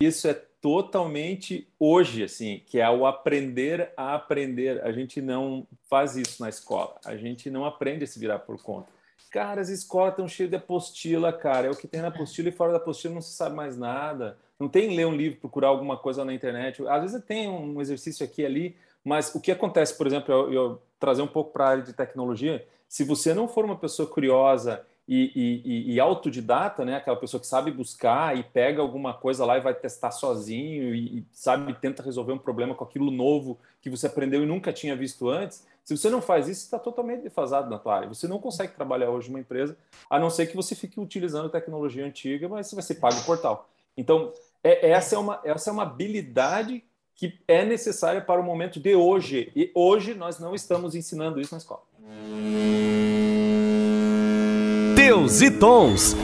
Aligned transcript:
isso 0.00 0.28
é 0.28 0.34
totalmente 0.60 1.68
hoje, 1.78 2.22
assim, 2.22 2.62
que 2.66 2.78
é 2.78 2.88
o 2.88 3.04
aprender 3.04 3.92
a 3.96 4.14
aprender. 4.14 4.80
A 4.84 4.92
gente 4.92 5.20
não 5.20 5.66
faz 5.88 6.16
isso 6.16 6.40
na 6.42 6.48
escola. 6.48 6.96
A 7.04 7.16
gente 7.16 7.50
não 7.50 7.64
aprende 7.64 8.04
a 8.04 8.06
se 8.06 8.18
virar 8.18 8.38
por 8.40 8.62
conta. 8.62 8.88
Cara, 9.30 9.60
as 9.60 9.68
escolas 9.68 10.12
estão 10.12 10.28
cheias 10.28 10.50
de 10.50 10.56
apostila, 10.56 11.32
cara. 11.32 11.66
É 11.66 11.70
o 11.70 11.76
que 11.76 11.88
tem 11.88 12.00
na 12.00 12.08
apostila 12.08 12.48
e 12.48 12.52
fora 12.52 12.72
da 12.72 12.78
apostila 12.78 13.14
não 13.14 13.20
se 13.20 13.32
sabe 13.32 13.56
mais 13.56 13.76
nada. 13.76 14.38
Não 14.58 14.68
tem 14.68 14.94
ler 14.96 15.06
um 15.06 15.14
livro, 15.14 15.40
procurar 15.40 15.68
alguma 15.68 15.96
coisa 15.96 16.24
na 16.24 16.32
internet. 16.32 16.86
Às 16.86 17.02
vezes 17.02 17.24
tem 17.24 17.48
um 17.48 17.80
exercício 17.80 18.24
aqui 18.24 18.42
e 18.42 18.46
ali, 18.46 18.76
mas 19.04 19.34
o 19.34 19.40
que 19.40 19.50
acontece, 19.50 19.96
por 19.96 20.06
exemplo, 20.06 20.32
eu, 20.32 20.52
eu 20.52 20.82
trazer 20.98 21.22
um 21.22 21.28
pouco 21.28 21.52
para 21.52 21.64
a 21.64 21.68
área 21.70 21.82
de 21.82 21.92
tecnologia, 21.92 22.66
se 22.88 23.04
você 23.04 23.34
não 23.34 23.46
for 23.48 23.64
uma 23.64 23.76
pessoa 23.76 24.08
curiosa 24.08 24.84
e, 25.08 25.62
e, 25.64 25.94
e, 25.94 26.00
autodidata, 26.00 26.84
né? 26.84 26.96
Aquela 26.96 27.16
pessoa 27.16 27.40
que 27.40 27.46
sabe 27.46 27.70
buscar 27.70 28.36
e 28.36 28.42
pega 28.42 28.82
alguma 28.82 29.14
coisa 29.14 29.42
lá 29.46 29.56
e 29.56 29.60
vai 29.60 29.72
testar 29.72 30.10
sozinho 30.10 30.94
e, 30.94 31.20
e 31.20 31.26
sabe 31.32 31.72
tenta 31.80 32.02
resolver 32.02 32.32
um 32.32 32.38
problema 32.38 32.74
com 32.74 32.84
aquilo 32.84 33.10
novo 33.10 33.58
que 33.80 33.88
você 33.88 34.06
aprendeu 34.06 34.42
e 34.42 34.46
nunca 34.46 34.70
tinha 34.70 34.94
visto 34.94 35.30
antes. 35.30 35.66
Se 35.82 35.96
você 35.96 36.10
não 36.10 36.20
faz 36.20 36.46
isso, 36.46 36.64
está 36.64 36.78
totalmente 36.78 37.22
defasado 37.22 37.70
na 37.70 37.78
tua 37.78 37.96
área. 37.96 38.08
Você 38.08 38.28
não 38.28 38.38
consegue 38.38 38.74
trabalhar 38.74 39.08
hoje 39.08 39.30
numa 39.30 39.40
empresa, 39.40 39.74
a 40.10 40.18
não 40.18 40.28
ser 40.28 40.46
que 40.46 40.54
você 40.54 40.74
fique 40.74 41.00
utilizando 41.00 41.48
tecnologia 41.48 42.04
antiga, 42.04 42.46
mas 42.46 42.66
você 42.66 42.74
vai 42.74 42.84
ser 42.84 42.96
pago 42.96 43.24
portal. 43.24 43.70
Então, 43.96 44.34
é, 44.62 44.90
essa, 44.90 45.14
é 45.14 45.18
uma, 45.18 45.40
essa 45.42 45.70
é 45.70 45.72
uma 45.72 45.84
habilidade 45.84 46.84
que 47.14 47.40
é 47.48 47.64
necessária 47.64 48.20
para 48.20 48.38
o 48.38 48.44
momento 48.44 48.78
de 48.78 48.94
hoje. 48.94 49.50
E 49.56 49.72
hoje 49.74 50.12
nós 50.12 50.38
não 50.38 50.54
estamos 50.54 50.94
ensinando 50.94 51.40
isso 51.40 51.54
na 51.54 51.58
escola. 51.58 51.82
Teus 55.08 55.40
e 55.40 55.50
Tons. 55.50 56.14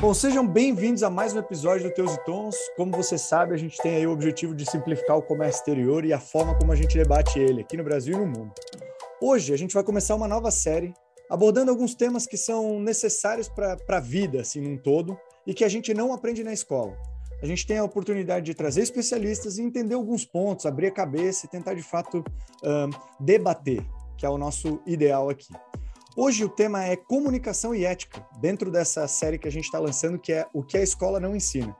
Bom, 0.00 0.14
sejam 0.14 0.48
bem-vindos 0.48 1.02
a 1.02 1.10
mais 1.10 1.34
um 1.34 1.38
episódio 1.38 1.86
do 1.86 1.94
Teus 1.94 2.14
e 2.14 2.24
Tons. 2.24 2.56
Como 2.74 2.90
você 2.90 3.18
sabe, 3.18 3.52
a 3.52 3.58
gente 3.58 3.76
tem 3.76 3.94
aí 3.94 4.06
o 4.06 4.10
objetivo 4.10 4.54
de 4.54 4.64
simplificar 4.64 5.18
o 5.18 5.22
comércio 5.22 5.58
exterior 5.58 6.02
e 6.02 6.14
a 6.14 6.18
forma 6.18 6.58
como 6.58 6.72
a 6.72 6.74
gente 6.74 6.96
debate 6.96 7.38
ele 7.38 7.60
aqui 7.60 7.76
no 7.76 7.84
Brasil 7.84 8.14
e 8.14 8.16
no 8.18 8.26
mundo. 8.26 8.54
Hoje 9.20 9.52
a 9.52 9.58
gente 9.58 9.74
vai 9.74 9.84
começar 9.84 10.14
uma 10.14 10.26
nova 10.26 10.50
série 10.50 10.94
abordando 11.28 11.70
alguns 11.70 11.94
temas 11.94 12.26
que 12.26 12.38
são 12.38 12.80
necessários 12.80 13.50
para 13.50 13.76
a 13.86 14.00
vida, 14.00 14.40
assim, 14.40 14.62
num 14.62 14.78
todo, 14.78 15.14
e 15.46 15.52
que 15.52 15.62
a 15.62 15.68
gente 15.68 15.92
não 15.92 16.14
aprende 16.14 16.42
na 16.42 16.54
escola. 16.54 16.96
A 17.42 17.44
gente 17.44 17.66
tem 17.66 17.76
a 17.76 17.84
oportunidade 17.84 18.46
de 18.46 18.54
trazer 18.54 18.80
especialistas 18.80 19.58
e 19.58 19.62
entender 19.62 19.94
alguns 19.94 20.24
pontos, 20.24 20.64
abrir 20.64 20.86
a 20.86 20.90
cabeça 20.90 21.44
e 21.44 21.50
tentar, 21.50 21.74
de 21.74 21.82
fato, 21.82 22.24
um, 22.64 22.88
debater, 23.20 23.84
que 24.16 24.24
é 24.24 24.30
o 24.30 24.38
nosso 24.38 24.80
ideal 24.86 25.28
aqui. 25.28 25.52
Hoje 26.18 26.46
o 26.46 26.48
tema 26.48 26.82
é 26.82 26.96
comunicação 26.96 27.74
e 27.74 27.84
ética, 27.84 28.26
dentro 28.40 28.70
dessa 28.70 29.06
série 29.06 29.38
que 29.38 29.46
a 29.46 29.52
gente 29.52 29.64
está 29.64 29.78
lançando, 29.78 30.18
que 30.18 30.32
é 30.32 30.46
o 30.54 30.62
que 30.62 30.78
a 30.78 30.82
escola 30.82 31.20
não 31.20 31.36
ensina. 31.36 31.76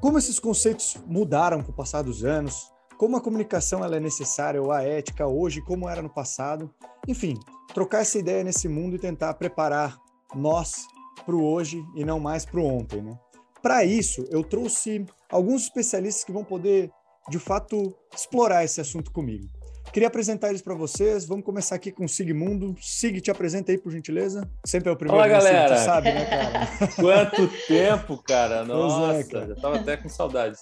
Como 0.00 0.18
esses 0.18 0.40
conceitos 0.40 0.96
mudaram 1.06 1.62
com 1.62 1.70
o 1.70 1.74
passar 1.74 2.02
dos 2.02 2.24
anos, 2.24 2.68
como 2.98 3.16
a 3.16 3.20
comunicação 3.20 3.84
ela 3.84 3.94
é 3.94 4.00
necessária 4.00 4.60
ou 4.60 4.72
a 4.72 4.82
ética 4.82 5.28
hoje, 5.28 5.62
como 5.62 5.88
era 5.88 6.02
no 6.02 6.10
passado. 6.10 6.68
Enfim, 7.06 7.38
trocar 7.72 8.00
essa 8.00 8.18
ideia 8.18 8.42
nesse 8.42 8.66
mundo 8.66 8.96
e 8.96 8.98
tentar 8.98 9.32
preparar 9.34 10.00
nós 10.34 10.84
para 11.24 11.36
o 11.36 11.44
hoje 11.44 11.80
e 11.94 12.04
não 12.04 12.18
mais 12.18 12.44
para 12.44 12.58
o 12.58 12.66
ontem. 12.66 13.02
Né? 13.02 13.16
Para 13.62 13.84
isso, 13.84 14.26
eu 14.30 14.42
trouxe 14.42 15.06
alguns 15.30 15.62
especialistas 15.62 16.24
que 16.24 16.32
vão 16.32 16.42
poder, 16.42 16.90
de 17.30 17.38
fato, 17.38 17.94
explorar 18.12 18.64
esse 18.64 18.80
assunto 18.80 19.12
comigo. 19.12 19.46
Queria 19.94 20.08
apresentar 20.08 20.48
eles 20.48 20.60
para 20.60 20.74
vocês. 20.74 21.24
Vamos 21.24 21.44
começar 21.44 21.76
aqui 21.76 21.92
com 21.92 22.04
o 22.04 22.08
Sigmundo. 22.08 22.74
Sig, 22.80 23.20
te 23.20 23.30
apresenta 23.30 23.70
aí, 23.70 23.78
por 23.78 23.92
gentileza. 23.92 24.42
Sempre 24.66 24.88
é 24.88 24.92
o 24.92 24.96
primeiro. 24.96 25.16
Olá, 25.16 25.28
galera. 25.28 25.76
Você 25.76 25.84
sabe, 25.84 26.12
né, 26.12 26.26
cara? 26.26 26.66
Quanto 26.98 27.48
tempo, 27.68 28.20
cara. 28.26 28.56
É, 28.56 28.64
Nossa, 28.64 29.20
é, 29.20 29.22
cara. 29.22 29.46
já 29.46 29.52
estava 29.52 29.76
até 29.76 29.96
com 29.96 30.08
saudades. 30.08 30.58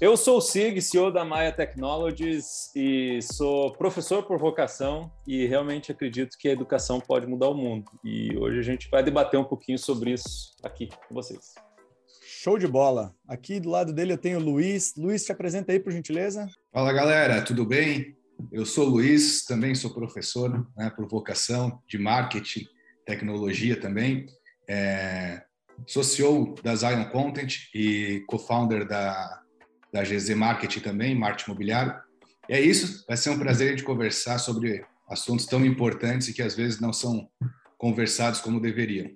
Eu 0.00 0.16
sou 0.16 0.38
o 0.38 0.40
Sig, 0.40 0.80
CEO 0.80 1.10
da 1.10 1.24
Maia 1.24 1.50
Technologies 1.50 2.70
e 2.76 3.18
sou 3.22 3.72
professor 3.72 4.22
por 4.22 4.38
vocação 4.38 5.10
e 5.26 5.44
realmente 5.44 5.90
acredito 5.90 6.38
que 6.38 6.48
a 6.48 6.52
educação 6.52 7.00
pode 7.00 7.26
mudar 7.26 7.48
o 7.48 7.54
mundo. 7.54 7.90
E 8.04 8.38
hoje 8.38 8.60
a 8.60 8.62
gente 8.62 8.88
vai 8.88 9.02
debater 9.02 9.40
um 9.40 9.44
pouquinho 9.44 9.80
sobre 9.80 10.12
isso 10.12 10.54
aqui 10.62 10.88
com 11.08 11.12
vocês. 11.12 11.54
Show 12.24 12.56
de 12.56 12.68
bola. 12.68 13.12
Aqui 13.26 13.58
do 13.58 13.68
lado 13.68 13.92
dele 13.92 14.12
eu 14.12 14.18
tenho 14.18 14.38
o 14.38 14.42
Luiz. 14.42 14.94
Luiz, 14.96 15.24
te 15.24 15.32
apresenta 15.32 15.72
aí, 15.72 15.80
por 15.80 15.90
gentileza. 15.90 16.48
Fala, 16.72 16.92
galera. 16.92 17.42
Tudo 17.42 17.66
bem? 17.66 18.16
Eu 18.52 18.64
sou 18.64 18.86
Luiz, 18.88 19.44
também 19.44 19.74
sou 19.74 19.92
professor 19.92 20.66
né, 20.76 20.90
por 20.90 21.08
vocação 21.08 21.82
de 21.86 21.98
marketing, 21.98 22.66
tecnologia 23.04 23.78
também. 23.78 24.26
É, 24.68 25.42
sou 25.86 26.02
CEO 26.04 26.54
da 26.62 26.74
Zion 26.74 27.04
Content 27.10 27.68
e 27.74 28.24
co-founder 28.26 28.86
da, 28.86 29.42
da 29.92 30.02
GZ 30.02 30.30
Marketing 30.30 30.80
também, 30.80 31.14
marketing 31.14 31.50
imobiliário. 31.50 31.94
E 32.48 32.54
é 32.54 32.60
isso, 32.60 33.04
vai 33.06 33.16
ser 33.16 33.30
um 33.30 33.38
prazer 33.38 33.76
de 33.76 33.82
conversar 33.82 34.38
sobre 34.38 34.84
assuntos 35.08 35.46
tão 35.46 35.64
importantes 35.64 36.28
e 36.28 36.32
que 36.32 36.42
às 36.42 36.54
vezes 36.54 36.80
não 36.80 36.92
são 36.92 37.28
conversados 37.76 38.40
como 38.40 38.60
deveriam. 38.60 39.10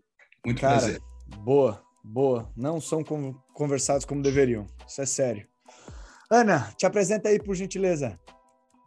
Muito 0.45 0.61
Cara, 0.61 0.79
prazer. 0.79 1.01
Boa, 1.39 1.83
boa. 2.03 2.51
Não 2.57 2.81
são 2.81 3.03
conversados 3.55 4.05
como 4.05 4.23
deveriam. 4.23 4.67
Isso 4.87 5.01
é 5.01 5.07
sério. 5.07 5.47
Ana, 6.31 6.73
te 6.77 6.87
apresenta 6.87 7.29
aí, 7.29 7.39
por 7.39 7.55
gentileza. 7.55 8.19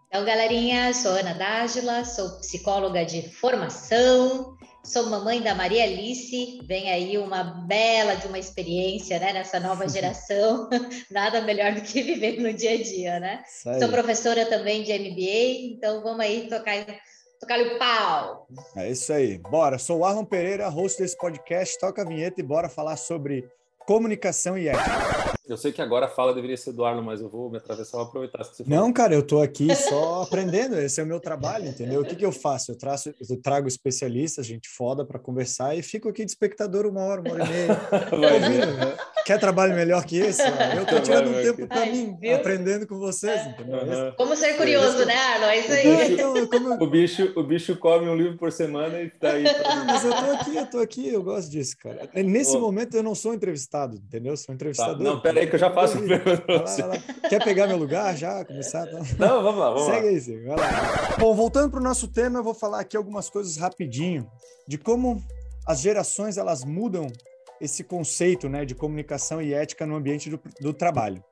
Então, 0.08 0.24
galerinha, 0.24 0.94
sou 0.94 1.12
Ana 1.12 1.34
Dágila, 1.34 2.06
sou 2.06 2.40
psicóloga 2.40 3.04
de 3.06 3.30
formação, 3.30 4.56
sou 4.84 5.10
mamãe 5.10 5.42
da 5.42 5.54
Maria 5.54 5.84
Alice, 5.84 6.62
vem 6.64 6.90
aí 6.90 7.18
uma 7.18 7.44
bela 7.68 8.16
de 8.16 8.28
uma 8.28 8.40
experiência, 8.40 9.20
né, 9.20 9.34
nessa 9.34 9.60
nova 9.60 9.88
geração, 9.90 10.70
nada 11.12 11.42
melhor 11.42 11.74
do 11.74 11.82
que 11.82 12.02
viver 12.02 12.40
no 12.40 12.54
dia 12.54 12.72
a 12.72 12.82
dia, 12.82 13.20
né? 13.20 13.44
Sou 13.80 13.90
professora 13.90 14.46
também 14.46 14.84
de 14.84 14.94
MBA, 14.94 15.76
então 15.76 16.02
vamos 16.02 16.22
aí 16.22 16.48
tocar 16.48 16.86
tocar 17.40 17.60
o 17.60 17.78
pau. 17.78 18.48
É 18.76 18.90
isso 18.90 19.12
aí. 19.12 19.38
Bora. 19.38 19.78
Sou 19.78 20.00
o 20.00 20.06
Arlon 20.06 20.26
Pereira, 20.26 20.70
host 20.70 21.02
desse 21.02 21.18
podcast. 21.18 21.78
Toca 21.80 22.02
a 22.02 22.06
vinheta 22.06 22.40
e 22.40 22.44
bora 22.44 22.70
falar 22.70 22.98
sobre 22.98 23.48
comunicação 23.86 24.58
e 24.58 24.68
ética. 24.68 25.36
Eu 25.48 25.58
sei 25.58 25.72
que 25.72 25.82
agora 25.82 26.08
a 26.08 26.10
fala 26.10 26.34
deveria 26.34 26.58
ser 26.58 26.74
do 26.74 26.84
Arno, 26.84 27.04
mas 27.04 27.22
eu 27.22 27.30
vou 27.30 27.52
me 27.52 27.58
atravessar 27.58 28.00
e 28.00 28.02
aproveitar 28.02 28.40
que 28.40 28.56
você 28.56 28.64
falou. 28.64 28.80
Não, 28.80 28.92
cara, 28.92 29.14
eu 29.14 29.20
estou 29.20 29.44
aqui 29.44 29.74
só 29.76 30.24
aprendendo. 30.24 30.76
Esse 30.80 31.00
é 31.00 31.04
o 31.04 31.08
meu 31.08 31.20
trabalho, 31.20 31.68
entendeu? 31.68 32.02
O 32.02 32.06
que, 32.06 32.16
que 32.16 32.26
eu 32.26 32.32
faço? 32.32 32.72
Eu, 32.72 32.76
traço, 32.76 33.14
eu 33.30 33.42
trago 33.42 33.68
especialistas, 33.68 34.48
gente 34.48 34.68
foda, 34.68 35.06
para 35.06 35.20
conversar 35.20 35.78
e 35.78 35.84
fico 35.84 36.10
aqui 36.10 36.26
de 36.26 36.32
espectador 36.32 36.88
uma 36.88 37.02
hora, 37.02 37.22
uma 37.22 37.32
hora 37.32 37.46
e 37.46 37.50
meia. 37.50 37.76
Né? 38.76 38.98
Quer 39.26 39.40
trabalho 39.40 39.74
melhor 39.74 40.06
que 40.06 40.18
esse? 40.18 40.42
Eu 40.76 40.84
estou 40.84 41.02
tirando 41.02 41.30
um 41.30 41.42
tempo 41.42 41.68
para 41.68 41.86
mim, 41.86 42.16
viu? 42.20 42.36
aprendendo 42.36 42.86
com 42.86 42.98
vocês, 43.00 43.42
entendeu? 43.48 43.80
Uhum. 43.80 44.12
Como 44.16 44.36
ser 44.36 44.56
curioso, 44.56 45.04
né, 45.06 45.16
Arno? 45.16 45.46
É 45.46 45.60
isso 45.60 45.72
aí. 45.72 46.14
Então, 46.14 46.48
como... 46.48 46.84
o, 46.84 46.88
bicho, 46.88 47.34
o 47.36 47.44
bicho 47.44 47.76
come 47.78 48.08
um 48.08 48.16
livro 48.16 48.38
por 48.38 48.52
semana 48.52 49.02
e 49.02 49.08
está 49.08 49.32
aí. 49.32 49.44
Não, 49.44 49.86
mas 49.86 50.04
eu 50.04 50.12
estou 50.12 50.32
aqui, 50.32 50.56
eu 50.56 50.64
estou 50.64 50.82
aqui, 50.82 51.08
eu 51.10 51.24
gosto 51.24 51.50
disso, 51.50 51.76
cara. 51.78 52.10
Nesse 52.14 52.58
momento 52.58 52.96
eu 52.96 53.04
não 53.04 53.16
sou 53.16 53.34
entrevistado, 53.34 53.75
entendeu? 53.84 54.36
Sou 54.38 54.54
entrevistador. 54.54 54.98
Tá. 54.98 55.04
Não, 55.04 55.20
peraí 55.20 55.48
que 55.48 55.56
eu 55.56 55.60
já 55.60 55.72
faço 55.72 55.98
o 55.98 57.30
Quer 57.30 57.44
pegar 57.44 57.68
meu 57.68 57.78
lugar 57.78 58.16
já? 58.16 58.44
Começar? 58.46 58.86
Não, 59.20 59.44
vamos 59.44 59.60
lá, 59.60 59.70
vamos 59.72 59.86
Segue 59.86 60.06
lá. 60.06 60.12
aí, 60.12 60.22
Segue. 60.22 60.46
vai 60.46 60.56
lá. 60.58 61.18
Bom, 61.20 61.36
voltando 61.36 61.72
para 61.72 61.80
o 61.80 61.84
nosso 61.84 62.08
tema, 62.08 62.40
eu 62.40 62.44
vou 62.44 62.54
falar 62.54 62.80
aqui 62.80 62.96
algumas 62.96 63.30
coisas 63.30 63.58
rapidinho 63.58 64.30
de 64.68 64.78
como 64.78 65.22
as 65.66 65.82
gerações 65.82 66.38
elas 66.38 66.64
mudam 66.64 67.08
esse 67.60 67.84
conceito 67.84 68.50
né, 68.50 68.66
de 68.66 68.76
comunicação 68.76 69.42
e 69.42 69.54
ética 69.54 69.86
no 69.86 69.96
ambiente 69.96 70.30
do, 70.30 70.40
do 70.62 70.74
trabalho. 70.74 71.24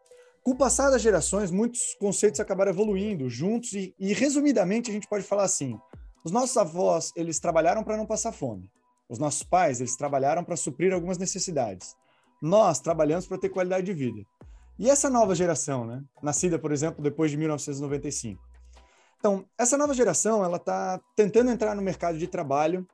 Com 0.44 0.52
o 0.52 0.58
passar 0.58 0.90
das 0.90 1.02
gerações, 1.02 1.52
muitos 1.52 1.96
conceitos 2.00 2.40
acabaram 2.40 2.72
evoluindo 2.72 3.30
juntos 3.30 3.74
e, 3.74 3.96
e, 3.98 4.14
resumidamente, 4.14 4.90
a 4.90 4.94
gente 4.94 5.08
pode 5.08 5.24
falar 5.24 5.44
assim: 5.44 5.78
os 6.24 6.32
nossos 6.32 6.58
avós 6.58 7.14
eles 7.16 7.40
trabalharam 7.40 7.84
para 7.84 7.96
não 7.96 8.06
passar 8.06 8.34
fome, 8.34 8.70
os 9.08 9.18
nossos 9.18 9.44
pais 9.44 9.80
eles 9.80 9.96
trabalharam 9.96 10.44
para 10.44 10.58
suprir 10.58 10.94
algumas 10.94 11.18
necessidades, 11.18 11.96
nós 12.44 12.82
trabalhamos 12.82 13.26
para 13.26 13.38
ter 13.38 13.48
qualidade 13.48 13.86
de 13.86 13.94
vida. 13.94 14.22
E 14.78 14.90
essa 14.90 15.10
nova 15.10 15.34
geração, 15.34 15.86
né, 15.86 16.04
nascida, 16.22 16.60
por 16.60 16.74
exemplo, 16.74 17.02
depois 17.02 17.32
de 17.32 17.38
1995. 17.38 18.44
Então, 19.18 19.46
essa 19.58 19.78
nova 19.78 19.94
geração 19.94 20.44
ela 20.44 20.58
está 20.58 21.00
tentando 21.16 21.50
entrar 21.50 21.74
no 21.74 21.82
mercado 21.82 22.18
de 22.18 22.28
trabalho, 22.28 22.86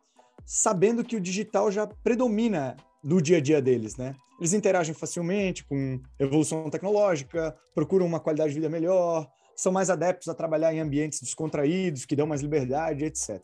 sabendo 0.45 1.03
que 1.03 1.15
o 1.15 1.19
digital 1.19 1.71
já 1.71 1.87
predomina 1.87 2.77
do 3.03 3.19
dia 3.19 3.37
a 3.37 3.41
dia 3.41 3.59
deles, 3.59 3.97
né? 3.97 4.15
Eles 4.39 4.53
interagem 4.53 4.93
facilmente 4.93 5.65
com 5.65 5.99
evolução 6.19 6.69
tecnológica, 6.69 7.57
procuram 7.73 8.05
uma 8.05 8.19
qualidade 8.19 8.49
de 8.49 8.59
vida 8.59 8.69
melhor, 8.69 9.27
são 9.55 9.71
mais 9.71 9.89
adeptos 9.89 10.27
a 10.27 10.35
trabalhar 10.35 10.71
em 10.71 10.79
ambientes 10.79 11.21
descontraídos, 11.21 12.05
que 12.05 12.15
dão 12.15 12.27
mais 12.27 12.41
liberdade, 12.41 13.03
etc. 13.03 13.41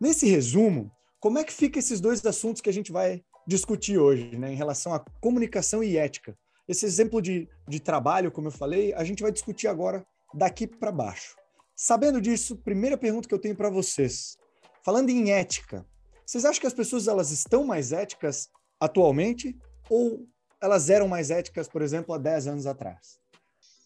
Nesse 0.00 0.26
resumo, 0.28 0.88
como 1.18 1.38
é 1.38 1.42
que 1.42 1.52
fica 1.52 1.80
esses 1.80 2.00
dois 2.00 2.24
assuntos 2.24 2.62
que 2.62 2.70
a 2.70 2.72
gente 2.72 2.92
vai 2.92 3.22
discutir 3.46 3.98
hoje, 3.98 4.36
né, 4.36 4.52
em 4.52 4.56
relação 4.56 4.92
à 4.92 5.04
comunicação 5.20 5.82
e 5.82 5.96
ética? 5.96 6.36
Esse 6.68 6.84
exemplo 6.84 7.22
de, 7.22 7.48
de 7.68 7.78
trabalho, 7.78 8.32
como 8.32 8.48
eu 8.48 8.52
falei, 8.52 8.92
a 8.94 9.04
gente 9.04 9.22
vai 9.22 9.30
discutir 9.30 9.68
agora 9.68 10.04
daqui 10.34 10.66
para 10.66 10.90
baixo. 10.90 11.36
Sabendo 11.74 12.20
disso, 12.20 12.56
primeira 12.56 12.96
pergunta 12.96 13.28
que 13.28 13.34
eu 13.34 13.38
tenho 13.38 13.54
para 13.54 13.70
vocês. 13.70 14.36
Falando 14.84 15.10
em 15.10 15.30
ética, 15.30 15.86
vocês 16.24 16.44
acham 16.44 16.60
que 16.60 16.66
as 16.66 16.74
pessoas 16.74 17.06
elas 17.06 17.30
estão 17.30 17.64
mais 17.64 17.92
éticas 17.92 18.48
atualmente 18.80 19.56
ou 19.88 20.26
elas 20.60 20.90
eram 20.90 21.06
mais 21.06 21.30
éticas, 21.30 21.68
por 21.68 21.82
exemplo, 21.82 22.14
há 22.14 22.18
10 22.18 22.48
anos 22.48 22.66
atrás? 22.66 23.18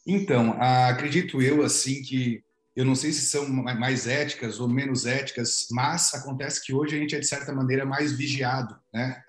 Então, 0.06 0.56
acredito 0.60 1.42
eu 1.42 1.62
assim 1.62 2.02
que 2.02 2.42
eu 2.80 2.84
não 2.86 2.94
sei 2.94 3.12
se 3.12 3.26
são 3.26 3.46
mais 3.48 4.06
éticas 4.06 4.58
ou 4.58 4.68
menos 4.68 5.04
éticas, 5.04 5.66
mas 5.70 6.14
acontece 6.14 6.64
que 6.64 6.72
hoje 6.72 6.96
a 6.96 6.98
gente 6.98 7.14
é 7.14 7.20
de 7.20 7.26
certa 7.26 7.52
maneira 7.52 7.84
mais 7.84 8.12
vigiado, 8.12 8.74
né? 8.92 9.22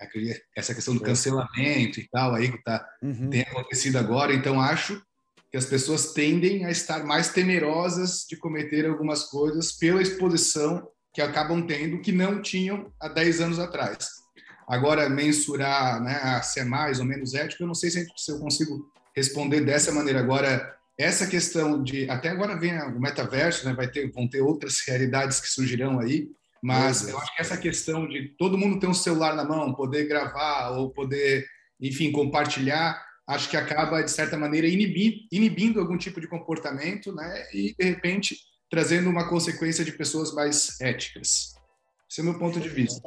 Essa 0.56 0.74
questão 0.74 0.94
do 0.94 1.00
cancelamento 1.00 2.00
e 2.00 2.08
tal 2.10 2.34
aí 2.34 2.50
que 2.50 2.62
tá 2.62 2.86
uhum. 3.02 3.28
tem 3.28 3.42
acontecido 3.42 3.96
agora, 3.98 4.32
então 4.32 4.60
acho 4.60 5.02
que 5.50 5.56
as 5.58 5.66
pessoas 5.66 6.14
tendem 6.14 6.64
a 6.64 6.70
estar 6.70 7.04
mais 7.04 7.28
temerosas 7.28 8.24
de 8.26 8.36
cometer 8.36 8.86
algumas 8.86 9.24
coisas 9.24 9.72
pela 9.72 10.00
exposição 10.00 10.88
que 11.12 11.20
acabam 11.20 11.66
tendo 11.66 12.00
que 12.00 12.10
não 12.10 12.40
tinham 12.40 12.90
há 12.98 13.06
10 13.06 13.40
anos 13.42 13.58
atrás. 13.58 14.08
Agora, 14.66 15.10
mensurar 15.10 16.02
né, 16.02 16.40
se 16.42 16.60
é 16.60 16.64
mais 16.64 17.00
ou 17.00 17.04
menos 17.04 17.34
ético, 17.34 17.64
eu 17.64 17.66
não 17.66 17.74
sei 17.74 17.90
se 17.90 18.08
eu 18.28 18.38
consigo 18.38 18.90
responder 19.14 19.60
dessa 19.60 19.92
maneira. 19.92 20.20
Agora, 20.20 20.74
essa 20.98 21.26
questão 21.26 21.82
de 21.82 22.08
até 22.08 22.28
agora 22.28 22.58
vem 22.58 22.78
o 22.78 23.00
metaverso, 23.00 23.66
né? 23.66 23.74
Vai 23.74 23.88
ter, 23.88 24.10
vão 24.12 24.28
ter 24.28 24.40
outras 24.40 24.80
realidades 24.86 25.40
que 25.40 25.48
surgirão 25.48 25.98
aí, 25.98 26.28
mas 26.62 27.08
eu 27.08 27.18
acho 27.18 27.34
que 27.34 27.42
essa 27.42 27.56
questão 27.56 28.06
de 28.08 28.28
todo 28.38 28.58
mundo 28.58 28.78
ter 28.78 28.86
um 28.86 28.94
celular 28.94 29.34
na 29.34 29.44
mão, 29.44 29.74
poder 29.74 30.06
gravar 30.06 30.70
ou 30.70 30.90
poder, 30.90 31.44
enfim, 31.80 32.12
compartilhar, 32.12 33.02
acho 33.26 33.50
que 33.50 33.56
acaba 33.56 34.02
de 34.02 34.10
certa 34.10 34.36
maneira 34.36 34.68
inibindo, 34.68 35.16
inibindo 35.32 35.80
algum 35.80 35.98
tipo 35.98 36.20
de 36.20 36.28
comportamento, 36.28 37.12
né? 37.12 37.46
E 37.52 37.74
de 37.76 37.84
repente 37.84 38.36
trazendo 38.70 39.10
uma 39.10 39.28
consequência 39.28 39.84
de 39.84 39.92
pessoas 39.92 40.32
mais 40.32 40.80
éticas. 40.80 41.52
Esse 42.10 42.20
é 42.20 42.22
o 42.22 42.24
meu 42.24 42.38
ponto 42.38 42.58
de 42.58 42.70
vista. 42.70 43.06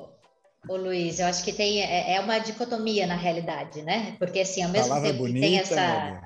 Ô 0.68 0.76
Luiz, 0.78 1.20
eu 1.20 1.28
acho 1.28 1.44
que 1.44 1.54
tem 1.54 1.82
é, 1.82 2.16
é 2.16 2.20
uma 2.20 2.40
dicotomia 2.40 3.06
na 3.06 3.16
realidade, 3.16 3.82
né? 3.82 4.16
Porque 4.18 4.40
assim, 4.40 4.64
ao 4.64 4.70
mesmo 4.70 4.90
Palavra 4.90 5.10
tempo 5.10 5.24
bonita, 5.24 5.40
que 5.40 5.46
tem 5.46 5.60
essa. 5.60 6.22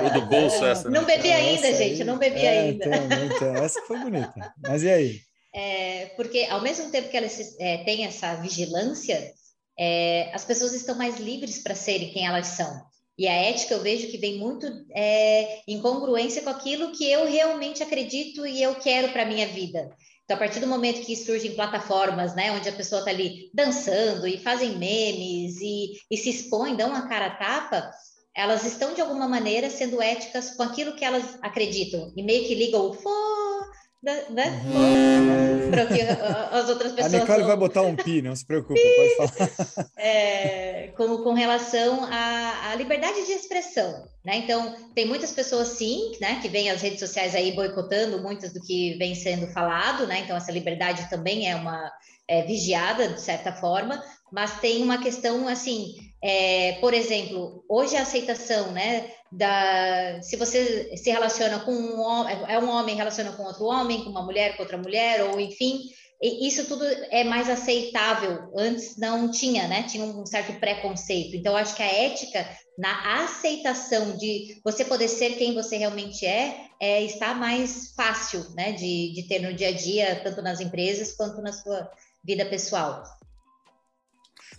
Nossa, 0.00 0.10
do 0.20 0.26
bolso 0.26 0.64
essa. 0.64 0.88
Né? 0.88 0.98
Não 0.98 1.06
bebi 1.06 1.30
ainda, 1.30 1.68
essa 1.68 1.78
gente, 1.82 2.02
aí... 2.02 2.04
não 2.04 2.18
bebi 2.18 2.40
é, 2.40 2.58
ainda. 2.58 2.84
Então, 2.84 3.24
então, 3.24 3.54
essa 3.56 3.80
foi 3.82 3.98
bonita. 3.98 4.54
Mas 4.62 4.82
e 4.82 4.90
aí? 4.90 5.20
É, 5.54 6.06
porque 6.16 6.46
ao 6.50 6.60
mesmo 6.60 6.90
tempo 6.90 7.08
que 7.08 7.16
elas 7.16 7.56
é, 7.60 7.78
têm 7.78 8.04
essa 8.04 8.34
vigilância, 8.36 9.32
é, 9.78 10.30
as 10.32 10.44
pessoas 10.44 10.72
estão 10.72 10.96
mais 10.96 11.18
livres 11.18 11.58
para 11.58 11.74
serem 11.74 12.10
quem 12.10 12.26
elas 12.26 12.48
são. 12.48 12.82
E 13.16 13.28
a 13.28 13.32
ética 13.32 13.74
eu 13.74 13.82
vejo 13.82 14.08
que 14.08 14.18
vem 14.18 14.38
muito 14.38 14.66
é, 14.90 15.60
em 15.68 15.80
congruência 15.80 16.42
com 16.42 16.50
aquilo 16.50 16.90
que 16.90 17.08
eu 17.08 17.26
realmente 17.26 17.82
acredito 17.82 18.44
e 18.44 18.60
eu 18.60 18.74
quero 18.74 19.12
para 19.12 19.24
minha 19.24 19.46
vida. 19.46 19.88
Então, 20.24 20.36
a 20.36 20.38
partir 20.38 20.60
do 20.60 20.66
momento 20.66 21.04
que 21.04 21.14
surgem 21.14 21.54
plataformas, 21.54 22.34
né, 22.34 22.50
onde 22.52 22.68
a 22.68 22.72
pessoa 22.72 23.00
está 23.00 23.10
ali 23.10 23.50
dançando 23.52 24.26
e 24.26 24.38
fazem 24.38 24.78
memes 24.78 25.60
e, 25.60 25.92
e 26.10 26.16
se 26.16 26.30
expõem, 26.30 26.76
dão 26.76 26.88
uma 26.88 27.06
cara 27.06 27.26
a 27.26 27.36
tapa, 27.36 27.90
elas 28.34 28.64
estão 28.64 28.94
de 28.94 29.00
alguma 29.00 29.28
maneira 29.28 29.68
sendo 29.68 30.00
éticas 30.00 30.56
com 30.56 30.62
aquilo 30.62 30.96
que 30.96 31.04
elas 31.04 31.38
acreditam. 31.42 32.12
E 32.16 32.22
meio 32.22 32.46
que 32.46 32.54
ligam 32.54 32.88
o 32.88 32.94
né? 34.30 34.62
Uhum. 34.64 35.70
Para 35.70 35.86
que 35.86 36.00
as 36.02 36.68
outras 36.68 36.92
pessoas. 36.94 37.14
A 37.14 37.18
Nicole 37.18 37.42
vai 37.44 37.56
botar 37.56 37.82
um 37.82 37.96
pi, 37.96 38.20
não 38.20 38.36
se 38.36 38.44
preocupe, 38.44 38.80
pode 38.80 39.16
falar. 39.16 39.94
É, 39.96 40.88
com, 40.96 41.18
com 41.18 41.32
relação 41.32 42.04
à, 42.04 42.70
à 42.70 42.74
liberdade 42.74 43.24
de 43.24 43.32
expressão, 43.32 44.06
né? 44.24 44.36
Então, 44.36 44.74
tem 44.94 45.06
muitas 45.06 45.32
pessoas, 45.32 45.68
sim, 45.68 46.12
né, 46.20 46.38
que 46.42 46.48
vêm 46.48 46.70
as 46.70 46.82
redes 46.82 47.00
sociais 47.00 47.34
aí 47.34 47.52
boicotando 47.52 48.20
muitas 48.20 48.52
do 48.52 48.60
que 48.60 48.94
vem 48.98 49.14
sendo 49.14 49.46
falado, 49.46 50.06
né? 50.06 50.20
Então, 50.20 50.36
essa 50.36 50.52
liberdade 50.52 51.08
também 51.08 51.50
é 51.50 51.56
uma 51.56 51.90
é, 52.28 52.42
vigiada, 52.42 53.08
de 53.08 53.20
certa 53.20 53.52
forma, 53.52 54.02
mas 54.32 54.60
tem 54.60 54.82
uma 54.82 54.98
questão 54.98 55.46
assim, 55.46 55.94
é, 56.22 56.72
por 56.80 56.94
exemplo, 56.94 57.64
hoje 57.68 57.96
a 57.96 58.02
aceitação, 58.02 58.72
né, 58.72 59.10
da, 59.30 60.20
se 60.22 60.36
você 60.36 60.96
se 60.96 61.10
relaciona 61.10 61.60
com 61.60 61.72
um 61.72 62.00
homem, 62.00 62.36
é 62.48 62.58
um 62.58 62.68
homem 62.70 62.96
relaciona 62.96 63.32
com 63.32 63.42
outro 63.42 63.64
homem, 63.64 64.04
com 64.04 64.10
uma 64.10 64.22
mulher 64.22 64.56
com 64.56 64.62
outra 64.62 64.78
mulher, 64.78 65.24
ou 65.24 65.40
enfim, 65.40 65.82
isso 66.22 66.66
tudo 66.66 66.84
é 67.10 67.22
mais 67.24 67.50
aceitável. 67.50 68.50
Antes 68.56 68.96
não 68.96 69.30
tinha, 69.30 69.68
né? 69.68 69.82
Tinha 69.82 70.04
um 70.04 70.24
certo 70.24 70.58
preconceito. 70.58 71.36
Então, 71.36 71.56
acho 71.56 71.74
que 71.74 71.82
a 71.82 71.92
ética 71.92 72.48
na 72.78 73.24
aceitação 73.24 74.16
de 74.16 74.60
você 74.64 74.84
poder 74.84 75.08
ser 75.08 75.36
quem 75.36 75.54
você 75.54 75.76
realmente 75.76 76.24
é, 76.24 76.68
é 76.80 77.02
está 77.02 77.34
mais 77.34 77.92
fácil, 77.94 78.46
né? 78.54 78.72
De, 78.72 79.12
de 79.12 79.28
ter 79.28 79.40
no 79.40 79.52
dia 79.52 79.68
a 79.68 79.72
dia, 79.72 80.20
tanto 80.22 80.40
nas 80.40 80.60
empresas 80.60 81.12
quanto 81.12 81.42
na 81.42 81.52
sua 81.52 81.90
vida 82.24 82.46
pessoal. 82.46 83.04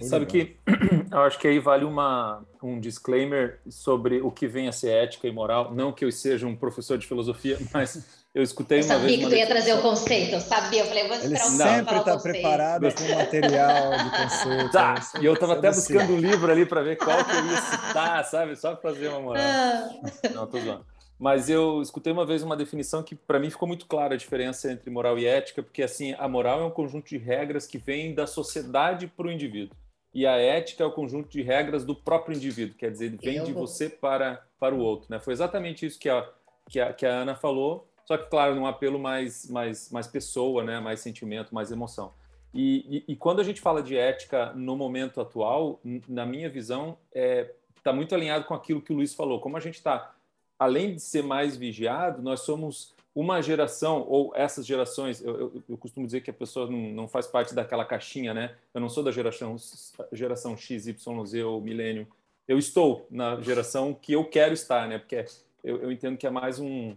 Sabe 0.02 0.26
que 0.26 0.58
eu 1.12 1.20
acho 1.20 1.40
que 1.40 1.48
aí 1.48 1.58
vale 1.58 1.86
uma, 1.86 2.46
um 2.62 2.80
disclaimer 2.80 3.62
sobre 3.70 4.22
o 4.22 4.30
que 4.30 4.48
vem 4.48 4.68
a 4.68 4.72
ser 4.72 4.90
ética 4.92 5.28
e 5.28 5.32
moral. 5.32 5.74
Não 5.74 5.94
que 5.94 6.04
eu 6.04 6.12
seja 6.12 6.46
um 6.46 6.56
professor 6.56 6.98
de 6.98 7.08
filosofia, 7.08 7.58
mas 7.74 8.26
eu 8.34 8.44
escutei 8.44 8.82
eu 8.82 8.86
uma 8.86 9.00
vez. 9.00 9.12
Sabia 9.14 9.18
que 9.18 9.34
tu 9.34 9.36
ia 9.36 9.48
trazer 9.48 9.74
o 9.74 9.82
conceito, 9.82 10.34
eu 10.34 10.42
sabia. 10.42 10.82
Eu 10.82 10.86
falei, 10.88 11.08
vou 11.08 11.18
Ele 11.18 11.38
sempre 11.38 11.98
está 11.98 12.18
preparado 12.18 12.94
com 12.94 13.16
material 13.16 13.92
de 13.92 14.10
conceito. 14.10 14.72
Tá, 14.72 14.96
e 15.22 15.26
eu 15.26 15.34
estava 15.34 15.54
até 15.54 15.70
buscando 15.70 16.14
um 16.14 16.20
livro 16.20 16.52
ali 16.52 16.66
para 16.66 16.82
ver 16.82 16.98
qual 16.98 17.24
que 17.24 17.32
eu 17.32 17.46
ia 17.46 17.62
citar, 17.62 18.26
sabe? 18.26 18.56
Só 18.58 18.76
para 18.76 18.92
fazer 18.92 19.08
uma 19.08 19.22
moral. 19.22 19.44
Ah. 19.44 19.90
Não, 20.34 20.48
tô 20.48 20.60
zoando. 20.60 20.86
Mas 21.18 21.50
eu 21.50 21.82
escutei 21.82 22.12
uma 22.12 22.26
vez 22.26 22.44
uma 22.44 22.58
definição 22.58 23.02
que 23.02 23.16
para 23.16 23.40
mim 23.40 23.50
ficou 23.50 23.68
muito 23.68 23.86
clara 23.86 24.16
a 24.16 24.18
diferença 24.18 24.72
entre 24.72 24.90
moral 24.90 25.18
e 25.18 25.26
ética, 25.26 25.64
porque 25.64 25.82
assim, 25.82 26.14
a 26.18 26.28
moral 26.28 26.60
é 26.60 26.66
um 26.66 26.72
conjunto 26.72 27.08
de 27.08 27.18
regras 27.18 27.66
que 27.66 27.78
vem 27.78 28.14
da 28.14 28.28
sociedade 28.28 29.08
para 29.08 29.28
o 29.28 29.32
indivíduo 29.32 29.76
e 30.16 30.26
a 30.26 30.38
ética 30.38 30.82
é 30.82 30.88
o 30.88 30.92
conjunto 30.94 31.28
de 31.28 31.42
regras 31.42 31.84
do 31.84 31.94
próprio 31.94 32.38
indivíduo, 32.38 32.78
quer 32.78 32.90
dizer, 32.90 33.18
vem 33.22 33.44
de 33.44 33.52
você 33.52 33.90
para, 33.90 34.42
para 34.58 34.74
o 34.74 34.80
outro. 34.80 35.08
Né? 35.10 35.20
Foi 35.20 35.34
exatamente 35.34 35.86
isso 35.86 36.00
que 36.00 36.08
a, 36.08 36.26
que 36.70 36.80
a, 36.80 36.94
que 36.94 37.06
a 37.06 37.10
Ana 37.10 37.36
falou, 37.36 37.86
só 38.06 38.18
que, 38.18 38.30
claro, 38.30 38.56
num 38.56 38.66
apelo 38.66 38.98
mais, 38.98 39.50
mais, 39.50 39.92
mais 39.92 40.08
pessoa, 40.08 40.64
né? 40.64 40.80
mais 40.80 41.02
sentimento, 41.02 41.54
mais 41.54 41.70
emoção. 41.70 42.14
E, 42.54 43.04
e, 43.06 43.12
e 43.12 43.16
quando 43.18 43.42
a 43.42 43.44
gente 43.44 43.60
fala 43.60 43.84
de 43.84 43.98
ética 43.98 44.54
no 44.54 44.78
momento 44.78 45.20
atual, 45.20 45.82
na 46.08 46.26
minha 46.26 46.50
visão, 46.50 46.98
está 47.14 47.20
é, 47.20 47.54
tá 47.84 47.92
muito 47.92 48.16
alinhado 48.16 48.46
com 48.46 48.54
aquilo 48.54 48.82
que 48.82 48.94
o 48.94 48.96
Luiz 48.96 49.14
falou. 49.14 49.42
Como 49.42 49.58
a 49.58 49.60
gente 49.60 49.76
está, 49.76 50.16
além 50.58 50.96
de 50.96 51.02
ser 51.02 51.24
mais 51.24 51.56
vigiado, 51.56 52.22
nós 52.22 52.42
somos 52.42 52.94
uma 53.14 53.42
geração, 53.42 54.06
ou 54.08 54.34
essas 54.36 54.66
gerações, 54.66 55.24
eu, 55.24 55.40
eu, 55.40 55.64
eu, 55.70 55.78
costumo 55.78 56.06
dizer 56.06 56.20
que 56.22 56.30
a 56.30 56.34
pessoa 56.34 56.70
não, 56.70 56.92
não 56.92 57.08
faz 57.08 57.26
parte 57.26 57.56
daquela 57.56 57.86
caixinha, 57.86 58.34
né? 58.34 58.56
Eu 58.74 58.82
não 58.82 58.90
sou 58.90 59.02
da 59.02 59.12
geração, 59.12 59.56
geração 60.12 60.58
X, 60.58 60.86
Y, 60.86 61.26
Z 61.26 61.44
ou 61.44 61.62
milênio. 61.62 62.06
Eu 62.46 62.60
estou 62.60 63.08
na 63.10 63.40
geração 63.40 63.94
que 63.94 64.12
eu 64.12 64.26
quero 64.26 64.54
estar, 64.54 64.86
né? 64.88 65.00
Porque 65.00 65.24
eu, 65.64 65.78
eu 65.84 65.92
entendo 65.94 66.18
que 66.18 66.28
é 66.28 66.30
mais 66.30 66.60
um, 66.60 66.94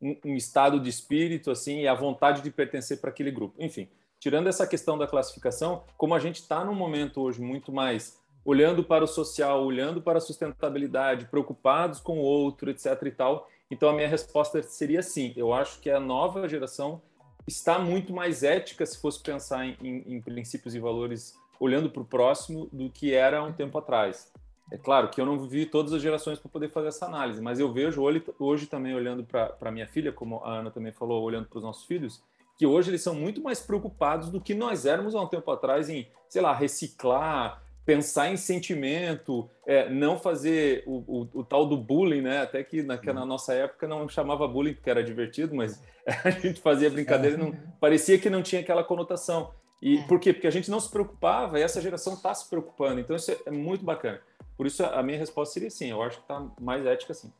um, 0.00 0.16
um, 0.24 0.36
estado 0.36 0.78
de 0.78 0.88
espírito, 0.88 1.50
assim, 1.50 1.80
e 1.80 1.88
a 1.88 1.94
vontade 1.94 2.40
de 2.40 2.50
pertencer 2.50 3.00
para 3.00 3.10
aquele 3.10 3.32
grupo. 3.32 3.56
Enfim, 3.58 3.88
tirando 4.20 4.48
essa 4.48 4.68
questão 4.68 4.96
da 4.96 5.08
classificação, 5.08 5.82
como 5.96 6.14
a 6.14 6.20
gente 6.20 6.36
está 6.36 6.64
num 6.64 6.74
momento 6.74 7.20
hoje 7.20 7.40
muito 7.40 7.72
mais 7.72 8.16
olhando 8.48 8.82
para 8.82 9.04
o 9.04 9.06
social, 9.06 9.62
olhando 9.62 10.00
para 10.00 10.16
a 10.16 10.20
sustentabilidade, 10.22 11.26
preocupados 11.26 12.00
com 12.00 12.18
o 12.18 12.22
outro, 12.22 12.70
etc 12.70 13.02
e 13.02 13.10
tal, 13.10 13.46
então, 13.70 13.90
a 13.90 13.92
minha 13.92 14.08
resposta 14.08 14.62
seria 14.62 15.02
sim. 15.02 15.34
Eu 15.36 15.52
acho 15.52 15.78
que 15.80 15.90
a 15.90 16.00
nova 16.00 16.48
geração 16.48 17.02
está 17.46 17.78
muito 17.78 18.12
mais 18.12 18.42
ética 18.42 18.84
se 18.86 18.98
fosse 19.00 19.22
pensar 19.22 19.66
em, 19.66 19.76
em, 19.82 20.14
em 20.14 20.22
princípios 20.22 20.74
e 20.74 20.80
valores 20.80 21.38
olhando 21.60 21.90
para 21.90 22.02
o 22.02 22.04
próximo 22.04 22.68
do 22.72 22.88
que 22.88 23.12
era 23.12 23.42
um 23.42 23.52
tempo 23.52 23.76
atrás. 23.76 24.32
É 24.70 24.78
claro 24.78 25.08
que 25.08 25.20
eu 25.20 25.26
não 25.26 25.38
vi 25.46 25.66
todas 25.66 25.92
as 25.92 26.00
gerações 26.00 26.38
para 26.38 26.50
poder 26.50 26.68
fazer 26.68 26.88
essa 26.88 27.06
análise, 27.06 27.40
mas 27.40 27.58
eu 27.58 27.72
vejo 27.72 28.02
hoje, 28.02 28.22
hoje 28.38 28.66
também 28.66 28.94
olhando 28.94 29.24
para 29.24 29.70
minha 29.70 29.86
filha, 29.86 30.12
como 30.12 30.42
a 30.44 30.58
Ana 30.58 30.70
também 30.70 30.92
falou, 30.92 31.22
olhando 31.22 31.48
para 31.48 31.58
os 31.58 31.64
nossos 31.64 31.84
filhos, 31.84 32.22
que 32.56 32.66
hoje 32.66 32.90
eles 32.90 33.02
são 33.02 33.14
muito 33.14 33.42
mais 33.42 33.60
preocupados 33.60 34.30
do 34.30 34.40
que 34.40 34.54
nós 34.54 34.84
éramos 34.84 35.14
há 35.14 35.20
um 35.20 35.26
tempo 35.26 35.50
atrás 35.50 35.88
em, 35.88 36.08
sei 36.28 36.42
lá, 36.42 36.52
reciclar, 36.52 37.62
pensar 37.88 38.30
em 38.30 38.36
sentimento, 38.36 39.48
é, 39.66 39.88
não 39.88 40.18
fazer 40.18 40.82
o, 40.86 41.22
o, 41.22 41.28
o, 41.40 41.42
tal 41.42 41.66
do 41.66 41.74
bullying, 41.74 42.20
né? 42.20 42.42
Até 42.42 42.62
que 42.62 42.82
naquela, 42.82 43.20
na 43.20 43.24
nossa 43.24 43.54
época 43.54 43.88
não 43.88 44.06
chamava 44.06 44.46
bullying 44.46 44.74
porque 44.74 44.90
era 44.90 45.02
divertido, 45.02 45.54
mas 45.54 45.82
a 46.22 46.28
gente 46.28 46.60
fazia 46.60 46.90
brincadeira 46.90 47.34
e 47.34 47.40
não 47.40 47.56
parecia 47.80 48.18
que 48.18 48.28
não 48.28 48.42
tinha 48.42 48.60
aquela 48.60 48.84
conotação. 48.84 49.54
E 49.80 50.00
é. 50.00 50.02
por 50.02 50.20
quê? 50.20 50.34
Porque 50.34 50.46
a 50.46 50.50
gente 50.50 50.70
não 50.70 50.78
se 50.78 50.90
preocupava 50.90 51.58
e 51.58 51.62
essa 51.62 51.80
geração 51.80 52.12
está 52.12 52.34
se 52.34 52.46
preocupando. 52.50 53.00
Então 53.00 53.16
isso 53.16 53.34
é 53.46 53.50
muito 53.50 53.86
bacana. 53.86 54.20
Por 54.54 54.66
isso 54.66 54.84
a 54.84 55.02
minha 55.02 55.18
resposta 55.18 55.54
seria 55.54 55.70
sim. 55.70 55.88
Eu 55.88 56.02
acho 56.02 56.18
que 56.18 56.24
está 56.24 56.46
mais 56.60 56.84
ética 56.84 57.14
sim. 57.14 57.32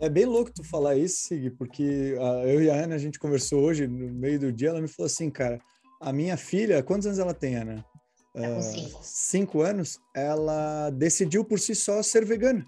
É 0.00 0.08
bem 0.08 0.24
louco 0.24 0.50
tu 0.52 0.64
falar 0.64 0.96
isso, 0.96 1.28
Sig, 1.28 1.50
porque 1.50 2.16
uh, 2.18 2.48
eu 2.48 2.60
e 2.60 2.68
a 2.68 2.74
Ana 2.74 2.96
a 2.96 2.98
gente 2.98 3.20
conversou 3.20 3.62
hoje 3.62 3.86
no 3.86 4.12
meio 4.12 4.40
do 4.40 4.52
dia. 4.52 4.70
Ela 4.70 4.80
me 4.80 4.88
falou 4.88 5.06
assim, 5.06 5.30
cara, 5.30 5.60
a 6.00 6.12
minha 6.12 6.36
filha, 6.36 6.82
quantos 6.82 7.06
anos 7.06 7.20
ela 7.20 7.32
tem, 7.32 7.54
Ana? 7.54 7.84
Tá 8.34 8.48
com 8.48 8.62
cinco. 8.62 9.00
cinco 9.02 9.62
anos, 9.62 10.00
ela 10.12 10.90
decidiu 10.90 11.44
por 11.44 11.60
si 11.60 11.74
só 11.74 12.02
ser 12.02 12.24
vegana. 12.24 12.66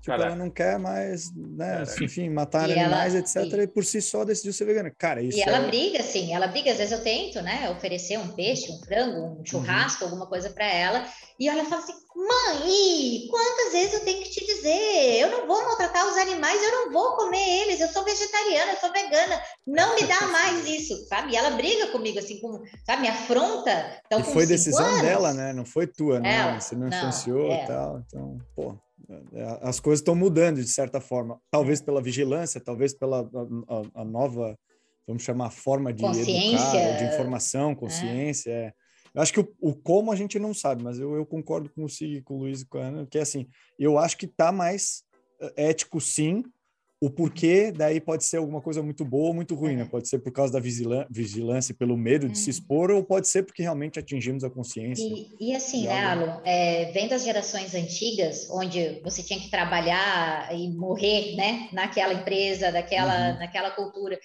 Tipo, 0.00 0.16
Cara, 0.16 0.28
ela 0.28 0.36
não 0.36 0.50
quer 0.50 0.78
mais, 0.78 1.30
né, 1.36 1.84
enfim, 2.00 2.30
matar 2.30 2.70
e 2.70 2.72
animais, 2.72 3.14
ela, 3.14 3.22
etc. 3.22 3.36
E... 3.36 3.62
e... 3.62 3.66
por 3.66 3.84
si 3.84 4.00
só 4.00 4.24
decidiu 4.24 4.52
ser 4.52 4.64
vegana. 4.64 4.90
Cara, 4.96 5.22
isso 5.22 5.36
E 5.36 5.42
ela 5.42 5.58
é... 5.58 5.66
briga, 5.66 6.00
assim, 6.00 6.34
ela 6.34 6.46
briga. 6.46 6.72
Às 6.72 6.78
vezes 6.78 6.92
eu 6.92 7.02
tento, 7.02 7.42
né, 7.42 7.68
oferecer 7.70 8.18
um 8.18 8.28
peixe, 8.28 8.72
um 8.72 8.78
frango, 8.82 9.40
um 9.40 9.44
churrasco, 9.44 10.04
uhum. 10.04 10.10
alguma 10.10 10.26
coisa 10.26 10.48
para 10.48 10.64
ela. 10.64 11.06
E 11.38 11.48
ela 11.48 11.64
fala 11.64 11.82
assim: 11.82 11.92
mãe, 12.14 13.26
quantas 13.30 13.72
vezes 13.72 13.94
eu 13.94 14.00
tenho 14.00 14.22
que 14.22 14.30
te 14.30 14.44
dizer? 14.44 15.20
Eu 15.20 15.30
não 15.30 15.46
vou 15.46 15.62
maltratar 15.64 16.06
os 16.06 16.16
animais, 16.16 16.62
eu 16.62 16.72
não 16.72 16.92
vou 16.92 17.16
comer 17.16 17.62
eles, 17.62 17.80
eu 17.80 17.88
sou 17.88 18.04
vegetariana, 18.04 18.72
eu 18.72 18.78
sou 18.78 18.92
vegana, 18.92 19.42
não 19.66 19.94
me 19.94 20.04
dá 20.04 20.26
mais 20.28 20.64
isso, 20.68 20.94
sabe? 21.08 21.32
E 21.32 21.36
ela 21.36 21.50
briga 21.50 21.88
comigo, 21.88 22.18
assim, 22.18 22.40
com, 22.40 22.62
sabe, 22.84 23.02
me 23.02 23.08
afronta. 23.08 24.00
Então, 24.06 24.20
e 24.20 24.24
foi 24.24 24.46
decisão 24.46 24.84
anos, 24.84 25.02
dela, 25.02 25.34
né? 25.34 25.52
Não 25.52 25.64
foi 25.64 25.86
tua, 25.86 26.20
né? 26.20 26.36
Ela, 26.36 26.60
Você 26.60 26.74
não, 26.74 26.88
não 26.88 26.96
influenciou 26.96 27.52
e 27.52 27.66
tal. 27.66 28.02
Então, 28.06 28.38
pô, 28.54 28.72
é, 28.72 28.89
as 29.62 29.80
coisas 29.80 30.00
estão 30.00 30.14
mudando 30.14 30.56
de 30.56 30.68
certa 30.68 31.00
forma. 31.00 31.40
Talvez 31.50 31.80
pela 31.80 32.02
vigilância, 32.02 32.60
talvez 32.60 32.94
pela 32.94 33.20
a, 33.22 34.00
a 34.02 34.04
nova, 34.04 34.58
vamos 35.06 35.22
chamar, 35.22 35.50
forma 35.50 35.92
de 35.92 36.04
educar, 36.04 36.96
de 36.98 37.04
informação, 37.04 37.74
consciência. 37.74 38.50
É. 38.50 38.54
É 38.66 38.72
eu 39.14 39.22
acho 39.22 39.32
que 39.32 39.40
o, 39.40 39.52
o, 39.60 39.74
como 39.74 40.12
a 40.12 40.16
gente 40.16 40.38
não 40.38 40.54
sabe, 40.54 40.82
mas 40.82 40.98
eu, 40.98 41.14
eu 41.14 41.26
concordo 41.26 41.68
com 41.70 41.84
o 41.84 41.88
Sig, 41.88 42.22
com 42.22 42.34
o 42.34 42.38
Luiz 42.38 42.62
e 42.62 42.66
com 42.66 42.78
a 42.78 42.82
Ana, 42.82 43.06
que 43.06 43.18
é 43.18 43.22
assim, 43.22 43.48
eu 43.78 43.98
acho 43.98 44.16
que 44.16 44.26
tá 44.26 44.52
mais 44.52 45.02
eh, 45.40 45.70
ético 45.70 46.00
sim, 46.00 46.44
o 47.00 47.08
porquê 47.08 47.72
daí 47.72 47.98
pode 47.98 48.24
ser 48.24 48.36
alguma 48.36 48.60
coisa 48.60 48.82
muito 48.82 49.06
boa 49.06 49.28
ou 49.28 49.34
muito 49.34 49.54
ruim, 49.54 49.74
né? 49.74 49.88
Pode 49.90 50.06
ser 50.06 50.18
por 50.18 50.30
causa 50.30 50.52
da 50.52 50.60
vigilância, 50.60 51.74
pelo 51.74 51.96
medo 51.96 52.28
de 52.28 52.38
se 52.38 52.44
uhum. 52.44 52.50
expor, 52.50 52.90
ou 52.90 53.02
pode 53.02 53.26
ser 53.26 53.42
porque 53.42 53.62
realmente 53.62 53.98
atingimos 53.98 54.44
a 54.44 54.50
consciência. 54.50 55.02
E, 55.02 55.34
e 55.40 55.56
assim, 55.56 55.86
né, 55.86 56.04
Alan, 56.04 56.42
é, 56.44 56.92
vem 56.92 57.08
das 57.08 57.24
gerações 57.24 57.74
antigas, 57.74 58.50
onde 58.50 59.00
você 59.02 59.22
tinha 59.22 59.40
que 59.40 59.50
trabalhar 59.50 60.54
e 60.54 60.68
morrer, 60.68 61.36
né, 61.36 61.70
naquela 61.72 62.12
empresa, 62.12 62.70
daquela, 62.70 63.32
uhum. 63.32 63.38
naquela 63.38 63.70
cultura. 63.70 64.20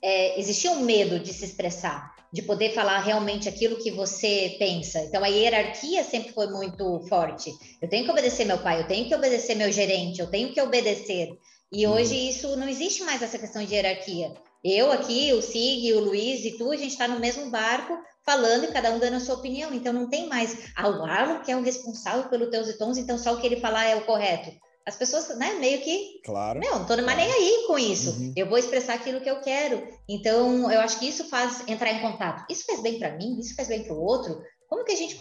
É, 0.00 0.38
existia 0.38 0.70
um 0.70 0.84
medo 0.84 1.18
de 1.18 1.32
se 1.32 1.44
expressar 1.44 2.14
de 2.32 2.42
poder 2.42 2.72
falar 2.72 3.00
realmente 3.00 3.48
aquilo 3.48 3.76
que 3.82 3.90
você 3.90 4.54
pensa. 4.56 5.00
Então, 5.00 5.24
a 5.24 5.26
hierarquia 5.26 6.04
sempre 6.04 6.32
foi 6.32 6.46
muito 6.46 7.00
forte. 7.08 7.50
Eu 7.82 7.88
tenho 7.88 8.04
que 8.04 8.10
obedecer 8.10 8.44
meu 8.44 8.58
pai, 8.58 8.80
eu 8.80 8.86
tenho 8.86 9.08
que 9.08 9.14
obedecer 9.14 9.56
meu 9.56 9.72
gerente, 9.72 10.20
eu 10.20 10.28
tenho 10.28 10.52
que 10.52 10.60
obedecer. 10.60 11.36
E 11.72 11.86
uhum. 11.86 11.94
hoje 11.94 12.28
isso 12.28 12.56
não 12.56 12.68
existe 12.68 13.02
mais 13.04 13.22
essa 13.22 13.38
questão 13.38 13.64
de 13.64 13.74
hierarquia. 13.74 14.34
Eu 14.62 14.92
aqui, 14.92 15.32
o 15.32 15.40
Sig, 15.40 15.92
o 15.94 16.00
Luiz 16.00 16.44
e 16.44 16.58
tu, 16.58 16.70
a 16.70 16.76
gente 16.76 16.90
está 16.90 17.08
no 17.08 17.18
mesmo 17.18 17.50
barco 17.50 17.96
falando 18.24 18.64
e 18.64 18.72
cada 18.72 18.92
um 18.92 18.98
dando 18.98 19.16
a 19.16 19.20
sua 19.20 19.36
opinião. 19.36 19.72
Então 19.72 19.92
não 19.92 20.08
tem 20.08 20.28
mais 20.28 20.70
ah, 20.76 20.88
o 20.88 21.04
Arlo 21.04 21.42
que 21.42 21.50
é 21.50 21.56
o 21.56 21.62
responsável 21.62 22.28
pelo 22.28 22.50
teus 22.50 22.68
e 22.68 22.76
tons, 22.76 22.98
então 22.98 23.16
só 23.16 23.34
o 23.34 23.40
que 23.40 23.46
ele 23.46 23.60
falar 23.60 23.86
é 23.86 23.96
o 23.96 24.04
correto. 24.04 24.50
As 24.86 24.96
pessoas, 24.96 25.28
né, 25.36 25.54
meio 25.54 25.80
que. 25.82 26.20
Claro. 26.24 26.58
Não 26.60 26.80
tô 26.84 26.94
claro. 26.94 27.04
nem 27.04 27.30
aí 27.30 27.64
com 27.66 27.78
isso. 27.78 28.10
Uhum. 28.10 28.32
Eu 28.34 28.48
vou 28.48 28.58
expressar 28.58 28.94
aquilo 28.94 29.20
que 29.20 29.30
eu 29.30 29.40
quero. 29.40 29.86
Então, 30.08 30.70
eu 30.70 30.80
acho 30.80 30.98
que 30.98 31.06
isso 31.06 31.28
faz 31.28 31.62
entrar 31.68 31.92
em 31.92 32.00
contato. 32.00 32.44
Isso 32.50 32.64
faz 32.64 32.82
bem 32.82 32.98
para 32.98 33.16
mim, 33.16 33.38
isso 33.38 33.54
faz 33.54 33.68
bem 33.68 33.84
para 33.84 33.94
o 33.94 34.02
outro. 34.02 34.40
Como 34.70 34.84
que 34.84 34.92
a 34.92 34.96
gente 34.96 35.16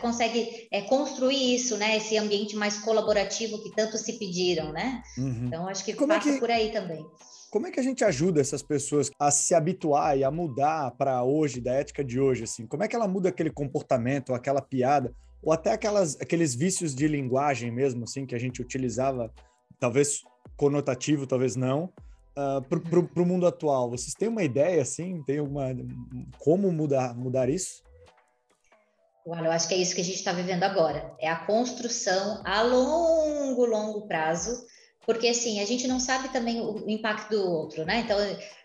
consegue 0.00 0.68
é, 0.70 0.82
construir 0.82 1.56
isso, 1.56 1.76
né? 1.76 1.96
Esse 1.96 2.16
ambiente 2.16 2.56
mais 2.56 2.78
colaborativo 2.78 3.62
que 3.62 3.74
tanto 3.74 3.98
se 3.98 4.14
pediram, 4.14 4.72
né? 4.72 5.02
Uhum. 5.18 5.46
Então, 5.46 5.68
acho 5.68 5.84
que 5.84 5.92
Como 5.92 6.12
é 6.12 6.16
passa 6.16 6.30
é 6.30 6.32
que... 6.34 6.38
por 6.38 6.50
aí 6.50 6.72
também. 6.72 7.04
Como 7.50 7.66
é 7.66 7.70
que 7.70 7.80
a 7.80 7.82
gente 7.82 8.02
ajuda 8.04 8.40
essas 8.40 8.62
pessoas 8.62 9.10
a 9.18 9.30
se 9.30 9.54
habituar 9.54 10.16
e 10.16 10.24
a 10.24 10.30
mudar 10.30 10.92
para 10.92 11.22
hoje, 11.22 11.60
da 11.60 11.74
ética 11.74 12.02
de 12.02 12.18
hoje, 12.18 12.44
assim? 12.44 12.66
Como 12.66 12.82
é 12.82 12.88
que 12.88 12.96
ela 12.96 13.08
muda 13.08 13.28
aquele 13.28 13.50
comportamento, 13.50 14.32
aquela 14.32 14.62
piada? 14.62 15.12
ou 15.42 15.52
até 15.52 15.72
aquelas, 15.72 16.18
aqueles 16.20 16.54
vícios 16.54 16.94
de 16.94 17.08
linguagem 17.08 17.70
mesmo, 17.70 18.04
assim, 18.04 18.24
que 18.24 18.34
a 18.34 18.38
gente 18.38 18.62
utilizava, 18.62 19.32
talvez 19.78 20.22
conotativo, 20.56 21.26
talvez 21.26 21.56
não, 21.56 21.92
uh, 22.36 22.62
para 22.62 23.22
o 23.22 23.26
mundo 23.26 23.46
atual. 23.46 23.90
Vocês 23.90 24.14
têm 24.14 24.28
uma 24.28 24.44
ideia, 24.44 24.80
assim, 24.80 25.20
tem 25.24 25.38
alguma 25.38 25.74
como 26.38 26.70
mudar, 26.70 27.16
mudar 27.16 27.48
isso? 27.48 27.82
Olha, 29.26 29.46
eu 29.46 29.52
acho 29.52 29.68
que 29.68 29.74
é 29.74 29.76
isso 29.76 29.94
que 29.94 30.00
a 30.00 30.04
gente 30.04 30.16
está 30.16 30.32
vivendo 30.32 30.64
agora. 30.64 31.14
É 31.20 31.28
a 31.28 31.46
construção 31.46 32.42
a 32.44 32.62
longo, 32.62 33.64
longo 33.64 34.06
prazo, 34.08 34.66
porque 35.06 35.28
assim, 35.28 35.60
a 35.60 35.64
gente 35.64 35.86
não 35.86 36.00
sabe 36.00 36.28
também 36.30 36.60
o 36.60 36.88
impacto 36.90 37.30
do 37.30 37.50
outro, 37.50 37.84
né? 37.84 38.00
Então, 38.00 38.18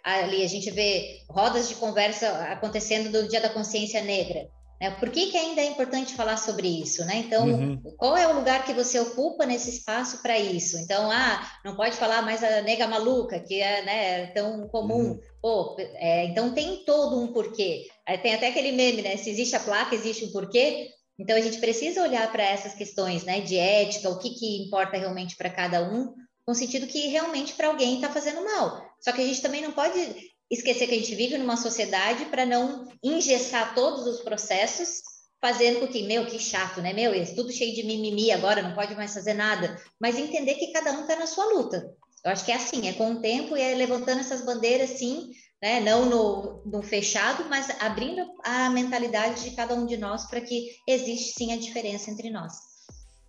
ali 0.04 0.44
a 0.44 0.48
gente 0.48 0.72
vê 0.72 1.22
rodas 1.30 1.70
de 1.70 1.76
conversa 1.76 2.30
acontecendo 2.52 3.12
do 3.12 3.28
Dia 3.28 3.42
da 3.42 3.50
Consciência 3.50 4.02
Negra. 4.02 4.48
Né? 4.80 4.92
Por 4.92 5.10
que, 5.10 5.28
que 5.28 5.38
ainda 5.38 5.62
é 5.62 5.66
importante 5.66 6.14
falar 6.14 6.38
sobre 6.38 6.68
isso? 6.68 7.04
Né? 7.06 7.18
Então, 7.18 7.48
uhum. 7.48 7.82
qual 7.98 8.16
é 8.16 8.28
o 8.28 8.36
lugar 8.36 8.64
que 8.66 8.74
você 8.74 9.00
ocupa 9.00 9.46
nesse 9.46 9.70
espaço 9.70 10.22
para 10.22 10.38
isso? 10.38 10.78
Então, 10.78 11.10
ah, 11.12 11.52
não 11.66 11.76
pode 11.76 11.96
falar 11.98 12.22
mais 12.22 12.44
a 12.44 12.62
nega 12.62 12.88
maluca, 12.88 13.40
que 13.40 13.60
é 13.60 13.84
né, 13.84 14.28
tão 14.28 14.68
comum. 14.68 15.12
Uhum. 15.12 15.20
Pô, 15.42 15.76
é, 15.80 16.26
então 16.26 16.54
tem 16.54 16.84
todo 16.86 17.20
um 17.20 17.34
porquê. 17.34 17.88
Tem 18.22 18.34
até 18.34 18.48
aquele 18.48 18.72
meme, 18.72 19.02
né? 19.02 19.18
Se 19.18 19.30
existe 19.30 19.56
a 19.56 19.60
placa, 19.60 19.96
existe 19.96 20.26
um 20.26 20.32
porquê. 20.32 20.90
Então 21.20 21.36
a 21.36 21.42
gente 21.42 21.60
precisa 21.60 22.04
olhar 22.04 22.32
para 22.32 22.44
essas 22.44 22.74
questões, 22.74 23.24
né? 23.24 23.42
De 23.42 23.58
ética, 23.58 24.10
o 24.10 24.20
que, 24.20 24.32
que 24.32 24.64
importa 24.64 24.98
realmente 24.98 25.36
para 25.36 25.50
cada 25.50 25.82
um, 25.82 26.14
com 26.46 26.54
sentido 26.54 26.88
que 26.88 27.08
realmente 27.08 27.54
para 27.54 27.68
alguém 27.68 27.96
está 27.96 28.10
fazendo 28.10 28.44
mal. 28.44 28.82
Só 29.02 29.12
que 29.12 29.22
a 29.22 29.26
gente 29.26 29.42
também 29.42 29.62
não 29.62 29.72
pode 29.72 30.00
esquecer 30.50 30.88
que 30.88 30.96
a 30.96 30.98
gente 30.98 31.16
vive 31.16 31.38
numa 31.38 31.58
sociedade 31.58 32.26
para 32.26 32.46
não 32.46 32.88
engessar 33.04 33.76
todos 33.76 34.06
os 34.08 34.22
processos, 34.22 35.02
fazendo 35.42 35.82
com 35.82 35.88
que, 35.88 36.04
meu, 36.04 36.26
que 36.26 36.40
chato, 36.40 36.82
né? 36.82 36.94
Meu, 36.94 37.14
é 37.14 37.24
tudo 37.26 37.52
cheio 37.52 37.76
de 37.76 37.84
mimimi 37.84 38.32
agora, 38.32 38.62
não 38.62 38.74
pode 38.74 38.96
mais 38.96 39.14
fazer 39.14 39.34
nada. 39.34 39.80
Mas 40.00 40.18
entender 40.18 40.56
que 40.56 40.72
cada 40.72 40.92
um 40.94 41.02
está 41.02 41.16
na 41.16 41.28
sua 41.28 41.46
luta. 41.54 41.94
Eu 42.26 42.32
acho 42.32 42.44
que 42.44 42.52
é 42.52 42.56
assim, 42.56 42.88
é 42.88 42.94
com 42.94 43.14
o 43.14 43.22
tempo 43.22 43.56
e 43.56 43.62
é 43.62 43.76
levantando 43.76 44.20
essas 44.20 44.44
bandeiras, 44.44 44.92
sim, 44.92 45.30
né? 45.62 45.80
Não 45.80 46.06
no, 46.06 46.62
no 46.66 46.82
fechado, 46.82 47.46
mas 47.50 47.70
abrindo 47.80 48.26
a 48.44 48.70
mentalidade 48.70 49.44
de 49.44 49.56
cada 49.56 49.76
um 49.76 49.86
de 49.86 49.98
nós 49.98 50.26
para 50.26 50.42
que 50.42 50.76
existe 50.88 51.34
sim 51.34 51.54
a 51.54 51.58
diferença 51.58 52.10
entre 52.10 52.30
nós. 52.30 52.54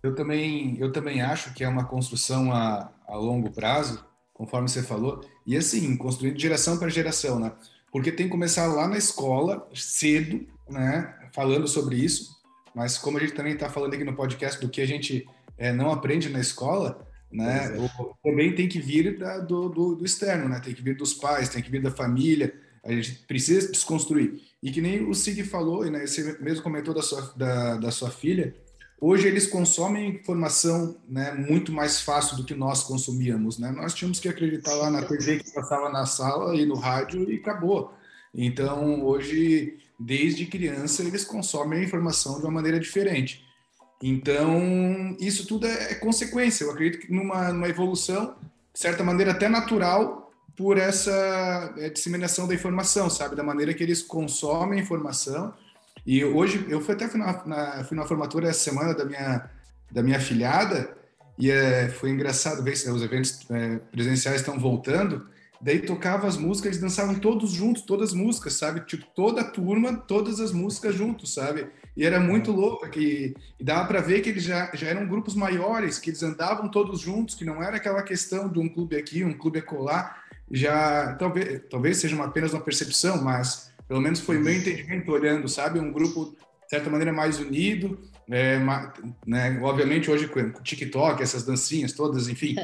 Eu 0.01 0.15
também, 0.15 0.77
eu 0.79 0.91
também 0.91 1.21
acho 1.21 1.53
que 1.53 1.63
é 1.63 1.67
uma 1.67 1.85
construção 1.85 2.51
a, 2.51 2.91
a 3.07 3.15
longo 3.15 3.51
prazo, 3.51 4.03
conforme 4.39 4.69
você 4.69 4.81
falou, 4.81 5.19
e 5.45 5.57
assim, 5.57 5.97
construindo 5.97 6.39
geração 6.39 6.77
para 6.77 6.87
geração, 6.87 7.37
né? 7.37 7.51
Porque 7.91 8.09
tem 8.09 8.27
que 8.27 8.31
começar 8.31 8.67
lá 8.67 8.87
na 8.87 8.97
escola, 8.97 9.67
cedo, 9.75 10.47
né? 10.69 11.13
Falando 11.33 11.67
sobre 11.67 11.97
isso, 11.97 12.39
mas 12.73 12.97
como 12.97 13.17
a 13.17 13.19
gente 13.19 13.33
também 13.33 13.51
está 13.51 13.69
falando 13.69 13.95
aqui 13.95 14.05
no 14.05 14.15
podcast 14.15 14.61
do 14.61 14.69
que 14.69 14.79
a 14.79 14.87
gente 14.87 15.27
é, 15.57 15.73
não 15.73 15.91
aprende 15.91 16.29
na 16.29 16.39
escola, 16.39 17.05
né? 17.29 17.65
É. 17.65 18.29
Também 18.29 18.55
tem 18.55 18.69
que 18.69 18.79
vir 18.79 19.19
da, 19.19 19.39
do, 19.39 19.67
do, 19.67 19.95
do, 19.95 20.05
externo, 20.05 20.47
né? 20.47 20.61
Tem 20.61 20.73
que 20.73 20.81
vir 20.81 20.95
dos 20.95 21.13
pais, 21.13 21.49
tem 21.49 21.61
que 21.61 21.69
vir 21.69 21.81
da 21.81 21.91
família. 21.91 22.53
A 22.85 22.93
gente 22.93 23.15
precisa 23.27 23.69
desconstruir. 23.69 24.41
E 24.63 24.71
que 24.71 24.79
nem 24.79 25.05
o 25.05 25.13
Sig 25.13 25.43
falou, 25.43 25.85
e 25.85 25.89
né, 25.89 26.07
você 26.07 26.37
mesmo 26.39 26.63
comentou 26.63 26.93
da 26.93 27.01
sua, 27.01 27.33
da, 27.35 27.75
da 27.75 27.91
sua 27.91 28.09
filha, 28.09 28.55
Hoje 29.01 29.27
eles 29.27 29.47
consomem 29.47 30.09
informação 30.09 30.97
né, 31.07 31.31
muito 31.31 31.71
mais 31.71 32.01
fácil 32.01 32.35
do 32.35 32.43
que 32.43 32.53
nós 32.53 32.83
consumíamos. 32.83 33.57
Né? 33.57 33.71
Nós 33.71 33.93
tínhamos 33.93 34.19
que 34.19 34.27
acreditar 34.27 34.73
lá 34.75 34.89
na 34.89 35.03
TV 35.03 35.39
que 35.39 35.51
passava 35.51 35.89
na 35.89 36.05
sala 36.05 36.55
e 36.55 36.65
no 36.65 36.75
rádio 36.75 37.29
e 37.31 37.37
acabou. 37.37 37.93
Então, 38.33 39.03
hoje, 39.05 39.77
desde 39.97 40.45
criança, 40.45 41.01
eles 41.01 41.23
consomem 41.23 41.79
a 41.79 41.83
informação 41.83 42.39
de 42.39 42.45
uma 42.45 42.51
maneira 42.51 42.79
diferente. 42.79 43.45
Então, 44.03 45.15
isso 45.19 45.47
tudo 45.47 45.65
é, 45.65 45.91
é 45.91 45.95
consequência. 45.95 46.65
Eu 46.65 46.71
acredito 46.71 47.05
que 47.05 47.11
numa, 47.11 47.53
numa 47.53 47.69
evolução, 47.69 48.35
de 48.73 48.79
certa 48.79 49.03
maneira, 49.03 49.31
até 49.31 49.47
natural, 49.47 50.31
por 50.57 50.77
essa 50.77 51.73
é, 51.77 51.89
disseminação 51.89 52.45
da 52.45 52.53
informação, 52.53 53.09
sabe? 53.09 53.33
Da 53.33 53.43
maneira 53.43 53.73
que 53.73 53.81
eles 53.81 54.01
consomem 54.01 54.79
a 54.79 54.83
informação 54.83 55.53
e 56.05 56.23
hoje, 56.23 56.65
eu 56.69 56.81
fui 56.81 56.95
até 56.95 57.07
fui 57.07 57.19
na, 57.19 57.45
na, 57.45 57.83
fui 57.83 57.97
na 57.97 58.05
formatura 58.05 58.49
essa 58.49 58.59
semana 58.59 58.93
da 58.93 59.05
minha, 59.05 59.49
da 59.91 60.03
minha 60.03 60.19
filhada, 60.19 60.97
e 61.37 61.49
é, 61.49 61.87
foi 61.89 62.09
engraçado 62.09 62.63
ver 62.63 62.75
se 62.75 62.89
os 62.89 63.01
eventos 63.01 63.39
é, 63.49 63.77
presenciais 63.91 64.41
estão 64.41 64.59
voltando. 64.59 65.27
Daí 65.61 65.79
tocava 65.79 66.25
as 66.25 66.37
músicas, 66.37 66.67
eles 66.67 66.81
dançavam 66.81 67.15
todos 67.15 67.51
juntos, 67.51 67.81
todas 67.83 68.09
as 68.09 68.15
músicas, 68.15 68.53
sabe? 68.53 68.81
Tipo, 68.81 69.05
toda 69.13 69.41
a 69.41 69.43
turma, 69.43 69.93
todas 69.97 70.39
as 70.39 70.53
músicas 70.53 70.95
juntos, 70.95 71.33
sabe? 71.33 71.67
E 71.97 72.05
era 72.05 72.17
muito 72.19 72.51
louco, 72.51 72.89
que 72.89 73.35
e 73.59 73.63
dava 73.63 73.85
para 73.85 73.99
ver 73.99 74.21
que 74.21 74.29
eles 74.29 74.43
já, 74.43 74.71
já 74.73 74.87
eram 74.87 75.05
grupos 75.05 75.35
maiores, 75.35 75.99
que 75.99 76.09
eles 76.11 76.23
andavam 76.23 76.69
todos 76.69 77.01
juntos, 77.01 77.35
que 77.35 77.43
não 77.43 77.61
era 77.61 77.75
aquela 77.75 78.01
questão 78.03 78.47
de 78.49 78.57
um 78.57 78.69
clube 78.69 78.95
aqui, 78.95 79.23
um 79.23 79.33
clube 79.33 79.59
acolá. 79.59 80.15
Já, 80.49 81.13
talvez, 81.15 81.61
talvez 81.69 81.97
seja 81.97 82.15
uma, 82.15 82.25
apenas 82.25 82.53
uma 82.53 82.61
percepção, 82.61 83.21
mas 83.21 83.68
pelo 83.89 83.99
menos 83.99 84.19
foi 84.19 84.37
meu 84.37 84.53
entendimento 84.53 85.11
olhando, 85.11 85.49
sabe? 85.49 85.79
Um 85.79 85.91
grupo, 85.91 86.35
de 86.63 86.69
certa 86.69 86.91
maneira, 86.91 87.11
mais 87.11 87.39
unido. 87.39 87.99
É, 88.29 88.59
né? 89.25 89.59
Obviamente, 89.63 90.11
hoje 90.11 90.27
com 90.27 90.39
o 90.39 90.61
TikTok, 90.61 91.23
essas 91.23 91.43
dancinhas 91.43 91.91
todas, 91.93 92.27
enfim. 92.29 92.55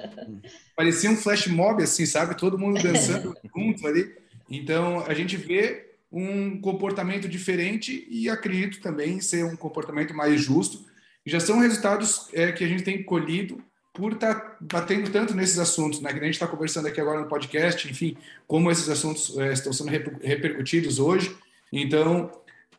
parecia 0.74 1.10
um 1.10 1.16
flash 1.16 1.48
mob, 1.48 1.82
assim, 1.82 2.06
sabe? 2.06 2.34
Todo 2.34 2.58
mundo 2.58 2.82
dançando 2.82 3.36
junto 3.54 3.86
ali. 3.86 4.10
Então, 4.48 5.04
a 5.06 5.12
gente 5.12 5.36
vê 5.36 5.90
um 6.10 6.58
comportamento 6.58 7.28
diferente 7.28 8.06
e 8.08 8.30
acredito 8.30 8.80
também 8.80 9.20
ser 9.20 9.44
um 9.44 9.56
comportamento 9.56 10.14
mais 10.14 10.40
justo. 10.40 10.86
Já 11.26 11.40
são 11.40 11.58
resultados 11.58 12.28
é, 12.32 12.52
que 12.52 12.64
a 12.64 12.68
gente 12.68 12.82
tem 12.82 13.02
colhido 13.02 13.62
por 13.94 14.12
estar 14.12 14.34
tá 14.34 14.56
batendo 14.60 15.10
tanto 15.10 15.34
nesses 15.34 15.58
assuntos, 15.58 16.00
né? 16.00 16.12
Que 16.12 16.18
a 16.18 16.24
gente 16.24 16.34
está 16.34 16.48
conversando 16.48 16.88
aqui 16.88 17.00
agora 17.00 17.20
no 17.20 17.28
podcast, 17.28 17.88
enfim, 17.88 18.16
como 18.46 18.70
esses 18.70 18.88
assuntos 18.88 19.38
é, 19.38 19.52
estão 19.52 19.72
sendo 19.72 19.90
repercutidos 20.20 20.98
hoje. 20.98 21.34
Então, 21.72 22.30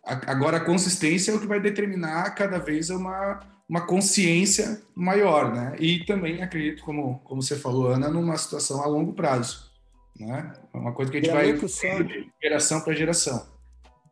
a, 0.03 0.31
agora 0.31 0.57
a 0.57 0.65
consistência 0.65 1.31
é 1.31 1.36
o 1.36 1.39
que 1.39 1.48
vai 1.48 1.62
determinar 1.62 2.36
cada 2.36 2.60
vez 2.60 2.89
uma, 2.89 3.39
uma 3.67 3.88
consciência 3.88 4.81
maior, 4.93 5.55
né? 5.55 5.77
E 5.79 6.03
também 6.03 6.43
acredito, 6.43 6.84
como, 6.84 7.19
como 7.19 7.41
você 7.41 7.55
falou, 7.55 7.88
Ana, 7.88 8.10
numa 8.10 8.38
situação 8.38 8.84
a 8.84 8.86
longo 8.86 9.13
prazo, 9.13 9.72
né? 10.19 10.51
É 10.74 10.77
uma 10.77 10.91
coisa 10.91 11.10
que 11.10 11.17
a 11.17 11.22
gente 11.22 11.34
vai 11.34 11.53
de 11.53 12.29
geração 12.43 12.81
para 12.81 12.93
geração. 12.93 13.48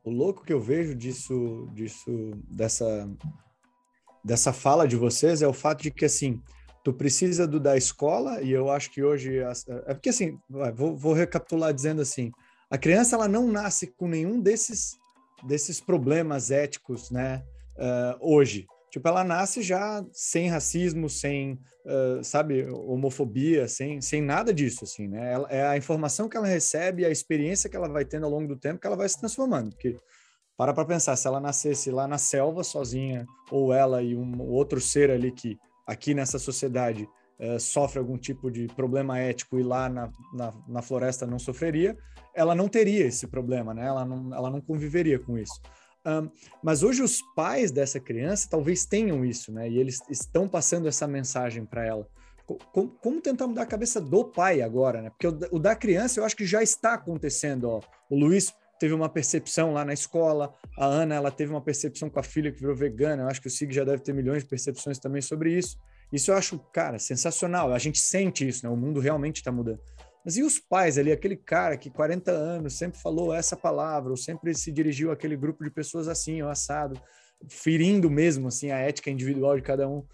O 0.05 0.09
louco 0.09 0.45
que 0.45 0.53
eu 0.53 0.59
vejo 0.59 0.95
disso, 0.95 1.67
disso, 1.73 2.31
dessa, 2.49 3.09
dessa 4.23 4.53
fala 4.53 4.87
de 4.87 4.95
vocês 4.95 5.41
é 5.41 5.47
o 5.47 5.53
fato 5.53 5.83
de 5.83 5.91
que 5.91 6.05
assim 6.05 6.41
tu 6.83 6.93
precisa 6.93 7.47
do 7.47 7.59
da 7.59 7.77
escola 7.77 8.41
e 8.41 8.51
eu 8.51 8.69
acho 8.69 8.91
que 8.91 9.01
hoje 9.01 9.39
é 9.39 9.93
porque 9.93 10.09
assim 10.09 10.37
vou, 10.75 10.95
vou 10.97 11.13
recapitular 11.13 11.73
dizendo 11.73 12.01
assim 12.01 12.31
a 12.69 12.77
criança 12.77 13.15
ela 13.15 13.27
não 13.27 13.47
nasce 13.47 13.87
com 13.87 14.07
nenhum 14.07 14.39
desses 14.39 14.97
desses 15.47 15.79
problemas 15.79 16.51
éticos 16.51 17.09
né 17.09 17.43
uh, 17.77 18.17
hoje. 18.19 18.65
Tipo 18.91 19.07
ela 19.07 19.23
nasce 19.23 19.63
já 19.63 20.05
sem 20.11 20.49
racismo 20.49 21.09
sem 21.09 21.53
uh, 21.85 22.23
sabe 22.23 22.67
homofobia 22.69 23.67
sem 23.67 24.01
sem 24.01 24.21
nada 24.21 24.53
disso 24.53 24.83
assim 24.83 25.07
né. 25.07 25.33
Ela, 25.33 25.47
é 25.49 25.65
a 25.65 25.77
informação 25.77 26.27
que 26.27 26.37
ela 26.37 26.47
recebe 26.47 27.05
a 27.05 27.09
experiência 27.09 27.69
que 27.69 27.75
ela 27.75 27.87
vai 27.87 28.05
tendo 28.05 28.25
ao 28.25 28.31
longo 28.31 28.47
do 28.47 28.59
tempo 28.59 28.79
que 28.79 28.85
ela 28.85 28.97
vai 28.97 29.07
se 29.07 29.19
transformando 29.19 29.69
porque 29.69 29.97
para 30.55 30.73
para 30.73 30.85
pensar 30.85 31.15
se 31.15 31.27
ela 31.27 31.39
nascesse 31.39 31.89
lá 31.89 32.07
na 32.07 32.19
selva 32.19 32.63
sozinha 32.63 33.25
ou 33.49 33.73
ela 33.73 34.03
e 34.03 34.15
um 34.15 34.41
outro 34.41 34.79
ser 34.79 35.09
ali 35.09 35.31
que 35.31 35.57
aqui 35.85 36.13
nessa 36.13 36.39
sociedade 36.39 37.07
uh, 37.39 37.59
sofre 37.59 37.99
algum 37.99 38.17
tipo 38.17 38.49
de 38.49 38.67
problema 38.67 39.19
ético 39.19 39.59
e 39.59 39.63
lá 39.63 39.89
na, 39.89 40.11
na, 40.33 40.53
na, 40.67 40.81
floresta 40.81 41.25
não 41.25 41.39
sofreria, 41.39 41.97
ela 42.33 42.55
não 42.55 42.67
teria 42.67 43.05
esse 43.05 43.27
problema, 43.27 43.73
né? 43.73 43.85
Ela 43.85 44.05
não, 44.05 44.33
ela 44.33 44.49
não 44.49 44.61
conviveria 44.61 45.19
com 45.19 45.37
isso. 45.37 45.61
Um, 46.05 46.29
mas 46.61 46.83
hoje 46.83 47.01
os 47.01 47.21
pais 47.33 47.71
dessa 47.71 47.99
criança 47.99 48.47
talvez 48.49 48.85
tenham 48.85 49.23
isso, 49.23 49.51
né? 49.51 49.69
E 49.69 49.77
eles 49.77 49.99
estão 50.09 50.47
passando 50.47 50.87
essa 50.87 51.07
mensagem 51.07 51.65
para 51.65 51.85
ela. 51.85 52.07
Como, 52.45 52.89
como, 52.89 53.21
tentar 53.21 53.47
mudar 53.47 53.61
a 53.61 53.65
cabeça 53.67 54.01
do 54.01 54.25
pai 54.25 54.61
agora, 54.61 55.01
né? 55.01 55.09
Porque 55.09 55.27
o, 55.27 55.55
o, 55.55 55.59
da 55.59 55.75
criança 55.75 56.19
eu 56.19 56.25
acho 56.25 56.35
que 56.35 56.45
já 56.45 56.61
está 56.61 56.93
acontecendo. 56.93 57.69
Ó. 57.69 57.81
O 58.09 58.17
Luiz 58.17 58.53
teve 58.83 58.93
uma 58.93 59.07
percepção 59.07 59.71
lá 59.71 59.85
na 59.85 59.93
escola, 59.93 60.53
a 60.77 60.85
Ana 60.85 61.15
ela 61.15 61.31
teve 61.31 61.49
uma 61.49 61.61
percepção 61.61 62.09
com 62.09 62.19
a 62.19 62.23
filha 62.23 62.51
que 62.51 62.59
virou 62.59 62.75
vegana, 62.75 63.23
eu 63.23 63.27
acho 63.29 63.39
que 63.39 63.47
o 63.47 63.49
Sig 63.49 63.73
já 63.73 63.85
deve 63.85 64.03
ter 64.03 64.13
milhões 64.13 64.43
de 64.43 64.49
percepções 64.49 64.99
também 64.99 65.21
sobre 65.21 65.57
isso. 65.57 65.77
Isso 66.11 66.31
eu 66.31 66.35
acho, 66.35 66.59
cara, 66.73 66.99
sensacional, 66.99 67.71
a 67.71 67.79
gente 67.79 67.97
sente 67.97 68.45
isso, 68.45 68.65
né? 68.65 68.69
o 68.69 68.75
mundo 68.75 68.99
realmente 68.99 69.37
está 69.37 69.53
mudando. 69.53 69.79
Mas 70.25 70.35
e 70.35 70.43
os 70.43 70.59
pais 70.59 70.97
ali, 70.97 71.13
aquele 71.13 71.37
cara 71.37 71.77
que 71.77 71.89
40 71.89 72.29
anos 72.29 72.77
sempre 72.77 72.99
falou 72.99 73.33
essa 73.33 73.55
palavra, 73.55 74.11
ou 74.11 74.17
sempre 74.17 74.53
se 74.53 74.69
dirigiu 74.69 75.13
àquele 75.13 75.37
grupo 75.37 75.63
de 75.63 75.71
pessoas 75.71 76.09
assim, 76.09 76.41
ou 76.41 76.49
assado, 76.49 77.01
ferindo 77.47 78.11
mesmo 78.11 78.49
assim 78.49 78.69
a 78.69 78.79
ética 78.79 79.09
individual 79.09 79.55
de 79.55 79.61
cada 79.61 79.87
um. 79.87 80.05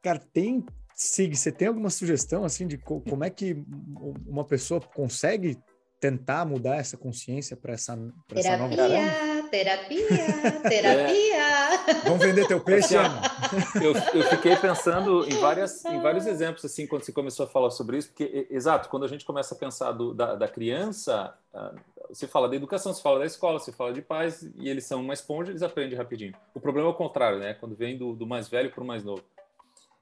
Cara, 0.00 0.18
tem 0.18 0.64
Sig, 0.94 1.36
você 1.36 1.52
tem 1.52 1.68
alguma 1.68 1.90
sugestão 1.90 2.44
assim 2.44 2.66
de 2.66 2.78
como 2.78 3.24
é 3.24 3.28
que 3.28 3.62
uma 4.26 4.46
pessoa 4.46 4.80
consegue 4.80 5.58
tentar 6.00 6.46
mudar 6.46 6.76
essa 6.76 6.96
consciência 6.96 7.54
para 7.54 7.74
essa, 7.74 7.94
pra 8.26 8.40
essa 8.40 8.56
nova 8.56 8.74
terapia, 8.74 9.48
terapia, 9.50 10.60
terapia. 10.66 11.36
É. 11.36 11.94
Vamos 12.04 12.24
vender 12.24 12.46
teu 12.46 12.58
peixe, 12.58 12.96
Ana? 12.96 13.20
eu, 13.74 13.92
eu 14.18 14.24
fiquei 14.30 14.56
pensando 14.56 15.28
em, 15.28 15.38
várias, 15.38 15.84
em 15.84 16.00
vários 16.00 16.26
exemplos, 16.26 16.64
assim, 16.64 16.86
quando 16.86 17.02
você 17.02 17.12
começou 17.12 17.44
a 17.44 17.48
falar 17.48 17.70
sobre 17.70 17.98
isso, 17.98 18.08
porque, 18.08 18.46
exato, 18.50 18.88
quando 18.88 19.04
a 19.04 19.08
gente 19.08 19.26
começa 19.26 19.54
a 19.54 19.58
pensar 19.58 19.92
do, 19.92 20.14
da, 20.14 20.34
da 20.34 20.48
criança, 20.48 21.34
ah, 21.52 21.74
você 22.08 22.26
fala 22.26 22.48
da 22.48 22.56
educação, 22.56 22.94
você 22.94 23.02
fala 23.02 23.18
da 23.18 23.26
escola, 23.26 23.58
você 23.58 23.70
fala 23.70 23.92
de 23.92 24.00
pais, 24.00 24.42
e 24.56 24.70
eles 24.70 24.84
são 24.84 25.02
uma 25.02 25.12
esponja, 25.12 25.50
eles 25.50 25.62
aprendem 25.62 25.98
rapidinho. 25.98 26.34
O 26.54 26.60
problema 26.60 26.88
é 26.88 26.90
o 26.90 26.94
contrário, 26.94 27.38
né? 27.38 27.54
Quando 27.54 27.76
vem 27.76 27.98
do, 27.98 28.14
do 28.14 28.26
mais 28.26 28.48
velho 28.48 28.70
para 28.70 28.82
o 28.82 28.86
mais 28.86 29.04
novo. 29.04 29.22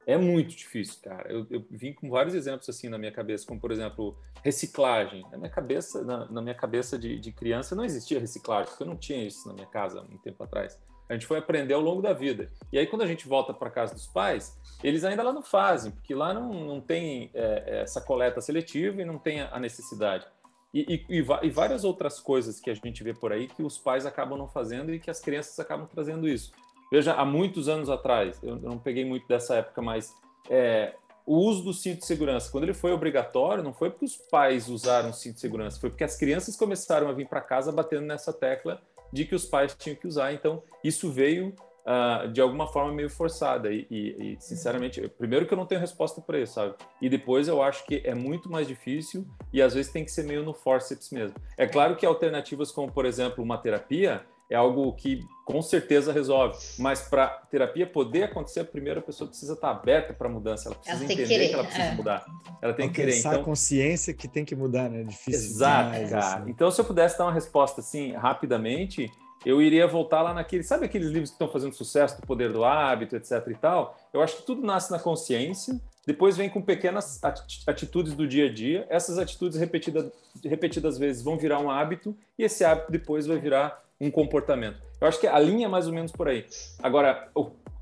É 0.09 0.17
muito 0.17 0.57
difícil, 0.57 1.03
cara. 1.03 1.31
Eu, 1.31 1.47
eu, 1.51 1.63
vim 1.71 1.93
com 1.93 2.09
vários 2.09 2.35
exemplos 2.35 2.67
assim 2.67 2.89
na 2.89 2.97
minha 2.97 3.13
cabeça, 3.13 3.47
como 3.47 3.61
por 3.61 3.71
exemplo 3.71 4.17
reciclagem. 4.43 5.23
Na 5.31 5.37
minha 5.37 5.51
cabeça, 5.51 6.03
na, 6.03 6.25
na 6.31 6.41
minha 6.41 6.55
cabeça 6.55 6.99
de, 6.99 7.21
de, 7.21 7.31
criança 7.31 7.77
não 7.77 7.85
existia 7.85 8.19
reciclagem, 8.19 8.71
porque 8.71 8.85
eu 8.85 8.87
não 8.87 8.97
tinha 8.97 9.23
isso 9.23 9.47
na 9.47 9.53
minha 9.53 9.67
casa 9.67 10.01
um 10.01 10.17
tempo 10.17 10.43
atrás. 10.43 10.81
A 11.11 11.13
gente 11.13 11.27
foi 11.27 11.37
aprender 11.37 11.75
ao 11.75 11.83
longo 11.83 12.01
da 12.01 12.15
vida. 12.15 12.51
E 12.73 12.79
aí 12.79 12.87
quando 12.87 13.03
a 13.03 13.07
gente 13.07 13.29
volta 13.29 13.53
para 13.53 13.69
casa 13.69 13.93
dos 13.93 14.07
pais, 14.07 14.59
eles 14.83 15.05
ainda 15.05 15.23
lá 15.23 15.31
não 15.31 15.43
fazem, 15.43 15.93
porque 15.93 16.15
lá 16.15 16.33
não, 16.33 16.55
não 16.55 16.81
tem 16.81 17.31
é, 17.35 17.83
essa 17.83 18.01
coleta 18.01 18.41
seletiva 18.41 19.03
e 19.03 19.05
não 19.05 19.19
tem 19.19 19.43
a 19.43 19.61
necessidade. 19.61 20.27
E, 20.73 21.05
e, 21.11 21.19
e, 21.19 21.51
várias 21.51 21.85
outras 21.85 22.19
coisas 22.19 22.61
que 22.61 22.71
a 22.71 22.75
gente 22.75 23.05
vê 23.05 23.13
por 23.13 23.31
aí 23.31 23.47
que 23.47 23.63
os 23.63 23.77
pais 23.77 24.07
acabam 24.07 24.39
não 24.39 24.49
fazendo 24.49 24.93
e 24.93 24.99
que 24.99 25.11
as 25.11 25.21
crianças 25.21 25.59
acabam 25.59 25.87
trazendo 25.87 26.27
isso. 26.27 26.53
Veja, 26.91 27.15
há 27.15 27.25
muitos 27.25 27.69
anos 27.69 27.91
atrás, 27.91 28.39
eu 28.43 28.57
não 28.57 28.79
peguei 28.79 29.05
muito 29.05 29.27
dessa 29.29 29.57
época, 29.57 29.83
mas 29.83 30.15
é, 30.49 30.95
o 31.27 31.37
uso 31.37 31.63
do 31.63 31.75
cinto 31.75 31.99
de 31.99 32.07
segurança, 32.07 32.51
quando 32.51 32.65
ele 32.65 32.75
foi 32.75 32.93
obrigatório, 32.93 33.63
não 33.63 33.75
foi 33.75 33.91
porque 33.91 34.07
os 34.07 34.17
pais 34.17 34.69
usaram 34.69 35.11
o 35.11 35.13
cinto 35.13 35.35
de 35.35 35.41
segurança, 35.41 35.79
foi 35.79 35.91
porque 35.91 36.05
as 36.05 36.17
crianças 36.17 36.57
começaram 36.57 37.09
a 37.09 37.13
vir 37.13 37.29
para 37.29 37.41
casa 37.41 37.71
batendo 37.71 38.07
nessa 38.07 38.33
tecla 38.33 38.81
de 39.13 39.25
que 39.25 39.35
os 39.35 39.45
pais 39.45 39.75
tinham 39.75 39.97
que 39.97 40.07
usar. 40.07 40.33
Então, 40.33 40.63
isso 40.83 41.11
veio 41.11 41.55
uh, 41.89 42.29
de 42.29 42.41
alguma 42.41 42.67
forma 42.67 42.93
meio 42.93 43.11
forçada. 43.11 43.71
E, 43.71 43.87
e, 43.91 44.33
e, 44.33 44.37
sinceramente, 44.41 45.07
primeiro 45.19 45.47
que 45.47 45.53
eu 45.53 45.59
não 45.59 45.67
tenho 45.67 45.81
resposta 45.81 46.21
para 46.21 46.39
isso, 46.39 46.55
sabe? 46.55 46.75
E 47.01 47.09
depois 47.09 47.49
eu 47.49 47.63
acho 47.63 47.85
que 47.85 48.03
é 48.05 48.15
muito 48.15 48.51
mais 48.51 48.67
difícil 48.67 49.27
e 49.53 49.63
às 49.63 49.75
vezes 49.75 49.91
tem 49.91 50.05
que 50.05 50.11
ser 50.11 50.25
meio 50.25 50.43
no 50.43 50.53
forceps 50.53 51.11
mesmo. 51.11 51.37
É 51.57 51.67
claro 51.67 51.97
que 51.97 52.05
alternativas 52.05 52.71
como, 52.71 52.93
por 52.93 53.07
exemplo, 53.07 53.43
uma 53.43 53.59
terapia, 53.59 54.25
é 54.51 54.57
algo 54.57 54.93
que 54.95 55.27
com 55.45 55.63
certeza 55.63 56.13
resolve. 56.13 56.59
Mas 56.79 57.01
para 57.03 57.27
terapia 57.51 57.87
poder 57.87 58.25
acontecer, 58.25 58.61
a 58.61 58.65
primeira 58.65 59.01
pessoa 59.01 59.29
precisa 59.29 59.55
estar 59.55 59.71
aberta 59.71 60.13
para 60.13 60.29
a 60.29 60.31
mudança, 60.31 60.69
ela 60.69 60.77
precisa 60.77 60.97
ela 60.97 61.13
entender 61.13 61.39
que, 61.39 61.49
que 61.49 61.55
ela 61.55 61.65
precisa 61.65 61.85
é. 61.85 61.95
mudar. 61.95 62.27
Ela 62.61 62.73
tem 62.75 62.89
que 62.89 62.95
querer. 62.95 63.19
Então, 63.19 63.33
a 63.33 63.45
consciência 63.45 64.13
que 64.13 64.29
tem 64.29 64.45
que 64.45 64.55
mudar, 64.55 64.91
né? 64.91 65.01
É 65.01 65.05
difícil. 65.05 65.41
Exato, 65.41 65.93
demais, 65.93 66.11
cara. 66.11 66.43
Assim. 66.43 66.51
Então, 66.51 66.71
se 66.71 66.81
eu 66.81 66.85
pudesse 66.85 67.19
dar 67.19 67.25
uma 67.25 67.33
resposta 67.33 67.81
assim 67.81 68.13
rapidamente, 68.13 69.11
eu 69.45 69.63
iria 69.63 69.87
voltar 69.87 70.23
lá 70.23 70.35
naquele, 70.35 70.63
sabe 70.63 70.87
aqueles 70.87 71.09
livros 71.09 71.31
que 71.31 71.35
estão 71.35 71.49
fazendo 71.49 71.73
sucesso 71.73 72.21
do 72.21 72.27
poder 72.27 72.53
do 72.53 72.65
hábito, 72.65 73.17
etc 73.17 73.43
e 73.49 73.55
tal? 73.55 73.97
Eu 74.13 74.21
acho 74.21 74.39
que 74.39 74.43
tudo 74.43 74.67
nasce 74.67 74.91
na 74.91 74.99
consciência, 74.99 75.81
depois 76.07 76.37
vem 76.37 76.49
com 76.51 76.61
pequenas 76.61 77.21
atitudes 77.67 78.15
do 78.15 78.27
dia 78.27 78.47
a 78.47 78.53
dia. 78.53 78.87
Essas 78.89 79.19
atitudes 79.19 79.59
repetidas 79.59 80.11
repetidas 80.45 80.99
vezes 80.99 81.23
vão 81.23 81.37
virar 81.37 81.59
um 81.59 81.71
hábito 81.71 82.17
e 82.39 82.45
esse 82.45 82.65
hábito 82.65 82.91
depois 82.93 83.27
vai 83.27 83.39
virar 83.39 83.88
um 84.01 84.11
comportamento. 84.11 84.81
Eu 85.01 85.09
acho 85.09 85.21
que 85.21 85.27
a 85.27 85.39
linha 85.39 85.67
é 85.67 85.69
mais 85.69 85.87
ou 85.87 85.93
menos 85.93 86.13
por 86.13 86.29
aí. 86.29 86.47
Agora, 86.83 87.31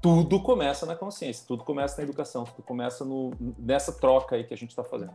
tudo 0.01 0.43
começa 0.43 0.87
na 0.87 0.95
consciência, 0.95 1.45
tudo 1.47 1.65
começa 1.65 1.97
na 1.99 2.05
educação, 2.05 2.45
tudo 2.45 2.63
começa 2.63 3.05
no, 3.05 3.33
nessa 3.59 3.93
troca 3.93 4.37
aí 4.37 4.45
que 4.45 4.55
a 4.55 4.57
gente 4.57 4.71
está 4.71 4.85
fazendo. 4.85 5.15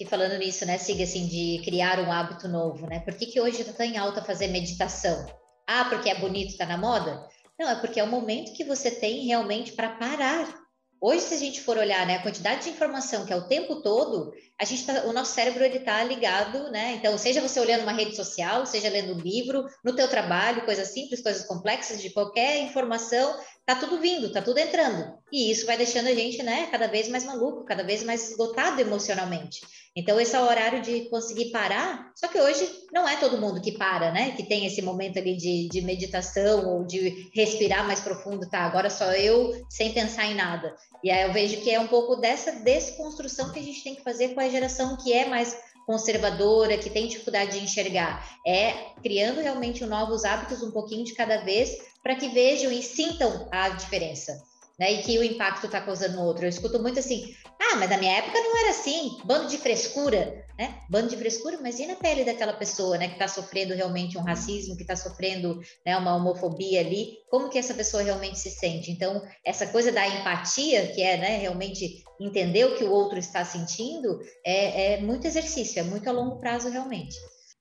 E 0.00 0.06
falando 0.06 0.38
nisso, 0.38 0.64
né, 0.64 0.78
Siga, 0.78 1.02
assim, 1.02 1.26
de 1.26 1.60
criar 1.64 1.98
um 1.98 2.12
hábito 2.12 2.48
novo, 2.48 2.86
né? 2.86 3.00
Por 3.00 3.14
que, 3.14 3.26
que 3.26 3.40
hoje 3.40 3.62
está 3.62 3.84
em 3.84 3.96
alta 3.96 4.22
fazer 4.22 4.46
meditação? 4.48 5.26
Ah, 5.66 5.86
porque 5.86 6.08
é 6.08 6.14
bonito, 6.14 6.50
está 6.50 6.64
na 6.64 6.78
moda? 6.78 7.26
Não, 7.58 7.68
é 7.68 7.74
porque 7.80 7.98
é 7.98 8.04
o 8.04 8.06
momento 8.06 8.52
que 8.52 8.64
você 8.64 8.90
tem 8.90 9.26
realmente 9.26 9.72
para 9.72 9.90
parar 9.90 10.67
Hoje, 11.00 11.20
se 11.20 11.34
a 11.34 11.38
gente 11.38 11.60
for 11.60 11.78
olhar 11.78 12.04
né, 12.06 12.16
a 12.16 12.22
quantidade 12.22 12.64
de 12.64 12.70
informação 12.70 13.24
que 13.24 13.32
é 13.32 13.36
o 13.36 13.46
tempo 13.46 13.82
todo, 13.82 14.32
a 14.60 14.64
gente 14.64 14.84
tá, 14.84 15.04
o 15.04 15.12
nosso 15.12 15.32
cérebro 15.32 15.64
está 15.64 16.02
ligado, 16.02 16.72
né? 16.72 16.94
Então, 16.94 17.16
seja 17.16 17.40
você 17.40 17.60
olhando 17.60 17.82
uma 17.82 17.92
rede 17.92 18.16
social, 18.16 18.66
seja 18.66 18.88
lendo 18.88 19.14
um 19.14 19.20
livro, 19.20 19.64
no 19.84 19.94
teu 19.94 20.08
trabalho, 20.08 20.64
coisas 20.64 20.88
simples, 20.88 21.22
coisas 21.22 21.46
complexas, 21.46 22.02
de 22.02 22.10
qualquer 22.10 22.62
informação, 22.62 23.32
tá 23.68 23.74
tudo 23.74 24.00
vindo, 24.00 24.32
tá 24.32 24.40
tudo 24.40 24.56
entrando. 24.56 25.12
E 25.30 25.50
isso 25.50 25.66
vai 25.66 25.76
deixando 25.76 26.06
a 26.06 26.14
gente, 26.14 26.42
né, 26.42 26.68
cada 26.70 26.86
vez 26.86 27.06
mais 27.06 27.22
maluco, 27.24 27.66
cada 27.66 27.82
vez 27.82 28.02
mais 28.02 28.30
esgotado 28.30 28.80
emocionalmente. 28.80 29.60
Então, 29.94 30.18
esse 30.18 30.34
é 30.34 30.40
o 30.40 30.46
horário 30.46 30.80
de 30.80 31.02
conseguir 31.10 31.50
parar. 31.50 32.10
Só 32.14 32.28
que 32.28 32.40
hoje 32.40 32.66
não 32.90 33.06
é 33.06 33.16
todo 33.16 33.36
mundo 33.36 33.60
que 33.60 33.72
para, 33.72 34.10
né? 34.10 34.30
Que 34.30 34.42
tem 34.42 34.64
esse 34.64 34.80
momento 34.80 35.18
ali 35.18 35.36
de, 35.36 35.68
de 35.68 35.82
meditação 35.82 36.66
ou 36.66 36.84
de 36.86 37.28
respirar 37.34 37.86
mais 37.86 38.00
profundo, 38.00 38.48
tá? 38.48 38.60
Agora 38.60 38.88
só 38.88 39.12
eu 39.12 39.66
sem 39.68 39.92
pensar 39.92 40.24
em 40.26 40.34
nada. 40.34 40.74
E 41.04 41.10
aí 41.10 41.26
eu 41.26 41.32
vejo 41.34 41.60
que 41.60 41.70
é 41.70 41.78
um 41.78 41.88
pouco 41.88 42.16
dessa 42.16 42.52
desconstrução 42.52 43.52
que 43.52 43.58
a 43.58 43.62
gente 43.62 43.84
tem 43.84 43.94
que 43.96 44.02
fazer 44.02 44.30
com 44.30 44.40
a 44.40 44.48
geração 44.48 44.96
que 44.96 45.12
é 45.12 45.26
mais 45.26 45.58
conservadora, 45.84 46.78
que 46.78 46.90
tem 46.90 47.08
dificuldade 47.08 47.58
de 47.58 47.64
enxergar. 47.64 48.38
É 48.46 48.72
criando 49.02 49.40
realmente 49.40 49.84
novos 49.84 50.24
hábitos, 50.24 50.62
um 50.62 50.70
pouquinho 50.70 51.04
de 51.04 51.14
cada 51.14 51.38
vez, 51.38 51.76
para 52.08 52.16
que 52.16 52.30
vejam 52.30 52.72
e 52.72 52.82
sintam 52.82 53.46
a 53.52 53.68
diferença. 53.68 54.42
Né, 54.80 54.92
e 54.92 55.02
que 55.02 55.18
o 55.18 55.24
impacto 55.24 55.66
está 55.66 55.80
causando 55.80 56.14
no 56.16 56.22
outro. 56.22 56.44
Eu 56.44 56.48
escuto 56.48 56.80
muito 56.80 57.00
assim, 57.00 57.34
Ah, 57.60 57.74
mas 57.76 57.90
na 57.90 57.98
minha 57.98 58.16
época 58.16 58.38
não 58.38 58.56
era 58.56 58.70
assim, 58.70 59.18
bando 59.24 59.48
de 59.48 59.58
frescura, 59.58 60.46
né? 60.56 60.80
Bando 60.88 61.08
de 61.08 61.16
frescura, 61.16 61.58
mas 61.60 61.80
e 61.80 61.86
na 61.86 61.96
pele 61.96 62.24
daquela 62.24 62.52
pessoa, 62.52 62.96
né, 62.96 63.08
que 63.08 63.14
está 63.14 63.26
sofrendo 63.26 63.74
realmente 63.74 64.16
um 64.16 64.22
racismo, 64.22 64.76
que 64.76 64.82
está 64.82 64.94
sofrendo 64.94 65.60
né, 65.84 65.96
uma 65.96 66.14
homofobia 66.14 66.80
ali, 66.80 67.18
como 67.28 67.50
que 67.50 67.58
essa 67.58 67.74
pessoa 67.74 68.04
realmente 68.04 68.38
se 68.38 68.50
sente? 68.50 68.92
Então, 68.92 69.20
essa 69.44 69.66
coisa 69.66 69.90
da 69.90 70.06
empatia, 70.06 70.86
que 70.92 71.02
é 71.02 71.16
né, 71.16 71.38
realmente 71.38 72.04
entender 72.20 72.64
o 72.64 72.76
que 72.76 72.84
o 72.84 72.92
outro 72.92 73.18
está 73.18 73.44
sentindo, 73.44 74.20
é, 74.46 74.92
é 74.92 75.00
muito 75.00 75.26
exercício, 75.26 75.80
é 75.80 75.82
muito 75.82 76.08
a 76.08 76.12
longo 76.12 76.38
prazo 76.38 76.70
realmente. 76.70 77.16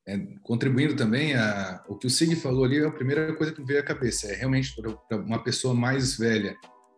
É, 0.08 0.18
contribuindo 0.42 0.96
também 0.96 1.36
a 1.36 1.84
o 1.88 1.98
que 1.98 2.08
o 2.08 2.10
Sig 2.10 2.34
falou 2.38 2.64
ali, 2.64 2.80
a 2.84 2.90
primeira 2.90 3.36
coisa 3.36 3.52
que 3.52 3.60
me 3.60 3.68
veio 3.68 3.82
à 3.82 3.84
cabeça 3.84 4.28
é 4.28 4.36
realmente 4.36 4.74
para 5.10 5.18
uma 5.18 5.44
pessoa 5.44 5.74
mais 5.74 6.18
velha 6.18 6.56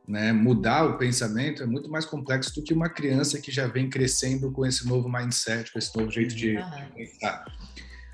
né, 0.10 0.34
mudar 0.34 0.86
o 0.86 0.98
pensamento 0.98 1.62
é 1.62 1.67
muito 1.67 1.88
mais 1.88 2.04
complexo 2.04 2.56
do 2.56 2.63
que 2.63 2.74
uma 2.74 2.89
criança 2.89 3.39
que 3.39 3.52
já 3.52 3.67
vem 3.67 3.88
crescendo 3.88 4.52
com 4.52 4.65
esse 4.65 4.88
novo 4.88 5.08
mindset, 5.08 5.72
com 5.72 5.78
esse 5.78 5.95
novo 5.95 6.10
jeito 6.10 6.34
de, 6.34 6.56
de 6.56 6.93
pensar. 6.95 7.45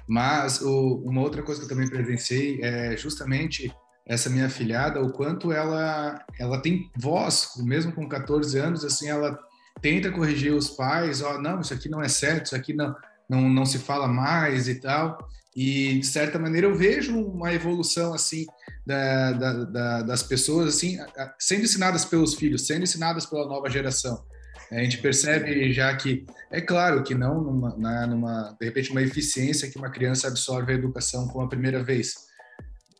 Mas 0.05 0.61
o, 0.61 1.01
uma 1.05 1.21
outra 1.21 1.41
coisa 1.41 1.61
que 1.61 1.65
eu 1.65 1.69
também 1.69 1.89
presenciei 1.89 2.59
é 2.61 2.97
justamente 2.97 3.73
essa 4.05 4.29
minha 4.29 4.49
filhada, 4.49 5.01
o 5.01 5.11
quanto 5.11 5.53
ela 5.53 6.19
ela 6.37 6.61
tem 6.61 6.91
voz, 6.97 7.51
mesmo 7.63 7.93
com 7.93 8.07
14 8.09 8.59
anos, 8.59 8.83
assim, 8.83 9.07
ela 9.07 9.39
tenta 9.81 10.11
corrigir 10.11 10.53
os 10.53 10.69
pais, 10.69 11.21
ó, 11.21 11.35
oh, 11.35 11.41
não, 11.41 11.61
isso 11.61 11.73
aqui 11.73 11.87
não 11.89 12.01
é 12.01 12.09
certo, 12.09 12.47
isso 12.47 12.55
aqui 12.55 12.73
não 12.73 12.93
não, 13.29 13.49
não 13.49 13.65
se 13.65 13.79
fala 13.79 14.07
mais 14.07 14.67
e 14.67 14.75
tal. 14.75 15.17
E 15.55 15.99
de 15.99 16.05
certa 16.05 16.37
maneira 16.37 16.67
eu 16.67 16.75
vejo 16.75 17.17
uma 17.17 17.53
evolução 17.53 18.13
assim 18.13 18.45
da, 18.85 19.31
da, 19.31 19.53
da, 19.63 20.01
das 20.01 20.21
pessoas 20.21 20.75
assim 20.75 20.97
sendo 21.39 21.63
ensinadas 21.63 22.03
pelos 22.03 22.35
filhos, 22.35 22.67
sendo 22.67 22.83
ensinadas 22.83 23.25
pela 23.25 23.47
nova 23.47 23.69
geração. 23.69 24.23
A 24.71 24.79
gente 24.79 24.97
percebe 24.97 25.71
já 25.71 25.95
que 25.95 26.25
é 26.51 26.59
claro 26.59 27.03
que 27.03 27.15
não 27.15 27.41
numa, 27.41 27.77
na, 27.77 28.07
numa 28.07 28.55
de 28.59 28.65
repente 28.65 28.91
uma 28.91 29.01
eficiência 29.01 29.69
que 29.69 29.77
uma 29.77 29.91
criança 29.91 30.27
absorve 30.27 30.71
a 30.71 30.75
educação 30.75 31.27
com 31.27 31.41
a 31.41 31.47
primeira 31.47 31.83
vez, 31.83 32.15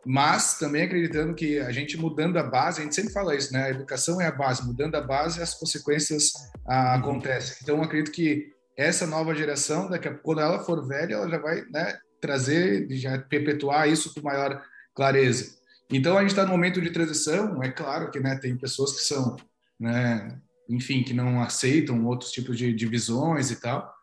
mas 0.06 0.60
também 0.60 0.84
acreditando 0.84 1.34
que 1.34 1.60
a 1.60 1.72
gente 1.72 1.98
mudando 1.98 2.38
a 2.38 2.44
base, 2.44 2.80
a 2.80 2.84
gente 2.84 2.94
sempre 2.94 3.12
fala 3.12 3.36
isso, 3.36 3.52
né? 3.52 3.64
A 3.64 3.70
educação 3.72 4.22
é 4.22 4.28
a 4.28 4.32
base, 4.32 4.64
mudando 4.64 4.96
a 4.96 5.02
base 5.02 5.42
as 5.42 5.56
consequências 5.56 6.32
ah, 6.68 6.94
acontecem. 6.94 7.58
Então 7.64 7.82
acredito 7.82 8.12
que 8.12 8.55
essa 8.78 9.08
nova 9.08 9.34
geração, 9.34 9.90
daqui 9.90 10.08
a, 10.08 10.14
quando 10.14 10.42
ela 10.42 10.60
for 10.60 10.86
velha, 10.86 11.16
ela 11.16 11.30
já 11.30 11.38
vai 11.38 11.62
né, 11.72 11.98
trazer, 12.20 12.88
já 12.92 13.18
perpetuar 13.18 13.90
isso 13.90 14.14
com 14.14 14.22
maior 14.22 14.62
clareza. 14.94 15.56
Então 15.90 16.18
a 16.18 16.22
gente 16.22 16.32
está 16.32 16.44
no 16.44 16.52
momento 16.52 16.82
de 16.82 16.90
transição, 16.90 17.62
é 17.64 17.72
claro 17.72 18.10
que 18.12 18.20
né, 18.20 18.36
tem 18.38 18.58
pessoas 18.58 18.94
que 18.94 19.02
são, 19.02 19.36
né, 19.80 20.40
enfim, 20.70 21.04
que 21.04 21.14
não 21.14 21.42
aceitam 21.42 22.06
outros 22.06 22.32
tipos 22.32 22.58
de, 22.58 22.74
de 22.74 22.86
visões 22.88 23.52
e 23.52 23.62
tal, 23.62 23.94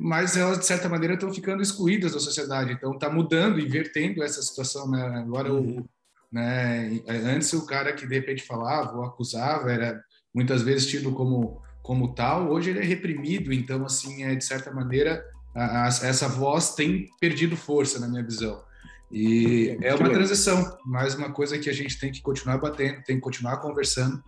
mas 0.00 0.36
elas 0.36 0.58
de 0.58 0.66
certa 0.66 0.88
maneira 0.88 1.14
estão 1.14 1.32
ficando 1.32 1.62
excluídas 1.62 2.12
da 2.12 2.20
sociedade, 2.20 2.72
então 2.72 2.92
está 2.92 3.08
mudando, 3.08 3.60
invertendo 3.60 4.22
essa 4.22 4.42
situação. 4.42 4.90
Né? 4.90 5.02
Agora 5.18 5.52
uhum. 5.52 5.80
o, 5.80 5.88
né, 6.30 7.00
antes 7.08 7.52
o 7.52 7.66
cara 7.66 7.92
que 7.92 8.06
de 8.06 8.14
repente 8.14 8.44
falava 8.44 8.96
ou 8.96 9.04
acusava 9.04 9.72
era 9.72 10.02
muitas 10.34 10.62
vezes 10.62 10.86
tido 10.86 11.12
como 11.12 11.62
como 11.88 12.12
tal, 12.12 12.50
hoje 12.50 12.68
ele 12.68 12.80
é 12.80 12.84
reprimido, 12.84 13.50
então, 13.50 13.82
assim, 13.86 14.22
é, 14.22 14.34
de 14.34 14.44
certa 14.44 14.70
maneira, 14.70 15.24
a, 15.54 15.84
a, 15.84 15.86
essa 15.86 16.28
voz 16.28 16.74
tem 16.74 17.08
perdido 17.18 17.56
força, 17.56 17.98
na 17.98 18.06
minha 18.06 18.22
visão. 18.22 18.60
E 19.10 19.74
é 19.80 19.94
uma 19.94 20.10
transição, 20.10 20.76
mais 20.84 21.14
uma 21.14 21.32
coisa 21.32 21.58
que 21.58 21.70
a 21.70 21.72
gente 21.72 21.98
tem 21.98 22.12
que 22.12 22.20
continuar 22.20 22.58
batendo, 22.58 23.02
tem 23.04 23.16
que 23.16 23.22
continuar 23.22 23.56
conversando, 23.56 24.22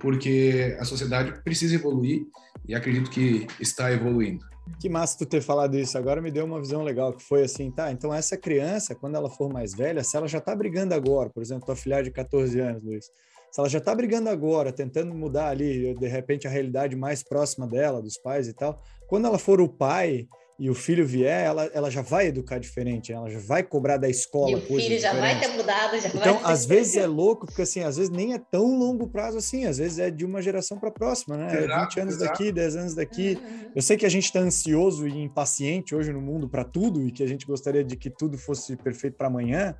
porque 0.00 0.76
a 0.80 0.84
sociedade 0.84 1.40
precisa 1.44 1.76
evoluir 1.76 2.26
e 2.66 2.74
acredito 2.74 3.08
que 3.08 3.46
está 3.60 3.92
evoluindo. 3.92 4.44
Que 4.80 4.88
massa 4.88 5.16
tu 5.16 5.24
ter 5.24 5.40
falado 5.40 5.78
isso. 5.78 5.96
Agora 5.96 6.20
me 6.20 6.32
deu 6.32 6.44
uma 6.44 6.58
visão 6.58 6.82
legal, 6.82 7.12
que 7.12 7.22
foi 7.22 7.44
assim, 7.44 7.70
tá, 7.70 7.92
então 7.92 8.12
essa 8.12 8.36
criança, 8.36 8.92
quando 8.92 9.14
ela 9.14 9.30
for 9.30 9.52
mais 9.52 9.72
velha, 9.72 10.02
se 10.02 10.16
ela 10.16 10.26
já 10.26 10.40
tá 10.40 10.56
brigando 10.56 10.94
agora, 10.94 11.30
por 11.30 11.44
exemplo, 11.44 11.64
tua 11.64 11.76
filha 11.76 12.02
de 12.02 12.10
14 12.10 12.58
anos, 12.58 12.82
Luiz, 12.82 13.08
se 13.54 13.60
ela 13.60 13.68
já 13.68 13.78
está 13.78 13.94
brigando 13.94 14.28
agora, 14.28 14.72
tentando 14.72 15.14
mudar 15.14 15.50
ali, 15.50 15.94
de 15.94 16.08
repente, 16.08 16.44
a 16.44 16.50
realidade 16.50 16.96
mais 16.96 17.22
próxima 17.22 17.68
dela, 17.68 18.02
dos 18.02 18.18
pais 18.18 18.48
e 18.48 18.52
tal, 18.52 18.82
quando 19.06 19.28
ela 19.28 19.38
for 19.38 19.60
o 19.60 19.68
pai 19.68 20.26
e 20.58 20.68
o 20.68 20.74
filho 20.74 21.06
vier, 21.06 21.46
ela, 21.46 21.64
ela 21.66 21.88
já 21.88 22.02
vai 22.02 22.26
educar 22.26 22.58
diferente, 22.58 23.12
ela 23.12 23.30
já 23.30 23.38
vai 23.38 23.62
cobrar 23.62 23.96
da 23.96 24.08
escola. 24.08 24.50
E 24.50 24.54
o 24.56 24.60
filho 24.60 24.98
já 24.98 25.12
vai 25.12 25.38
ter 25.38 25.46
mudado, 25.46 26.00
já 26.00 26.08
então, 26.08 26.40
vai 26.40 26.52
às 26.52 26.66
vezes 26.66 26.96
é 26.96 27.06
louco, 27.06 27.46
porque 27.46 27.62
assim, 27.62 27.84
às 27.84 27.96
vezes 27.96 28.10
nem 28.10 28.34
é 28.34 28.40
tão 28.40 28.76
longo 28.76 29.06
prazo 29.06 29.38
assim, 29.38 29.66
às 29.66 29.78
vezes 29.78 30.00
é 30.00 30.10
de 30.10 30.24
uma 30.24 30.42
geração 30.42 30.76
para 30.76 30.88
a 30.88 30.92
próxima, 30.92 31.36
né? 31.36 31.46
Exato, 31.46 31.94
20 31.94 32.00
anos 32.00 32.14
exato. 32.16 32.32
daqui, 32.32 32.50
10 32.50 32.76
anos 32.76 32.94
daqui. 32.96 33.38
Uhum. 33.40 33.70
Eu 33.76 33.82
sei 33.82 33.96
que 33.96 34.04
a 34.04 34.10
gente 34.10 34.24
está 34.24 34.40
ansioso 34.40 35.06
e 35.06 35.16
impaciente 35.16 35.94
hoje 35.94 36.12
no 36.12 36.20
mundo 36.20 36.48
para 36.48 36.64
tudo 36.64 37.06
e 37.06 37.12
que 37.12 37.22
a 37.22 37.28
gente 37.28 37.46
gostaria 37.46 37.84
de 37.84 37.94
que 37.94 38.10
tudo 38.10 38.36
fosse 38.36 38.74
perfeito 38.74 39.16
para 39.16 39.28
amanhã, 39.28 39.76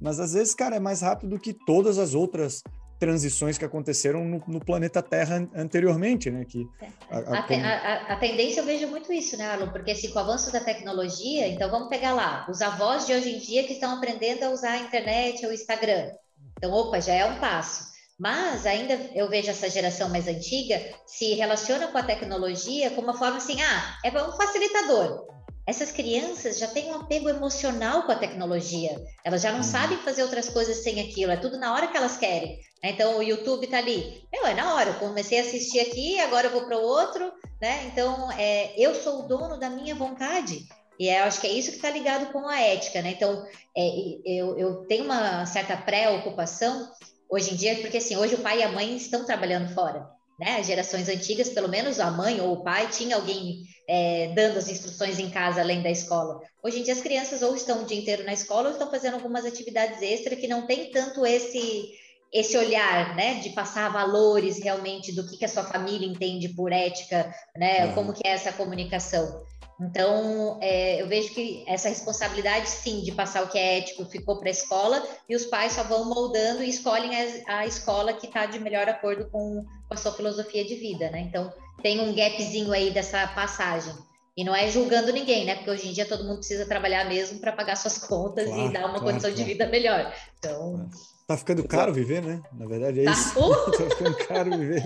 mas 0.00 0.18
às 0.18 0.32
vezes, 0.32 0.54
cara, 0.54 0.76
é 0.76 0.80
mais 0.80 1.02
rápido 1.02 1.28
do 1.28 1.38
que 1.38 1.52
todas 1.52 1.98
as 1.98 2.14
outras 2.14 2.62
transições 2.98 3.56
que 3.56 3.64
aconteceram 3.64 4.24
no, 4.24 4.42
no 4.46 4.60
planeta 4.60 5.02
Terra 5.02 5.48
anteriormente, 5.54 6.30
né? 6.30 6.44
Que 6.44 6.66
é. 6.80 6.88
a, 7.10 7.18
a, 7.18 7.38
a, 7.38 8.12
a, 8.14 8.16
tendência 8.16 8.60
eu 8.60 8.66
vejo 8.66 8.88
muito 8.88 9.12
isso, 9.12 9.36
né, 9.36 9.50
Alan? 9.50 9.70
Porque 9.70 9.92
assim, 9.92 10.10
com 10.10 10.18
o 10.18 10.22
avanço 10.22 10.52
da 10.52 10.60
tecnologia, 10.60 11.46
então 11.48 11.70
vamos 11.70 11.88
pegar 11.88 12.12
lá, 12.12 12.46
os 12.48 12.60
avós 12.60 13.06
de 13.06 13.12
hoje 13.12 13.36
em 13.36 13.38
dia 13.38 13.64
que 13.64 13.74
estão 13.74 13.96
aprendendo 13.96 14.42
a 14.44 14.50
usar 14.50 14.72
a 14.72 14.78
internet 14.78 15.44
ou 15.44 15.50
o 15.50 15.54
Instagram. 15.54 16.10
Então, 16.56 16.72
opa, 16.72 17.00
já 17.00 17.14
é 17.14 17.24
um 17.24 17.38
passo. 17.38 17.88
Mas 18.18 18.66
ainda 18.66 18.94
eu 19.14 19.28
vejo 19.28 19.48
essa 19.48 19.70
geração 19.70 20.08
mais 20.08 20.26
antiga 20.26 20.82
se 21.06 21.34
relaciona 21.34 21.86
com 21.86 21.98
a 21.98 22.02
tecnologia 22.02 22.90
como 22.90 23.06
uma 23.06 23.16
forma 23.16 23.36
assim, 23.36 23.62
ah, 23.62 23.98
é 24.04 24.10
um 24.10 24.32
facilitador 24.32 25.37
essas 25.68 25.92
crianças 25.92 26.58
já 26.58 26.66
têm 26.66 26.86
um 26.86 26.94
apego 26.94 27.28
emocional 27.28 28.04
com 28.04 28.12
a 28.12 28.18
tecnologia. 28.18 29.04
Elas 29.22 29.42
já 29.42 29.50
não 29.50 29.58
uhum. 29.58 29.62
sabem 29.62 29.98
fazer 29.98 30.22
outras 30.22 30.48
coisas 30.48 30.78
sem 30.78 30.98
aquilo. 30.98 31.30
É 31.30 31.36
tudo 31.36 31.58
na 31.58 31.74
hora 31.74 31.88
que 31.88 31.96
elas 31.96 32.16
querem. 32.16 32.58
Né? 32.82 32.92
Então 32.92 33.18
o 33.18 33.22
YouTube 33.22 33.64
está 33.64 33.76
ali. 33.76 34.24
Meu, 34.32 34.46
é 34.46 34.54
na 34.54 34.74
hora. 34.74 34.88
Eu 34.88 34.94
comecei 34.94 35.38
a 35.38 35.42
assistir 35.42 35.80
aqui, 35.80 36.18
agora 36.20 36.46
eu 36.46 36.52
vou 36.52 36.64
para 36.64 36.78
o 36.78 36.82
outro. 36.82 37.30
Né? 37.60 37.84
Então 37.84 38.32
é, 38.32 38.72
eu 38.78 38.94
sou 38.94 39.20
o 39.20 39.28
dono 39.28 39.60
da 39.60 39.68
minha 39.68 39.94
vontade. 39.94 40.64
E 40.98 41.10
acho 41.10 41.38
que 41.38 41.46
é 41.46 41.52
isso 41.52 41.70
que 41.70 41.76
está 41.76 41.90
ligado 41.90 42.32
com 42.32 42.48
a 42.48 42.58
ética, 42.58 43.02
né? 43.02 43.10
Então, 43.10 43.46
é, 43.76 44.18
eu, 44.24 44.58
eu 44.58 44.86
tenho 44.86 45.04
uma 45.04 45.46
certa 45.46 45.76
preocupação 45.76 46.90
hoje 47.30 47.52
em 47.52 47.56
dia, 47.56 47.76
porque 47.76 47.98
assim, 47.98 48.16
hoje 48.16 48.34
o 48.34 48.38
pai 48.38 48.60
e 48.60 48.62
a 48.64 48.72
mãe 48.72 48.96
estão 48.96 49.24
trabalhando 49.24 49.72
fora 49.72 50.08
né? 50.38 50.62
Gerações 50.62 51.08
antigas, 51.08 51.48
pelo 51.48 51.68
menos 51.68 51.98
a 51.98 52.10
mãe 52.10 52.40
ou 52.40 52.52
o 52.52 52.62
pai 52.62 52.88
tinha 52.88 53.16
alguém 53.16 53.64
é, 53.88 54.32
dando 54.34 54.58
as 54.58 54.68
instruções 54.68 55.18
em 55.18 55.30
casa 55.30 55.62
além 55.62 55.82
da 55.82 55.90
escola. 55.90 56.42
Hoje 56.62 56.80
em 56.80 56.82
dia 56.82 56.92
as 56.92 57.00
crianças 57.00 57.40
ou 57.40 57.56
estão 57.56 57.82
o 57.82 57.86
dia 57.86 57.98
inteiro 57.98 58.24
na 58.24 58.34
escola 58.34 58.68
ou 58.68 58.72
estão 58.72 58.90
fazendo 58.90 59.14
algumas 59.14 59.46
atividades 59.46 60.02
extras 60.02 60.38
que 60.38 60.46
não 60.46 60.66
tem 60.66 60.90
tanto 60.90 61.24
esse 61.24 61.96
esse 62.30 62.58
olhar, 62.58 63.16
né, 63.16 63.36
de 63.36 63.48
passar 63.50 63.90
valores 63.90 64.62
realmente 64.62 65.12
do 65.12 65.26
que, 65.26 65.38
que 65.38 65.46
a 65.46 65.48
sua 65.48 65.64
família 65.64 66.06
entende 66.06 66.50
por 66.50 66.70
ética, 66.70 67.34
né, 67.56 67.86
uhum. 67.86 67.94
como 67.94 68.12
que 68.12 68.20
é 68.22 68.32
essa 68.32 68.52
comunicação. 68.52 69.42
Então, 69.80 70.58
é, 70.60 71.00
eu 71.00 71.06
vejo 71.06 71.32
que 71.32 71.64
essa 71.66 71.88
responsabilidade, 71.88 72.68
sim, 72.68 73.00
de 73.00 73.12
passar 73.12 73.44
o 73.44 73.48
que 73.48 73.56
é 73.56 73.78
ético 73.78 74.04
ficou 74.04 74.38
para 74.38 74.48
a 74.48 74.50
escola 74.50 75.02
e 75.28 75.36
os 75.36 75.46
pais 75.46 75.72
só 75.72 75.84
vão 75.84 76.04
moldando 76.04 76.64
e 76.64 76.68
escolhem 76.68 77.12
a, 77.46 77.60
a 77.60 77.66
escola 77.66 78.12
que 78.12 78.26
está 78.26 78.44
de 78.44 78.58
melhor 78.58 78.88
acordo 78.88 79.30
com, 79.30 79.64
com, 79.64 79.94
a 79.94 79.96
sua 79.96 80.12
filosofia 80.12 80.64
de 80.64 80.74
vida, 80.74 81.08
né? 81.10 81.20
Então, 81.20 81.52
tem 81.82 82.00
um 82.00 82.14
gapzinho 82.14 82.72
aí 82.72 82.90
dessa 82.90 83.26
passagem. 83.28 83.94
E 84.36 84.44
não 84.44 84.54
é 84.54 84.70
julgando 84.70 85.12
ninguém, 85.12 85.44
né? 85.44 85.56
Porque 85.56 85.70
hoje 85.70 85.88
em 85.88 85.92
dia 85.92 86.06
todo 86.06 86.22
mundo 86.22 86.38
precisa 86.38 86.64
trabalhar 86.64 87.08
mesmo 87.08 87.40
para 87.40 87.50
pagar 87.50 87.76
suas 87.76 87.98
contas 87.98 88.46
claro, 88.46 88.70
e 88.70 88.72
dar 88.72 88.80
uma 88.80 88.90
claro, 88.90 89.04
condição 89.04 89.30
claro. 89.30 89.36
de 89.36 89.44
vida 89.44 89.66
melhor. 89.66 90.14
Então. 90.38 90.88
É. 90.92 91.18
Tá 91.28 91.36
ficando 91.36 91.62
caro 91.68 91.92
viver, 91.92 92.22
né? 92.22 92.40
Na 92.52 92.66
verdade 92.66 93.00
é 93.00 93.04
tá. 93.04 93.10
isso. 93.10 93.34
tá 93.76 93.90
ficando 93.90 94.16
caro 94.16 94.50
viver. 94.56 94.82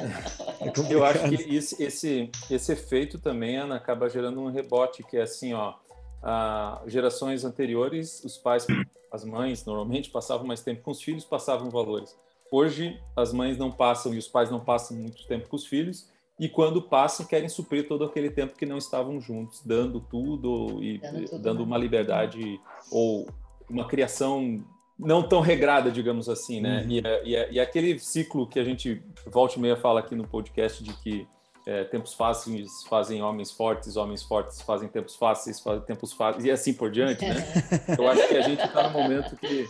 É 0.61 0.73
Eu 0.93 1.05
acho 1.05 1.29
que 1.29 1.55
esse, 1.55 1.83
esse, 1.83 2.31
esse 2.51 2.73
efeito 2.73 3.19
também, 3.19 3.57
Ana, 3.57 3.77
acaba 3.77 4.09
gerando 4.09 4.41
um 4.41 4.51
rebote, 4.51 5.05
que 5.05 5.17
é 5.17 5.23
assim, 5.23 5.53
ó. 5.53 5.75
A, 6.23 6.83
gerações 6.87 7.45
anteriores, 7.45 8.25
os 8.25 8.39
pais, 8.39 8.67
as 9.13 9.25
mães, 9.25 9.65
normalmente 9.65 10.11
passavam 10.11 10.47
mais 10.47 10.63
tempo 10.63 10.83
com 10.83 10.91
os 10.91 11.03
filhos, 11.03 11.25
passavam 11.25 11.69
valores. 11.69 12.17
Hoje, 12.51 13.01
as 13.17 13.33
mães 13.33 13.57
não 13.57 13.71
passam 13.71 14.13
e 14.13 14.19
os 14.19 14.29
pais 14.29 14.51
não 14.51 14.61
passam 14.61 14.97
muito 14.97 15.27
tempo 15.27 15.49
com 15.49 15.57
os 15.57 15.67
filhos, 15.67 16.09
e 16.43 16.49
quando 16.49 16.83
passam, 16.83 17.25
querem 17.25 17.49
suprir 17.49 17.87
todo 17.87 18.03
aquele 18.03 18.29
tempo 18.29 18.59
que 18.59 18.67
não 18.67 18.77
estavam 18.77 19.21
juntos, 19.21 19.63
dando 19.65 20.01
tudo 20.01 20.83
e 20.83 20.99
dando, 20.99 21.25
tudo, 21.25 21.39
dando 21.41 21.59
né? 21.61 21.65
uma 21.65 21.79
liberdade 21.79 22.61
ou 22.91 23.29
uma 23.71 23.87
criação 23.87 24.61
não 24.99 25.23
tão 25.23 25.41
regrada, 25.41 25.89
digamos 25.89 26.29
assim, 26.29 26.61
né? 26.61 26.83
Uhum. 26.83 26.91
E, 26.91 26.99
é, 26.99 27.23
e, 27.25 27.37
é, 27.37 27.53
e, 27.53 27.61
aquele 27.61 27.97
ciclo 28.01 28.45
que 28.45 28.59
a 28.59 28.65
gente 28.65 29.01
volta 29.25 29.57
e 29.57 29.63
meia 29.63 29.77
fala 29.77 30.01
aqui 30.01 30.17
no 30.17 30.27
podcast 30.27 30.83
de 30.83 30.93
que 30.95 31.29
é, 31.65 31.85
tempos 31.85 32.13
fáceis 32.13 32.83
fazem 32.91 33.23
homens 33.23 33.53
fortes, 33.53 33.97
homens 33.97 34.25
fortes 34.25 34.61
fazem 34.63 34.89
tempos 34.89 35.15
fáceis, 35.15 35.61
fazem 35.61 35.85
tempos 35.85 36.13
fáceis, 36.13 36.45
e 36.45 36.51
assim 36.51 36.75
por 36.75 36.91
diante, 36.91 37.25
né? 37.25 37.37
Eu 37.97 38.09
acho 38.09 38.27
que 38.27 38.37
a 38.37 38.43
gente 38.43 38.65
está 38.65 38.91
no 38.91 38.99
momento 38.99 39.37
que 39.37 39.65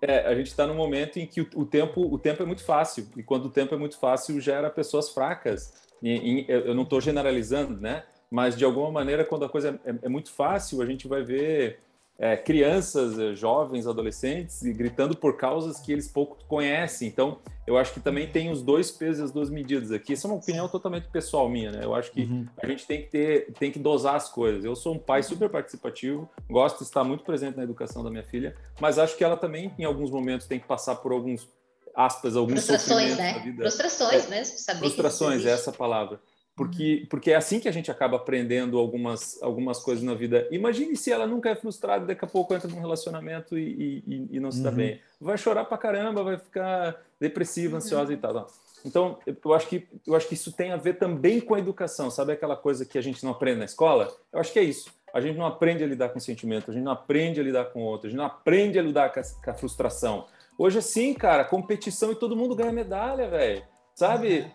é, 0.00 0.26
a 0.26 0.34
gente 0.34 0.48
está 0.48 0.66
no 0.66 0.74
momento 0.74 1.18
em 1.18 1.26
que 1.26 1.40
o, 1.40 1.48
o, 1.56 1.64
tempo 1.64 2.00
o 2.02 2.18
tempo 2.18 2.42
é 2.42 2.46
muito 2.46 2.64
fácil 2.64 3.06
e 3.16 3.22
quando 3.22 3.46
o 3.46 3.50
tempo 3.50 3.74
é 3.74 3.78
muito 3.78 3.98
fácil 3.98 4.40
gera 4.40 4.70
pessoas 4.70 5.10
fracas 5.10 5.82
eu 6.02 6.74
não 6.74 6.82
estou 6.82 7.00
generalizando, 7.00 7.80
né? 7.80 8.02
Mas 8.30 8.56
de 8.56 8.64
alguma 8.64 8.90
maneira, 8.90 9.24
quando 9.24 9.44
a 9.44 9.48
coisa 9.48 9.80
é, 9.84 9.94
é 10.02 10.08
muito 10.08 10.32
fácil, 10.32 10.82
a 10.82 10.86
gente 10.86 11.06
vai 11.06 11.22
ver 11.22 11.78
é, 12.18 12.36
crianças, 12.36 13.18
é, 13.18 13.34
jovens, 13.34 13.86
adolescentes 13.86 14.62
gritando 14.62 15.16
por 15.16 15.36
causas 15.36 15.80
que 15.80 15.92
eles 15.92 16.08
pouco 16.08 16.38
conhecem. 16.46 17.08
Então, 17.08 17.38
eu 17.66 17.76
acho 17.76 17.92
que 17.92 18.00
também 18.00 18.28
tem 18.28 18.50
os 18.50 18.62
dois 18.62 18.90
pesos 18.90 19.20
e 19.20 19.24
as 19.24 19.32
duas 19.32 19.50
medidas 19.50 19.90
aqui. 19.90 20.12
Isso 20.12 20.26
é 20.26 20.30
uma 20.30 20.36
opinião 20.36 20.68
totalmente 20.68 21.08
pessoal 21.08 21.48
minha, 21.48 21.72
né? 21.72 21.80
Eu 21.82 21.94
acho 21.94 22.12
que 22.12 22.22
uhum. 22.22 22.46
a 22.62 22.66
gente 22.66 22.86
tem 22.86 23.02
que 23.02 23.08
ter, 23.08 23.52
tem 23.58 23.70
que 23.70 23.78
dosar 23.78 24.14
as 24.14 24.28
coisas. 24.28 24.64
Eu 24.64 24.76
sou 24.76 24.94
um 24.94 24.98
pai 24.98 25.22
super 25.22 25.48
participativo, 25.48 26.28
gosto 26.48 26.78
de 26.78 26.84
estar 26.84 27.04
muito 27.04 27.24
presente 27.24 27.56
na 27.56 27.62
educação 27.62 28.04
da 28.04 28.10
minha 28.10 28.24
filha, 28.24 28.56
mas 28.80 28.98
acho 28.98 29.16
que 29.16 29.24
ela 29.24 29.36
também, 29.36 29.72
em 29.78 29.84
alguns 29.84 30.10
momentos, 30.10 30.46
tem 30.46 30.60
que 30.60 30.66
passar 30.66 30.96
por 30.96 31.12
alguns 31.12 31.48
aspas, 31.94 32.36
alguns 32.36 32.66
frustrações, 32.66 33.16
né? 33.16 33.54
Frustrações 33.56 34.26
é, 34.26 34.30
mesmo, 34.30 34.58
saber 34.58 34.80
Frustrações, 34.80 35.44
é 35.44 35.50
essa 35.50 35.72
palavra 35.72 36.20
porque, 36.54 37.06
porque 37.08 37.30
é 37.30 37.34
assim 37.34 37.58
que 37.58 37.68
a 37.68 37.72
gente 37.72 37.90
acaba 37.90 38.16
aprendendo 38.16 38.78
algumas, 38.78 39.42
algumas 39.42 39.78
coisas 39.78 40.04
na 40.04 40.14
vida. 40.14 40.46
Imagine 40.50 40.96
se 40.96 41.10
ela 41.10 41.26
nunca 41.26 41.48
é 41.48 41.54
frustrada, 41.54 42.06
daqui 42.06 42.24
a 42.24 42.28
pouco 42.28 42.54
entra 42.54 42.68
num 42.68 42.80
relacionamento 42.80 43.58
e, 43.58 44.02
e, 44.06 44.28
e 44.32 44.40
não 44.40 44.52
se 44.52 44.62
dá 44.62 44.70
uhum. 44.70 44.76
bem. 44.76 45.00
Vai 45.20 45.38
chorar 45.38 45.64
pra 45.64 45.78
caramba, 45.78 46.22
vai 46.22 46.38
ficar 46.38 47.00
depressiva, 47.18 47.78
ansiosa 47.78 48.10
uhum. 48.10 48.18
e 48.18 48.20
tal. 48.20 48.46
Então, 48.84 49.18
eu 49.26 49.54
acho, 49.54 49.68
que, 49.68 49.88
eu 50.06 50.14
acho 50.14 50.28
que 50.28 50.34
isso 50.34 50.52
tem 50.52 50.72
a 50.72 50.76
ver 50.76 50.98
também 50.98 51.40
com 51.40 51.54
a 51.54 51.58
educação. 51.58 52.10
Sabe 52.10 52.32
aquela 52.32 52.56
coisa 52.56 52.84
que 52.84 52.98
a 52.98 53.02
gente 53.02 53.24
não 53.24 53.30
aprende 53.30 53.60
na 53.60 53.64
escola? 53.64 54.14
Eu 54.32 54.40
acho 54.40 54.52
que 54.52 54.58
é 54.58 54.64
isso. 54.64 54.90
A 55.14 55.20
gente 55.20 55.38
não 55.38 55.46
aprende 55.46 55.84
a 55.84 55.86
lidar 55.86 56.08
com 56.08 56.18
sentimento, 56.18 56.70
a 56.70 56.74
gente 56.74 56.82
não 56.82 56.92
aprende 56.92 57.38
a 57.38 57.42
lidar 57.42 57.66
com 57.66 57.82
outro, 57.82 58.06
a 58.06 58.10
gente 58.10 58.18
não 58.18 58.24
aprende 58.24 58.78
a 58.78 58.82
lidar 58.82 59.12
com 59.12 59.20
a, 59.20 59.22
com 59.22 59.50
a 59.50 59.54
frustração. 59.54 60.26
Hoje, 60.58 60.80
sim, 60.82 61.14
cara, 61.14 61.44
competição 61.44 62.12
e 62.12 62.14
todo 62.14 62.36
mundo 62.36 62.54
ganha 62.54 62.72
medalha, 62.72 63.28
velho. 63.28 63.62
Sabe? 64.02 64.46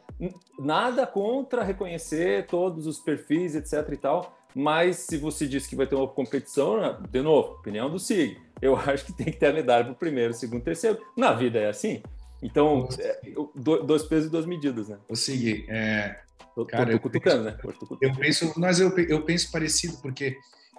Nada 0.60 1.08
contra 1.08 1.64
reconhecer 1.64 2.48
todos 2.48 2.86
os 2.86 3.00
perfis, 3.00 3.56
etc 3.56 3.94
e 3.94 3.96
tal, 3.96 4.38
mas 4.54 4.98
se 4.98 5.16
você 5.16 5.48
diz 5.48 5.66
que 5.66 5.74
vai 5.74 5.88
ter 5.88 5.96
uma 5.96 6.06
competição, 6.06 6.82
né, 6.82 6.98
de 7.10 7.22
novo, 7.22 7.54
opinião 7.54 7.90
do 7.90 7.98
SIG, 7.98 8.38
eu 8.62 8.76
acho 8.92 9.06
que 9.06 9.14
tem 9.14 9.28
que 9.28 9.38
ter 9.38 9.46
a 9.46 9.54
medalha 9.54 9.86
para 9.86 9.94
o 9.94 9.96
primeiro, 9.96 10.34
segundo, 10.34 10.64
terceiro. 10.64 11.00
Na 11.16 11.32
vida 11.32 11.60
é 11.60 11.70
assim. 11.70 12.04
Então, 12.44 12.90
é, 13.00 13.22
dois 13.56 14.04
pesos 14.04 14.28
e 14.28 14.30
duas 14.30 14.46
medidas, 14.46 14.90
né? 14.90 14.98
O 15.08 15.16
SIG, 15.16 15.66
é... 15.70 16.20
Tô, 16.54 16.66
cara, 16.66 16.88
tô, 16.88 16.98
tô 16.98 17.00
cutucando, 17.04 17.44
né? 17.46 17.58
Eu 18.02 18.14
penso, 18.16 18.52
mas 18.58 18.82
eu, 18.82 18.90
eu 19.00 19.24
penso 19.24 19.50
parecido, 19.50 19.96
porque 20.02 20.36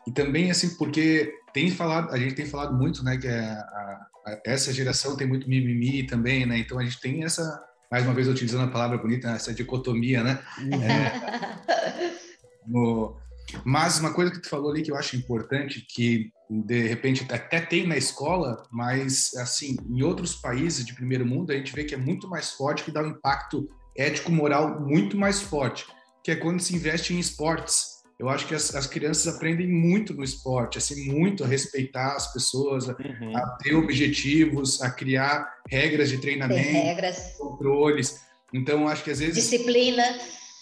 e 0.07 0.13
também 0.13 0.51
assim 0.51 0.77
porque 0.77 1.33
tem 1.55 1.71
falado, 1.71 2.13
a 2.13 2.19
gente 2.19 2.35
tem 2.35 2.45
falado 2.45 2.77
muito, 2.77 3.03
né, 3.03 3.17
que 3.17 3.27
é 3.29 3.41
a, 3.41 4.07
a, 4.27 4.41
essa 4.45 4.75
geração 4.75 5.17
tem 5.17 5.27
muito 5.27 5.49
mimimi 5.49 6.07
também, 6.07 6.45
né? 6.45 6.59
Então 6.59 6.79
a 6.79 6.85
gente 6.85 7.01
tem 7.01 7.25
essa 7.25 7.68
mais 7.91 8.05
uma 8.05 8.15
vez 8.15 8.29
utilizando 8.29 8.65
a 8.65 8.73
palavra 8.73 8.99
bonita, 8.99 9.31
essa 9.31 9.55
dicotomia, 9.55 10.23
né? 10.23 10.43
É, 10.73 12.13
no, 12.67 13.17
mas 13.65 13.99
uma 13.99 14.13
coisa 14.13 14.31
que 14.31 14.41
tu 14.41 14.49
falou 14.49 14.71
ali 14.71 14.83
que 14.83 14.91
eu 14.91 14.97
acho 14.97 15.17
importante, 15.17 15.81
que 15.81 16.31
de 16.51 16.87
repente 16.87 17.27
até 17.31 17.61
tem 17.61 17.87
na 17.87 17.97
escola, 17.97 18.63
mas 18.71 19.35
assim, 19.37 19.77
em 19.89 20.03
outros 20.03 20.35
países 20.35 20.85
de 20.85 20.95
primeiro 20.95 21.27
mundo, 21.27 21.53
a 21.53 21.57
gente 21.57 21.75
vê 21.75 21.85
que 21.85 21.95
é 21.95 21.99
muito 21.99 22.29
mais 22.29 22.51
forte, 22.53 22.85
que 22.85 22.91
dá 22.91 23.03
um 23.03 23.09
impacto 23.09 23.69
ético-moral 23.97 24.81
muito 24.81 25.17
mais 25.17 25.41
forte, 25.41 25.87
que 26.23 26.31
é 26.31 26.37
quando 26.37 26.61
se 26.61 26.75
investe 26.75 27.15
em 27.15 27.19
esportes 27.19 27.98
eu 28.19 28.29
acho 28.29 28.47
que 28.49 28.55
as, 28.55 28.75
as, 28.75 28.87
crianças 28.87 29.33
aprendem 29.33 29.69
muito 29.69 30.13
no 30.13 30.25
esporte, 30.25 30.77
assim, 30.77 31.07
muito 31.07 31.45
a 31.45 31.47
respeitar 31.47 32.17
as 32.17 32.33
pessoas, 32.33 32.89
a, 32.89 32.93
uhum. 32.93 33.37
a 33.37 33.57
ter 33.63 33.75
objetivos, 33.75 34.83
a 34.83 34.91
criar 34.91 35.49
regras 35.69 36.11
de 36.11 36.19
treinamento, 36.19 36.73
regras. 36.73 37.37
controles. 37.39 38.21
Então, 38.53 38.89
acho 38.89 39.05
que 39.05 39.11
às 39.11 39.21
vezes... 39.21 39.37
Disciplina. 39.37 40.03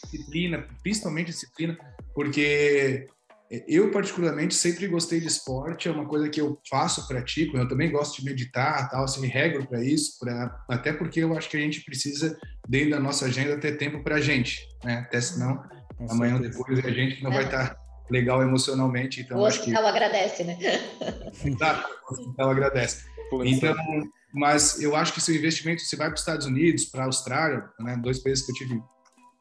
Disciplina, 0.04 0.68
principalmente 0.82 1.28
disciplina, 1.28 1.78
porque 2.14 3.06
eu, 3.68 3.90
particularmente, 3.90 4.54
sempre 4.54 4.86
gostei 4.88 5.20
de 5.20 5.28
esporte, 5.28 5.88
é 5.88 5.90
uma 5.90 6.06
coisa 6.06 6.28
que 6.28 6.40
eu 6.40 6.60
faço, 6.68 7.06
pratico, 7.06 7.56
eu 7.56 7.68
também 7.68 7.90
gosto 7.90 8.20
de 8.20 8.24
meditar, 8.24 8.90
tal, 8.90 9.04
assim, 9.04 9.20
me 9.20 9.28
regro 9.28 9.66
para 9.66 9.82
isso, 9.82 10.18
pra, 10.18 10.64
até 10.68 10.92
porque 10.92 11.20
eu 11.20 11.36
acho 11.36 11.48
que 11.48 11.56
a 11.56 11.60
gente 11.60 11.82
precisa, 11.84 12.36
dentro 12.68 12.90
da 12.90 13.00
nossa 13.00 13.26
agenda, 13.26 13.56
ter 13.56 13.78
tempo 13.78 14.02
para 14.02 14.16
a 14.16 14.20
gente, 14.20 14.68
né? 14.84 15.04
Até 15.06 15.20
senão 15.20 15.62
com 15.96 16.10
Amanhã 16.10 16.34
ou 16.34 16.40
depois 16.40 16.84
a 16.84 16.90
gente 16.90 17.22
não 17.22 17.32
é. 17.32 17.34
vai 17.34 17.44
estar 17.44 17.76
legal 18.10 18.42
emocionalmente. 18.42 19.20
Então, 19.20 19.38
o 19.38 19.46
hospital 19.46 19.82
que... 19.82 19.88
agradece, 19.88 20.44
né? 20.44 20.58
Exato, 21.44 21.88
o 22.08 22.12
hospital 22.12 22.50
agradece. 22.50 23.04
Então, 23.44 23.74
mas 24.32 24.80
eu 24.80 24.94
acho 24.94 25.12
que 25.12 25.20
se 25.20 25.32
o 25.32 25.34
investimento, 25.34 25.82
se 25.82 25.96
vai 25.96 26.08
para 26.08 26.14
os 26.14 26.20
Estados 26.20 26.46
Unidos, 26.46 26.84
para 26.84 27.02
a 27.02 27.06
Austrália, 27.06 27.64
né, 27.80 27.96
dois 27.96 28.18
países 28.18 28.44
que 28.44 28.52
eu 28.52 28.56
tive 28.56 28.74
um 28.74 28.82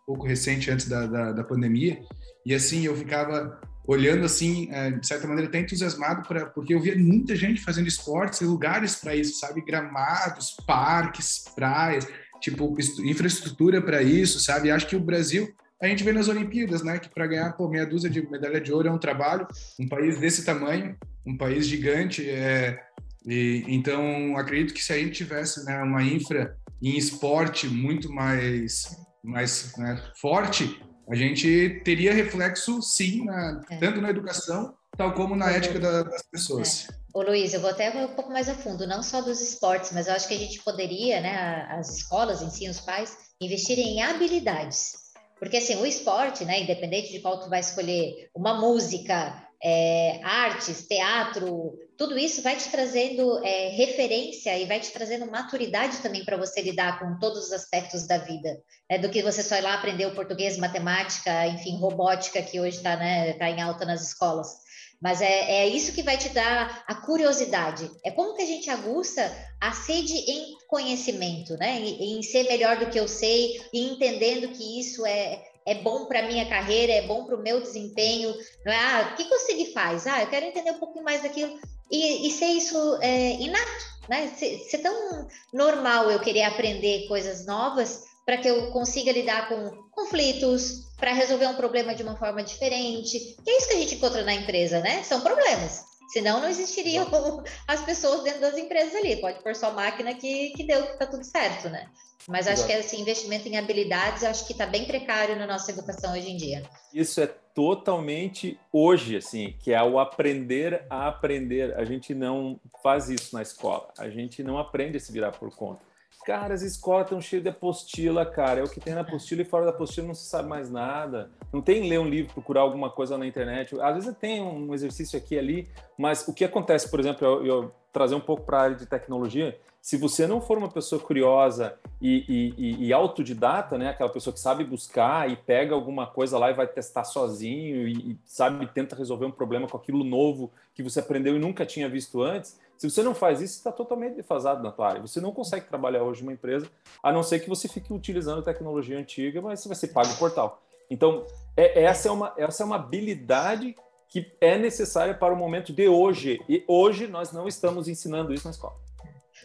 pouco 0.05 0.25
recente 0.25 0.71
antes 0.71 0.87
da, 0.87 1.05
da, 1.05 1.31
da 1.33 1.43
pandemia, 1.43 1.99
e 2.45 2.53
assim 2.53 2.85
eu 2.85 2.95
ficava 2.95 3.59
olhando 3.87 4.25
assim, 4.25 4.67
é, 4.71 4.91
de 4.91 5.05
certa 5.05 5.27
maneira, 5.27 5.47
até 5.47 5.59
entusiasmado, 5.59 6.27
pra, 6.27 6.47
porque 6.47 6.73
eu 6.73 6.79
via 6.79 6.97
muita 6.97 7.35
gente 7.35 7.61
fazendo 7.61 7.87
esportes 7.87 8.41
e 8.41 8.45
lugares 8.45 8.95
para 8.95 9.15
isso, 9.15 9.39
sabe? 9.39 9.61
Gramados, 9.61 10.55
parques, 10.65 11.45
praias, 11.55 12.07
tipo, 12.41 12.75
infraestrutura 13.03 13.81
para 13.81 14.01
isso, 14.01 14.39
sabe? 14.39 14.71
Acho 14.71 14.87
que 14.87 14.95
o 14.95 14.99
Brasil 14.99 15.53
a 15.81 15.87
gente 15.87 16.03
vê 16.03 16.11
nas 16.11 16.27
Olimpíadas, 16.27 16.83
né, 16.83 16.99
que 16.99 17.09
para 17.09 17.27
ganhar 17.27 17.53
pô, 17.53 17.67
meia 17.67 17.85
dúzia 17.85 18.09
de 18.09 18.21
medalha 18.29 18.61
de 18.61 18.71
ouro 18.71 18.87
é 18.87 18.91
um 18.91 18.97
trabalho, 18.97 19.47
um 19.79 19.87
país 19.87 20.19
desse 20.19 20.45
tamanho, 20.45 20.97
um 21.25 21.37
país 21.37 21.67
gigante, 21.67 22.27
é, 22.29 22.79
e, 23.25 23.63
então 23.67 24.37
acredito 24.37 24.73
que 24.73 24.83
se 24.83 24.93
a 24.93 24.97
gente 24.97 25.11
tivesse 25.11 25.65
né, 25.65 25.81
uma 25.81 26.01
infra 26.01 26.57
em 26.81 26.97
esporte 26.97 27.67
muito 27.67 28.11
mais, 28.11 28.95
mais 29.23 29.75
né, 29.77 30.01
forte, 30.21 30.81
a 31.09 31.15
gente 31.15 31.81
teria 31.83 32.13
reflexo 32.13 32.81
sim, 32.81 33.25
na, 33.25 33.61
é. 33.69 33.77
tanto 33.77 34.01
na 34.01 34.09
educação, 34.09 34.73
tal 34.97 35.13
como 35.13 35.35
na 35.35 35.51
ética 35.51 35.79
da, 35.79 36.03
das 36.03 36.23
pessoas. 36.23 36.87
É. 36.89 37.05
Ô 37.13 37.21
Luiz, 37.21 37.53
eu 37.53 37.61
vou 37.61 37.69
até 37.69 37.89
um 37.91 38.13
pouco 38.13 38.31
mais 38.31 38.49
a 38.49 38.55
fundo, 38.55 38.85
não 38.87 39.01
só 39.01 39.21
dos 39.21 39.41
esportes, 39.41 39.91
mas 39.93 40.07
eu 40.07 40.13
acho 40.13 40.27
que 40.27 40.33
a 40.33 40.37
gente 40.37 40.61
poderia, 40.63 41.21
né, 41.21 41.65
as 41.69 41.97
escolas 41.97 42.41
em 42.41 42.49
si, 42.49 42.67
os 42.67 42.79
pais, 42.81 43.15
investirem 43.41 43.97
em 43.97 44.01
habilidades 44.01 45.04
porque 45.45 45.57
assim, 45.57 45.75
o 45.75 45.85
esporte, 45.85 46.43
né, 46.43 46.63
independente 46.63 47.11
de 47.11 47.19
qual 47.19 47.39
tu 47.39 47.47
vai 47.47 47.59
escolher, 47.59 48.31
uma 48.33 48.55
música, 48.55 49.47
é, 49.63 50.19
artes, 50.23 50.87
teatro, 50.87 51.77
tudo 51.95 52.17
isso 52.17 52.41
vai 52.41 52.55
te 52.55 52.67
trazendo 52.71 53.45
é, 53.45 53.69
referência 53.69 54.57
e 54.57 54.65
vai 54.65 54.79
te 54.79 54.91
trazendo 54.91 55.29
maturidade 55.29 55.99
também 55.99 56.25
para 56.25 56.35
você 56.35 56.63
lidar 56.63 56.97
com 56.97 57.19
todos 57.19 57.45
os 57.45 57.51
aspectos 57.51 58.07
da 58.07 58.17
vida, 58.17 58.57
né, 58.89 58.97
do 58.97 59.07
que 59.07 59.21
você 59.21 59.43
só 59.43 59.55
ir 59.55 59.61
lá 59.61 59.75
aprender 59.75 60.07
o 60.07 60.15
português, 60.15 60.57
matemática, 60.57 61.45
enfim, 61.45 61.77
robótica, 61.77 62.41
que 62.41 62.59
hoje 62.59 62.77
está 62.77 62.97
né, 62.97 63.33
tá 63.33 63.47
em 63.47 63.61
alta 63.61 63.85
nas 63.85 64.01
escolas. 64.01 64.64
Mas 65.01 65.21
é, 65.21 65.63
é 65.63 65.67
isso 65.67 65.93
que 65.93 66.03
vai 66.03 66.17
te 66.17 66.29
dar 66.29 66.83
a 66.87 66.95
curiosidade. 66.95 67.89
É 68.03 68.11
como 68.11 68.35
que 68.35 68.41
a 68.41 68.47
gente 68.47 68.69
aguça 68.69 69.31
a 69.61 69.71
sede 69.71 70.13
em 70.13 70.55
conhecimento, 70.67 71.55
né? 71.57 71.79
Em, 71.79 72.17
em 72.17 72.23
ser 72.23 72.43
melhor 72.43 72.77
do 72.77 72.89
que 72.89 72.99
eu 72.99 73.07
sei 73.07 73.61
e 73.73 73.91
entendendo 73.91 74.49
que 74.49 74.79
isso 74.79 75.05
é, 75.05 75.43
é 75.65 75.75
bom 75.75 76.05
para 76.05 76.27
minha 76.27 76.47
carreira, 76.47 76.93
é 76.93 77.01
bom 77.01 77.25
para 77.25 77.35
o 77.35 77.41
meu 77.41 77.61
desempenho. 77.61 78.33
Não 78.65 78.71
é? 78.71 78.77
Ah, 78.77 79.09
o 79.11 79.15
que, 79.15 79.25
que 79.25 79.39
SIG 79.39 79.73
faz? 79.73 80.07
Ah, 80.07 80.21
eu 80.21 80.27
quero 80.27 80.45
entender 80.45 80.71
um 80.71 80.79
pouquinho 80.79 81.03
mais 81.03 81.23
daquilo. 81.23 81.59
E, 81.91 82.27
e 82.27 82.31
ser 82.31 82.47
isso 82.47 82.97
é, 83.01 83.33
inato, 83.33 83.85
né? 84.09 84.33
Ser, 84.37 84.59
ser 84.59 84.79
tão 84.79 85.27
normal 85.53 86.09
eu 86.09 86.19
querer 86.19 86.43
aprender 86.43 87.07
coisas 87.07 87.45
novas 87.45 88.03
para 88.25 88.37
que 88.37 88.47
eu 88.47 88.71
consiga 88.71 89.11
lidar 89.11 89.47
com 89.47 89.69
conflitos, 89.91 90.94
para 90.97 91.13
resolver 91.13 91.47
um 91.47 91.55
problema 91.55 91.93
de 91.93 92.03
uma 92.03 92.15
forma 92.15 92.43
diferente. 92.43 93.37
Que 93.43 93.51
é 93.51 93.57
isso 93.57 93.67
que 93.67 93.73
a 93.73 93.79
gente 93.79 93.95
encontra 93.95 94.23
na 94.23 94.33
empresa, 94.33 94.79
né? 94.79 95.03
São 95.03 95.21
problemas. 95.21 95.83
Senão 96.09 96.39
não 96.39 96.49
existiriam 96.49 97.05
as 97.67 97.81
pessoas 97.81 98.23
dentro 98.23 98.41
das 98.41 98.57
empresas 98.57 98.95
ali. 98.95 99.17
Pode 99.17 99.41
pôr 99.41 99.55
só 99.55 99.71
máquina 99.71 100.13
que, 100.13 100.51
que 100.51 100.63
deu, 100.63 100.85
que 100.87 100.97
tá 100.97 101.05
tudo 101.05 101.23
certo, 101.23 101.69
né? 101.69 101.89
Mas 102.27 102.47
acho 102.47 102.63
Exato. 102.63 102.67
que 102.67 102.79
esse 102.79 102.99
investimento 102.99 103.47
em 103.47 103.57
habilidades, 103.57 104.23
acho 104.23 104.47
que 104.47 104.53
está 104.53 104.65
bem 104.65 104.85
precário 104.85 105.35
na 105.35 105.45
nossa 105.45 105.71
educação 105.71 106.13
hoje 106.13 106.31
em 106.31 106.37
dia. 106.37 106.63
Isso 106.93 107.21
é 107.21 107.27
totalmente 107.27 108.59
hoje, 108.71 109.17
assim, 109.17 109.53
que 109.59 109.71
é 109.71 109.83
o 109.83 109.99
aprender 109.99 110.85
a 110.89 111.07
aprender. 111.07 111.77
A 111.77 111.85
gente 111.85 112.15
não 112.15 112.59
faz 112.81 113.09
isso 113.09 113.35
na 113.35 113.41
escola. 113.41 113.93
A 113.97 114.09
gente 114.09 114.43
não 114.43 114.57
aprende 114.57 114.97
a 114.97 114.99
se 114.99 115.11
virar 115.11 115.33
por 115.33 115.55
conta. 115.55 115.84
Cara, 116.25 116.55
as 116.55 116.63
escolas 116.63 117.05
estão 117.05 117.21
cheias 117.21 117.43
de 117.43 117.49
apostila, 117.49 118.25
cara. 118.25 118.59
É 118.59 118.63
o 118.63 118.67
que 118.67 118.79
tem 118.79 118.95
na 118.95 119.01
apostila 119.01 119.43
e 119.43 119.45
fora 119.45 119.65
da 119.65 119.69
apostila 119.69 120.07
não 120.07 120.15
se 120.15 120.25
sabe 120.25 120.49
mais 120.49 120.71
nada. 120.71 121.29
Não 121.53 121.61
tem 121.61 121.87
ler 121.87 121.99
um 121.99 122.09
livro, 122.09 122.33
procurar 122.33 122.61
alguma 122.61 122.89
coisa 122.89 123.15
na 123.15 123.27
internet. 123.27 123.79
Às 123.79 123.93
vezes 123.93 124.17
tem 124.17 124.41
um 124.41 124.73
exercício 124.73 125.19
aqui 125.19 125.35
e 125.35 125.39
ali, 125.39 125.67
mas 125.95 126.27
o 126.27 126.33
que 126.33 126.43
acontece, 126.43 126.89
por 126.89 126.99
exemplo, 126.99 127.25
eu, 127.27 127.45
eu 127.45 127.71
trazer 127.93 128.15
um 128.15 128.19
pouco 128.19 128.43
para 128.43 128.57
a 128.57 128.61
área 128.63 128.75
de 128.75 128.87
tecnologia, 128.87 129.57
se 129.79 129.97
você 129.97 130.25
não 130.25 130.41
for 130.41 130.57
uma 130.57 130.67
pessoa 130.67 130.99
curiosa 130.99 131.77
e, 132.01 132.25
e, 132.57 132.87
e, 132.87 132.91
autodidata, 132.91 133.77
né, 133.77 133.89
aquela 133.89 134.09
pessoa 134.09 134.33
que 134.33 134.39
sabe 134.39 134.63
buscar 134.63 135.29
e 135.29 135.35
pega 135.35 135.75
alguma 135.75 136.07
coisa 136.07 136.39
lá 136.39 136.49
e 136.49 136.55
vai 136.55 136.65
testar 136.65 137.03
sozinho 137.03 137.87
e, 137.87 137.93
e 137.93 138.19
sabe 138.25 138.65
tenta 138.73 138.95
resolver 138.95 139.27
um 139.27 139.31
problema 139.31 139.67
com 139.67 139.77
aquilo 139.77 140.03
novo 140.03 140.51
que 140.73 140.81
você 140.81 140.99
aprendeu 140.99 141.35
e 141.35 141.39
nunca 141.39 141.67
tinha 141.67 141.87
visto 141.87 142.23
antes, 142.23 142.59
Se 142.77 142.89
você 142.89 143.01
não 143.01 143.15
faz 143.15 143.41
isso, 143.41 143.57
está 143.57 143.71
totalmente 143.71 144.15
defasado 144.15 144.61
na 144.61 144.71
tua 144.71 144.87
área. 144.87 145.01
Você 145.01 145.21
não 145.21 145.31
consegue 145.31 145.67
trabalhar 145.67 146.03
hoje 146.03 146.21
numa 146.21 146.33
empresa, 146.33 146.69
a 147.01 147.11
não 147.11 147.23
ser 147.23 147.39
que 147.39 147.49
você 147.49 147.67
fique 147.67 147.93
utilizando 147.93 148.43
tecnologia 148.43 148.97
antiga, 148.97 149.41
mas 149.41 149.59
você 149.59 149.67
vai 149.67 149.75
ser 149.75 149.87
pago 149.89 150.11
o 150.11 150.17
portal. 150.17 150.61
Então, 150.89 151.25
é, 151.55 151.83
essa, 151.83 152.09
é 152.09 152.11
uma, 152.11 152.33
essa 152.37 152.63
é 152.63 152.65
uma 152.65 152.75
habilidade 152.75 153.75
que 154.09 154.31
é 154.39 154.57
necessária 154.57 155.13
para 155.13 155.33
o 155.33 155.37
momento 155.37 155.73
de 155.73 155.87
hoje. 155.87 156.39
E 156.47 156.63
hoje 156.67 157.07
nós 157.07 157.31
não 157.31 157.47
estamos 157.47 157.87
ensinando 157.87 158.33
isso 158.33 158.45
na 158.45 158.51
escola. 158.51 158.75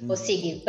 Ô, 0.09 0.17
Sig, 0.17 0.63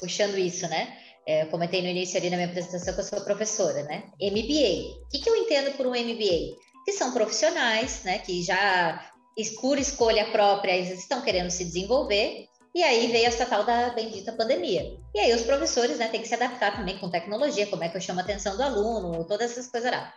puxando 0.00 0.38
isso, 0.38 0.68
né? 0.68 0.96
É, 1.26 1.42
eu 1.42 1.46
comentei 1.48 1.82
no 1.82 1.88
início 1.88 2.18
ali 2.18 2.30
na 2.30 2.36
minha 2.36 2.48
apresentação 2.48 2.94
que 2.94 3.00
eu 3.00 3.04
sou 3.04 3.20
professora, 3.20 3.84
né? 3.84 4.04
MBA. 4.20 5.04
O 5.04 5.08
que, 5.08 5.20
que 5.20 5.30
eu 5.30 5.36
entendo 5.36 5.76
por 5.76 5.86
um 5.86 5.90
MBA? 5.90 6.56
Que 6.84 6.92
são 6.92 7.12
profissionais, 7.12 8.02
né? 8.02 8.18
Que 8.18 8.42
já, 8.42 9.11
por 9.60 9.78
escolha 9.78 10.30
própria, 10.30 10.72
eles 10.72 10.98
estão 10.98 11.22
querendo 11.22 11.50
se 11.50 11.64
desenvolver. 11.64 12.48
E 12.74 12.82
aí 12.82 13.08
veio 13.08 13.26
essa 13.26 13.44
tal 13.44 13.64
da 13.64 13.90
bendita 13.90 14.32
pandemia. 14.32 14.96
E 15.14 15.20
aí 15.20 15.34
os 15.34 15.42
professores, 15.42 15.98
né, 15.98 16.08
têm 16.08 16.22
que 16.22 16.28
se 16.28 16.34
adaptar 16.34 16.74
também 16.74 16.98
com 16.98 17.10
tecnologia, 17.10 17.66
como 17.66 17.84
é 17.84 17.88
que 17.88 17.96
eu 17.96 18.00
chamo 18.00 18.20
a 18.20 18.22
atenção 18.22 18.56
do 18.56 18.62
aluno, 18.62 19.24
todas 19.24 19.52
essas 19.52 19.68
coisas 19.70 19.90
lá. 19.90 20.12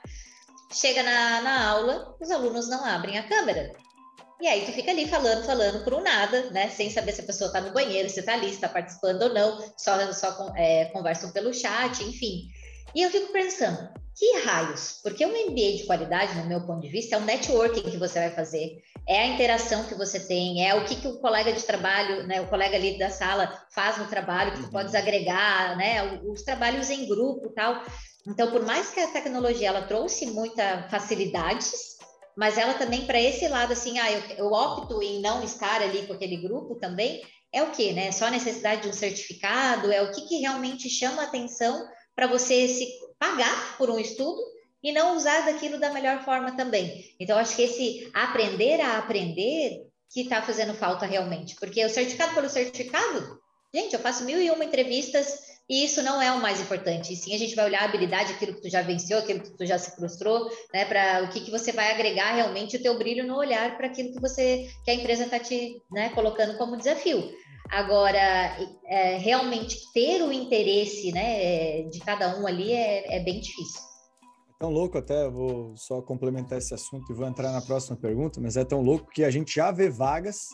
Chega 0.72 1.04
na, 1.04 1.42
na 1.42 1.70
aula, 1.70 2.16
os 2.20 2.32
alunos 2.32 2.70
não 2.70 2.84
abrem 2.86 3.18
a 3.18 3.28
câmera. 3.28 3.74
E 4.42 4.48
aí 4.48 4.66
tu 4.66 4.72
fica 4.72 4.92
ali 4.92 5.08
falando, 5.08 5.46
falando 5.46 5.84
por 5.84 5.94
um 5.94 6.02
nada, 6.02 6.50
né? 6.52 6.70
Sem 6.70 6.90
saber 6.90 7.14
se 7.14 7.22
a 7.22 7.26
pessoa 7.26 7.48
está 7.48 7.62
no 7.62 7.72
banheiro, 7.72 8.10
se 8.10 8.20
está 8.20 8.34
ali, 8.34 8.48
se 8.48 8.56
está 8.56 8.70
participando 8.70 9.22
ou 9.24 9.34
não, 9.34 9.64
só, 9.78 10.12
só 10.14 10.54
é, 10.56 10.86
conversam 10.86 11.32
pelo 11.32 11.54
chat, 11.54 12.04
enfim. 12.04 12.48
E 12.94 13.02
eu 13.02 13.10
fico 13.10 13.32
pensando, 13.32 13.90
que 14.16 14.40
raios? 14.40 15.00
Porque 15.04 15.26
um 15.26 15.30
MBA 15.30 15.78
de 15.78 15.84
qualidade, 15.86 16.38
no 16.38 16.48
meu 16.48 16.66
ponto 16.66 16.82
de 16.82 16.90
vista, 16.90 17.16
é 17.16 17.18
o 17.18 17.26
networking 17.26 17.90
que 17.90 17.98
você 17.98 18.20
vai 18.20 18.32
fazer, 18.32 18.82
é 19.08 19.22
a 19.22 19.28
interação 19.28 19.84
que 19.86 19.94
você 19.94 20.20
tem, 20.20 20.68
é 20.68 20.74
o 20.74 20.84
que, 20.86 20.96
que 20.96 21.08
o 21.08 21.20
colega 21.20 21.54
de 21.54 21.62
trabalho, 21.64 22.26
né, 22.26 22.42
o 22.42 22.48
colega 22.48 22.76
ali 22.76 22.98
da 22.98 23.10
sala 23.10 23.64
faz 23.70 23.98
no 23.98 24.08
trabalho, 24.08 24.54
que 24.54 24.60
tu 24.60 24.66
uhum. 24.66 24.72
pode 24.72 24.98
agregar, 24.98 25.78
né, 25.78 26.20
os 26.28 26.42
trabalhos 26.42 26.90
em 26.90 27.08
grupo 27.08 27.48
e 27.48 27.54
tal. 27.54 27.84
Então, 28.28 28.50
por 28.50 28.66
mais 28.66 28.90
que 28.90 29.00
a 29.00 29.12
tecnologia 29.12 29.68
ela 29.68 29.84
trouxe 29.84 30.26
muita 30.26 30.88
facilidades, 30.90 31.72
mas 32.36 32.58
ela 32.58 32.74
também 32.74 33.06
para 33.06 33.22
esse 33.22 33.48
lado 33.48 33.74
assim, 33.74 34.00
ah, 34.00 34.12
eu, 34.12 34.22
eu, 34.38 34.52
opto 34.52 35.02
em 35.02 35.22
não 35.22 35.44
estar 35.44 35.82
ali 35.82 36.08
com 36.08 36.14
aquele 36.14 36.38
grupo 36.38 36.76
também, 36.76 37.22
é 37.54 37.62
o 37.62 37.72
que, 37.72 37.94
né? 37.94 38.12
Só 38.12 38.26
a 38.26 38.32
necessidade 38.32 38.82
de 38.82 38.90
um 38.90 38.94
certificado, 38.94 39.92
é 39.92 40.02
o 40.02 40.12
que, 40.12 40.28
que 40.28 40.40
realmente 40.40 40.90
chama 40.90 41.24
atenção 41.24 41.88
para 42.16 42.28
você 42.28 42.68
se 42.68 42.88
pagar 43.20 43.78
por 43.78 43.90
um 43.90 44.00
estudo 44.00 44.42
e 44.86 44.92
não 44.92 45.18
usar 45.18 45.48
daquilo 45.48 45.80
da 45.80 45.90
melhor 45.90 46.24
forma 46.24 46.56
também. 46.56 47.04
Então, 47.20 47.40
acho 47.40 47.56
que 47.56 47.64
esse 47.64 48.08
aprender 48.14 48.80
a 48.80 49.00
aprender 49.00 49.82
que 50.14 50.22
está 50.22 50.44
fazendo 50.44 50.76
falta 50.76 51.08
realmente, 51.08 51.56
porque 51.56 51.84
o 51.84 51.90
certificado 51.90 52.36
pelo 52.36 52.48
certificado, 52.48 53.40
gente, 53.74 53.96
eu 53.96 54.00
faço 54.00 54.24
mil 54.24 54.40
e 54.40 54.52
uma 54.52 54.64
entrevistas 54.64 55.56
e 55.68 55.84
isso 55.84 56.04
não 56.04 56.22
é 56.22 56.32
o 56.32 56.40
mais 56.40 56.62
importante. 56.62 57.12
E 57.12 57.16
sim, 57.16 57.34
a 57.34 57.40
gente 57.40 57.56
vai 57.56 57.66
olhar 57.66 57.82
a 57.82 57.86
habilidade, 57.86 58.34
aquilo 58.34 58.54
que 58.54 58.62
tu 58.62 58.70
já 58.70 58.84
venceu, 58.84 59.18
aquilo 59.18 59.40
que 59.40 59.58
tu 59.58 59.66
já 59.66 59.80
se 59.80 59.96
frustrou, 59.96 60.48
né? 60.72 60.86
Para 60.86 61.24
o 61.24 61.30
que, 61.30 61.42
que 61.42 61.50
você 61.50 61.72
vai 61.72 61.92
agregar 61.92 62.36
realmente 62.36 62.78
o 62.78 62.82
teu 62.82 62.96
brilho 62.96 63.26
no 63.26 63.36
olhar 63.36 63.76
para 63.76 63.88
aquilo 63.88 64.14
que 64.14 64.22
você 64.22 64.70
que 64.84 64.92
a 64.92 64.94
empresa 64.94 65.24
está 65.24 65.40
te 65.40 65.82
né, 65.92 66.10
colocando 66.10 66.56
como 66.60 66.78
desafio. 66.78 67.34
Agora, 67.72 68.56
é, 68.86 69.18
realmente 69.18 69.92
ter 69.92 70.22
o 70.22 70.32
interesse 70.32 71.12
né, 71.12 71.82
de 71.90 72.00
cada 72.02 72.40
um 72.40 72.46
ali 72.46 72.72
é, 72.72 73.16
é 73.16 73.20
bem 73.22 73.40
difícil. 73.40 73.95
Tão 74.60 74.70
louco, 74.70 74.98
até 74.98 75.30
vou 75.30 75.76
só 75.76 76.02
complementar 76.02 76.58
esse 76.58 76.74
assunto 76.74 77.12
e 77.12 77.16
vou 77.16 77.28
entrar 77.28 77.52
na 77.52 77.62
próxima 77.62 77.98
pergunta, 77.98 78.40
mas 78.40 78.56
é 78.56 78.64
tão 78.64 78.82
louco 78.82 79.10
que 79.12 79.24
a 79.24 79.30
gente 79.30 79.54
já 79.54 79.70
vê 79.70 79.90
vagas 79.90 80.48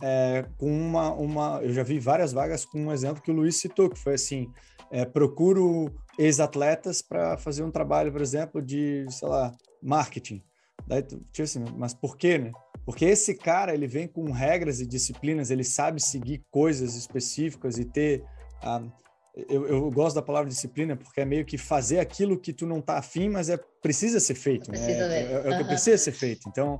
é, 0.00 0.46
com 0.58 0.70
uma, 0.70 1.12
uma. 1.12 1.60
Eu 1.62 1.72
já 1.72 1.82
vi 1.82 1.98
várias 1.98 2.32
vagas 2.32 2.64
com 2.64 2.86
um 2.86 2.92
exemplo 2.92 3.22
que 3.22 3.30
o 3.30 3.34
Luiz 3.34 3.56
citou, 3.56 3.90
que 3.90 3.98
foi 3.98 4.14
assim: 4.14 4.50
é, 4.90 5.04
procuro 5.04 5.92
ex-atletas 6.18 7.02
para 7.02 7.36
fazer 7.36 7.64
um 7.64 7.70
trabalho, 7.70 8.12
por 8.12 8.20
exemplo, 8.20 8.62
de, 8.62 9.06
sei 9.10 9.28
lá, 9.28 9.52
marketing. 9.82 10.42
Daí, 10.86 11.02
tipo 11.02 11.42
assim, 11.42 11.64
mas 11.76 11.94
por 11.94 12.16
quê, 12.16 12.38
né? 12.38 12.52
Porque 12.84 13.04
esse 13.04 13.34
cara, 13.34 13.74
ele 13.74 13.86
vem 13.86 14.08
com 14.08 14.30
regras 14.32 14.80
e 14.80 14.86
disciplinas, 14.86 15.50
ele 15.50 15.64
sabe 15.64 16.00
seguir 16.00 16.44
coisas 16.50 16.94
específicas 16.94 17.78
e 17.78 17.84
ter. 17.84 18.24
Uh, 18.62 18.90
eu, 19.34 19.66
eu, 19.66 19.90
gosto 19.90 20.14
da 20.14 20.22
palavra 20.22 20.48
disciplina 20.48 20.94
porque 20.94 21.20
é 21.20 21.24
meio 21.24 21.44
que 21.44 21.56
fazer 21.56 21.98
aquilo 21.98 22.38
que 22.38 22.52
tu 22.52 22.66
não 22.66 22.80
tá 22.80 22.98
afim, 22.98 23.28
mas 23.28 23.48
é 23.48 23.58
precisa 23.80 24.20
ser 24.20 24.34
feito, 24.34 24.70
né? 24.70 24.78
Precisa 24.78 25.04
é, 25.04 25.22
é, 25.22 25.32
é, 25.32 25.54
o 25.54 25.58
que 25.58 25.64
precisa 25.64 25.96
ser 25.96 26.12
feito. 26.12 26.48
Então, 26.48 26.74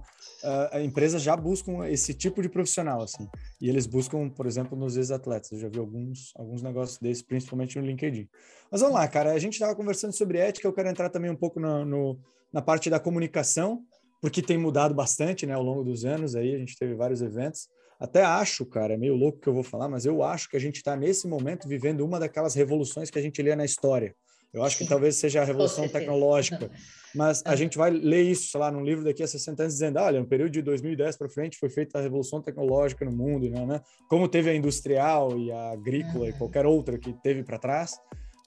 uh, 0.45 0.77
a 0.77 0.81
empresa 0.83 1.19
já 1.19 1.35
buscam 1.35 1.87
esse 1.89 2.13
tipo 2.13 2.43
de 2.43 2.49
profissional, 2.49 3.03
assim. 3.03 3.29
E 3.61 3.69
eles 3.69 3.87
buscam, 3.87 4.29
por 4.29 4.47
exemplo, 4.47 4.77
nos 4.77 4.97
ex-atletas. 4.97 5.51
Eu 5.53 5.59
já 5.59 5.69
vi 5.69 5.79
alguns, 5.79 6.33
alguns 6.37 6.63
negócios 6.63 6.99
desses, 6.99 7.23
principalmente 7.23 7.79
no 7.79 7.87
LinkedIn. 7.87 8.29
Mas 8.71 8.81
vamos 8.81 8.97
lá, 8.97 9.09
cara. 9.09 9.33
A 9.33 9.39
gente 9.39 9.55
estava 9.55 9.75
conversando 9.75 10.13
sobre 10.13 10.39
ética, 10.39 10.69
eu 10.69 10.73
quero 10.73 10.89
entrar 10.89 11.09
também 11.09 11.31
um 11.31 11.37
pouco 11.37 11.59
no, 11.59 11.85
no, 11.85 12.21
na 12.53 12.61
parte 12.61 12.91
da 12.91 13.01
comunicação 13.01 13.83
porque 14.23 14.41
tem 14.41 14.57
mudado 14.57 14.95
bastante, 14.95 15.45
né, 15.45 15.53
ao 15.53 15.65
longo 15.65 15.83
dos 15.83 16.05
anos 16.05 16.37
aí, 16.37 16.55
a 16.55 16.59
gente 16.59 16.79
teve 16.79 16.95
vários 16.95 17.21
eventos. 17.21 17.69
Até 18.03 18.25
acho, 18.25 18.67
cara, 18.67 18.95
é 18.95 18.97
meio 18.97 19.15
louco 19.15 19.39
que 19.39 19.49
eu 19.49 19.55
vou 19.55 19.63
falar, 19.63 19.89
mas 19.89 20.05
eu 20.05 20.25
acho 20.25 20.49
que 20.49 20.57
a 20.57 20.61
gente 20.61 20.79
está 20.79 20.97
nesse 20.97 21.29
momento 21.29 21.69
vivendo 21.69 22.05
uma 22.05 22.19
daquelas 22.19 22.53
revoluções 22.53 23.11
que 23.11 23.19
a 23.19 23.23
gente 23.23 23.41
lê 23.41 23.55
na 23.55 23.65
história. 23.65 24.13
Eu 24.53 24.65
acho 24.65 24.77
que 24.77 24.85
talvez 24.85 25.15
seja 25.15 25.41
a 25.41 25.45
revolução 25.45 25.87
tecnológica, 25.89 26.69
mas 27.15 27.45
a 27.47 27.55
gente 27.55 27.79
vai 27.79 27.93
ler 27.93 28.23
isso, 28.23 28.51
sei 28.51 28.59
lá, 28.59 28.73
num 28.73 28.83
livro 28.83 29.05
daqui 29.05 29.23
a 29.23 29.27
60 29.29 29.63
anos, 29.63 29.75
dizendo, 29.75 30.01
olha, 30.01 30.19
no 30.19 30.27
período 30.27 30.51
de 30.51 30.63
2010 30.63 31.17
para 31.17 31.29
frente 31.29 31.57
foi 31.57 31.71
feita 31.71 32.01
a 32.01 32.03
revolução 32.03 32.43
tecnológica 32.43 33.05
no 33.05 33.13
mundo, 33.13 33.49
né? 33.49 33.65
né? 33.65 33.81
Como 34.09 34.27
teve 34.27 34.51
a 34.51 34.55
industrial 34.55 35.39
e 35.39 35.53
a 35.53 35.71
agrícola 35.71 36.29
e 36.29 36.33
qualquer 36.33 36.67
outra 36.67 36.99
que 36.99 37.13
teve 37.23 37.45
para 37.45 37.57
trás 37.57 38.01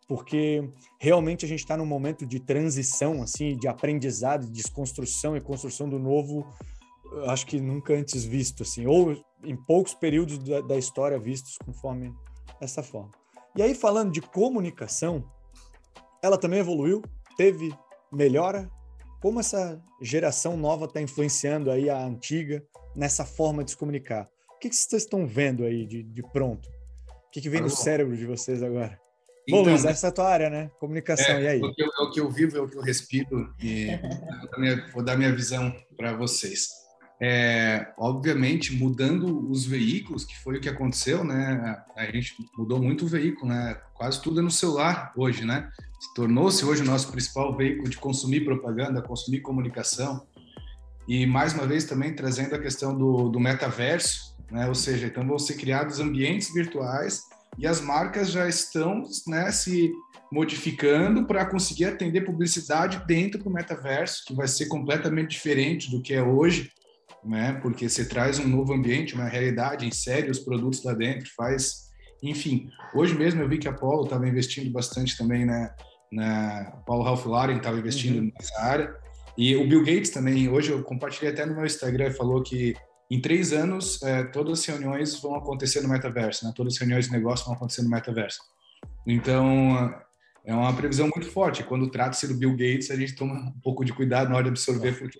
porque 0.07 0.69
realmente 0.99 1.45
a 1.45 1.47
gente 1.47 1.59
está 1.59 1.75
num 1.75 1.85
momento 1.85 2.25
de 2.25 2.39
transição, 2.39 3.23
assim, 3.23 3.57
de 3.57 3.67
aprendizado, 3.67 4.45
de 4.45 4.51
desconstrução 4.51 5.35
e 5.35 5.41
construção 5.41 5.89
do 5.89 5.97
novo, 5.97 6.45
acho 7.27 7.45
que 7.45 7.59
nunca 7.59 7.93
antes 7.93 8.23
visto, 8.23 8.63
assim, 8.63 8.85
ou 8.85 9.15
em 9.43 9.55
poucos 9.55 9.93
períodos 9.93 10.39
da, 10.39 10.61
da 10.61 10.77
história 10.77 11.19
vistos 11.19 11.57
conforme 11.63 12.13
essa 12.59 12.81
forma. 12.81 13.11
E 13.55 13.61
aí, 13.61 13.73
falando 13.73 14.11
de 14.11 14.21
comunicação, 14.21 15.23
ela 16.21 16.37
também 16.37 16.59
evoluiu, 16.59 17.01
teve 17.37 17.73
melhora. 18.11 18.69
Como 19.21 19.39
essa 19.39 19.81
geração 20.01 20.57
nova 20.57 20.85
está 20.85 21.01
influenciando 21.01 21.71
aí 21.71 21.89
a 21.89 22.03
antiga 22.03 22.63
nessa 22.95 23.25
forma 23.25 23.63
de 23.63 23.71
se 23.71 23.77
comunicar? 23.77 24.29
O 24.55 24.59
que, 24.59 24.69
que 24.69 24.75
vocês 24.75 25.03
estão 25.03 25.25
vendo 25.25 25.63
aí 25.63 25.85
de, 25.85 26.03
de 26.03 26.23
pronto? 26.31 26.67
O 27.27 27.31
que, 27.31 27.41
que 27.41 27.49
vem 27.49 27.61
no 27.61 27.69
cérebro 27.69 28.15
de 28.15 28.25
vocês 28.25 28.63
agora? 28.63 28.99
Bom, 29.47 29.59
então, 29.59 29.63
Luiz, 29.63 29.85
essa 29.85 30.07
é 30.07 30.09
a 30.09 30.11
tua 30.11 30.27
área, 30.27 30.49
né? 30.49 30.71
Comunicação, 30.79 31.35
é, 31.35 31.43
e 31.43 31.47
aí? 31.47 31.61
É 31.61 31.65
o, 31.65 31.73
que 31.73 31.83
eu, 31.83 31.87
é 31.87 32.01
o 32.03 32.11
que 32.11 32.19
eu 32.19 32.31
vivo, 32.31 32.57
é 32.57 32.61
o 32.61 32.67
que 32.67 32.77
eu 32.77 32.81
respiro, 32.81 33.53
e 33.61 33.87
vou, 34.41 34.49
dar 34.49 34.57
minha, 34.57 34.91
vou 34.91 35.03
dar 35.03 35.17
minha 35.17 35.35
visão 35.35 35.71
para 35.95 36.15
vocês. 36.15 36.69
É, 37.21 37.93
obviamente, 37.97 38.75
mudando 38.75 39.49
os 39.49 39.65
veículos, 39.65 40.25
que 40.25 40.37
foi 40.39 40.57
o 40.57 40.61
que 40.61 40.67
aconteceu, 40.67 41.23
né? 41.23 41.81
A 41.95 42.05
gente 42.05 42.35
mudou 42.57 42.81
muito 42.81 43.05
o 43.05 43.07
veículo, 43.07 43.47
né? 43.47 43.77
Quase 43.93 44.21
tudo 44.21 44.41
é 44.41 44.43
no 44.43 44.51
celular 44.51 45.13
hoje, 45.15 45.45
né? 45.45 45.69
Tornou-se 46.13 46.63
hoje 46.65 46.81
o 46.81 46.85
nosso 46.85 47.11
principal 47.11 47.55
veículo 47.55 47.89
de 47.89 47.97
consumir 47.97 48.43
propaganda, 48.43 49.01
consumir 49.01 49.39
comunicação. 49.39 50.25
E, 51.07 51.25
mais 51.25 51.53
uma 51.53 51.65
vez, 51.65 51.85
também 51.85 52.13
trazendo 52.13 52.55
a 52.55 52.59
questão 52.59 52.97
do, 52.97 53.29
do 53.29 53.39
metaverso, 53.39 54.35
né? 54.51 54.67
Ou 54.67 54.75
seja, 54.75 55.07
então 55.07 55.25
vão 55.25 55.39
ser 55.39 55.55
criados 55.55 55.99
ambientes 55.99 56.53
virtuais 56.53 57.21
e 57.57 57.65
as 57.65 57.79
marcas 57.79 58.31
já 58.31 58.47
estão 58.47 59.03
né, 59.27 59.51
se 59.51 59.91
modificando 60.31 61.25
para 61.25 61.45
conseguir 61.45 61.85
atender 61.85 62.25
publicidade 62.25 63.01
dentro 63.07 63.41
do 63.41 63.49
metaverso, 63.49 64.25
que 64.25 64.33
vai 64.33 64.47
ser 64.47 64.65
completamente 64.65 65.31
diferente 65.31 65.89
do 65.89 66.01
que 66.01 66.13
é 66.13 66.21
hoje, 66.21 66.71
né? 67.25 67.53
Porque 67.61 67.89
você 67.89 68.05
traz 68.05 68.39
um 68.39 68.47
novo 68.47 68.73
ambiente, 68.73 69.15
uma 69.15 69.25
realidade, 69.25 69.87
insere 69.87 70.29
os 70.29 70.39
produtos 70.39 70.83
lá 70.83 70.93
dentro, 70.93 71.29
faz, 71.35 71.89
enfim. 72.21 72.69
Hoje 72.93 73.15
mesmo 73.15 73.41
eu 73.41 73.49
vi 73.49 73.57
que 73.57 73.67
a 73.67 73.71
Apollo 73.71 74.03
estava 74.03 74.27
investindo 74.27 74.71
bastante 74.71 75.17
também, 75.17 75.45
né? 75.45 75.73
Na 76.11 76.81
Paulo 76.85 77.03
Ralph 77.03 77.25
Lauren 77.25 77.57
estava 77.57 77.77
investindo 77.77 78.19
uhum. 78.19 78.31
nessa 78.37 78.61
área 78.61 78.95
e 79.37 79.55
o 79.55 79.67
Bill 79.67 79.83
Gates 79.83 80.11
também. 80.11 80.47
Hoje 80.47 80.71
eu 80.71 80.83
compartilhei 80.83 81.31
até 81.31 81.45
no 81.45 81.55
meu 81.55 81.65
Instagram, 81.65 82.11
falou 82.11 82.41
que 82.41 82.75
em 83.09 83.21
três 83.21 83.53
anos, 83.53 84.01
é, 84.01 84.23
todas 84.23 84.59
as 84.59 84.65
reuniões 84.65 85.19
vão 85.21 85.35
acontecer 85.35 85.81
no 85.81 85.89
metaverso, 85.89 86.45
né? 86.45 86.53
Todas 86.55 86.73
as 86.73 86.79
reuniões 86.79 87.05
de 87.05 87.11
negócio 87.11 87.45
vão 87.45 87.53
acontecer 87.53 87.83
no 87.83 87.89
metaverso. 87.89 88.39
Então, 89.05 89.93
é 90.43 90.53
uma 90.53 90.73
previsão 90.73 91.09
muito 91.13 91.29
forte. 91.29 91.63
Quando 91.63 91.89
trata-se 91.89 92.27
do 92.27 92.35
Bill 92.35 92.51
Gates, 92.51 92.89
a 92.89 92.95
gente 92.95 93.15
toma 93.15 93.33
um 93.35 93.59
pouco 93.61 93.85
de 93.85 93.93
cuidado 93.93 94.29
na 94.29 94.35
hora 94.35 94.45
de 94.45 94.49
absorver, 94.49 94.97
porque, 94.97 95.19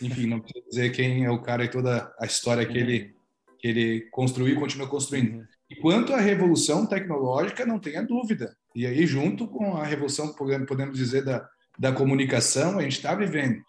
enfim, 0.00 0.26
não 0.26 0.40
precisa 0.40 0.64
dizer 0.68 0.90
quem 0.90 1.24
é 1.24 1.30
o 1.30 1.42
cara 1.42 1.64
e 1.64 1.70
toda 1.70 2.12
a 2.20 2.26
história 2.26 2.66
que 2.66 2.76
ele, 2.76 3.14
que 3.58 3.68
ele 3.68 4.00
construiu 4.10 4.56
e 4.56 4.60
continua 4.60 4.88
construindo. 4.88 5.46
E 5.70 5.76
quanto 5.76 6.12
à 6.12 6.20
revolução 6.20 6.86
tecnológica, 6.86 7.66
não 7.66 7.78
tenha 7.78 8.02
dúvida. 8.02 8.56
E 8.74 8.86
aí, 8.86 9.06
junto 9.06 9.48
com 9.48 9.76
a 9.76 9.84
revolução, 9.84 10.32
podemos 10.34 10.96
dizer, 10.96 11.24
da, 11.24 11.48
da 11.78 11.92
comunicação, 11.92 12.78
a 12.78 12.82
gente 12.82 12.96
está 12.96 13.14
vivendo 13.14 13.60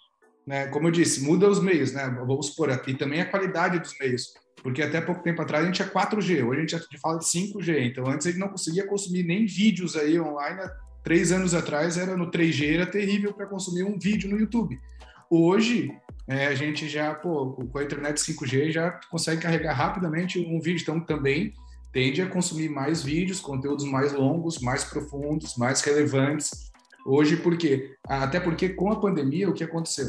né, 0.47 0.67
como 0.67 0.87
eu 0.87 0.91
disse, 0.91 1.21
muda 1.21 1.49
os 1.49 1.61
meios, 1.61 1.91
né? 1.91 2.07
Vamos 2.25 2.47
supor, 2.47 2.69
e 2.87 2.93
também 2.93 3.19
a 3.19 3.29
qualidade 3.29 3.79
dos 3.79 3.93
meios. 3.99 4.33
Porque 4.63 4.81
até 4.81 5.01
pouco 5.01 5.21
tempo 5.21 5.41
atrás 5.41 5.63
a 5.63 5.67
gente 5.67 5.75
tinha 5.75 5.89
4G, 5.89 6.47
hoje 6.47 6.61
a 6.61 6.79
gente 6.79 6.99
fala 6.99 7.19
de 7.19 7.25
5G. 7.25 7.91
Então 7.91 8.07
antes 8.07 8.25
a 8.25 8.31
gente 8.31 8.39
não 8.39 8.47
conseguia 8.47 8.87
consumir 8.87 9.23
nem 9.23 9.45
vídeos 9.45 9.97
aí 9.97 10.17
online. 10.17 10.61
Três 11.03 11.33
anos 11.33 11.53
atrás 11.53 11.97
era 11.97 12.15
no 12.15 12.31
3G, 12.31 12.75
era 12.75 12.85
terrível 12.85 13.33
para 13.33 13.45
consumir 13.45 13.83
um 13.83 13.99
vídeo 13.99 14.29
no 14.29 14.39
YouTube. 14.39 14.79
Hoje 15.29 15.91
é, 16.27 16.47
a 16.47 16.55
gente 16.55 16.89
já, 16.89 17.13
pô, 17.15 17.53
com 17.53 17.77
a 17.77 17.83
internet 17.83 18.17
5G 18.17 18.71
já 18.71 18.99
consegue 19.09 19.41
carregar 19.41 19.73
rapidamente 19.73 20.37
um 20.39 20.59
vídeo. 20.59 20.81
Então 20.81 20.99
também 20.99 21.53
tende 21.93 22.21
a 22.21 22.29
consumir 22.29 22.69
mais 22.69 23.01
vídeos, 23.01 23.39
conteúdos 23.39 23.85
mais 23.85 24.11
longos, 24.13 24.59
mais 24.59 24.83
profundos, 24.83 25.55
mais 25.55 25.81
relevantes. 25.81 26.71
Hoje, 27.05 27.37
por 27.37 27.57
quê? 27.57 27.95
Até 28.05 28.39
porque 28.39 28.69
com 28.69 28.91
a 28.91 28.99
pandemia, 28.99 29.49
o 29.49 29.53
que 29.53 29.63
aconteceu? 29.63 30.07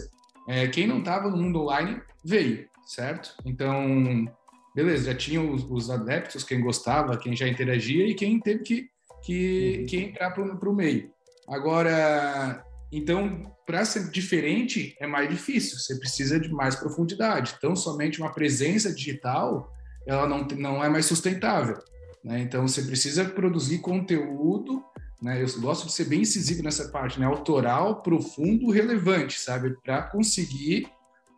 É, 0.48 0.66
quem 0.66 0.86
não 0.86 0.98
estava 0.98 1.30
no 1.30 1.36
mundo 1.36 1.60
online 1.62 2.00
veio, 2.24 2.66
certo? 2.86 3.34
Então, 3.44 4.26
beleza, 4.74 5.12
já 5.12 5.14
tinha 5.16 5.40
os, 5.40 5.62
os, 5.70 5.88
adeptos, 5.88 6.42
quem 6.42 6.60
gostava, 6.60 7.16
quem 7.16 7.36
já 7.36 7.46
interagia 7.46 8.06
e 8.08 8.14
quem 8.14 8.40
teve 8.40 8.64
que, 8.64 8.90
que, 9.22 9.76
uhum. 9.78 9.86
que 9.86 9.96
entrar 9.98 10.30
para 10.30 10.68
o 10.68 10.74
meio. 10.74 11.10
Agora, 11.46 12.64
então, 12.90 13.54
para 13.68 13.84
ser 13.84 14.08
diferente 14.08 14.96
é 14.98 15.06
mais 15.06 15.28
difícil, 15.28 15.78
você 15.78 15.94
precisa 15.98 16.40
de 16.40 16.50
mais 16.50 16.74
profundidade. 16.74 17.54
Então, 17.58 17.76
somente 17.76 18.18
uma 18.18 18.32
presença 18.32 18.90
digital, 18.90 19.70
ela 20.06 20.26
não, 20.26 20.46
não 20.56 20.82
é 20.82 20.88
mais 20.88 21.04
sustentável. 21.04 21.76
Né? 22.24 22.40
Então, 22.40 22.66
você 22.66 22.80
precisa 22.80 23.26
produzir 23.26 23.80
conteúdo, 23.80 24.82
né? 25.20 25.42
eu 25.42 25.60
gosto 25.60 25.84
de 25.84 25.92
ser 25.92 26.06
bem 26.06 26.22
incisivo 26.22 26.62
nessa 26.62 26.88
parte, 26.88 27.20
né? 27.20 27.26
autoral, 27.26 28.00
profundo, 28.00 28.70
relevante, 28.70 29.38
sabe? 29.38 29.76
Para 29.84 30.00
conseguir 30.04 30.88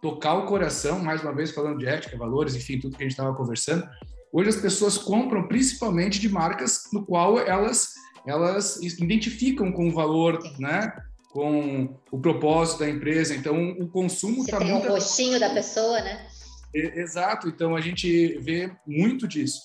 tocar 0.00 0.34
o 0.34 0.46
coração, 0.46 1.00
mais 1.00 1.22
uma 1.22 1.34
vez 1.34 1.50
falando 1.50 1.78
de 1.78 1.86
ética, 1.86 2.16
valores, 2.16 2.54
enfim, 2.54 2.78
tudo 2.78 2.96
que 2.96 3.02
a 3.02 3.06
gente 3.06 3.18
estava 3.18 3.34
conversando. 3.34 3.84
Hoje 4.32 4.50
as 4.50 4.56
pessoas 4.56 4.96
compram 4.96 5.48
principalmente 5.48 6.20
de 6.20 6.28
marcas 6.28 6.84
no 6.92 7.04
qual 7.04 7.40
elas 7.40 7.88
elas 8.26 8.76
identificam 8.82 9.72
com 9.72 9.88
o 9.88 9.92
valor, 9.92 10.38
né? 10.58 10.92
Com 11.30 11.96
o 12.10 12.18
propósito 12.18 12.80
da 12.80 12.90
empresa. 12.90 13.34
Então 13.34 13.70
o 13.78 13.88
consumo 13.88 14.42
está 14.42 14.58
muito. 14.58 14.82
Tem 14.82 14.90
o 14.90 14.92
rostinho 14.94 15.38
da 15.38 15.50
pessoa, 15.50 16.00
né? 16.00 16.26
Exato. 16.74 17.48
Então 17.48 17.76
a 17.76 17.80
gente 17.80 18.38
vê 18.38 18.72
muito 18.86 19.28
disso. 19.28 19.60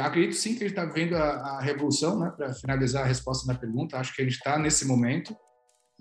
Acredito 0.00 0.36
sim 0.36 0.54
que 0.54 0.64
a 0.64 0.68
gente 0.68 0.78
está 0.78 0.84
vendo 0.84 1.16
a, 1.16 1.58
a, 1.58 1.60
revolução, 1.60 2.18
né? 2.18 2.32
Para 2.36 2.54
finalizar 2.54 3.02
a 3.02 3.06
resposta 3.06 3.46
da 3.46 3.58
pergunta, 3.58 3.98
acho 3.98 4.14
que 4.14 4.22
a 4.22 4.24
gente 4.24 4.36
está 4.36 4.56
nesse 4.56 4.86
momento 4.86 5.36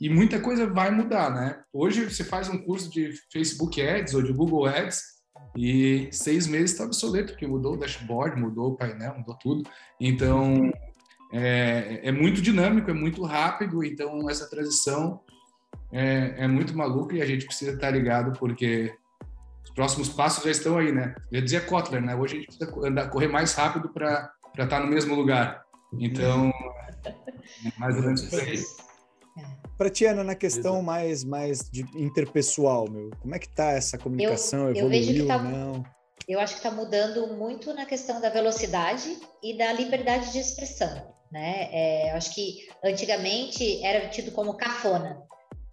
e 0.02 0.10
muita 0.10 0.39
coisa 0.39 0.66
vai 0.66 0.89
mudar, 0.89 1.30
né? 1.30 1.62
Hoje 1.72 2.04
você 2.10 2.24
faz 2.24 2.49
um 2.49 2.58
curso 2.58 2.89
de 2.89 3.14
Facebook 3.32 3.80
Ads 3.80 4.16
ou 4.16 4.24
de 4.24 4.34
Google 4.34 4.66
Ads 4.66 5.02
e 5.56 6.10
seis 6.12 6.47
meses 6.47 6.72
está 6.72 6.86
obsoleto, 6.86 7.34
porque 7.34 7.45
mudou 7.45 7.74
o 7.74 7.78
dashboard, 7.78 8.39
mudou 8.39 8.72
o 8.72 8.76
painel, 8.76 9.18
mudou 9.18 9.36
tudo. 9.38 9.70
Então, 9.99 10.72
é, 11.32 12.02
é 12.04 12.12
muito 12.12 12.42
dinâmico, 12.42 12.90
é 12.90 12.94
muito 12.94 13.24
rápido, 13.24 13.84
então 13.84 14.30
essa 14.30 14.50
transição 14.50 15.22
é, 15.92 16.36
é, 16.38 16.48
muito 16.48 16.76
maluca 16.76 17.16
e 17.16 17.22
a 17.22 17.26
gente 17.26 17.46
precisa 17.46 17.72
estar 17.72 17.92
ligado 17.92 18.38
porque 18.38 18.94
os 19.64 19.72
próximos 19.72 20.10
passos 20.10 20.44
já 20.44 20.52
estão 20.52 20.78
aí, 20.78 20.92
né? 20.92 21.16
Eu 21.32 21.42
dizia 21.42 21.62
Kotler, 21.62 22.02
né? 22.02 22.16
Hoje 22.16 22.36
a 22.36 22.40
gente 22.40 22.58
precisa 22.58 22.88
andar, 22.88 23.10
correr 23.10 23.28
mais 23.28 23.54
rápido 23.54 23.90
para 23.90 24.34
estar 24.58 24.80
no 24.80 24.88
mesmo 24.88 25.16
lugar. 25.16 25.64
Então, 26.00 26.52
é 27.66 27.80
mais 27.80 27.96
ou 27.96 28.04
menos 28.04 28.24
isso 28.24 28.36
aí. 28.36 28.64
Para 29.78 29.90
ti, 29.90 30.06
Ana, 30.06 30.24
na 30.24 30.36
questão 30.36 30.82
mais, 30.82 31.24
mais 31.24 31.70
de 31.70 31.82
interpessoal, 31.96 32.88
meu, 32.90 33.10
como 33.20 33.34
é 33.34 33.40
que 33.40 33.50
tá 33.50 33.72
essa 33.72 33.98
comunicação? 33.98 34.70
Eu, 34.70 34.76
eu 34.76 34.94
Evoluiu, 34.94 35.28
tá, 35.28 35.40
não? 35.40 35.84
Eu 36.28 36.40
acho 36.40 36.54
que 36.54 36.60
está 36.60 36.72
mudando 36.72 37.28
muito 37.36 37.74
na 37.74 37.86
questão 37.86 38.22
da 38.22 38.30
velocidade 38.30 39.18
e 39.42 39.58
da 39.58 39.74
liberdade 39.74 40.32
de 40.32 40.40
expressão, 40.40 41.11
né? 41.32 41.70
É, 41.72 42.12
acho 42.12 42.34
que 42.36 42.68
antigamente 42.84 43.84
era 43.84 44.10
tido 44.10 44.32
como 44.32 44.58
cafona. 44.58 45.22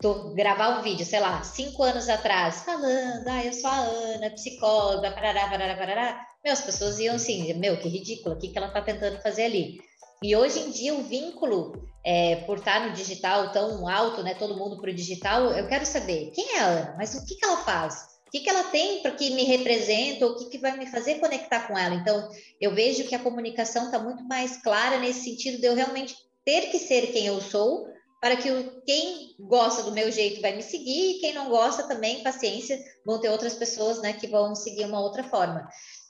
Tu 0.01 0.33
gravar 0.35 0.79
um 0.79 0.83
vídeo, 0.83 1.05
sei 1.05 1.19
lá, 1.19 1.43
cinco 1.43 1.83
anos 1.83 2.09
atrás, 2.09 2.63
falando, 2.63 3.27
ah, 3.27 3.45
eu 3.45 3.53
sou 3.53 3.69
a 3.69 3.79
Ana, 3.79 4.31
psicóloga, 4.31 5.11
parará, 5.11 5.49
parará, 5.49 5.77
parará. 5.77 6.27
Meu, 6.45 6.53
as 6.53 6.63
pessoas 6.63 7.01
iam 7.01 7.17
assim, 7.17 7.53
meu, 7.55 7.77
que 7.79 7.89
ridículo, 7.89 8.37
o 8.37 8.39
que, 8.39 8.49
que 8.49 8.57
ela 8.57 8.69
está 8.69 8.81
tentando 8.81 9.21
fazer 9.21 9.45
ali? 9.45 9.81
E 10.23 10.37
hoje 10.37 10.61
em 10.61 10.71
dia 10.71 10.95
o 10.95 11.03
vínculo, 11.03 11.73
é, 12.05 12.37
por 12.37 12.59
estar 12.59 12.87
no 12.87 12.93
digital 12.93 13.51
tão 13.51 13.89
alto, 13.89 14.23
né, 14.23 14.35
todo 14.35 14.57
mundo 14.57 14.81
para 14.81 14.91
o 14.91 14.95
digital, 14.95 15.47
eu 15.47 15.67
quero 15.67 15.85
saber 15.85 16.31
quem 16.33 16.57
é 16.57 16.61
a 16.61 16.67
Ana, 16.67 16.95
mas 16.97 17.15
o 17.15 17.25
que, 17.25 17.35
que 17.35 17.45
ela 17.45 17.57
faz? 17.59 18.18
O 18.29 18.31
que, 18.31 18.41
que 18.41 18.51
ela 18.51 18.65
tem 18.65 19.01
para 19.01 19.13
que 19.13 19.31
me 19.31 19.45
representa, 19.45 20.27
o 20.27 20.37
que, 20.37 20.51
que 20.51 20.59
vai 20.59 20.77
me 20.77 20.85
fazer 20.87 21.15
conectar 21.15 21.67
com 21.67 21.79
ela? 21.79 21.95
Então, 21.95 22.29
eu 22.61 22.75
vejo 22.75 23.09
que 23.09 23.15
a 23.15 23.19
comunicação 23.19 23.87
está 23.87 23.99
muito 23.99 24.23
mais 24.25 24.59
clara 24.59 24.99
nesse 24.99 25.25
sentido 25.25 25.59
de 25.59 25.67
eu 25.67 25.75
realmente 25.75 26.15
ter 26.45 26.71
que 26.71 26.79
ser 26.79 27.11
quem 27.11 27.25
eu 27.25 27.41
sou, 27.41 27.89
para 28.21 28.37
que 28.37 28.51
quem 28.85 29.35
gosta 29.41 29.83
do 29.83 29.93
meu 29.93 30.13
jeito 30.13 30.43
vai 30.43 30.55
me 30.55 30.63
seguir 30.63 31.13
e 31.13 31.21
quem 31.21 31.33
não 31.33 31.49
gosta 31.49 31.85
também, 31.85 32.23
paciência, 32.23 32.79
vão 33.07 33.19
ter 33.19 33.31
outras 33.31 33.55
pessoas 33.55 34.03
né, 34.03 34.13
que 34.13 34.27
vão 34.27 34.55
seguir 34.55 34.85
uma 34.85 35.01
outra 35.01 35.25
forma. 35.25 35.67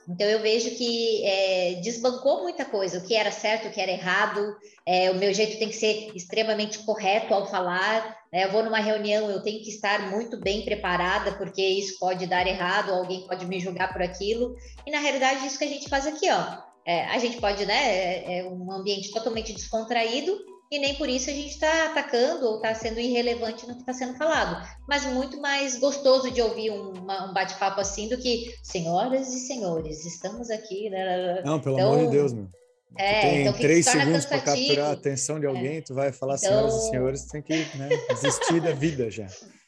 Então 0.08 0.26
eu 0.26 0.40
vejo 0.40 0.70
que 0.70 1.24
é, 1.24 1.74
desbancou 1.82 2.42
muita 2.42 2.64
coisa, 2.64 2.98
o 2.98 3.06
que 3.06 3.14
era 3.14 3.30
certo, 3.30 3.68
o 3.68 3.70
que 3.70 3.80
era 3.80 3.92
errado, 3.92 4.56
é, 4.84 5.10
o 5.12 5.16
meu 5.16 5.32
jeito 5.32 5.58
tem 5.58 5.68
que 5.68 5.76
ser 5.76 6.10
extremamente 6.16 6.78
correto 6.80 7.32
ao 7.32 7.46
falar. 7.46 8.17
Né? 8.32 8.44
Eu 8.44 8.52
vou 8.52 8.62
numa 8.62 8.78
reunião, 8.78 9.30
eu 9.30 9.42
tenho 9.42 9.62
que 9.62 9.70
estar 9.70 10.10
muito 10.10 10.38
bem 10.38 10.64
preparada, 10.64 11.32
porque 11.32 11.62
isso 11.62 11.98
pode 11.98 12.26
dar 12.26 12.46
errado, 12.46 12.92
alguém 12.92 13.26
pode 13.26 13.46
me 13.46 13.60
julgar 13.60 13.92
por 13.92 14.02
aquilo. 14.02 14.54
E 14.86 14.90
na 14.90 14.98
realidade, 14.98 15.46
isso 15.46 15.58
que 15.58 15.64
a 15.64 15.68
gente 15.68 15.88
faz 15.88 16.06
aqui, 16.06 16.28
ó. 16.30 16.68
É, 16.86 17.04
a 17.06 17.18
gente 17.18 17.38
pode, 17.38 17.66
né? 17.66 17.74
É, 17.74 18.38
é 18.38 18.44
um 18.44 18.72
ambiente 18.72 19.10
totalmente 19.10 19.52
descontraído, 19.52 20.38
e 20.70 20.78
nem 20.78 20.94
por 20.96 21.08
isso 21.08 21.30
a 21.30 21.32
gente 21.32 21.50
está 21.50 21.86
atacando 21.86 22.46
ou 22.46 22.56
está 22.56 22.74
sendo 22.74 23.00
irrelevante 23.00 23.66
no 23.66 23.74
que 23.74 23.80
está 23.80 23.92
sendo 23.94 24.18
falado. 24.18 24.66
Mas 24.86 25.04
muito 25.06 25.40
mais 25.40 25.78
gostoso 25.78 26.30
de 26.30 26.42
ouvir 26.42 26.70
um, 26.70 26.92
um 26.92 27.32
bate-papo 27.32 27.80
assim 27.80 28.08
do 28.08 28.18
que 28.18 28.54
senhoras 28.62 29.28
e 29.32 29.40
senhores, 29.40 30.04
estamos 30.04 30.50
aqui. 30.50 30.90
Né? 30.90 31.04
né, 31.04 31.34
né. 31.34 31.42
Não, 31.44 31.58
pelo 31.58 31.76
então, 31.76 31.92
amor 31.92 32.04
de 32.04 32.10
Deus, 32.10 32.32
meu. 32.34 32.48
É, 32.96 33.20
tem 33.20 33.40
então 33.42 33.52
três 33.54 33.86
segundos 33.86 34.24
para 34.24 34.40
capturar 34.40 34.90
a 34.90 34.92
atenção 34.92 35.38
de 35.38 35.46
é. 35.46 35.48
alguém, 35.48 35.76
é. 35.76 35.80
tu 35.80 35.94
vai 35.94 36.10
falar 36.12 36.36
então... 36.36 36.48
senhoras 36.48 36.74
e 36.74 36.90
senhores, 36.90 37.24
tem 37.24 37.42
que 37.42 37.54
né, 37.76 37.88
desistir 38.08 38.60
da 38.60 38.72
vida 38.72 39.10
já. 39.10 39.26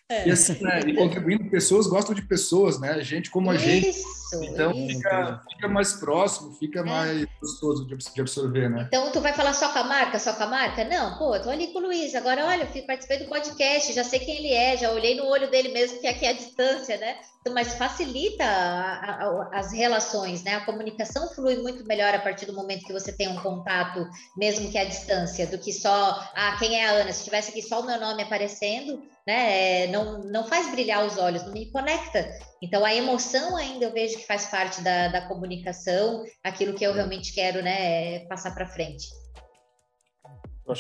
É. 0.09 0.27
E 0.27 0.31
assim, 0.33 0.61
né, 0.61 0.81
e 0.87 0.95
contribuindo, 0.95 1.49
pessoas 1.51 1.87
gostam 1.87 2.15
de 2.15 2.23
pessoas, 2.23 2.81
né? 2.81 3.01
Gente 3.03 3.31
como 3.31 3.51
a 3.51 3.55
isso, 3.55 3.65
gente. 3.65 3.99
Então 4.37 4.73
isso. 4.73 4.97
Fica, 4.97 5.43
fica, 5.51 5.69
mais 5.69 5.93
próximo, 5.95 6.55
fica 6.55 6.81
é. 6.81 6.83
mais 6.83 7.27
gostoso 7.41 7.87
de, 7.87 7.97
de, 7.97 8.21
absorver, 8.21 8.69
né? 8.69 8.85
Então 8.89 9.11
tu 9.13 9.21
vai 9.21 9.33
falar 9.33 9.55
só 9.55 9.73
com 9.73 9.79
a 9.79 9.85
marca, 9.85 10.19
só 10.19 10.33
com 10.33 10.45
a 10.45 10.47
marca? 10.47 10.85
Não, 10.85 11.19
pô, 11.19 11.35
eu 11.35 11.43
tô 11.43 11.51
ali 11.51 11.69
com 11.69 11.79
o 11.79 11.83
Luiz. 11.83 12.15
Agora, 12.15 12.47
olha, 12.47 12.69
eu 12.75 12.83
participei 12.87 13.19
do 13.19 13.29
podcast, 13.29 13.93
já 13.93 14.05
sei 14.05 14.21
quem 14.21 14.37
ele 14.37 14.53
é, 14.53 14.77
já 14.77 14.91
olhei 14.91 15.17
no 15.17 15.27
olho 15.27 15.51
dele 15.51 15.71
mesmo, 15.71 16.01
que 16.01 16.07
aqui 16.07 16.25
é 16.27 16.31
a 16.31 16.35
distância, 16.35 16.97
né? 16.99 17.17
Então, 17.41 17.55
mas 17.55 17.75
facilita 17.75 18.45
a, 18.45 19.25
a, 19.25 19.59
as 19.59 19.73
relações, 19.73 20.43
né? 20.43 20.57
A 20.57 20.65
comunicação 20.65 21.27
flui 21.35 21.57
muito 21.57 21.87
melhor 21.87 22.15
a 22.15 22.19
partir 22.19 22.45
do 22.45 22.53
momento 22.53 22.85
que 22.85 22.93
você 22.93 23.13
tem 23.13 23.29
um 23.29 23.41
contato, 23.41 24.07
mesmo 24.37 24.71
que 24.71 24.77
à 24.77 24.85
distância, 24.85 25.47
do 25.47 25.59
que 25.59 25.73
só, 25.73 26.23
ah, 26.35 26.57
quem 26.59 26.79
é 26.79 26.87
a 26.87 26.93
Ana? 26.93 27.13
Se 27.13 27.25
tivesse 27.25 27.51
aqui 27.51 27.63
só 27.63 27.81
o 27.81 27.87
meu 27.87 27.99
nome 27.99 28.23
aparecendo, 28.23 29.03
né? 29.27 29.85
É, 29.85 29.87
não, 29.87 30.19
não 30.25 30.47
faz 30.47 30.71
brilhar 30.71 31.05
os 31.07 31.17
olhos, 31.17 31.43
não 31.45 31.53
me 31.53 31.71
conecta. 31.71 32.29
Então, 32.63 32.85
a 32.85 32.95
emoção 32.95 33.57
ainda 33.57 33.87
eu 33.87 33.93
vejo 33.93 34.19
que 34.19 34.27
faz 34.27 34.47
parte 34.47 34.83
da, 34.83 35.09
da 35.09 35.27
comunicação, 35.27 36.25
aquilo 36.45 36.75
que 36.75 36.85
eu 36.85 36.93
realmente 36.93 37.33
quero, 37.33 37.63
né? 37.63 38.17
É 38.17 38.19
passar 38.27 38.55
para 38.55 38.67
frente. 38.67 39.09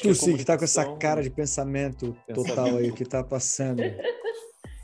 Tu, 0.02 0.14
sim, 0.14 0.34
que 0.34 0.42
está 0.42 0.56
com 0.56 0.64
essa 0.64 0.96
cara 0.98 1.22
de 1.22 1.30
pensamento, 1.30 2.16
pensamento 2.26 2.48
total 2.48 2.76
aí 2.76 2.92
que 2.92 3.02
está 3.02 3.24
passando. 3.24 3.82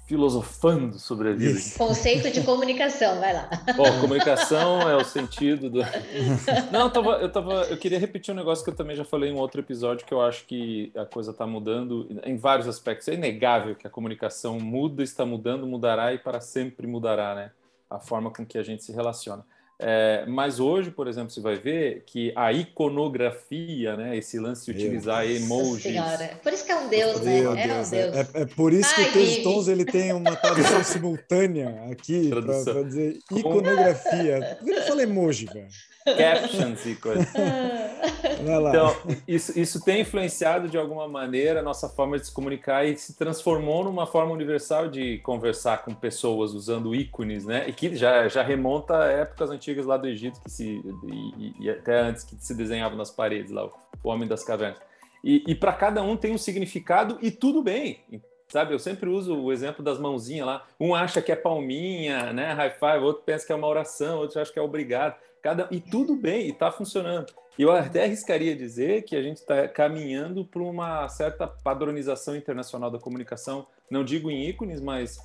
filosofando 0.07 0.99
sobre 0.99 1.31
a 1.31 1.33
vida. 1.33 1.59
Conceito 1.77 2.31
de 2.31 2.43
comunicação, 2.43 3.19
vai 3.19 3.35
lá. 3.35 3.51
Bom, 3.77 4.01
comunicação 4.01 4.89
é 4.89 4.97
o 4.97 5.05
sentido 5.05 5.69
do. 5.69 5.81
Não, 6.71 6.83
eu, 6.83 6.91
tava, 6.91 7.11
eu, 7.15 7.33
tava, 7.33 7.53
eu 7.65 7.77
queria 7.77 7.99
repetir 7.99 8.33
um 8.33 8.37
negócio 8.37 8.65
que 8.65 8.71
eu 8.71 8.75
também 8.75 8.95
já 8.95 9.05
falei 9.05 9.31
em 9.31 9.35
um 9.35 9.39
outro 9.39 9.61
episódio, 9.61 10.07
que 10.07 10.15
eu 10.15 10.23
acho 10.23 10.47
que 10.47 10.93
a 10.97 11.05
coisa 11.05 11.33
está 11.33 11.45
mudando 11.45 12.09
em 12.25 12.37
vários 12.37 12.69
aspectos. 12.69 13.09
É 13.09 13.15
inegável 13.15 13.75
que 13.75 13.87
a 13.87 13.91
comunicação 13.91 14.61
muda, 14.61 15.03
está 15.03 15.27
mudando, 15.27 15.67
mudará 15.67 16.15
e 16.15 16.19
para 16.19 16.41
sempre 16.41 16.87
mudará, 16.87 17.35
né? 17.35 17.51
A 17.91 17.99
forma 17.99 18.31
com 18.31 18.47
que 18.47 18.59
a 18.59 18.63
gente 18.63 18.85
se 18.85 18.93
relaciona. 18.93 19.45
É, 19.79 20.25
mas 20.27 20.59
hoje, 20.59 20.91
por 20.91 21.07
exemplo, 21.07 21.31
você 21.31 21.41
vai 21.41 21.57
ver 21.57 22.03
que 22.07 22.33
a 22.35 22.51
iconografia, 22.51 23.95
né, 23.97 24.17
esse 24.17 24.39
lance 24.39 24.65
de 24.65 24.71
utilizar 24.71 25.27
Deus. 25.27 25.43
emojis. 25.43 25.83
Senhora. 25.83 26.41
Por 26.43 26.53
isso 26.53 26.65
que 26.65 26.73
é 26.73 26.77
um 26.77 26.89
deus, 26.89 27.21
né? 27.21 27.41
Deus, 27.41 27.59
é 27.59 27.61
um 27.61 27.91
deus. 27.91 28.17
É, 28.17 28.43
é, 28.43 28.47
por 28.47 28.73
isso 28.73 28.91
Ai, 28.97 29.05
que 29.05 29.11
o 29.11 29.13
Teus 29.13 29.37
Tons 29.39 29.69
ele 29.69 29.85
tem 29.85 30.13
uma 30.15 30.35
tradução 30.35 30.83
simultânea 30.85 31.91
aqui 31.91 32.31
para 32.31 32.83
dizer 32.85 33.19
iconografia. 33.31 34.57
Por 34.59 34.65
que 34.65 34.79
eu 34.79 34.83
falei 34.83 35.05
emoji, 35.05 35.47
velho? 35.47 35.69
Captions 36.17 36.87
e 36.87 36.95
coisas. 36.95 37.27
Então, 38.39 38.95
isso, 39.27 39.59
isso 39.59 39.83
tem 39.83 40.03
influenciado 40.03 40.69
de 40.69 40.77
alguma 40.77 41.09
maneira 41.09 41.61
a 41.61 41.63
nossa 41.63 41.89
forma 41.89 42.19
de 42.19 42.27
se 42.27 42.33
comunicar 42.33 42.85
e 42.85 42.97
se 42.97 43.17
transformou 43.17 43.83
numa 43.85 44.07
forma 44.07 44.33
universal 44.33 44.89
de 44.89 45.19
conversar 45.19 45.85
com 45.85 45.95
pessoas 45.95 46.53
usando 46.53 46.95
ícones, 46.95 47.45
né? 47.45 47.69
E 47.69 47.73
que 47.73 47.97
já, 47.97 48.29
já 48.29 48.43
remonta 48.43 48.99
a 48.99 49.07
épocas 49.11 49.51
antigas 49.51 49.66
lá 49.75 49.97
do 49.97 50.07
Egito 50.07 50.41
que 50.41 50.51
se 50.51 50.83
e, 51.05 51.55
e 51.61 51.71
até 51.71 52.01
antes 52.01 52.25
que 52.25 52.37
se 52.37 52.55
desenhava 52.55 52.95
nas 52.97 53.11
paredes 53.11 53.51
lá, 53.51 53.67
o 54.03 54.09
homem 54.09 54.29
das 54.29 54.45
cavernas. 54.45 54.81
E, 55.23 55.43
e 55.47 55.55
para 55.55 55.73
cada 55.73 56.03
um 56.03 56.17
tem 56.17 56.33
um 56.33 56.39
significado 56.39 57.19
e 57.21 57.31
tudo 57.31 57.63
bem. 57.63 58.05
Sabe, 58.49 58.73
eu 58.73 58.79
sempre 58.79 59.09
uso 59.09 59.37
o 59.37 59.53
exemplo 59.53 59.85
das 59.85 59.99
mãozinhas 59.99 60.47
lá. 60.47 60.67
Um 60.79 60.95
acha 60.95 61.21
que 61.21 61.33
é 61.33 61.37
palminha, 61.37 62.33
né, 62.33 62.53
high 62.53 62.71
five, 62.71 63.05
outro 63.05 63.25
pensa 63.25 63.45
que 63.45 63.53
é 63.53 63.57
uma 63.57 63.67
oração, 63.67 64.19
outro 64.19 64.41
acha 64.41 64.53
que 64.53 64.59
é 64.59 64.63
obrigado. 64.63 65.17
Cada 65.43 65.67
e 65.71 65.81
tudo 65.81 66.15
bem, 66.15 66.47
e 66.47 66.51
está 66.51 66.71
funcionando. 66.71 67.33
E 67.59 67.63
eu 67.63 67.73
até 67.73 68.05
arriscaria 68.05 68.55
dizer 68.55 69.03
que 69.03 69.17
a 69.17 69.23
gente 69.23 69.39
está 69.39 69.67
caminhando 69.67 70.45
para 70.45 70.63
uma 70.63 71.09
certa 71.09 71.47
padronização 71.47 72.37
internacional 72.37 72.91
da 72.91 72.99
comunicação. 72.99 73.67
Não 73.91 74.05
digo 74.05 74.31
em 74.31 74.49
ícones, 74.49 74.81
mas 74.81 75.19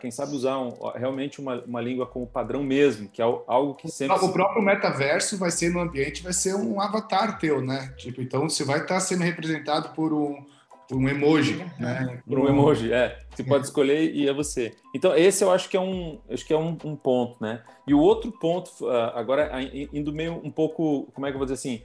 Quem 0.00 0.10
sabe 0.10 0.34
usar 0.34 0.58
um, 0.58 0.70
realmente 0.94 1.40
uma, 1.40 1.62
uma 1.64 1.80
língua 1.80 2.04
como 2.04 2.26
padrão 2.26 2.64
mesmo, 2.64 3.08
que 3.08 3.22
é 3.22 3.24
algo 3.24 3.74
que 3.74 3.88
sempre. 3.88 4.16
O 4.16 4.32
próprio 4.32 4.60
metaverso 4.60 5.38
vai 5.38 5.50
ser 5.50 5.70
no 5.70 5.78
ambiente, 5.78 6.22
vai 6.22 6.32
ser 6.32 6.54
um 6.54 6.80
avatar 6.80 7.38
teu, 7.38 7.60
né? 7.60 7.94
Tipo, 7.96 8.20
então 8.20 8.48
você 8.48 8.64
vai 8.64 8.80
estar 8.80 8.98
sendo 8.98 9.22
representado 9.22 9.90
por 9.90 10.12
um, 10.12 10.44
por 10.88 10.96
um 10.96 11.08
emoji, 11.08 11.64
né? 11.78 12.20
Por 12.26 12.38
um 12.38 12.48
emoji, 12.48 12.92
é. 12.92 13.18
Você 13.30 13.44
pode 13.44 13.66
escolher 13.66 14.12
e 14.12 14.26
é 14.26 14.32
você. 14.32 14.74
Então, 14.94 15.14
esse 15.14 15.44
eu 15.44 15.52
acho 15.52 15.68
que 15.68 15.76
é 15.76 15.80
um, 15.80 16.18
acho 16.30 16.44
que 16.44 16.52
é 16.52 16.58
um, 16.58 16.76
um 16.84 16.96
ponto, 16.96 17.36
né? 17.40 17.62
E 17.86 17.94
o 17.94 18.00
outro 18.00 18.32
ponto, 18.32 18.70
uh, 18.80 19.12
agora 19.14 19.50
indo 19.92 20.12
meio 20.12 20.40
um 20.42 20.50
pouco, 20.50 21.08
como 21.14 21.26
é 21.26 21.30
que 21.30 21.34
eu 21.34 21.38
vou 21.38 21.46
dizer 21.46 21.54
assim, 21.54 21.82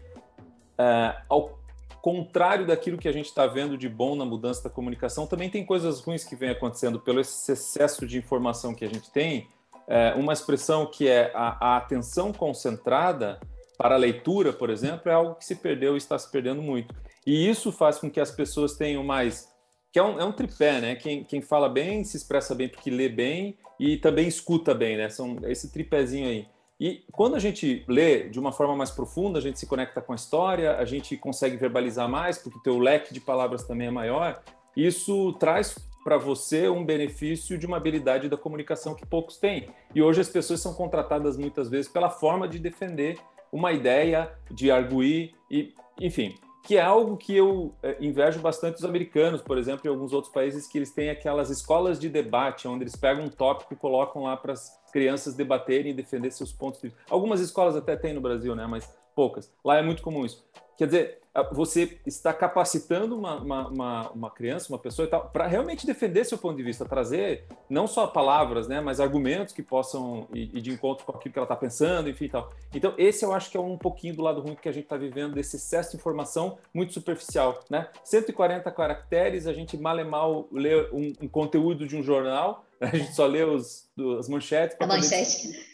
uh, 0.80 1.22
ao 1.30 1.63
contrário 2.04 2.68
daquilo 2.68 2.98
que 2.98 3.08
a 3.08 3.14
gente 3.14 3.28
está 3.28 3.48
vendo 3.48 3.78
de 3.78 3.88
bom 3.88 4.14
na 4.14 4.26
mudança 4.26 4.66
da 4.66 4.70
comunicação, 4.70 5.26
também 5.26 5.50
tem 5.50 5.66
coisas 5.66 6.02
ruins 6.02 6.26
que 6.26 6.36
vem 6.36 6.50
acontecendo 6.50 7.00
pelo 7.00 7.22
excesso 7.22 8.06
de 8.06 8.18
informação 8.18 8.76
que 8.76 8.84
a 8.84 8.90
gente 8.90 9.10
tem. 9.10 9.48
É, 9.88 10.14
uma 10.16 10.34
expressão 10.34 10.86
que 10.86 11.08
é 11.08 11.32
a, 11.34 11.76
a, 11.76 11.78
atenção 11.78 12.34
concentrada 12.34 13.40
para 13.78 13.96
a 13.96 13.98
leitura, 13.98 14.52
por 14.52 14.70
exemplo, 14.70 15.10
é 15.10 15.14
algo 15.14 15.36
que 15.36 15.46
se 15.46 15.56
perdeu 15.56 15.94
e 15.94 15.98
está 15.98 16.20
se 16.20 16.30
perdendo 16.30 16.62
muito. 16.62 16.94
E 17.26 17.50
isso 17.50 17.72
faz 17.72 17.98
com 17.98 18.12
que 18.12 18.20
as 18.20 18.32
pessoas 18.32 18.76
tenham 18.76 19.02
mais. 19.02 19.50
que 19.90 19.98
é 19.98 20.04
um, 20.04 20.20
é 20.20 20.26
um 20.26 20.34
tripé, 20.34 20.82
né? 20.82 20.96
Quem, 20.96 21.24
quem 21.24 21.42
fala 21.42 21.70
bem 21.70 22.04
se 22.04 22.18
expressa 22.18 22.54
bem 22.54 22.68
porque 22.68 22.92
lê 22.92 23.08
bem 23.08 23.58
e 23.80 23.96
também 23.96 24.28
escuta 24.28 24.74
bem, 24.74 24.98
né? 24.98 25.08
São 25.08 25.38
esse 25.46 25.72
tripézinho 25.72 26.28
aí. 26.28 26.48
E 26.84 27.02
quando 27.14 27.38
a 27.38 27.40
gente 27.40 27.86
lê 27.88 28.28
de 28.28 28.38
uma 28.38 28.52
forma 28.52 28.76
mais 28.76 28.92
profunda, 28.92 29.40
a 29.40 29.42
gente 29.42 29.58
se 29.58 29.66
conecta 29.66 30.02
com 30.02 30.12
a 30.12 30.16
história, 30.18 30.76
a 30.76 30.84
gente 30.84 31.16
consegue 31.16 31.56
verbalizar 31.56 32.10
mais, 32.10 32.38
porque 32.38 32.58
o 32.58 32.62
teu 32.62 32.78
leque 32.78 33.14
de 33.14 33.22
palavras 33.22 33.64
também 33.64 33.88
é 33.88 33.90
maior. 33.90 34.44
Isso 34.76 35.32
traz 35.40 35.78
para 36.04 36.18
você 36.18 36.68
um 36.68 36.84
benefício 36.84 37.58
de 37.58 37.66
uma 37.66 37.78
habilidade 37.78 38.28
da 38.28 38.36
comunicação 38.36 38.94
que 38.94 39.06
poucos 39.06 39.38
têm. 39.38 39.70
E 39.96 40.02
hoje 40.02 40.20
as 40.20 40.28
pessoas 40.28 40.60
são 40.60 40.74
contratadas 40.74 41.38
muitas 41.38 41.70
vezes 41.70 41.90
pela 41.90 42.10
forma 42.10 42.50
de 42.50 42.60
defender 42.60 43.18
uma 43.50 43.72
ideia, 43.72 44.34
de 44.52 44.70
arguir 44.70 45.34
e, 45.50 45.74
enfim, 46.02 46.36
que 46.66 46.76
é 46.76 46.82
algo 46.82 47.16
que 47.16 47.34
eu 47.34 47.74
é, 47.82 47.96
invejo 48.02 48.42
bastante 48.42 48.76
os 48.76 48.84
americanos, 48.84 49.42
por 49.42 49.58
exemplo, 49.58 49.84
e 49.86 49.88
alguns 49.88 50.12
outros 50.12 50.34
países 50.34 50.68
que 50.68 50.80
eles 50.80 50.92
têm 50.92 51.10
aquelas 51.10 51.50
escolas 51.50 51.98
de 51.98 52.10
debate, 52.10 52.68
onde 52.68 52.84
eles 52.84 52.96
pegam 52.98 53.24
um 53.24 53.30
tópico 53.30 53.74
e 53.74 53.78
colocam 53.78 54.24
lá 54.24 54.36
para 54.36 54.52
as 54.52 54.83
crianças 54.94 55.34
debaterem 55.34 55.92
e 55.92 55.96
defender 55.96 56.32
seus 56.32 56.54
pontos 56.54 56.80
de 56.80 56.88
vista. 56.88 57.04
Algumas 57.10 57.42
escolas 57.42 57.76
até 57.76 57.98
têm 57.98 58.14
no 58.14 58.22
Brasil, 58.22 58.56
né? 58.56 58.66
Mas 58.68 58.88
poucas. 59.16 59.52
Lá 59.66 59.78
é 59.78 59.82
muito 59.82 60.04
comum 60.04 60.26
isso. 60.26 60.46
Quer 60.78 60.86
dizer, 60.86 61.24
você 61.52 62.00
está 62.06 62.32
capacitando 62.32 63.18
uma, 63.18 63.38
uma, 63.38 63.68
uma, 63.68 64.10
uma 64.12 64.30
criança, 64.30 64.72
uma 64.72 64.78
pessoa 64.78 65.08
e 65.08 65.10
tal, 65.10 65.30
para 65.30 65.48
realmente 65.48 65.86
defender 65.86 66.24
seu 66.26 66.38
ponto 66.38 66.56
de 66.56 66.64
vista, 66.64 66.86
trazer 66.86 67.46
não 67.68 67.88
só 67.88 68.06
palavras, 68.06 68.68
né, 68.68 68.80
mas 68.80 69.00
argumentos 69.00 69.54
que 69.54 69.64
possam 69.64 70.28
ir, 70.34 70.62
de 70.62 70.72
encontro 70.72 71.06
com 71.06 71.12
aquilo 71.12 71.34
que 71.34 71.40
ela 71.40 71.46
está 71.46 71.56
pensando, 71.56 72.10
enfim 72.10 72.28
tal. 72.28 72.52
Então, 72.74 72.94
esse 72.98 73.26
eu 73.26 73.34
acho 73.34 73.50
que 73.50 73.58
é 73.58 73.60
um 73.60 73.78
pouquinho 73.78 74.16
do 74.16 74.22
lado 74.22 74.42
ruim 74.42 74.56
que 74.56 74.70
a 74.70 74.72
gente 74.72 74.84
está 74.84 74.98
vivendo, 74.98 75.34
desse 75.34 75.56
excesso 75.56 75.92
de 75.92 75.98
informação 75.98 76.58
muito 76.74 76.94
superficial, 76.94 77.60
né? 77.70 77.88
140 78.04 78.70
caracteres, 78.72 79.48
a 79.48 79.54
gente 79.54 79.76
mal 79.76 80.00
e 80.00 80.04
mal 80.04 80.48
lê 80.52 80.88
um, 80.92 81.14
um 81.22 81.28
conteúdo 81.28 81.88
de 81.88 81.96
um 81.96 82.04
jornal? 82.04 82.64
a 82.92 82.98
gente 82.98 83.14
só 83.14 83.26
lê 83.26 83.44
os, 83.44 83.90
as 84.20 84.28
manchetes. 84.28 84.76
A 84.80 84.88
manchete. 84.88 85.48
Poder 85.48 85.74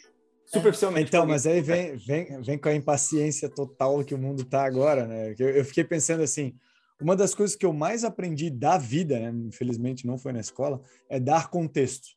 superficialmente. 0.52 1.08
Então, 1.08 1.26
mas 1.26 1.46
aí 1.46 1.60
vem, 1.60 1.96
vem, 1.96 2.40
vem 2.42 2.58
com 2.58 2.68
a 2.68 2.74
impaciência 2.74 3.48
total 3.48 4.04
que 4.04 4.14
o 4.14 4.18
mundo 4.18 4.42
está 4.42 4.64
agora, 4.64 5.06
né? 5.06 5.34
Eu, 5.38 5.50
eu, 5.50 5.64
fiquei 5.64 5.84
pensando 5.84 6.22
assim, 6.22 6.54
uma 7.00 7.14
das 7.14 7.34
coisas 7.34 7.54
que 7.54 7.64
eu 7.64 7.72
mais 7.72 8.04
aprendi 8.04 8.50
da 8.50 8.76
vida, 8.76 9.18
né? 9.18 9.32
infelizmente 9.46 10.06
não 10.06 10.18
foi 10.18 10.32
na 10.32 10.40
escola, 10.40 10.80
é 11.08 11.20
dar 11.20 11.48
contexto. 11.48 12.08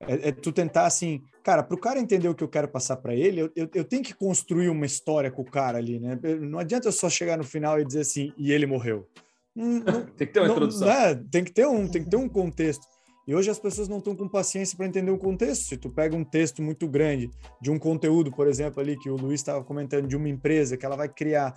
É, 0.00 0.28
é 0.28 0.32
tu 0.32 0.52
tentar 0.52 0.86
assim, 0.86 1.22
cara, 1.42 1.62
para 1.62 1.74
o 1.74 1.80
cara 1.80 1.98
entender 1.98 2.28
o 2.28 2.34
que 2.34 2.44
eu 2.44 2.48
quero 2.48 2.68
passar 2.68 2.98
para 2.98 3.14
ele, 3.14 3.40
eu, 3.40 3.52
eu, 3.56 3.68
eu, 3.74 3.84
tenho 3.84 4.02
que 4.02 4.14
construir 4.14 4.68
uma 4.68 4.86
história 4.86 5.30
com 5.30 5.42
o 5.42 5.50
cara 5.50 5.78
ali, 5.78 5.98
né? 5.98 6.16
Não 6.40 6.58
adianta 6.58 6.86
eu 6.86 6.92
só 6.92 7.10
chegar 7.10 7.36
no 7.36 7.42
final 7.42 7.80
e 7.80 7.84
dizer 7.84 8.00
assim, 8.00 8.32
e 8.36 8.52
ele 8.52 8.66
morreu. 8.66 9.08
Não, 9.56 10.06
tem 10.14 10.26
que 10.26 10.32
ter 10.32 10.40
uma 10.40 10.48
não, 10.48 10.54
introdução. 10.54 10.86
Né? 10.86 11.24
Tem 11.30 11.42
que 11.42 11.52
ter 11.52 11.66
um, 11.66 11.88
tem 11.88 12.04
que 12.04 12.10
ter 12.10 12.16
um 12.16 12.28
contexto. 12.28 12.86
E 13.28 13.34
hoje 13.34 13.50
as 13.50 13.58
pessoas 13.58 13.88
não 13.88 13.98
estão 13.98 14.16
com 14.16 14.26
paciência 14.26 14.74
para 14.74 14.86
entender 14.86 15.10
o 15.10 15.18
contexto. 15.18 15.66
Se 15.66 15.76
tu 15.76 15.90
pega 15.90 16.16
um 16.16 16.24
texto 16.24 16.62
muito 16.62 16.88
grande 16.88 17.30
de 17.60 17.70
um 17.70 17.78
conteúdo, 17.78 18.32
por 18.32 18.46
exemplo, 18.46 18.80
ali 18.80 18.98
que 18.98 19.10
o 19.10 19.16
Luiz 19.16 19.40
estava 19.40 19.62
comentando 19.62 20.08
de 20.08 20.16
uma 20.16 20.30
empresa 20.30 20.78
que 20.78 20.86
ela 20.86 20.96
vai 20.96 21.10
criar 21.10 21.54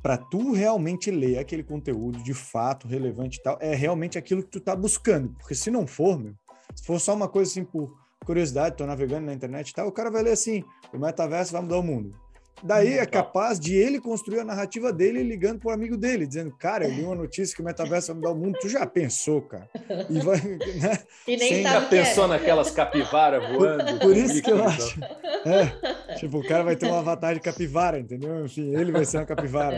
para 0.00 0.16
tu 0.16 0.52
realmente 0.52 1.10
ler 1.10 1.38
aquele 1.38 1.64
conteúdo 1.64 2.22
de 2.22 2.32
fato 2.32 2.86
relevante 2.86 3.40
e 3.40 3.42
tal, 3.42 3.58
é 3.60 3.74
realmente 3.74 4.16
aquilo 4.16 4.44
que 4.44 4.50
tu 4.50 4.58
está 4.58 4.76
buscando. 4.76 5.30
Porque 5.40 5.56
se 5.56 5.72
não 5.72 5.88
for, 5.88 6.16
meu, 6.16 6.34
se 6.72 6.86
for 6.86 7.00
só 7.00 7.16
uma 7.16 7.28
coisa 7.28 7.50
assim 7.50 7.64
por 7.64 7.92
curiosidade, 8.24 8.76
tô 8.76 8.86
navegando 8.86 9.26
na 9.26 9.34
internet 9.34 9.70
e 9.70 9.74
tal, 9.74 9.88
o 9.88 9.92
cara 9.92 10.08
vai 10.08 10.22
ler 10.22 10.32
assim, 10.32 10.62
o 10.94 10.98
metaverso 11.00 11.50
vai 11.50 11.62
mudar 11.62 11.78
o 11.78 11.82
mundo. 11.82 12.16
Daí 12.62 12.98
é 12.98 13.06
capaz 13.06 13.58
de 13.58 13.74
ele 13.74 14.00
construir 14.00 14.40
a 14.40 14.44
narrativa 14.44 14.92
dele 14.92 15.22
ligando 15.22 15.58
para 15.58 15.70
o 15.70 15.72
amigo 15.72 15.96
dele, 15.96 16.26
dizendo: 16.26 16.56
Cara, 16.56 16.84
eu 16.84 16.92
li 16.92 17.02
uma 17.02 17.16
notícia 17.16 17.56
que 17.56 17.60
o 17.60 17.64
metaverso 17.64 18.08
vai 18.08 18.16
mudar 18.16 18.30
o 18.30 18.36
mundo. 18.36 18.58
Tu 18.60 18.68
já 18.68 18.86
pensou, 18.86 19.42
cara? 19.42 19.68
E, 20.08 20.20
vai, 20.20 20.36
né? 20.80 20.98
e 21.26 21.36
nem 21.36 21.54
Sem... 21.54 21.62
Já 21.64 21.80
pensou 21.88 22.24
é. 22.26 22.28
naquelas 22.28 22.70
capivaras 22.70 23.42
voando? 23.50 23.84
Por, 23.84 23.98
por 24.00 24.16
isso 24.16 24.40
que 24.40 24.50
eu 24.50 24.64
acho. 24.64 25.00
É, 25.44 26.14
tipo, 26.16 26.38
o 26.38 26.46
cara 26.46 26.62
vai 26.62 26.76
ter 26.76 26.86
um 26.86 26.94
avatar 26.94 27.34
de 27.34 27.40
capivara, 27.40 27.98
entendeu? 27.98 28.44
Enfim, 28.44 28.72
ele 28.76 28.92
vai 28.92 29.04
ser 29.04 29.18
uma 29.18 29.26
capivara. 29.26 29.76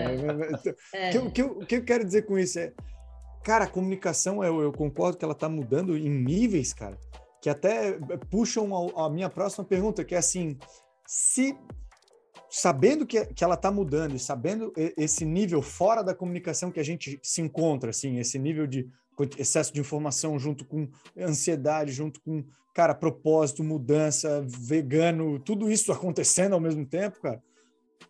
É. 0.93 1.15
é. 1.17 1.19
O, 1.19 1.31
que, 1.31 1.43
o, 1.43 1.59
que, 1.61 1.77
eu 1.77 1.85
quero 1.85 2.05
dizer 2.05 2.23
com 2.23 2.39
isso 2.39 2.59
é. 2.59 2.73
Cara, 3.43 3.65
a 3.65 3.69
comunicação, 3.69 4.43
eu, 4.43 4.61
eu 4.61 4.73
concordo 4.73 5.19
que 5.19 5.25
ela 5.25 5.35
está 5.35 5.49
mudando 5.49 5.97
em 5.97 6.09
níveis, 6.09 6.73
cara, 6.73 6.99
que 7.43 7.51
até 7.51 7.99
puxam 8.31 8.91
a, 8.97 9.07
a 9.07 9.11
minha 9.11 9.29
próxima 9.29 9.65
pergunta, 9.65 10.05
que 10.05 10.15
é 10.15 10.19
assim: 10.19 10.59
se 11.07 11.55
sabendo 12.57 13.05
que, 13.05 13.27
que 13.27 13.43
ela 13.43 13.57
está 13.57 13.69
mudando 13.69 14.15
e 14.15 14.19
sabendo 14.19 14.73
esse 14.97 15.25
nível 15.25 15.61
fora 15.61 16.05
da 16.05 16.15
comunicação 16.15 16.71
que 16.71 16.79
a 16.79 16.85
gente 16.85 17.19
se 17.21 17.41
encontra, 17.41 17.91
assim, 17.91 18.21
esse 18.21 18.39
nível 18.39 18.65
de 18.65 18.89
excesso 19.37 19.75
de 19.75 19.81
informação 19.81 20.39
junto 20.39 20.65
com 20.65 20.89
ansiedade, 21.19 21.91
junto 21.91 22.21
com, 22.21 22.45
cara, 22.73 22.95
propósito, 22.95 23.65
mudança, 23.65 24.47
vegano, 24.47 25.41
tudo 25.41 25.69
isso 25.69 25.91
acontecendo 25.93 26.53
ao 26.53 26.61
mesmo 26.61 26.87
tempo, 26.87 27.21
cara. 27.21 27.43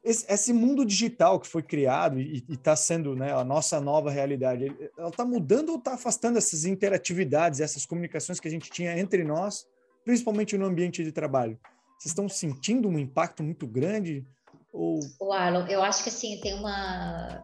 Esse, 0.05 0.31
esse 0.31 0.53
mundo 0.53 0.85
digital 0.85 1.41
que 1.41 1.49
foi 1.49 1.63
criado 1.63 2.21
e 2.21 2.45
está 2.51 2.77
sendo 2.77 3.17
né, 3.17 3.33
a 3.33 3.43
nossa 3.43 3.81
nova 3.81 4.11
realidade, 4.11 4.67
ela 4.99 5.09
está 5.09 5.25
mudando 5.25 5.71
ou 5.71 5.79
está 5.79 5.95
afastando 5.95 6.37
essas 6.37 6.67
interatividades, 6.67 7.61
essas 7.61 7.87
comunicações 7.87 8.39
que 8.39 8.49
a 8.49 8.51
gente 8.51 8.71
tinha 8.71 8.99
entre 8.99 9.25
nós, 9.25 9.67
principalmente 10.05 10.59
no 10.59 10.67
ambiente 10.67 11.03
de 11.03 11.13
trabalho? 11.13 11.59
Vocês 11.99 12.11
estão 12.11 12.29
sentindo 12.29 12.87
um 12.87 12.99
impacto 12.99 13.43
muito 13.43 13.67
grande? 13.67 14.27
Ou... 14.75 14.99
O 15.21 15.33
Arlon, 15.33 15.67
eu 15.69 15.83
acho 15.83 16.03
que 16.03 16.09
assim, 16.09 16.39
tem 16.41 16.53
uma. 16.59 17.43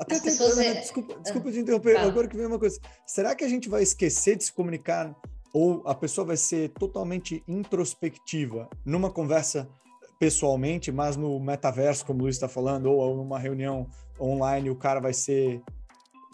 Até 0.00 0.14
As 0.14 0.22
tem, 0.22 0.30
pessoas... 0.30 0.56
Né, 0.56 0.74
desculpa, 0.74 1.20
desculpa 1.20 1.50
ah, 1.50 1.52
te 1.52 1.58
interromper, 1.58 1.94
fala. 1.94 2.08
agora 2.08 2.26
que 2.26 2.36
vem 2.36 2.46
uma 2.46 2.58
coisa. 2.58 2.80
Será 3.06 3.34
que 3.34 3.44
a 3.44 3.48
gente 3.48 3.68
vai 3.68 3.82
esquecer 3.82 4.34
de 4.36 4.44
se 4.44 4.52
comunicar 4.52 5.14
ou 5.52 5.82
a 5.86 5.94
pessoa 5.94 6.26
vai 6.26 6.38
ser 6.38 6.70
totalmente 6.70 7.44
introspectiva 7.46 8.68
numa 8.82 9.10
conversa 9.10 9.68
pessoalmente, 10.18 10.90
mas 10.90 11.16
no 11.16 11.38
metaverso, 11.38 12.06
como 12.06 12.20
o 12.20 12.22
Luiz 12.22 12.36
está 12.36 12.48
falando, 12.48 12.90
ou 12.90 13.16
numa 13.16 13.38
reunião 13.38 13.86
online, 14.18 14.70
o 14.70 14.76
cara 14.76 15.00
vai 15.00 15.12
ser, 15.12 15.62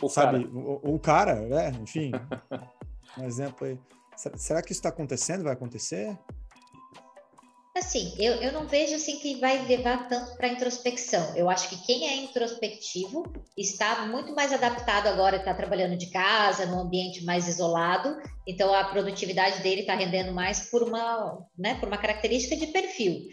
o 0.01 0.09
sabe, 0.09 0.45
cara. 0.45 0.57
O, 0.57 0.95
o, 0.95 0.99
cara, 0.99 1.35
né? 1.43 1.73
Enfim, 1.81 2.13
um 3.19 3.25
exemplo 3.25 3.67
aí. 3.67 3.79
Será 4.37 4.63
que 4.63 4.73
isso 4.73 4.79
está 4.79 4.89
acontecendo? 4.91 5.45
Vai 5.45 5.53
acontecer? 5.53 6.17
Assim, 7.77 8.15
eu, 8.19 8.37
eu 8.37 8.53
não 8.53 8.67
vejo 8.67 8.95
assim 8.95 9.19
que 9.19 9.35
vai 9.39 9.67
levar 9.67 10.09
tanto 10.09 10.35
para 10.39 10.49
introspecção. 10.49 11.37
Eu 11.37 11.51
acho 11.51 11.69
que 11.69 11.77
quem 11.85 12.09
é 12.09 12.17
introspectivo 12.17 13.31
está 13.55 14.07
muito 14.07 14.35
mais 14.35 14.51
adaptado 14.51 15.09
agora, 15.09 15.37
está 15.37 15.53
trabalhando 15.53 15.95
de 15.95 16.07
casa, 16.07 16.65
num 16.65 16.81
ambiente 16.81 17.23
mais 17.23 17.47
isolado, 17.47 18.17
então 18.47 18.73
a 18.73 18.85
produtividade 18.85 19.63
dele 19.63 19.83
está 19.83 19.95
rendendo 19.95 20.33
mais 20.33 20.71
por 20.71 20.83
uma, 20.83 21.39
né, 21.59 21.75
por 21.75 21.87
uma 21.87 21.99
característica 21.99 22.57
de 22.57 22.69
perfil. 22.69 23.27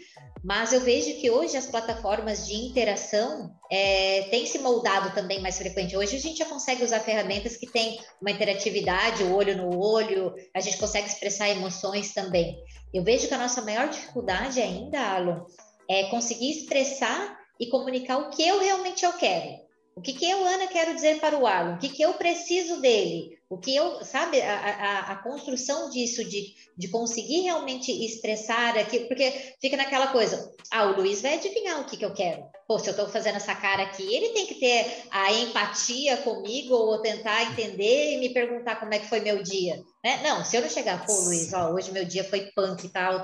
Mas 0.44 0.74
eu 0.74 0.80
vejo 0.80 1.18
que 1.18 1.30
hoje 1.30 1.56
as 1.56 1.66
plataformas 1.66 2.46
de 2.46 2.54
interação 2.54 3.50
é, 3.72 4.28
têm 4.30 4.44
se 4.44 4.58
moldado 4.58 5.14
também 5.14 5.40
mais 5.40 5.56
frequente. 5.56 5.96
Hoje 5.96 6.16
a 6.16 6.20
gente 6.20 6.36
já 6.36 6.44
consegue 6.44 6.84
usar 6.84 7.00
ferramentas 7.00 7.56
que 7.56 7.66
têm 7.66 7.98
uma 8.20 8.30
interatividade, 8.30 9.22
o 9.22 9.34
olho 9.34 9.56
no 9.56 9.82
olho, 9.82 10.34
a 10.52 10.60
gente 10.60 10.76
consegue 10.76 11.08
expressar 11.08 11.48
emoções 11.48 12.12
também. 12.12 12.62
Eu 12.94 13.02
vejo 13.02 13.26
que 13.26 13.34
a 13.34 13.38
nossa 13.38 13.60
maior 13.60 13.88
dificuldade 13.88 14.60
ainda, 14.60 15.00
Alon, 15.00 15.44
é 15.90 16.04
conseguir 16.04 16.52
expressar 16.52 17.36
e 17.58 17.68
comunicar 17.68 18.18
o 18.18 18.30
que 18.30 18.46
eu 18.46 18.60
realmente 18.60 19.04
eu 19.04 19.12
quero. 19.14 19.63
O 19.96 20.00
que, 20.00 20.12
que 20.12 20.28
eu, 20.28 20.44
Ana, 20.44 20.66
quero 20.66 20.94
dizer 20.94 21.20
para 21.20 21.38
o 21.38 21.46
Alon? 21.46 21.74
O 21.74 21.78
que, 21.78 21.88
que 21.88 22.02
eu 22.02 22.14
preciso 22.14 22.80
dele? 22.80 23.38
O 23.48 23.58
que 23.58 23.74
eu, 23.76 24.04
sabe, 24.04 24.40
a, 24.42 24.56
a, 24.56 24.98
a 25.12 25.16
construção 25.22 25.88
disso, 25.88 26.24
de, 26.24 26.54
de 26.76 26.88
conseguir 26.88 27.42
realmente 27.42 27.92
expressar 28.04 28.76
aqui, 28.76 29.00
porque 29.00 29.54
fica 29.60 29.76
naquela 29.76 30.08
coisa, 30.08 30.50
ah, 30.70 30.86
o 30.86 30.96
Luiz 30.96 31.22
vai 31.22 31.34
adivinhar 31.34 31.80
o 31.80 31.84
que, 31.84 31.96
que 31.96 32.04
eu 32.04 32.12
quero. 32.12 32.42
Pô, 32.66 32.78
se 32.78 32.88
eu 32.88 32.92
estou 32.92 33.08
fazendo 33.08 33.36
essa 33.36 33.54
cara 33.54 33.84
aqui, 33.84 34.02
ele 34.02 34.30
tem 34.30 34.46
que 34.46 34.56
ter 34.56 35.04
a 35.10 35.32
empatia 35.32 36.16
comigo 36.18 36.74
ou 36.74 37.00
tentar 37.00 37.44
entender 37.44 38.14
e 38.14 38.16
me 38.18 38.30
perguntar 38.30 38.80
como 38.80 38.92
é 38.92 38.98
que 38.98 39.08
foi 39.08 39.20
meu 39.20 39.42
dia. 39.42 39.76
Né? 40.02 40.20
Não, 40.24 40.44
se 40.44 40.56
eu 40.56 40.62
não 40.62 40.68
chegar, 40.68 41.06
pô, 41.06 41.12
Luiz, 41.20 41.52
ó, 41.52 41.70
hoje 41.70 41.92
meu 41.92 42.04
dia 42.04 42.24
foi 42.24 42.50
punk 42.56 42.84
e 42.84 42.88
tal, 42.88 43.22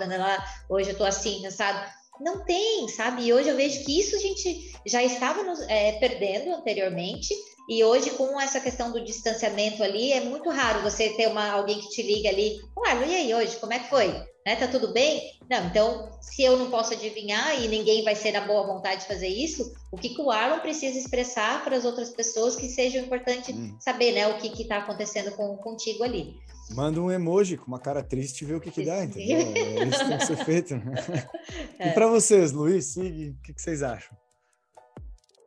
hoje 0.69 0.91
eu 0.91 0.97
tô 0.97 1.05
assim, 1.05 1.51
sabe? 1.51 1.91
Não 2.21 2.45
tem, 2.45 2.87
sabe? 2.89 3.25
E 3.25 3.33
hoje 3.33 3.49
eu 3.49 3.57
vejo 3.57 3.85
que 3.85 3.99
isso 3.99 4.15
a 4.15 4.19
gente 4.19 4.73
já 4.87 5.03
estava 5.03 5.43
nos, 5.43 5.61
é, 5.63 5.93
perdendo 5.93 6.55
anteriormente, 6.55 7.35
e 7.69 7.85
hoje, 7.85 8.11
com 8.11 8.41
essa 8.41 8.61
questão 8.61 8.91
do 8.91 9.05
distanciamento 9.05 9.83
ali, 9.83 10.13
é 10.13 10.21
muito 10.21 10.51
raro 10.51 10.83
você 10.83 11.11
ter 11.11 11.29
uma, 11.29 11.53
alguém 11.53 11.79
que 11.79 11.89
te 11.89 12.03
liga 12.03 12.29
ali, 12.29 12.59
ué, 12.77 13.09
e 13.09 13.15
aí 13.15 13.35
hoje, 13.35 13.57
como 13.59 13.73
é 13.73 13.79
que 13.79 13.89
foi? 13.89 14.09
Né, 14.45 14.57
tá 14.57 14.67
tudo 14.67 14.93
bem? 14.93 15.23
Não, 15.49 15.67
então, 15.67 16.11
se 16.21 16.43
eu 16.43 16.57
não 16.57 16.71
posso 16.71 16.95
adivinhar 16.95 17.63
e 17.63 17.69
ninguém 17.69 18.03
vai 18.03 18.17
ser 18.17 18.33
na 18.33 18.41
boa 18.41 18.67
vontade 18.67 19.03
de 19.03 19.07
fazer 19.07 19.29
isso, 19.29 19.73
o 19.91 19.97
que, 19.97 20.11
que 20.11 20.23
o 20.23 20.31
Arlon 20.31 20.61
precisa 20.61 20.97
expressar 20.97 21.65
para 21.65 21.77
as 21.77 21.85
outras 21.85 22.11
pessoas 22.11 22.55
que 22.55 22.69
seja 22.69 22.99
importante 22.99 23.53
hum. 23.53 23.77
saber, 23.81 24.13
né, 24.13 24.29
o 24.29 24.39
que 24.39 24.63
está 24.63 24.79
acontecendo 24.79 25.33
com, 25.33 25.57
contigo 25.57 26.05
ali. 26.05 26.39
Manda 26.71 27.01
um 27.01 27.11
emoji 27.11 27.57
com 27.57 27.67
uma 27.67 27.81
cara 27.81 28.03
triste 28.03 28.43
e 28.43 28.45
vê 28.47 28.55
o 28.55 28.61
que, 28.61 28.71
que 28.71 28.85
dá, 28.85 29.05
entendeu? 29.05 29.39
É 29.39 29.85
isso 29.85 29.99
que 29.99 30.09
tem 30.09 30.19
que 30.19 30.27
ser 30.27 30.45
feito. 30.45 30.75
É. 31.79 31.89
E 31.89 31.93
para 31.93 32.07
vocês, 32.07 32.53
Luiz, 32.53 32.93
Sig, 32.93 33.31
o 33.31 33.43
que, 33.43 33.55
que, 33.55 33.63
vocês 33.63 33.83
acham? 33.83 34.15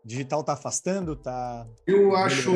Digital 0.04 0.42
está 0.42 0.54
afastando, 0.54 1.14
está 1.14 1.68
Eu 1.86 2.16
acho, 2.16 2.52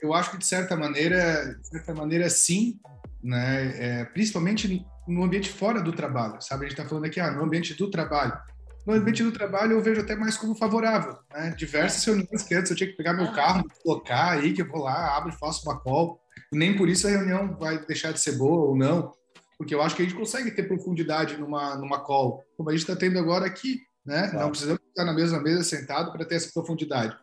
eu 0.00 0.12
acho 0.12 0.30
que 0.30 0.38
de 0.38 0.46
certa 0.46 0.76
maneira, 0.76 1.58
de 1.58 1.68
certa 1.68 1.94
maneira 1.94 2.28
sim, 2.28 2.78
né? 3.22 4.00
É, 4.00 4.04
principalmente 4.04 4.84
no 5.08 5.24
ambiente 5.24 5.48
fora 5.48 5.80
do 5.80 5.92
trabalho, 5.92 6.40
sabe? 6.42 6.66
A 6.66 6.68
gente 6.68 6.78
está 6.78 6.88
falando 6.88 7.06
aqui, 7.06 7.18
ah, 7.18 7.30
no 7.30 7.42
ambiente 7.42 7.74
do 7.74 7.90
trabalho. 7.90 8.38
No 8.86 8.94
ambiente 8.94 9.22
do 9.22 9.32
trabalho 9.32 9.72
eu 9.72 9.82
vejo 9.82 10.00
até 10.00 10.16
mais 10.16 10.36
como 10.36 10.54
favorável, 10.54 11.16
né? 11.32 11.54
Diversas 11.56 12.04
reuniões 12.04 12.42
que 12.42 12.54
antes 12.54 12.70
eu 12.70 12.76
tinha 12.76 12.90
que 12.90 12.96
pegar 12.96 13.12
meu 13.12 13.26
ah. 13.26 13.32
carro, 13.32 13.64
colocar 13.82 14.32
aí 14.32 14.52
que 14.52 14.62
eu 14.62 14.68
vou 14.68 14.82
lá, 14.82 15.16
abro 15.16 15.30
e 15.30 15.38
faço 15.38 15.62
uma 15.68 15.78
call 15.78 16.22
nem 16.52 16.76
por 16.76 16.88
isso 16.88 17.06
a 17.06 17.10
reunião 17.10 17.56
vai 17.58 17.84
deixar 17.86 18.12
de 18.12 18.20
ser 18.20 18.32
boa 18.32 18.68
ou 18.68 18.76
não, 18.76 19.12
porque 19.56 19.74
eu 19.74 19.80
acho 19.80 19.96
que 19.96 20.02
a 20.02 20.04
gente 20.04 20.16
consegue 20.16 20.50
ter 20.50 20.64
profundidade 20.64 21.36
numa, 21.38 21.76
numa 21.76 22.00
call, 22.00 22.44
como 22.56 22.68
a 22.68 22.72
gente 22.72 22.82
está 22.82 22.94
tendo 22.94 23.18
agora 23.18 23.46
aqui, 23.46 23.80
né? 24.04 24.28
Claro. 24.28 24.38
Não 24.40 24.50
precisamos 24.50 24.82
estar 24.88 25.04
na 25.04 25.14
mesma 25.14 25.40
mesa 25.40 25.62
sentado 25.62 26.12
para 26.12 26.24
ter 26.24 26.34
essa 26.34 26.50
profundidade. 26.52 27.16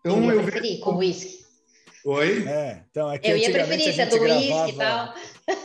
Então 0.00 0.22
eu, 0.24 0.40
eu 0.40 0.42
vejo 0.42 0.80
com 0.80 0.96
whisky. 0.96 1.40
Oi? 2.04 2.44
É, 2.46 2.84
então 2.90 3.08
aqui 3.08 3.30
eu 3.30 3.36
ia 3.36 3.50
preferir 3.50 3.88
essa 3.88 4.06
do 4.06 4.22
uísque 4.22 4.70
e 4.70 4.76
tal. 4.76 5.14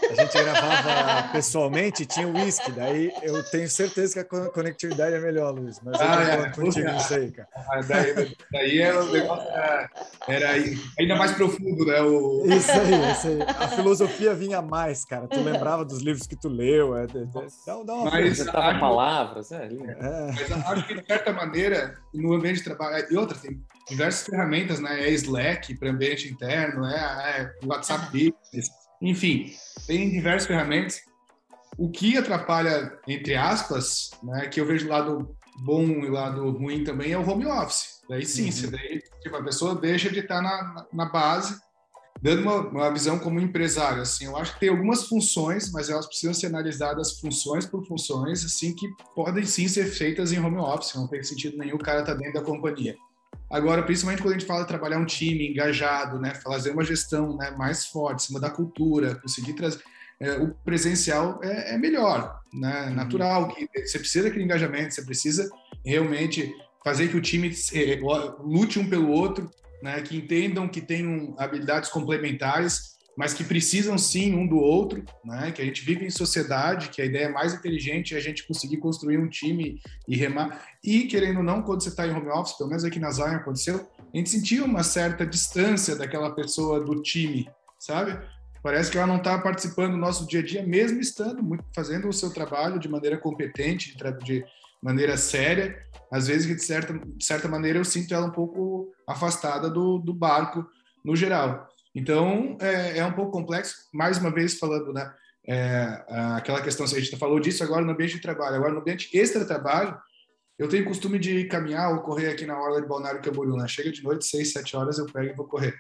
A 0.10 0.24
gente 0.24 0.44
gravava 0.44 1.32
pessoalmente, 1.32 2.06
tinha 2.06 2.28
o 2.28 2.34
uísque, 2.34 2.72
daí 2.72 3.12
eu 3.22 3.44
tenho 3.44 3.70
certeza 3.70 4.24
que 4.24 4.36
a 4.36 4.50
conectividade 4.50 5.16
é 5.16 5.20
melhor, 5.20 5.54
Luiz. 5.54 5.80
Mas 5.84 6.00
eu 6.00 6.08
ah, 6.08 6.24
é, 6.24 6.50
contigo 6.50 6.92
nisso 6.92 7.14
aí, 7.14 7.32
cara. 7.32 7.48
Ah, 7.56 7.82
daí, 7.82 8.38
daí 8.52 8.80
era, 8.80 9.04
o 9.04 9.12
negócio 9.12 9.48
era, 9.50 9.90
era, 10.28 10.50
ainda 11.00 11.16
mais 11.16 11.32
profundo, 11.34 11.86
né? 11.86 12.02
O... 12.02 12.46
Isso 12.48 12.72
aí, 12.72 13.12
isso 13.12 13.28
aí. 13.28 13.42
A 13.42 13.68
filosofia 13.70 14.34
vinha 14.34 14.62
mais, 14.62 15.06
cara. 15.06 15.28
Tu 15.28 15.40
lembrava 15.40 15.84
dos 15.86 16.02
livros 16.02 16.28
que 16.28 16.36
tu 16.36 16.48
leu. 16.48 16.96
É, 16.98 17.08
dá, 17.08 17.84
dá 17.84 17.94
uma 17.94 18.12
mas, 18.12 18.42
acho, 18.42 18.80
palavras, 18.80 19.52
é, 19.52 19.66
é. 19.66 20.32
Mas 20.32 20.52
acho 20.52 20.88
que, 20.88 20.96
de 20.96 21.06
certa 21.06 21.34
maneira, 21.34 21.96
no 22.14 22.34
ambiente 22.34 22.58
de 22.58 22.64
trabalho. 22.64 23.06
E 23.10 23.18
outra, 23.18 23.38
tem 23.38 23.60
diversas 23.90 24.26
ferramentas, 24.26 24.80
né? 24.80 25.08
É 25.08 25.10
Slack 25.12 25.76
para 25.76 25.90
ambiente 25.90 26.32
interno, 26.32 26.86
é, 26.86 26.96
é 27.42 27.66
WhatsApp 27.66 28.06
Business 28.08 28.70
enfim, 29.10 29.54
tem 29.88 30.10
diversas 30.10 30.48
ferramentas. 30.48 31.02
O 31.78 31.90
que 31.90 32.18
atrapalha, 32.18 32.98
entre 33.08 33.36
aspas, 33.36 34.12
né, 34.24 34.48
que 34.48 34.60
eu 34.60 34.66
vejo 34.66 34.88
lado 34.88 35.36
bom 35.58 35.84
e 35.84 36.10
lado 36.10 36.50
ruim 36.52 36.84
também, 36.84 37.12
é 37.12 37.18
o 37.18 37.28
home 37.28 37.46
office. 37.46 38.02
Daí 38.10 38.26
sim, 38.26 38.50
uhum. 38.66 38.72
daí, 38.72 39.02
tipo, 39.22 39.36
a 39.36 39.44
pessoa 39.44 39.76
deixa 39.76 40.10
de 40.10 40.20
estar 40.20 40.42
na, 40.42 40.86
na 40.94 41.06
base, 41.06 41.60
dando 42.22 42.42
uma, 42.44 42.56
uma, 42.70 42.92
visão 42.92 43.18
como 43.18 43.40
empresário. 43.40 44.02
Assim, 44.02 44.26
eu 44.26 44.38
acho 44.38 44.54
que 44.54 44.60
tem 44.60 44.70
algumas 44.70 45.08
funções, 45.08 45.72
mas 45.72 45.90
elas 45.90 46.06
precisam 46.06 46.34
ser 46.34 46.48
analisadas 46.48 47.20
funções 47.20 47.66
por 47.66 47.86
funções, 47.86 48.46
assim, 48.46 48.74
que 48.74 48.88
podem 49.16 49.46
sim 49.46 49.68
ser 49.68 49.86
feitas 49.86 50.32
em 50.32 50.40
home 50.40 50.58
office. 50.58 50.96
Não 50.96 51.08
tem 51.08 51.24
sentido 51.24 51.58
nenhum 51.58 51.76
o 51.76 51.80
cara 51.80 52.02
estar 52.02 52.14
tá 52.14 52.20
dentro 52.20 52.34
da 52.36 52.42
companhia. 52.42 52.96
Agora, 53.50 53.84
principalmente 53.84 54.22
quando 54.22 54.36
a 54.36 54.38
gente 54.38 54.48
fala 54.48 54.62
de 54.62 54.68
trabalhar 54.68 54.98
um 54.98 55.06
time 55.06 55.50
engajado, 55.50 56.20
né, 56.20 56.34
fazer 56.36 56.72
uma 56.72 56.84
gestão 56.84 57.38
né, 57.38 57.52
mais 57.52 57.86
forte, 57.86 58.24
em 58.24 58.28
cima 58.28 58.40
da 58.40 58.50
cultura, 58.50 59.16
conseguir 59.16 59.54
trazer. 59.54 59.82
É, 60.20 60.38
o 60.38 60.54
presencial 60.64 61.42
é, 61.44 61.76
é 61.76 61.78
melhor, 61.78 62.40
né, 62.54 62.88
uhum. 62.88 62.96
natural. 62.96 63.48
Que 63.50 63.68
você 63.86 64.00
precisa 64.00 64.26
daquele 64.26 64.46
engajamento, 64.46 64.94
você 64.94 65.04
precisa 65.04 65.50
realmente 65.86 66.54
fazer 66.84 67.10
que 67.10 67.18
o 67.18 67.22
time 67.22 67.54
é, 67.74 68.00
lute 68.40 68.80
um 68.80 68.90
pelo 68.90 69.10
outro, 69.10 69.50
né, 69.84 70.02
que 70.02 70.18
entendam 70.18 70.68
que 70.68 70.82
tenham 70.82 71.36
habilidades 71.38 71.90
complementares 71.90 72.95
mas 73.18 73.34
que 73.34 73.44
precisam 73.44 73.98
sim 73.98 74.36
um 74.36 74.46
do 74.46 74.58
outro, 74.58 75.04
né? 75.24 75.52
Que 75.52 75.62
a 75.62 75.66
gente 75.66 75.84
vive 75.84 76.06
em 76.06 76.10
sociedade, 76.10 76.90
que 76.90 77.02
a 77.02 77.06
ideia 77.06 77.30
mais 77.30 77.54
inteligente 77.54 78.14
é 78.14 78.18
a 78.18 78.22
gente 78.22 78.46
conseguir 78.46 78.78
construir 78.78 79.18
um 79.18 79.30
time 79.30 79.82
e 80.08 80.18
remar. 80.18 80.66
E 80.84 81.04
querendo 81.04 81.38
ou 81.38 81.44
não, 81.44 81.62
quando 81.62 81.82
você 81.82 81.90
está 81.90 82.06
em 82.06 82.12
home 82.12 82.30
office, 82.30 82.58
pelo 82.58 82.70
menos 82.70 82.84
aqui 82.84 83.00
na 83.00 83.12
Zion 83.12 83.36
aconteceu, 83.36 83.88
a 84.14 84.18
gente 84.18 84.30
sentia 84.30 84.64
uma 84.64 84.84
certa 84.84 85.26
distância 85.26 85.96
daquela 85.96 86.32
pessoa 86.32 86.80
do 86.80 87.02
time, 87.02 87.50
sabe? 87.80 88.20
Parece 88.62 88.90
que 88.90 88.98
ela 88.98 89.08
não 89.08 89.18
está 89.18 89.38
participando 89.38 89.92
do 89.92 89.98
nosso 89.98 90.28
dia 90.28 90.40
a 90.40 90.44
dia, 90.44 90.66
mesmo 90.66 91.00
estando 91.00 91.42
muito, 91.42 91.64
fazendo 91.74 92.10
o 92.10 92.14
seu 92.14 92.32
trabalho 92.32 92.80
de 92.80 92.90
maneira 92.90 93.18
competente, 93.18 93.96
de 94.24 94.44
maneira 94.82 95.16
séria. 95.18 95.78
Às 96.12 96.28
vezes, 96.28 96.48
de 96.48 96.60
certa, 96.60 96.94
de 96.94 97.24
certa 97.24 97.48
maneira, 97.48 97.78
eu 97.78 97.86
sinto 97.86 98.14
ela 98.14 98.26
um 98.26 98.32
pouco 98.32 98.92
afastada 99.08 99.70
do, 99.70 100.00
do 100.00 100.14
barco 100.14 100.66
no 101.04 101.16
geral. 101.16 101.70
Então, 101.96 102.58
é, 102.60 102.98
é 103.00 103.06
um 103.06 103.14
pouco 103.14 103.32
complexo, 103.32 103.76
mais 103.94 104.18
uma 104.18 104.30
vez 104.30 104.60
falando, 104.60 104.92
né? 104.92 105.12
É, 105.48 106.04
aquela 106.36 106.62
questão, 106.62 106.86
a 106.86 106.90
gente 106.90 107.16
falou 107.18 107.40
disso 107.40 107.64
agora 107.64 107.86
no 107.86 107.92
ambiente 107.92 108.16
de 108.16 108.22
trabalho, 108.22 108.56
agora 108.56 108.74
no 108.74 108.82
ambiente 108.82 109.16
extra-trabalho, 109.18 109.98
eu 110.58 110.68
tenho 110.68 110.86
costume 110.86 111.20
de 111.20 111.46
caminhar 111.46 111.94
ou 111.94 112.02
correr 112.02 112.30
aqui 112.30 112.46
na 112.46 112.60
orla 112.60 112.82
de 112.82 112.88
Balneário 112.88 113.22
Camboriú, 113.22 113.56
né? 113.56 113.68
Chega 113.68 113.92
de 113.92 114.04
noite, 114.04 114.26
seis, 114.26 114.52
sete 114.52 114.76
horas, 114.76 114.98
eu 114.98 115.06
pego 115.06 115.32
e 115.32 115.36
vou 115.36 115.48
correr. 115.48 115.76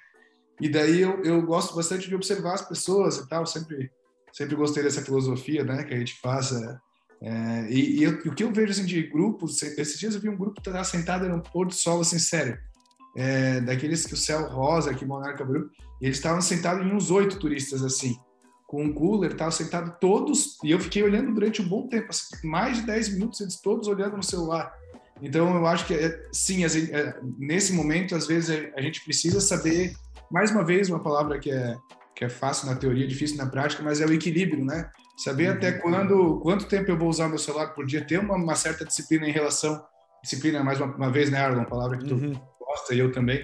E 0.61 0.70
daí 0.70 1.01
eu, 1.01 1.22
eu 1.24 1.41
gosto 1.41 1.76
bastante 1.76 2.07
de 2.07 2.16
observar 2.16 2.53
as 2.53 2.61
pessoas 2.61 3.18
e 3.18 3.28
tal, 3.28 3.45
sempre 3.45 3.91
sempre 4.36 4.55
gostei 4.55 4.84
dessa 4.84 5.01
filosofia, 5.01 5.63
né, 5.63 5.84
que 5.86 5.93
a 5.93 5.97
gente 5.97 6.20
faça. 6.20 6.82
É, 7.22 7.68
e, 7.70 7.99
e, 7.99 8.03
eu, 8.03 8.11
o 8.11 8.36
que 8.36 8.43
eu 8.43 8.51
vejo 8.51 8.72
assim 8.72 8.86
de 8.86 9.01
grupos, 9.03 9.63
esses 9.63 9.97
dias 9.97 10.13
eu 10.13 10.20
vi 10.20 10.28
um 10.28 10.36
grupo 10.36 10.55
que 10.55 10.70
estava 10.70 10.84
sentado 10.84 11.28
no 11.30 11.41
pôr 11.41 11.66
do 11.66 11.74
sol, 11.74 12.01
assim, 12.01 12.20
sério, 12.20 12.59
é, 13.16 13.61
daqueles 13.61 14.05
que 14.05 14.13
o 14.13 14.18
céu 14.18 14.49
rosa 14.49 14.91
aqui 14.91 15.05
em 15.05 15.07
Balneário 15.07 15.38
Camboriú, 15.38 15.70
e 16.02 16.06
eles 16.06 16.18
estavam 16.18 16.41
sentados 16.41 16.86
em 16.86 16.91
uns 16.91 17.12
oito 17.12 17.39
turistas 17.39 17.84
assim, 17.84 18.18
com 18.68 18.84
um 18.84 18.93
cooler, 18.93 19.32
estavam 19.32 19.52
sentados 19.52 19.93
todos, 20.00 20.58
e 20.64 20.72
eu 20.72 20.80
fiquei 20.80 21.04
olhando 21.04 21.34
durante 21.34 21.62
um 21.62 21.68
bom 21.68 21.88
tempo, 21.88 22.08
assim, 22.10 22.48
mais 22.48 22.78
de 22.78 22.86
dez 22.86 23.10
minutos, 23.10 23.39
eles 23.41 23.62
todos 23.62 23.88
olhando 23.88 24.18
no 24.18 24.24
celular. 24.24 24.74
Então 25.22 25.56
eu 25.56 25.66
acho 25.66 25.86
que 25.86 25.93
é, 25.93 26.28
sim, 26.32 26.66
é, 26.66 27.20
nesse 27.38 27.74
momento 27.74 28.16
às 28.16 28.28
vezes 28.28 28.72
a 28.76 28.82
gente 28.82 29.04
precisa 29.04 29.39
saber, 29.39 29.93
mais 30.30 30.52
uma 30.52 30.64
vez 30.64 30.89
uma 30.89 31.02
palavra 31.02 31.39
que 31.39 31.52
é 31.52 31.76
que 32.16 32.24
é 32.24 32.30
fácil 32.30 32.68
na 32.68 32.76
teoria, 32.76 33.06
difícil 33.06 33.38
na 33.38 33.46
prática, 33.46 33.84
mas 33.84 34.00
é 34.00 34.06
o 34.06 34.14
equilíbrio, 34.14 34.64
né? 34.64 34.89
Saber 35.18 35.50
uhum. 35.50 35.56
até 35.56 35.74
quando, 35.74 36.39
quanto 36.39 36.66
tempo 36.66 36.89
eu 36.89 36.98
vou 36.98 37.10
usar 37.10 37.28
meu 37.28 37.38
celular 37.38 37.74
por 37.74 37.86
dia, 37.86 38.06
ter 38.06 38.20
uma, 38.20 38.36
uma 38.36 38.56
certa 38.56 38.86
disciplina 38.86 39.28
em 39.28 39.32
relação, 39.32 39.84
disciplina 40.24 40.64
mais 40.64 40.80
uma, 40.80 40.96
uma 40.96 41.12
vez, 41.12 41.30
né, 41.30 41.39
Arlon, 41.39 41.66
palavra 41.66 41.98
que 41.98 42.06
tu 42.06 42.16
uhum. 42.16 42.34
gosta 42.60 42.96
e 42.96 43.00
eu 43.00 43.12
também, 43.12 43.43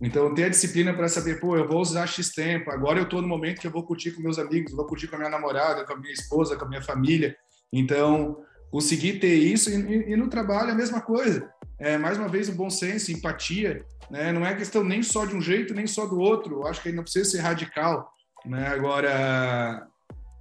então, 0.00 0.32
ter 0.32 0.44
a 0.44 0.48
disciplina 0.48 0.94
para 0.94 1.08
saber, 1.08 1.40
pô, 1.40 1.56
eu 1.56 1.66
vou 1.66 1.80
usar 1.80 2.06
X 2.06 2.30
tempo, 2.30 2.70
agora 2.70 3.00
eu 3.00 3.04
estou 3.04 3.20
no 3.20 3.26
momento 3.26 3.60
que 3.60 3.66
eu 3.66 3.70
vou 3.70 3.82
curtir 3.82 4.12
com 4.12 4.22
meus 4.22 4.38
amigos, 4.38 4.72
vou 4.72 4.86
curtir 4.86 5.08
com 5.08 5.16
a 5.16 5.18
minha 5.18 5.30
namorada, 5.30 5.84
com 5.84 5.92
a 5.92 5.96
minha 5.96 6.12
esposa, 6.12 6.56
com 6.56 6.64
a 6.64 6.68
minha 6.68 6.82
família. 6.82 7.36
Então, 7.72 8.38
conseguir 8.70 9.18
ter 9.18 9.34
isso 9.34 9.70
e, 9.70 10.12
e, 10.12 10.16
no 10.16 10.28
trabalho 10.28 10.70
a 10.70 10.74
mesma 10.74 11.00
coisa. 11.00 11.50
É, 11.80 11.98
mais 11.98 12.16
uma 12.16 12.28
vez, 12.28 12.48
o 12.48 12.54
bom 12.54 12.70
senso, 12.70 13.10
empatia, 13.10 13.84
né? 14.10 14.32
não 14.32 14.46
é 14.46 14.54
questão 14.54 14.84
nem 14.84 15.02
só 15.02 15.24
de 15.26 15.34
um 15.34 15.40
jeito, 15.40 15.74
nem 15.74 15.86
só 15.86 16.06
do 16.06 16.18
outro. 16.18 16.60
Eu 16.60 16.66
acho 16.66 16.80
que 16.80 16.92
não 16.92 17.02
precisa 17.02 17.30
ser 17.30 17.38
radical. 17.38 18.08
Né? 18.46 18.68
Agora, 18.68 19.86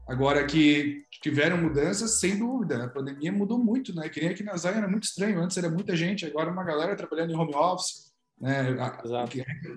agora 0.08 0.45
que 0.45 1.03
tiveram 1.22 1.58
mudanças, 1.58 2.20
sem 2.20 2.38
dúvida. 2.38 2.84
A 2.84 2.88
pandemia 2.88 3.32
mudou 3.32 3.58
muito, 3.58 3.93
né? 3.93 4.08
Que 4.08 4.22
nem 4.22 4.30
aqui 4.30 4.43
na 4.43 4.53
era 4.66 4.88
muito 4.88 5.03
estranho. 5.03 5.39
Antes 5.39 5.58
era 5.58 5.70
muita 5.70 5.95
gente, 5.95 6.26
agora 6.26 6.51
uma 6.51 6.64
galera 6.64 6.95
trabalhando 6.95 7.32
em 7.32 7.36
home 7.36 7.55
office. 7.55 8.07
Né? 8.39 8.75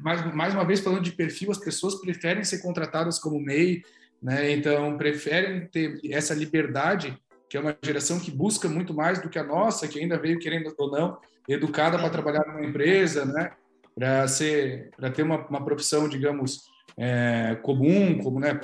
Mais, 0.02 0.34
mais 0.34 0.54
uma 0.54 0.64
vez, 0.64 0.80
falando 0.80 1.02
de 1.02 1.12
perfil, 1.12 1.50
as 1.50 1.58
pessoas 1.58 1.94
preferem 1.96 2.44
ser 2.44 2.58
contratadas 2.60 3.18
como 3.18 3.40
MEI, 3.40 3.82
né? 4.22 4.52
então 4.52 4.96
preferem 4.96 5.66
ter 5.66 5.98
essa 6.10 6.34
liberdade, 6.34 7.16
que 7.48 7.56
é 7.56 7.60
uma 7.60 7.76
geração 7.82 8.20
que 8.20 8.30
busca 8.30 8.68
muito 8.68 8.94
mais 8.94 9.20
do 9.20 9.28
que 9.28 9.38
a 9.38 9.44
nossa, 9.44 9.88
que 9.88 9.98
ainda 9.98 10.18
veio, 10.18 10.38
querendo 10.38 10.72
ou 10.78 10.90
não, 10.90 11.18
educada 11.48 11.98
para 11.98 12.10
trabalhar 12.10 12.46
numa 12.46 12.64
empresa, 12.64 13.24
né? 13.24 13.52
para 13.94 14.28
ser 14.28 14.90
para 14.96 15.10
ter 15.10 15.22
uma, 15.22 15.46
uma 15.48 15.64
profissão, 15.64 16.08
digamos, 16.08 16.62
é, 16.96 17.56
comum, 17.62 18.18
como 18.18 18.40
né, 18.40 18.58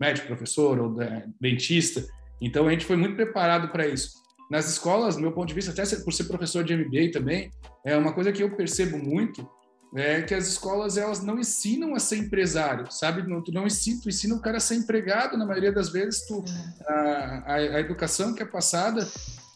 médico, 0.00 0.26
professor 0.26 0.78
ou 0.80 1.02
é, 1.02 1.26
dentista. 1.40 2.04
Então 2.40 2.66
a 2.66 2.70
gente 2.70 2.84
foi 2.84 2.96
muito 2.96 3.16
preparado 3.16 3.68
para 3.68 3.86
isso. 3.86 4.23
Nas 4.50 4.68
escolas, 4.68 5.16
do 5.16 5.22
meu 5.22 5.32
ponto 5.32 5.48
de 5.48 5.54
vista, 5.54 5.70
até 5.70 5.96
por 5.96 6.12
ser 6.12 6.24
professor 6.24 6.62
de 6.62 6.76
MBA 6.76 7.12
também, 7.12 7.50
é 7.84 7.96
uma 7.96 8.12
coisa 8.12 8.32
que 8.32 8.42
eu 8.42 8.54
percebo 8.54 8.98
muito 8.98 9.48
é 9.96 10.22
que 10.22 10.34
as 10.34 10.48
escolas 10.48 10.96
elas 10.96 11.22
não 11.22 11.38
ensinam 11.38 11.94
a 11.94 12.00
ser 12.00 12.16
empresário, 12.16 12.90
sabe? 12.90 13.22
Não, 13.22 13.40
tu 13.40 13.52
não 13.52 13.64
ensina, 13.64 14.00
tu 14.02 14.08
ensina 14.08 14.34
o 14.34 14.40
cara 14.40 14.56
a 14.56 14.60
ser 14.60 14.74
empregado 14.74 15.36
na 15.36 15.46
maioria 15.46 15.70
das 15.70 15.88
vezes. 15.88 16.26
Tu, 16.26 16.44
a, 16.86 17.54
a, 17.54 17.80
educação 17.80 18.34
que 18.34 18.42
é 18.42 18.46
passada 18.46 19.06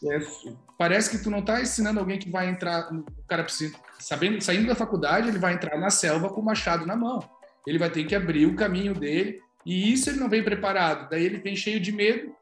é, 0.04 0.20
parece 0.78 1.10
que 1.10 1.18
tu 1.18 1.28
não 1.28 1.40
está 1.40 1.60
ensinando 1.60 1.98
alguém 1.98 2.20
que 2.20 2.30
vai 2.30 2.48
entrar, 2.48 2.88
o 2.92 3.04
cara 3.26 3.42
precisa, 3.42 3.74
sabendo, 3.98 4.40
saindo 4.40 4.68
da 4.68 4.76
faculdade, 4.76 5.28
ele 5.28 5.40
vai 5.40 5.54
entrar 5.54 5.76
na 5.76 5.90
selva 5.90 6.28
com 6.28 6.40
o 6.40 6.44
machado 6.44 6.86
na 6.86 6.94
mão. 6.94 7.18
Ele 7.66 7.78
vai 7.78 7.90
ter 7.90 8.04
que 8.04 8.14
abrir 8.14 8.46
o 8.46 8.54
caminho 8.54 8.94
dele 8.94 9.40
e 9.66 9.92
isso 9.92 10.08
ele 10.08 10.20
não 10.20 10.28
vem 10.28 10.44
preparado. 10.44 11.10
Daí 11.10 11.24
ele 11.24 11.38
vem 11.38 11.56
cheio 11.56 11.80
de 11.80 11.90
medo, 11.90 12.32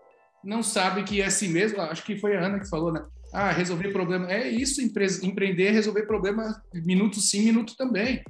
não 0.47 0.63
sabe 0.63 1.03
que 1.03 1.21
é 1.21 1.27
assim 1.27 1.49
mesmo. 1.49 1.81
Acho 1.81 2.05
que 2.05 2.17
foi 2.17 2.37
a 2.37 2.47
Ana 2.47 2.61
que 2.61 2.71
falou, 2.71 2.93
né? 2.93 3.05
Ah, 3.33 3.51
resolver 3.51 3.93
problema. 3.93 4.31
É 4.31 4.49
isso, 4.49 4.81
empreender 4.81 5.67
é 5.67 5.71
resolver 5.71 6.07
problema 6.07 6.63
minuto 6.73 7.21
sim, 7.21 7.43
minuto 7.43 7.77
também. 7.77 8.23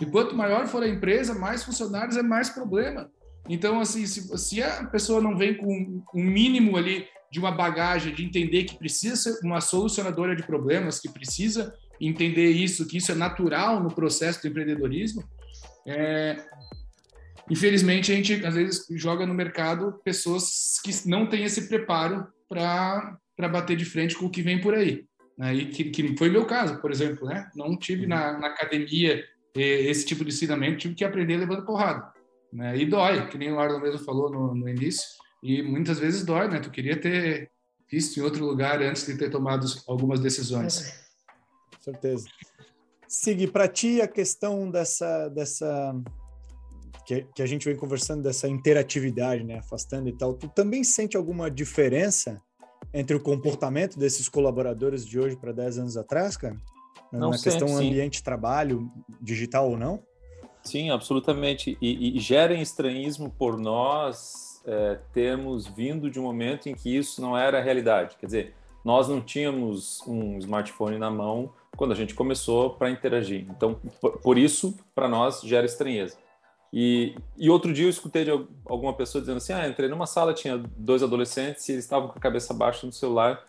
E 0.00 0.06
quanto 0.06 0.36
maior 0.36 0.66
for 0.66 0.82
a 0.82 0.88
empresa, 0.88 1.34
mais 1.34 1.64
funcionários 1.64 2.16
é 2.16 2.22
mais 2.22 2.48
problema. 2.48 3.10
Então, 3.48 3.80
assim, 3.80 4.06
se, 4.06 4.38
se 4.38 4.62
a 4.62 4.84
pessoa 4.84 5.20
não 5.20 5.36
vem 5.36 5.56
com 5.56 6.02
um 6.14 6.22
mínimo 6.22 6.76
ali 6.76 7.06
de 7.30 7.40
uma 7.40 7.50
bagagem 7.50 8.14
de 8.14 8.24
entender 8.24 8.64
que 8.64 8.78
precisa 8.78 9.16
ser 9.16 9.44
uma 9.44 9.60
solucionadora 9.60 10.34
de 10.34 10.44
problemas, 10.44 11.00
que 11.00 11.08
precisa 11.08 11.74
entender 12.00 12.50
isso, 12.50 12.86
que 12.86 12.96
isso 12.96 13.12
é 13.12 13.14
natural 13.14 13.82
no 13.82 13.92
processo 13.92 14.40
do 14.40 14.48
empreendedorismo, 14.48 15.22
é, 15.86 16.36
infelizmente 17.50 18.12
a 18.12 18.14
gente 18.14 18.44
às 18.44 18.54
vezes 18.54 18.86
joga 18.92 19.26
no 19.26 19.34
mercado 19.34 20.00
pessoas 20.04 20.80
que 20.82 21.08
não 21.08 21.28
têm 21.28 21.44
esse 21.44 21.68
preparo 21.68 22.26
para 22.48 23.48
bater 23.48 23.76
de 23.76 23.84
frente 23.84 24.16
com 24.16 24.26
o 24.26 24.30
que 24.30 24.42
vem 24.42 24.60
por 24.60 24.74
aí. 24.74 25.04
Né? 25.36 25.54
E 25.54 25.66
que, 25.66 25.84
que 25.84 26.16
foi 26.16 26.30
meu 26.30 26.46
caso, 26.46 26.80
por 26.80 26.90
exemplo, 26.90 27.26
né? 27.26 27.50
Não 27.54 27.76
tive 27.76 28.06
na, 28.06 28.38
na 28.38 28.46
academia 28.48 29.24
esse 29.56 30.04
tipo 30.04 30.24
de 30.24 30.30
ensinamento, 30.30 30.78
tive 30.78 30.94
que 30.94 31.04
aprender 31.04 31.36
levando 31.36 31.64
porrada. 31.64 32.12
Né? 32.52 32.76
E 32.78 32.86
dói, 32.86 33.26
que 33.28 33.38
nem 33.38 33.52
o 33.52 33.58
Arno 33.58 33.80
mesmo 33.80 34.04
falou 34.04 34.30
no, 34.30 34.54
no 34.54 34.68
início, 34.68 35.04
e 35.42 35.62
muitas 35.62 35.98
vezes 35.98 36.24
dói, 36.24 36.48
né? 36.48 36.60
Tu 36.60 36.70
queria 36.70 36.98
ter 36.98 37.50
visto 37.90 38.18
em 38.18 38.22
outro 38.22 38.44
lugar 38.44 38.80
antes 38.80 39.06
de 39.06 39.16
ter 39.16 39.30
tomado 39.30 39.66
algumas 39.86 40.20
decisões. 40.20 41.04
Com 41.76 41.82
certeza. 41.82 42.26
Sigui, 43.06 43.46
para 43.46 43.68
ti 43.68 44.00
a 44.00 44.08
questão 44.08 44.70
dessa, 44.70 45.28
dessa 45.28 45.94
que, 47.04 47.26
que 47.34 47.42
a 47.42 47.46
gente 47.46 47.64
vem 47.64 47.76
conversando 47.76 48.22
dessa 48.22 48.48
interatividade, 48.48 49.44
né, 49.44 49.58
afastando 49.58 50.08
e 50.08 50.12
tal, 50.12 50.34
tu 50.34 50.48
também 50.48 50.82
sente 50.82 51.16
alguma 51.16 51.50
diferença 51.50 52.40
entre 52.92 53.16
o 53.16 53.20
comportamento 53.20 53.98
desses 53.98 54.28
colaboradores 54.28 55.06
de 55.06 55.18
hoje 55.18 55.36
para 55.36 55.52
10 55.52 55.78
anos 55.78 55.96
atrás, 55.96 56.36
cara? 56.36 56.56
Não 57.12 57.30
Na 57.30 57.38
questão 57.38 57.68
sim. 57.68 57.86
ambiente 57.86 58.22
trabalho, 58.22 58.90
digital 59.20 59.70
ou 59.70 59.76
não? 59.76 60.02
Sim, 60.62 60.90
absolutamente. 60.90 61.76
E, 61.80 62.16
e 62.16 62.20
gera 62.20 62.54
estranhismo 62.54 63.30
por 63.30 63.58
nós 63.58 64.62
é, 64.66 64.98
termos 65.12 65.66
vindo 65.66 66.10
de 66.10 66.18
um 66.18 66.22
momento 66.22 66.68
em 66.68 66.74
que 66.74 66.96
isso 66.96 67.20
não 67.20 67.36
era 67.36 67.58
a 67.58 67.62
realidade. 67.62 68.16
Quer 68.16 68.26
dizer, 68.26 68.54
nós 68.84 69.08
não 69.08 69.20
tínhamos 69.20 70.00
um 70.06 70.38
smartphone 70.38 70.98
na 70.98 71.10
mão 71.10 71.52
quando 71.76 71.92
a 71.92 71.94
gente 71.94 72.14
começou 72.14 72.70
para 72.70 72.90
interagir. 72.90 73.46
Então, 73.50 73.80
por, 74.00 74.18
por 74.20 74.38
isso, 74.38 74.76
para 74.94 75.08
nós, 75.08 75.40
gera 75.42 75.66
estranheza. 75.66 76.16
E, 76.76 77.14
e 77.38 77.48
outro 77.48 77.72
dia 77.72 77.84
eu 77.84 77.90
escutei 77.90 78.24
de 78.24 78.32
alguma 78.66 78.92
pessoa 78.92 79.22
dizendo 79.22 79.36
assim: 79.36 79.52
ah, 79.52 79.68
entrei 79.68 79.88
numa 79.88 80.06
sala, 80.06 80.34
tinha 80.34 80.58
dois 80.76 81.04
adolescentes 81.04 81.68
e 81.68 81.72
eles 81.72 81.84
estavam 81.84 82.08
com 82.08 82.18
a 82.18 82.20
cabeça 82.20 82.52
baixa 82.52 82.84
no 82.84 82.92
celular 82.92 83.46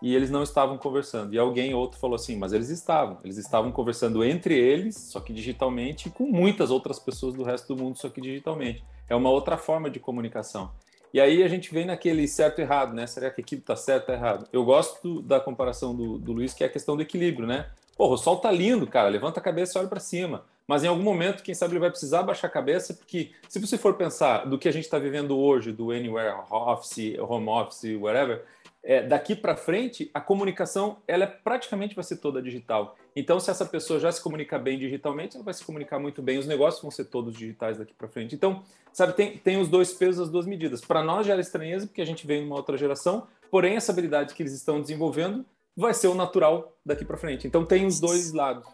e 0.00 0.14
eles 0.14 0.30
não 0.30 0.44
estavam 0.44 0.78
conversando. 0.78 1.34
E 1.34 1.38
alguém 1.38 1.74
outro 1.74 1.98
falou 1.98 2.14
assim: 2.14 2.38
mas 2.38 2.52
eles 2.52 2.68
estavam. 2.68 3.18
Eles 3.24 3.36
estavam 3.36 3.72
conversando 3.72 4.22
entre 4.22 4.56
eles, 4.56 4.96
só 4.96 5.18
que 5.18 5.32
digitalmente, 5.32 6.06
e 6.06 6.12
com 6.12 6.26
muitas 6.26 6.70
outras 6.70 7.00
pessoas 7.00 7.34
do 7.34 7.42
resto 7.42 7.74
do 7.74 7.82
mundo, 7.82 7.98
só 7.98 8.08
que 8.08 8.20
digitalmente. 8.20 8.84
É 9.08 9.16
uma 9.16 9.28
outra 9.28 9.56
forma 9.56 9.90
de 9.90 9.98
comunicação. 9.98 10.70
E 11.12 11.20
aí 11.20 11.42
a 11.42 11.48
gente 11.48 11.74
vem 11.74 11.84
naquele 11.84 12.28
certo 12.28 12.60
e 12.60 12.62
errado, 12.62 12.94
né? 12.94 13.08
Será 13.08 13.28
que 13.28 13.40
aquilo 13.40 13.60
está 13.60 13.74
certo 13.74 14.10
ou 14.10 14.14
errado? 14.14 14.46
Eu 14.52 14.64
gosto 14.64 15.20
da 15.22 15.40
comparação 15.40 15.96
do, 15.96 16.16
do 16.16 16.32
Luiz, 16.32 16.54
que 16.54 16.62
é 16.62 16.68
a 16.68 16.70
questão 16.70 16.94
do 16.94 17.02
equilíbrio, 17.02 17.48
né? 17.48 17.70
Porra, 17.96 18.14
o 18.14 18.18
sol 18.18 18.36
tá 18.36 18.52
lindo, 18.52 18.86
cara. 18.86 19.08
Levanta 19.08 19.40
a 19.40 19.42
cabeça 19.42 19.76
e 19.76 19.80
olha 19.80 19.88
para 19.88 19.98
cima 19.98 20.44
mas 20.68 20.84
em 20.84 20.86
algum 20.86 21.02
momento, 21.02 21.42
quem 21.42 21.54
sabe 21.54 21.72
ele 21.72 21.80
vai 21.80 21.90
precisar 21.90 22.22
baixar 22.22 22.46
a 22.46 22.50
cabeça, 22.50 22.92
porque 22.92 23.30
se 23.48 23.58
você 23.58 23.78
for 23.78 23.94
pensar 23.94 24.44
do 24.44 24.58
que 24.58 24.68
a 24.68 24.72
gente 24.72 24.84
está 24.84 24.98
vivendo 24.98 25.36
hoje, 25.38 25.72
do 25.72 25.90
anywhere 25.90 26.36
office, 26.50 27.18
home 27.18 27.48
office, 27.48 27.96
whatever, 27.98 28.44
é, 28.82 29.02
daqui 29.02 29.34
para 29.34 29.56
frente, 29.56 30.10
a 30.12 30.20
comunicação 30.20 30.98
ela 31.08 31.24
é, 31.24 31.26
praticamente 31.26 31.94
vai 31.94 32.04
ser 32.04 32.16
toda 32.16 32.42
digital. 32.42 32.96
Então, 33.16 33.40
se 33.40 33.50
essa 33.50 33.64
pessoa 33.64 33.98
já 33.98 34.12
se 34.12 34.22
comunica 34.22 34.58
bem 34.58 34.78
digitalmente, 34.78 35.36
ela 35.36 35.44
vai 35.44 35.54
se 35.54 35.64
comunicar 35.64 35.98
muito 35.98 36.20
bem. 36.20 36.38
Os 36.38 36.46
negócios 36.46 36.82
vão 36.82 36.90
ser 36.90 37.06
todos 37.06 37.34
digitais 37.34 37.78
daqui 37.78 37.94
para 37.94 38.06
frente. 38.06 38.34
Então, 38.34 38.62
sabe, 38.92 39.14
tem, 39.14 39.38
tem 39.38 39.58
os 39.58 39.68
dois 39.68 39.92
pesos, 39.94 40.20
as 40.20 40.30
duas 40.30 40.46
medidas. 40.46 40.82
Para 40.82 41.02
nós 41.02 41.26
gera 41.26 41.40
estranheza, 41.40 41.86
porque 41.86 42.02
a 42.02 42.06
gente 42.06 42.26
vem 42.26 42.42
numa 42.42 42.56
outra 42.56 42.76
geração, 42.76 43.26
porém, 43.50 43.74
essa 43.74 43.90
habilidade 43.90 44.34
que 44.34 44.42
eles 44.42 44.52
estão 44.52 44.80
desenvolvendo 44.80 45.44
vai 45.74 45.94
ser 45.94 46.08
o 46.08 46.14
natural 46.14 46.76
daqui 46.84 47.04
para 47.04 47.16
frente. 47.16 47.46
Então, 47.46 47.64
tem 47.64 47.86
os 47.86 47.98
dois 47.98 48.32
lados. 48.32 48.66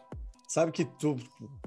Sabe 0.47 0.72
que 0.72 0.84
tu, 0.84 1.16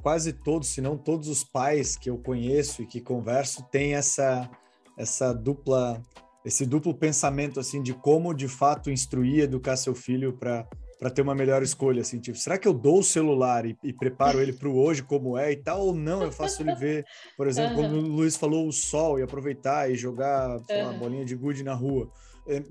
quase 0.02 0.32
todos, 0.32 0.70
se 0.70 0.82
não 0.82 0.98
todos 0.98 1.28
os 1.28 1.44
pais 1.44 1.96
que 1.98 2.10
eu 2.10 2.18
conheço 2.18 2.82
e 2.82 2.86
que 2.86 3.02
converso 3.02 3.64
têm 3.72 3.96
essa 3.96 4.50
essa 4.98 5.32
dupla 5.32 6.02
esse 6.44 6.66
duplo 6.66 6.94
pensamento 6.94 7.60
assim 7.60 7.84
de 7.84 7.94
como 7.94 8.34
de 8.34 8.48
fato 8.48 8.90
instruir, 8.90 9.44
educar 9.44 9.76
seu 9.78 9.94
filho 9.94 10.34
para 10.34 10.68
para 11.00 11.12
ter 11.12 11.22
uma 11.22 11.36
melhor 11.36 11.62
escolha, 11.62 12.02
assim, 12.02 12.20
tipo, 12.20 12.38
será 12.38 12.58
que 12.58 12.68
eu 12.68 12.74
dou 12.74 13.00
o 13.00 13.04
celular 13.04 13.66
e, 13.66 13.78
e 13.84 13.94
preparo 13.94 14.42
ele 14.42 14.52
para 14.52 14.68
o 14.68 14.78
hoje 14.78 15.04
como 15.04 15.38
é 15.38 15.52
e 15.52 15.56
tal, 15.56 15.82
ou 15.82 15.96
não, 15.96 16.24
eu 16.24 16.32
faço 16.32 16.64
ele 16.64 16.74
ver, 16.74 17.06
por 17.36 17.48
exemplo, 17.48 17.76
quando 17.76 17.94
o 17.94 18.02
Luiz 18.02 18.36
falou 18.36 18.68
o 18.68 18.72
sol 18.72 19.20
e 19.20 19.22
aproveitar 19.22 19.92
e 19.92 19.96
jogar 19.96 20.58
uhum. 20.58 20.64
lá, 20.70 20.94
bolinha 20.94 21.24
de 21.24 21.36
gude 21.36 21.64
na 21.64 21.74
rua. 21.74 22.10
É, 22.48 22.64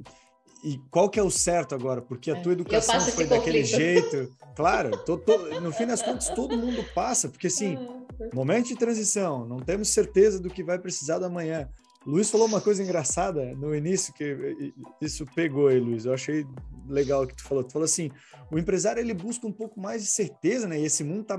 e 0.65 0.79
qual 0.91 1.09
que 1.09 1.19
é 1.19 1.23
o 1.23 1.31
certo 1.31 1.75
agora? 1.75 2.01
Porque 2.01 2.31
a 2.31 2.37
é, 2.37 2.41
tua 2.41 2.53
educação 2.53 3.01
foi 3.01 3.27
daquele 3.27 3.65
jeito. 3.65 4.31
Claro, 4.55 4.97
tô, 5.05 5.19
tô, 5.19 5.37
no 5.61 5.73
fim 5.73 5.87
das 5.87 6.03
contas, 6.03 6.29
todo 6.31 6.57
mundo 6.57 6.85
passa, 6.95 7.29
porque 7.29 7.47
assim, 7.47 7.77
ah, 7.77 8.35
momento 8.35 8.69
de 8.69 8.77
transição, 8.77 9.47
não 9.47 9.59
temos 9.59 9.89
certeza 9.89 10.41
do 10.41 10.51
que 10.51 10.65
vai 10.65 10.79
precisar 10.79 11.19
da 11.19 11.29
manhã. 11.29 11.69
Luiz 12.07 12.31
falou 12.31 12.47
uma 12.47 12.61
coisa 12.61 12.83
engraçada 12.83 13.53
no 13.57 13.75
início, 13.75 14.15
que 14.15 14.73
isso 15.01 15.27
pegou 15.35 15.67
aí, 15.67 15.81
Luiz. 15.81 16.05
Eu 16.05 16.15
achei 16.15 16.47
legal 16.89 17.25
o 17.25 17.27
que 17.27 17.35
tu 17.35 17.43
falou. 17.43 17.65
Tu 17.65 17.73
falou 17.73 17.85
assim: 17.85 18.11
o 18.51 18.57
empresário 18.57 19.01
ele 19.01 19.13
busca 19.13 19.45
um 19.45 19.53
pouco 19.53 19.81
mais 19.81 20.03
de 20.03 20.09
certeza, 20.09 20.69
né? 20.69 20.79
E 20.79 20.85
esse 20.85 21.03
mundo 21.03 21.25
tá 21.25 21.37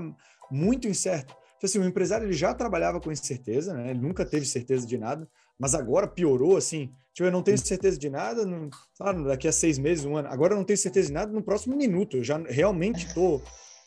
muito 0.50 0.86
incerto. 0.86 1.34
Então, 1.56 1.66
assim, 1.66 1.78
o 1.78 1.84
empresário 1.84 2.26
ele 2.26 2.34
já 2.34 2.52
trabalhava 2.52 3.00
com 3.00 3.10
incerteza, 3.10 3.72
né? 3.72 3.90
Ele 3.90 4.00
nunca 4.00 4.26
teve 4.26 4.44
certeza 4.44 4.86
de 4.86 4.98
nada, 4.98 5.26
mas 5.58 5.74
agora 5.74 6.06
piorou, 6.06 6.56
assim. 6.56 6.90
Tipo, 7.12 7.28
eu 7.28 7.32
não 7.32 7.42
tenho 7.42 7.58
certeza 7.58 7.98
de 7.98 8.08
nada, 8.08 8.46
no, 8.46 8.70
sabe, 8.94 9.24
daqui 9.24 9.48
a 9.48 9.52
seis 9.52 9.78
meses, 9.78 10.04
um 10.04 10.16
ano. 10.16 10.28
Agora 10.28 10.52
eu 10.52 10.56
não 10.56 10.64
tenho 10.64 10.78
certeza 10.78 11.08
de 11.08 11.12
nada 11.12 11.32
no 11.32 11.42
próximo 11.42 11.76
minuto. 11.76 12.18
Eu 12.18 12.24
já 12.24 12.38
realmente 12.38 13.06
estou 13.06 13.42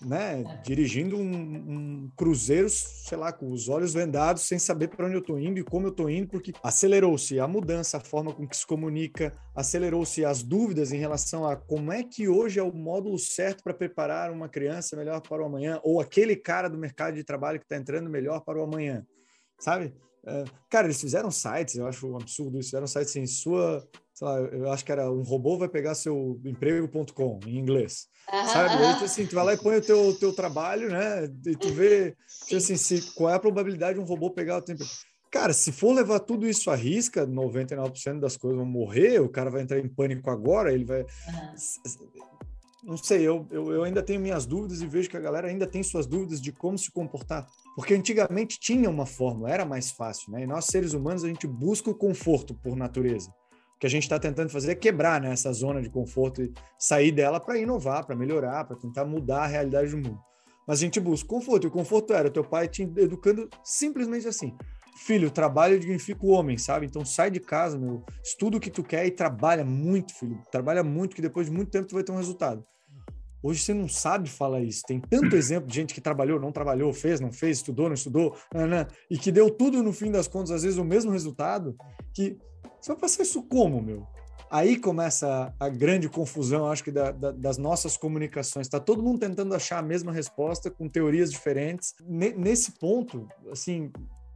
né, 0.05 0.43
dirigindo 0.63 1.15
um, 1.15 1.32
um, 1.32 2.11
cruzeiro, 2.17 2.67
sei 2.69 3.17
lá, 3.17 3.32
com 3.32 3.51
os 3.51 3.69
olhos 3.69 3.93
vendados, 3.93 4.43
sem 4.43 4.57
saber 4.57 4.88
para 4.88 5.05
onde 5.05 5.15
eu 5.15 5.22
estou 5.22 5.39
indo 5.39 5.59
e 5.59 5.63
como 5.63 5.88
eu 5.88 5.91
estou 5.91 6.09
indo, 6.09 6.28
porque 6.28 6.53
acelerou-se 6.63 7.39
a 7.39 7.47
mudança, 7.47 7.97
a 7.97 7.99
forma 7.99 8.34
com 8.34 8.47
que 8.47 8.57
se 8.57 8.65
comunica, 8.65 9.32
acelerou-se 9.55 10.26
as 10.26 10.41
dúvidas 10.41 10.91
em 10.91 10.97
relação 10.97 11.47
a 11.47 11.55
como 11.55 11.91
é 11.91 12.03
que 12.03 12.28
hoje 12.28 12.59
é 12.59 12.63
o 12.63 12.74
módulo 12.74 13.17
certo 13.19 13.63
para 13.63 13.74
preparar 13.74 14.32
uma 14.32 14.49
criança 14.49 14.95
melhor 14.95 15.22
para 15.22 15.43
o 15.43 15.45
amanhã, 15.45 15.80
ou 15.84 16.01
aquele 16.01 16.36
cara 16.36 16.67
do 16.67 16.78
mercado 16.78 17.13
de 17.15 17.24
trabalho 17.24 17.59
que 17.59 17.65
está 17.65 17.78
entrando 17.78 18.09
melhor 18.09 18.41
para 18.41 18.59
o 18.59 18.63
amanhã, 18.63 19.05
sabe? 19.59 19.93
É, 20.26 20.43
cara, 20.69 20.88
eles 20.88 21.01
fizeram 21.01 21.32
sites, 21.32 21.76
eu 21.76 21.88
acho 21.88 22.07
um 22.07 22.15
absurdo 22.15 22.59
isso, 22.59 22.69
fizeram 22.69 22.86
sites 22.86 23.15
em 23.15 23.26
sua, 23.26 23.88
sei 24.13 24.28
lá, 24.28 24.39
eu 24.39 24.72
acho 24.72 24.86
que 24.86 24.91
era 24.91 25.11
um 25.11 25.24
robô 25.24 25.57
vai 25.57 25.67
pegar 25.67 25.95
seu 25.95 26.39
emprego.com 26.45 27.39
em 27.47 27.57
inglês, 27.57 28.07
sabe? 28.30 28.84
Aí, 28.84 29.03
assim, 29.03 29.26
tu 29.26 29.34
vai 29.34 29.45
lá 29.45 29.53
e 29.53 29.57
põe 29.57 29.78
o 29.78 29.82
teu, 29.82 30.13
teu 30.19 30.32
trabalho, 30.32 30.89
né? 30.89 31.26
E 31.45 31.55
tu 31.55 31.69
vê, 31.69 32.15
tipo 32.45 32.57
assim, 32.57 32.78
se, 32.78 33.13
qual 33.13 33.32
é 33.32 33.34
a 33.34 33.39
probabilidade 33.39 33.95
de 33.95 33.99
um 33.99 34.07
robô 34.07 34.30
pegar 34.30 34.57
o 34.57 34.61
teu 34.61 34.76
emprego. 34.76 34.91
Cara, 35.32 35.53
se 35.53 35.72
for 35.72 35.93
levar 35.93 36.19
tudo 36.19 36.45
isso 36.45 36.69
à 36.69 36.76
risca, 36.76 37.26
99% 37.26 38.19
das 38.19 38.36
coisas 38.36 38.59
vão 38.59 38.67
morrer, 38.67 39.19
o 39.22 39.30
cara 39.30 39.49
vai 39.49 39.61
entrar 39.61 39.80
em 39.80 39.88
pânico 39.88 40.30
agora, 40.30 40.74
ele 40.74 40.84
vai. 40.84 41.01
Uhum. 41.01 42.11
Não 42.84 42.97
sei, 42.97 43.22
eu, 43.22 43.47
eu, 43.49 43.72
eu, 43.72 43.84
ainda 43.84 44.03
tenho 44.03 44.19
minhas 44.19 44.45
dúvidas 44.45 44.82
e 44.82 44.88
vejo 44.88 45.09
que 45.09 45.15
a 45.15 45.22
galera 45.22 45.47
ainda 45.47 45.65
tem 45.65 45.82
suas 45.84 46.05
dúvidas 46.05 46.41
de 46.41 46.51
como 46.51 46.78
se 46.78 46.91
comportar. 46.91 47.47
Porque 47.76 47.93
antigamente 47.93 48.59
tinha 48.59 48.89
uma 48.89 49.05
fórmula, 49.05 49.49
era 49.49 49.65
mais 49.65 49.91
fácil, 49.91 50.32
né? 50.32 50.43
E 50.43 50.47
nós, 50.47 50.65
seres 50.65 50.93
humanos, 50.93 51.24
a 51.24 51.28
gente 51.28 51.47
busca 51.47 51.89
o 51.89 51.95
conforto 51.95 52.53
por 52.53 52.76
natureza. 52.76 53.30
O 53.76 53.80
que 53.80 53.88
a 53.88 53.89
gente 53.89 54.03
está 54.03 54.19
tentando 54.19 54.49
fazer 54.49 54.72
é 54.72 54.76
quebrar 54.76 55.22
né, 55.22 55.32
essa 55.32 55.51
zona 55.53 55.82
de 55.82 55.89
conforto 55.89 56.41
e 56.41 56.53
sair 56.78 57.11
dela 57.11 57.39
para 57.39 57.57
inovar, 57.57 58.05
para 58.05 58.15
melhorar, 58.15 58.65
para 58.65 58.76
tentar 58.76 59.05
mudar 59.05 59.43
a 59.43 59.47
realidade 59.47 59.91
do 59.91 59.97
mundo. 59.97 60.19
Mas 60.67 60.80
a 60.80 60.82
gente 60.82 60.99
busca 60.99 61.28
conforto, 61.28 61.65
e 61.65 61.67
o 61.67 61.72
conforto 61.72 62.13
era 62.13 62.28
o 62.28 62.32
teu 62.32 62.43
pai 62.43 62.67
te 62.67 62.84
educando 62.84 63.49
simplesmente 63.63 64.28
assim 64.28 64.55
filho, 65.01 65.32
trabalho 65.32 65.80
dignifica 65.80 66.26
o 66.26 66.30
homem, 66.30 66.57
sabe? 66.57 66.86
Então 66.86 67.03
sai 67.03 67.32
de 67.32 67.39
casa, 67.39 67.78
meu, 67.78 68.03
estuda 68.24 68.57
o 68.57 68.59
que 68.59 68.69
tu 68.69 68.84
quer 68.84 69.05
e 69.05 69.11
trabalha 69.11 69.65
muito, 69.65 70.13
filho. 70.13 70.39
Trabalha 70.51 70.84
muito, 70.84 71.15
que 71.15 71.22
depois 71.22 71.47
de 71.47 71.53
muito 71.53 71.72
tempo 71.72 71.88
tu 71.88 71.95
vai 71.95 72.03
ter 72.03 72.11
um 72.11 72.17
resultado. 72.17 72.63
Hoje 73.44 73.62
você 73.62 73.74
não 73.74 73.88
sabe 73.88 74.30
falar 74.30 74.62
isso. 74.62 74.84
Tem 74.88 75.00
tanto 75.00 75.36
exemplo 75.36 75.68
de 75.68 75.76
gente 75.76 75.94
que 75.94 76.02
trabalhou, 76.02 76.39
não 76.39 76.52
trabalhou, 76.52 76.94
fez, 76.94 77.20
não 77.20 77.32
fez, 77.32 77.58
estudou, 77.58 77.88
não 77.88 77.96
estudou, 77.96 78.36
né, 78.54 78.88
e 79.10 79.18
que 79.18 79.32
deu 79.32 79.50
tudo 79.50 79.82
no 79.82 79.92
fim 79.92 80.12
das 80.12 80.28
contas, 80.28 80.52
às 80.52 80.64
vezes 80.64 80.78
o 80.78 80.86
mesmo 80.86 81.12
resultado, 81.12 81.76
que 82.14 82.38
você 82.80 82.92
vai 82.92 83.02
passar 83.02 83.24
isso 83.24 83.44
como, 83.44 83.82
meu? 83.82 84.08
Aí 84.52 84.78
começa 84.78 85.54
a, 85.58 85.70
grande 85.70 86.10
confusão, 86.10 86.70
acho 86.70 86.84
que, 86.84 86.92
da, 86.92 87.12
da, 87.12 87.32
das 87.32 87.58
nossas 87.58 87.96
comunicações. 87.96 88.68
Está 88.68 88.82
todo 88.82 89.02
mundo 89.02 89.20
tentando 89.20 89.56
achar 89.56 89.80
a 89.80 89.82
mesma 89.82 90.12
resposta 90.12 90.70
com 90.70 90.89
teorias 90.89 91.32
diferentes. 91.32 91.96
nesse 92.06 92.74
ponto, 92.74 93.30
assim, 93.50 93.89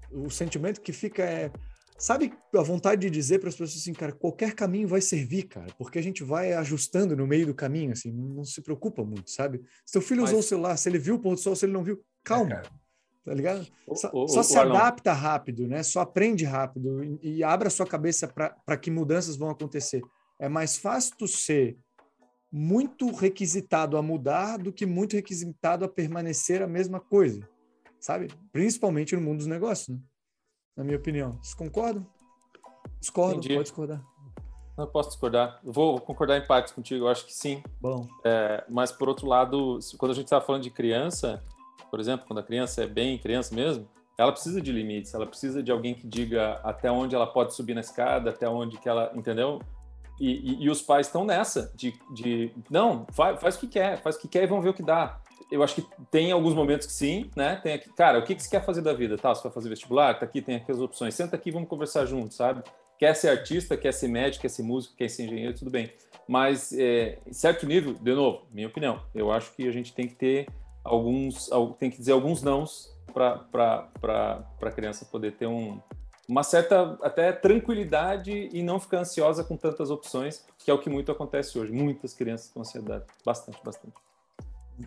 o 0.10 0.30
sentimento 0.30 0.80
que 0.80 0.94
fica 0.94 1.22
é. 1.22 1.52
Sabe 1.98 2.34
a 2.54 2.62
vontade 2.62 3.02
de 3.02 3.10
dizer 3.10 3.40
para 3.40 3.48
as 3.48 3.56
pessoas 3.56 3.82
assim, 3.82 3.94
cara, 3.94 4.12
qualquer 4.12 4.54
caminho 4.54 4.88
vai 4.88 5.00
servir, 5.00 5.44
cara, 5.44 5.74
porque 5.78 5.98
a 5.98 6.04
gente 6.04 6.24
vai 6.24 6.52
ajustando 6.54 7.16
no 7.16 7.26
meio 7.26 7.46
do 7.46 7.54
caminho, 7.54 7.94
assim, 7.94 8.12
não 8.12 8.44
se 8.44 8.62
preocupa 8.62 9.04
muito, 9.04 9.32
sabe? 9.32 9.62
Se 9.86 9.94
teu 9.94 10.02
filho 10.02 10.22
Mas... 10.22 10.32
usou 10.32 10.40
o 10.40 10.44
celular, 10.44 10.78
se 10.78 10.90
ele 10.90 11.00
viu 11.00 11.16
o 11.16 11.20
pôr 11.20 11.36
do 11.36 11.40
sol, 11.40 11.56
se 11.56 11.66
ele 11.66 11.72
não 11.72 11.84
viu, 11.84 12.04
calma, 12.22 12.56
é, 12.56 12.62
tá 13.24 13.34
ligado? 13.34 13.66
Só, 13.94 14.10
o, 14.14 14.24
o, 14.26 14.28
só 14.28 14.42
o, 14.42 14.44
se 14.44 14.58
adapta 14.58 15.14
rápido, 15.14 15.68
né? 15.68 15.84
Só 15.84 16.02
aprende 16.02 16.44
rápido 16.44 17.02
e, 17.02 17.38
e 17.38 17.44
abra 17.44 17.70
sua 17.70 17.88
cabeça 17.88 18.28
para 18.28 18.78
que 18.78 18.92
mudanças 18.92 19.38
vão 19.38 19.50
acontecer. 19.50 20.02
É 20.38 20.50
mais 20.50 20.78
fácil 20.78 21.16
tu 21.18 21.30
ser 21.30 21.78
muito 22.52 23.10
requisitado 23.10 23.96
a 23.96 24.02
mudar 24.02 24.58
do 24.58 24.74
que 24.74 24.86
muito 24.86 25.16
requisitado 25.16 25.86
a 25.86 25.90
permanecer 25.90 26.62
a 26.62 26.68
mesma 26.68 27.00
coisa 27.00 27.48
sabe? 28.06 28.28
Principalmente 28.52 29.16
no 29.16 29.22
mundo 29.22 29.40
dos 29.40 29.48
negócios, 29.48 29.90
né? 29.90 30.00
Na 30.76 30.84
minha 30.84 30.98
opinião. 30.98 31.32
Vocês 31.42 31.54
concordam? 31.54 32.06
Discordo, 33.00 33.36
pode 33.36 33.64
discordar. 33.64 34.02
Não 34.78 34.88
posso 34.88 35.10
discordar. 35.10 35.60
vou 35.64 36.00
concordar 36.02 36.38
em 36.38 36.46
partes 36.46 36.74
contigo, 36.74 37.06
eu 37.06 37.08
acho 37.08 37.26
que 37.26 37.34
sim. 37.34 37.64
Bom. 37.80 38.08
É, 38.26 38.64
mas, 38.70 38.92
por 38.92 39.08
outro 39.08 39.26
lado, 39.26 39.80
quando 39.98 40.12
a 40.12 40.16
gente 40.16 40.26
está 40.26 40.42
falando 40.42 40.64
de 40.64 40.70
criança, 40.70 41.42
por 41.90 42.00
exemplo, 42.00 42.26
quando 42.28 42.40
a 42.40 42.44
criança 42.44 42.84
é 42.84 42.88
bem 42.88 43.18
criança 43.18 43.56
mesmo, 43.56 43.88
ela 44.18 44.32
precisa 44.32 44.62
de 44.62 44.72
limites, 44.72 45.14
ela 45.14 45.26
precisa 45.26 45.64
de 45.64 45.72
alguém 45.72 45.94
que 45.94 46.08
diga 46.08 46.60
até 46.64 46.92
onde 46.92 47.16
ela 47.16 47.28
pode 47.28 47.54
subir 47.54 47.74
na 47.74 47.82
escada, 47.82 48.32
até 48.32 48.50
onde 48.50 48.78
que 48.78 48.90
ela, 48.90 49.12
entendeu? 49.16 49.62
E, 50.20 50.32
e, 50.32 50.64
e 50.64 50.70
os 50.70 50.82
pais 50.82 51.08
estão 51.08 51.26
nessa, 51.26 51.72
de, 51.76 51.94
de 52.12 52.52
não, 52.70 53.06
faz, 53.12 53.40
faz 53.40 53.56
o 53.56 53.60
que 53.60 53.68
quer, 53.68 54.02
faz 54.02 54.16
o 54.16 54.20
que 54.20 54.28
quer 54.28 54.44
e 54.44 54.48
vão 54.48 54.62
ver 54.62 54.70
o 54.70 54.74
que 54.74 54.84
dá 54.84 55.22
eu 55.52 55.64
acho 55.64 55.76
que 55.76 55.88
tem 56.10 56.32
alguns 56.32 56.54
momentos 56.54 56.88
que 56.88 56.94
sim, 56.94 57.30
né? 57.36 57.56
Tem 57.58 57.74
aqui, 57.74 57.90
cara, 57.94 58.20
o 58.20 58.24
que, 58.24 58.36
que 58.36 58.44
você 58.44 58.50
quer 58.50 58.66
fazer 58.66 58.82
da 58.82 58.94
vida? 58.94 59.18
Tá, 59.18 59.34
você 59.34 59.44
vai 59.44 59.52
fazer 59.52 59.70
vestibular? 59.70 60.18
Tá 60.20 60.26
aqui, 60.26 60.42
tem 60.42 60.56
aqui 60.56 60.72
as 60.72 60.80
opções. 60.80 61.14
Senta 61.14 61.36
aqui, 61.36 61.52
vamos 61.52 61.70
conversar 61.70 62.06
juntos, 62.06 62.38
sabe? 62.38 62.64
Quer 62.98 63.14
ser 63.16 63.30
artista, 63.30 63.76
quer 63.76 63.94
ser 63.94 64.08
médico, 64.08 64.42
quer 64.42 64.50
ser 64.50 64.64
músico, 64.64 64.96
quer 64.96 65.10
ser 65.10 65.26
engenheiro, 65.26 65.54
tudo 65.54 65.70
bem. 65.70 65.92
Mas, 66.28 66.74
é, 66.74 67.20
em 67.28 67.34
certo 67.34 67.68
nível, 67.68 67.94
de 67.94 68.14
novo, 68.14 68.46
minha 68.52 68.68
opinião, 68.68 69.02
eu 69.14 69.32
acho 69.32 69.54
que 69.54 69.68
a 69.68 69.72
gente 69.72 69.94
tem 69.94 70.08
que 70.08 70.16
ter 70.16 70.48
alguns, 70.84 71.50
tem 71.78 71.92
que 71.92 71.98
dizer 71.98 72.14
alguns 72.14 72.42
nãos 72.42 72.96
para 73.14 73.88
a 74.62 74.72
criança 74.72 75.06
poder 75.06 75.34
ter 75.34 75.46
um, 75.46 75.80
uma 76.28 76.44
certa 76.44 76.98
até 77.02 77.32
tranquilidade 77.32 78.50
e 78.52 78.64
não 78.64 78.80
ficar 78.80 79.00
ansiosa 79.00 79.44
com 79.44 79.56
tantas 79.56 79.92
opções, 79.92 80.44
que 80.58 80.72
é 80.72 80.74
o 80.74 80.80
que 80.80 80.90
muito 80.90 81.12
acontece 81.12 81.60
hoje. 81.60 81.72
Muitas 81.72 82.14
crianças 82.14 82.50
com 82.52 82.62
ansiedade. 82.62 83.06
Bastante, 83.24 83.60
bastante. 83.64 83.96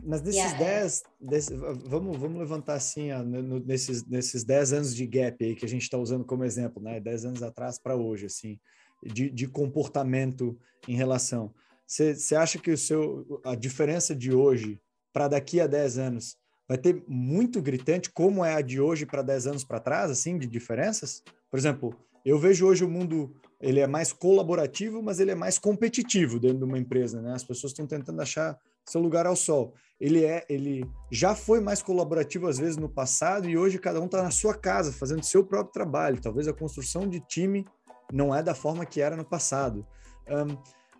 Mas 0.04 0.20
desses 0.20 0.52
10, 0.54 1.50
yeah. 1.50 1.78
vamos, 1.86 2.16
vamos 2.18 2.38
levantar 2.38 2.74
assim, 2.74 3.10
ó, 3.10 3.22
no, 3.22 3.58
nesses, 3.60 4.06
nesses 4.06 4.44
10 4.44 4.72
anos 4.72 4.94
de 4.94 5.06
gap 5.06 5.42
aí 5.42 5.54
que 5.54 5.64
a 5.64 5.68
gente 5.68 5.82
está 5.82 5.96
usando 5.96 6.24
como 6.24 6.44
exemplo, 6.44 6.82
né? 6.82 7.00
10 7.00 7.24
anos 7.24 7.42
atrás 7.42 7.78
para 7.78 7.96
hoje, 7.96 8.26
assim, 8.26 8.58
de, 9.02 9.30
de 9.30 9.46
comportamento 9.46 10.58
em 10.86 10.94
relação. 10.94 11.54
Você 11.86 12.36
acha 12.36 12.58
que 12.58 12.70
o 12.70 12.76
seu, 12.76 13.40
a 13.44 13.54
diferença 13.54 14.14
de 14.14 14.32
hoje 14.32 14.78
para 15.12 15.28
daqui 15.28 15.58
a 15.58 15.66
10 15.66 15.98
anos 15.98 16.36
vai 16.68 16.76
ter 16.76 17.02
muito 17.08 17.62
gritante 17.62 18.10
como 18.10 18.44
é 18.44 18.54
a 18.54 18.60
de 18.60 18.78
hoje 18.78 19.06
para 19.06 19.22
10 19.22 19.46
anos 19.46 19.64
para 19.64 19.80
trás, 19.80 20.10
assim, 20.10 20.38
de 20.38 20.46
diferenças? 20.46 21.22
Por 21.50 21.58
exemplo, 21.58 21.96
eu 22.26 22.38
vejo 22.38 22.66
hoje 22.66 22.84
o 22.84 22.88
mundo 22.90 23.34
ele 23.58 23.80
é 23.80 23.86
mais 23.86 24.12
colaborativo, 24.12 25.02
mas 25.02 25.18
ele 25.18 25.30
é 25.30 25.34
mais 25.34 25.58
competitivo 25.58 26.38
dentro 26.38 26.58
de 26.58 26.64
uma 26.64 26.78
empresa, 26.78 27.22
né? 27.22 27.32
As 27.32 27.42
pessoas 27.42 27.72
estão 27.72 27.86
tentando 27.86 28.20
achar 28.20 28.58
seu 28.90 29.00
lugar 29.00 29.26
ao 29.26 29.36
sol. 29.36 29.74
Ele 30.00 30.24
é, 30.24 30.44
ele 30.48 30.88
já 31.10 31.34
foi 31.34 31.60
mais 31.60 31.82
colaborativo 31.82 32.46
às 32.46 32.58
vezes 32.58 32.76
no 32.76 32.88
passado 32.88 33.48
e 33.48 33.58
hoje 33.58 33.78
cada 33.78 34.00
um 34.00 34.06
está 34.06 34.22
na 34.22 34.30
sua 34.30 34.54
casa 34.54 34.92
fazendo 34.92 35.24
seu 35.24 35.44
próprio 35.44 35.72
trabalho. 35.72 36.20
Talvez 36.20 36.46
a 36.46 36.52
construção 36.52 37.08
de 37.08 37.20
time 37.20 37.66
não 38.12 38.34
é 38.34 38.42
da 38.42 38.54
forma 38.54 38.86
que 38.86 39.00
era 39.00 39.16
no 39.16 39.24
passado. 39.24 39.86
Um, 40.28 40.56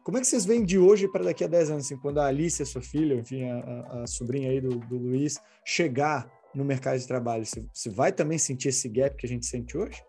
como 0.08 0.16
é 0.16 0.20
que 0.22 0.26
vocês 0.26 0.46
veem 0.46 0.64
de 0.64 0.78
hoje 0.78 1.06
para 1.06 1.22
daqui 1.22 1.44
a 1.44 1.46
10 1.46 1.70
anos, 1.70 1.84
assim, 1.84 1.98
quando 1.98 2.18
a 2.18 2.26
Alice, 2.26 2.62
a 2.62 2.66
sua 2.66 2.80
filha, 2.80 3.14
enfim, 3.14 3.44
a, 3.44 4.02
a, 4.02 4.06
sobrinha 4.06 4.50
aí 4.50 4.58
do, 4.58 4.70
do, 4.78 4.96
Luiz, 4.96 5.38
chegar 5.62 6.26
no 6.54 6.64
mercado 6.64 6.98
de 6.98 7.06
trabalho? 7.06 7.44
Você, 7.44 7.68
você 7.70 7.90
vai 7.90 8.10
também 8.10 8.38
sentir 8.38 8.70
esse 8.70 8.88
gap 8.88 9.14
que 9.16 9.26
a 9.26 9.28
gente 9.28 9.44
sente 9.44 9.76
hoje? 9.76 10.02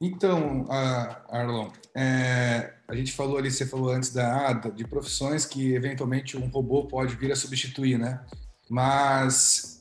Então, 0.00 0.64
Arlon, 0.70 1.68
é, 1.94 2.72
a 2.92 2.94
gente 2.94 3.12
falou 3.12 3.38
ali, 3.38 3.50
você 3.50 3.64
falou 3.64 3.90
antes 3.90 4.12
da 4.12 4.52
de 4.52 4.86
profissões 4.86 5.46
que 5.46 5.74
eventualmente 5.74 6.36
um 6.36 6.46
robô 6.48 6.84
pode 6.84 7.16
vir 7.16 7.32
a 7.32 7.36
substituir, 7.36 7.98
né? 7.98 8.20
Mas 8.68 9.80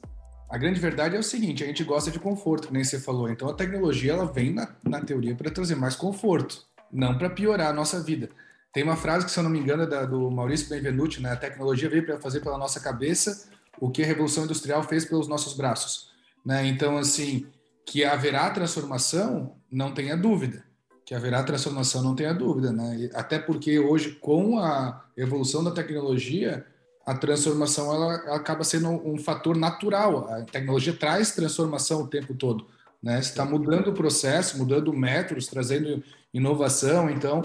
a 0.50 0.58
grande 0.58 0.80
verdade 0.80 1.18
é 1.18 1.20
o 1.20 1.24
seguinte: 1.24 1.62
a 1.62 1.68
gente 1.68 1.84
gosta 1.84 2.10
de 2.10 2.20
conforto, 2.20 2.70
que 2.70 2.74
nem 2.74 2.86
você 2.86 3.00
falou. 3.00 3.30
Então 3.30 3.50
a 3.50 3.54
tecnologia 3.54 4.14
ela 4.14 4.26
vem 4.26 4.54
na, 4.54 4.74
na 4.82 5.02
teoria 5.02 5.36
para 5.36 5.52
trazer 5.52 5.76
mais 5.76 5.94
conforto, 5.94 6.64
não 6.90 7.18
para 7.18 7.30
piorar 7.30 7.68
a 7.68 7.74
nossa 7.74 8.02
vida. 8.02 8.30
Tem 8.74 8.82
uma 8.82 8.96
frase 8.96 9.26
que, 9.26 9.32
se 9.32 9.38
eu 9.38 9.44
não 9.44 9.50
me 9.50 9.60
engano, 9.60 9.84
é 9.84 9.88
da, 9.88 10.06
do 10.06 10.32
Maurício 10.32 10.70
Benvenuti, 10.70 11.22
né? 11.22 11.32
A 11.32 11.36
tecnologia 11.36 11.90
veio 11.90 12.06
para 12.06 12.22
fazer 12.22 12.40
pela 12.40 12.58
nossa 12.58 12.80
cabeça 12.80 13.50
o 13.78 13.92
que 13.92 14.02
a 14.02 14.06
Revolução 14.06 14.46
Industrial 14.46 14.82
fez 14.84 15.04
pelos 15.04 15.28
nossos 15.28 15.54
braços, 15.54 16.12
né? 16.46 16.66
Então, 16.66 16.98
assim, 16.98 17.46
que 17.86 18.06
haverá 18.06 18.50
transformação, 18.52 19.58
não 19.70 19.94
tenha 19.94 20.16
dúvida. 20.16 20.64
Que 21.06 21.16
haverá 21.16 21.44
transformação, 21.44 22.04
não 22.04 22.16
tenha 22.16 22.34
dúvida, 22.34 22.72
né? 22.72 23.10
Até 23.14 23.40
porque 23.40 23.80
hoje, 23.80 24.12
com 24.12 24.60
a 24.60 25.04
evolução 25.18 25.64
da 25.64 25.72
tecnologia, 25.72 26.66
a 27.06 27.16
transformação 27.16 27.94
ela, 27.94 28.14
ela 28.26 28.36
acaba 28.36 28.64
sendo 28.64 28.90
um, 28.90 29.18
fator 29.18 29.56
natural. 29.56 30.28
A 30.30 30.42
tecnologia 30.44 30.94
traz 30.94 31.32
transformação 31.32 32.04
o 32.04 32.08
tempo 32.08 32.34
todo, 32.34 32.68
né? 33.02 33.20
Está 33.20 33.44
mudando 33.44 33.90
o 33.90 33.94
processo, 33.94 34.58
mudando 34.58 34.94
métodos, 34.94 35.48
trazendo 35.48 36.04
inovação, 36.34 37.10
então 37.10 37.42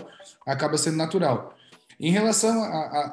acaba 0.46 0.76
sendo 0.76 0.96
natural. 0.96 1.56
Em 1.98 2.10
relação 2.10 2.62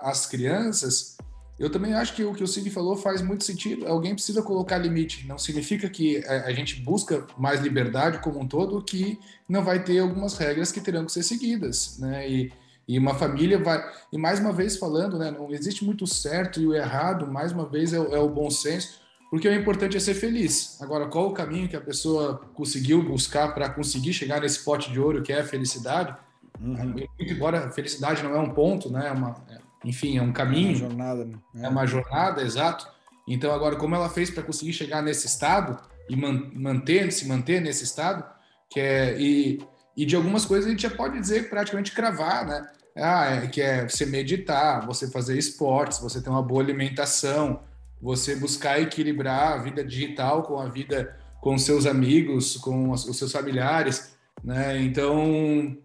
às 0.02 0.26
crianças, 0.26 1.18
eu 1.64 1.70
também 1.70 1.94
acho 1.94 2.14
que 2.14 2.26
o 2.26 2.34
que 2.34 2.44
o 2.44 2.48
Cid 2.48 2.70
falou 2.70 2.98
faz 2.98 3.22
muito 3.22 3.46
sentido. 3.46 3.88
Alguém 3.88 4.14
precisa 4.14 4.42
colocar 4.42 4.78
limite. 4.78 5.26
Não 5.26 5.38
significa 5.38 5.90
que 5.90 6.18
a 6.28 6.52
gente 6.52 6.82
busca 6.82 7.26
mais 7.38 7.62
liberdade 7.62 8.20
como 8.20 8.38
um 8.42 8.46
todo, 8.46 8.82
que 8.82 9.18
não 9.48 9.64
vai 9.64 9.82
ter 9.82 10.00
algumas 10.00 10.38
regras 10.38 10.74
que 10.74 10.82
terão 10.82 11.06
que 11.06 11.14
ser 11.14 11.24
seguidas, 11.24 12.00
né? 12.00 12.30
E, 12.30 12.52
e 12.86 13.00
uma 13.00 13.16
família 13.16 13.58
vai. 13.58 13.82
E 14.12 14.18
mais 14.18 14.42
uma 14.42 14.52
vez 14.52 14.76
falando, 14.76 15.18
né? 15.18 15.32
Não 15.32 15.50
existe 15.54 15.86
muito 15.86 16.06
certo 16.06 16.60
e 16.60 16.68
o 16.68 16.74
errado. 16.74 17.28
Mais 17.28 17.54
uma 17.54 17.66
vez 17.66 17.94
é, 17.94 17.96
é 17.96 18.20
o 18.20 18.28
bom 18.28 18.52
senso, 18.52 19.00
porque 19.32 19.48
o 19.48 19.56
importante 19.56 19.96
é 19.96 20.02
ser 20.02 20.16
feliz. 20.16 20.78
Agora, 20.82 21.08
qual 21.08 21.30
o 21.30 21.34
caminho 21.34 21.70
que 21.70 21.78
a 21.78 21.82
pessoa 21.82 22.42
conseguiu 22.54 23.02
buscar 23.02 23.54
para 23.54 23.70
conseguir 23.70 24.12
chegar 24.12 24.42
nesse 24.42 24.66
pote 24.66 24.92
de 24.92 25.00
ouro 25.00 25.24
que 25.24 25.32
é 25.32 25.40
a 25.40 25.46
felicidade? 25.46 26.14
Uhum. 26.60 26.96
Embora 27.18 27.68
a 27.68 27.72
felicidade 27.72 28.22
não 28.22 28.36
é 28.36 28.40
um 28.40 28.50
ponto, 28.50 28.92
né? 28.92 29.08
É 29.08 29.12
uma, 29.12 29.36
é 29.50 29.53
enfim, 29.84 30.18
é 30.18 30.22
um 30.22 30.32
caminho. 30.32 30.70
É 30.70 30.72
uma 30.72 30.90
jornada. 30.90 31.26
Né? 31.26 31.38
É 31.56 31.70
uma 31.70 31.86
jornada, 31.86 32.42
exato. 32.42 32.88
Então, 33.28 33.54
agora, 33.54 33.76
como 33.76 33.96
ela 33.96 34.10
fez 34.10 34.30
para 34.30 34.44
conseguir 34.44 34.74
chegar 34.74 35.02
nesse 35.02 35.28
estado 35.28 35.78
e 36.10 36.16
man 36.16 36.52
manter, 36.54 37.12
se 37.12 37.28
manter 37.28 37.62
nesse 37.62 37.84
estado, 37.84 38.24
que 38.70 38.80
é 38.80 39.20
e, 39.20 39.60
e 39.96 40.06
de 40.06 40.16
algumas 40.16 40.46
coisas 40.46 40.68
a 40.68 40.70
gente 40.70 40.84
já 40.84 40.90
pode 40.90 41.20
dizer 41.20 41.50
praticamente 41.50 41.92
cravar, 41.92 42.46
né? 42.46 42.68
Ah, 42.96 43.26
é, 43.26 43.48
que 43.48 43.62
é 43.62 43.88
você 43.88 44.06
meditar, 44.06 44.86
você 44.86 45.10
fazer 45.10 45.38
esportes, 45.38 46.00
você 46.00 46.22
ter 46.22 46.30
uma 46.30 46.44
boa 46.44 46.62
alimentação, 46.62 47.64
você 48.02 48.36
buscar 48.36 48.80
equilibrar 48.80 49.54
a 49.54 49.58
vida 49.58 49.84
digital 49.84 50.44
com 50.44 50.60
a 50.60 50.68
vida 50.70 51.18
com 51.42 51.58
seus 51.58 51.86
amigos, 51.86 52.56
com 52.58 52.92
os 52.92 53.18
seus 53.18 53.32
familiares, 53.32 54.16
né? 54.44 54.82
Então, 54.82 55.78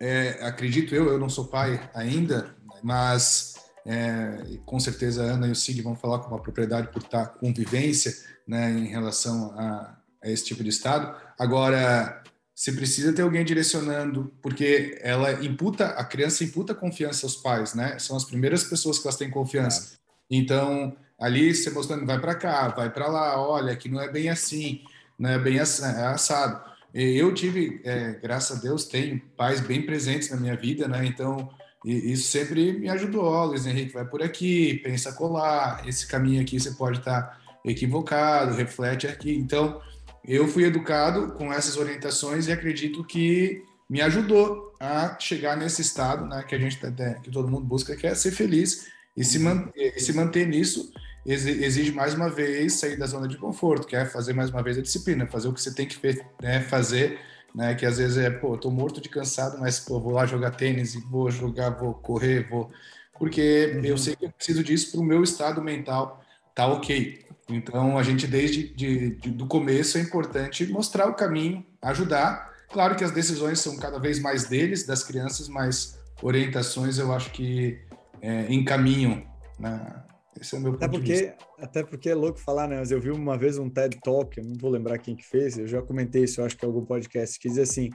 é, 0.00 0.38
acredito 0.42 0.94
eu, 0.94 1.08
eu 1.08 1.18
não 1.18 1.28
sou 1.28 1.46
pai 1.46 1.80
ainda, 1.94 2.54
mas 2.82 3.54
é, 3.86 4.58
com 4.64 4.78
certeza 4.78 5.22
a 5.22 5.26
Ana 5.26 5.48
e 5.48 5.50
o 5.50 5.56
Sig 5.56 5.80
vão 5.80 5.96
falar 5.96 6.20
com 6.20 6.28
uma 6.28 6.42
propriedade 6.42 6.88
por 6.88 7.02
estar 7.02 7.26
convivência, 7.26 8.14
né, 8.46 8.70
em 8.70 8.86
relação 8.86 9.52
a, 9.58 9.96
a 10.22 10.30
esse 10.30 10.44
tipo 10.44 10.62
de 10.62 10.70
estado. 10.70 11.14
Agora, 11.38 12.22
se 12.54 12.72
precisa 12.72 13.12
ter 13.12 13.22
alguém 13.22 13.44
direcionando, 13.44 14.32
porque 14.42 14.98
ela 15.00 15.32
imputa, 15.44 15.86
a 15.86 16.04
criança 16.04 16.44
imputa 16.44 16.74
confiança 16.74 17.26
aos 17.26 17.36
pais, 17.36 17.74
né? 17.74 17.98
São 17.98 18.16
as 18.16 18.24
primeiras 18.24 18.62
pessoas 18.62 18.98
que 18.98 19.06
elas 19.06 19.16
têm 19.16 19.30
confiança. 19.30 19.98
Então, 20.30 20.96
ali 21.18 21.54
você 21.54 21.70
mostrando, 21.70 22.06
vai 22.06 22.20
para 22.20 22.34
cá, 22.34 22.68
vai 22.68 22.90
para 22.90 23.08
lá, 23.08 23.40
olha, 23.40 23.74
que 23.74 23.88
não 23.88 24.00
é 24.00 24.10
bem 24.10 24.28
assim, 24.28 24.82
não 25.18 25.30
é 25.30 25.38
bem 25.38 25.58
é 25.58 25.60
assado. 25.60 26.72
Eu 26.94 27.32
tive, 27.32 27.80
é, 27.84 28.12
graças 28.22 28.58
a 28.58 28.60
Deus, 28.60 28.84
tenho 28.84 29.18
pais 29.36 29.60
bem 29.60 29.84
presentes 29.84 30.30
na 30.30 30.36
minha 30.36 30.54
vida, 30.54 30.86
né? 30.86 31.04
Então, 31.06 31.50
isso 31.84 32.28
sempre 32.28 32.72
me 32.72 32.88
ajudou. 32.88 33.24
Ó, 33.24 33.46
Luiz 33.46 33.66
Henrique, 33.66 33.92
vai 33.92 34.04
por 34.04 34.22
aqui, 34.22 34.80
pensa 34.84 35.12
colar, 35.12 35.86
esse 35.86 36.06
caminho 36.06 36.40
aqui 36.40 36.58
você 36.58 36.70
pode 36.72 36.98
estar 36.98 37.40
equivocado, 37.64 38.54
reflete 38.54 39.06
aqui. 39.06 39.34
Então, 39.34 39.80
eu 40.24 40.46
fui 40.46 40.64
educado 40.64 41.32
com 41.32 41.52
essas 41.52 41.76
orientações 41.76 42.46
e 42.46 42.52
acredito 42.52 43.04
que 43.04 43.64
me 43.88 44.00
ajudou 44.00 44.74
a 44.80 45.16
chegar 45.18 45.56
nesse 45.56 45.82
estado, 45.82 46.26
né, 46.26 46.44
que 46.46 46.54
a 46.54 46.58
gente 46.58 46.78
tá, 46.78 46.90
que 47.14 47.30
todo 47.30 47.48
mundo 47.48 47.64
busca, 47.64 47.94
que 47.94 48.06
é 48.06 48.14
ser 48.14 48.32
feliz 48.32 48.88
e 49.16 49.24
se, 49.24 49.38
manter, 49.38 49.94
e 49.96 50.00
se 50.00 50.12
manter 50.12 50.46
nisso 50.46 50.92
exige 51.24 51.92
mais 51.92 52.14
uma 52.14 52.28
vez 52.28 52.74
sair 52.74 52.96
da 52.96 53.06
zona 53.06 53.28
de 53.28 53.36
conforto, 53.36 53.86
que 53.86 53.94
é 53.94 54.04
fazer 54.04 54.32
mais 54.32 54.50
uma 54.50 54.62
vez 54.62 54.76
a 54.76 54.82
disciplina, 54.82 55.26
fazer 55.26 55.48
o 55.48 55.52
que 55.52 55.62
você 55.62 55.72
tem 55.72 55.86
que 55.86 55.98
né, 56.40 56.60
fazer, 56.62 57.20
né, 57.54 57.74
que 57.74 57.84
às 57.84 57.98
vezes 57.98 58.16
é, 58.16 58.30
pô, 58.30 58.56
tô 58.56 58.70
morto 58.70 59.00
de 59.00 59.08
cansado, 59.08 59.58
mas 59.58 59.80
pô, 59.80 60.00
vou 60.00 60.12
lá 60.12 60.26
jogar 60.26 60.52
tênis, 60.52 60.94
vou 61.10 61.30
jogar, 61.30 61.70
vou 61.70 61.94
correr, 61.94 62.48
vou, 62.48 62.70
porque 63.18 63.74
uhum. 63.76 63.84
eu 63.84 63.98
sei 63.98 64.16
que 64.16 64.24
eu 64.24 64.30
preciso 64.30 64.64
disso 64.64 64.92
para 64.92 65.00
o 65.00 65.04
meu 65.04 65.22
estado 65.22 65.62
mental 65.62 66.22
tá 66.54 66.66
ok. 66.66 67.24
Então, 67.48 67.98
a 67.98 68.02
gente, 68.02 68.26
desde 68.26 68.68
de, 68.68 69.10
de, 69.16 69.30
do 69.30 69.46
começo, 69.46 69.98
é 69.98 70.00
importante 70.00 70.66
mostrar 70.66 71.08
o 71.08 71.14
caminho, 71.14 71.64
ajudar. 71.82 72.50
Claro 72.70 72.94
que 72.96 73.04
as 73.04 73.10
decisões 73.10 73.60
são 73.60 73.76
cada 73.76 73.98
vez 73.98 74.18
mais 74.18 74.44
deles, 74.44 74.86
das 74.86 75.02
crianças, 75.04 75.48
mas 75.48 75.98
orientações 76.22 76.98
eu 76.98 77.12
acho 77.12 77.30
que 77.30 77.78
é, 78.20 78.52
encaminham. 78.52 79.22
Né? 79.58 80.01
Esse 80.42 80.56
é 80.56 80.58
o 80.58 80.60
meu 80.60 80.74
até 80.74 80.88
porque. 80.88 81.34
Até 81.58 81.84
porque 81.84 82.10
é 82.10 82.14
louco 82.14 82.38
falar, 82.38 82.68
né? 82.68 82.78
Mas 82.78 82.90
eu 82.90 83.00
vi 83.00 83.10
uma 83.10 83.38
vez 83.38 83.58
um 83.58 83.70
TED 83.70 83.98
Talk, 84.02 84.36
eu 84.36 84.44
não 84.44 84.56
vou 84.58 84.70
lembrar 84.70 84.98
quem 84.98 85.14
que 85.14 85.24
fez, 85.24 85.56
eu 85.56 85.66
já 85.66 85.80
comentei 85.80 86.24
isso, 86.24 86.40
eu 86.40 86.44
acho 86.44 86.56
que 86.56 86.64
é 86.64 86.68
algum 86.68 86.84
podcast, 86.84 87.38
que 87.38 87.48
diz 87.48 87.58
assim, 87.58 87.90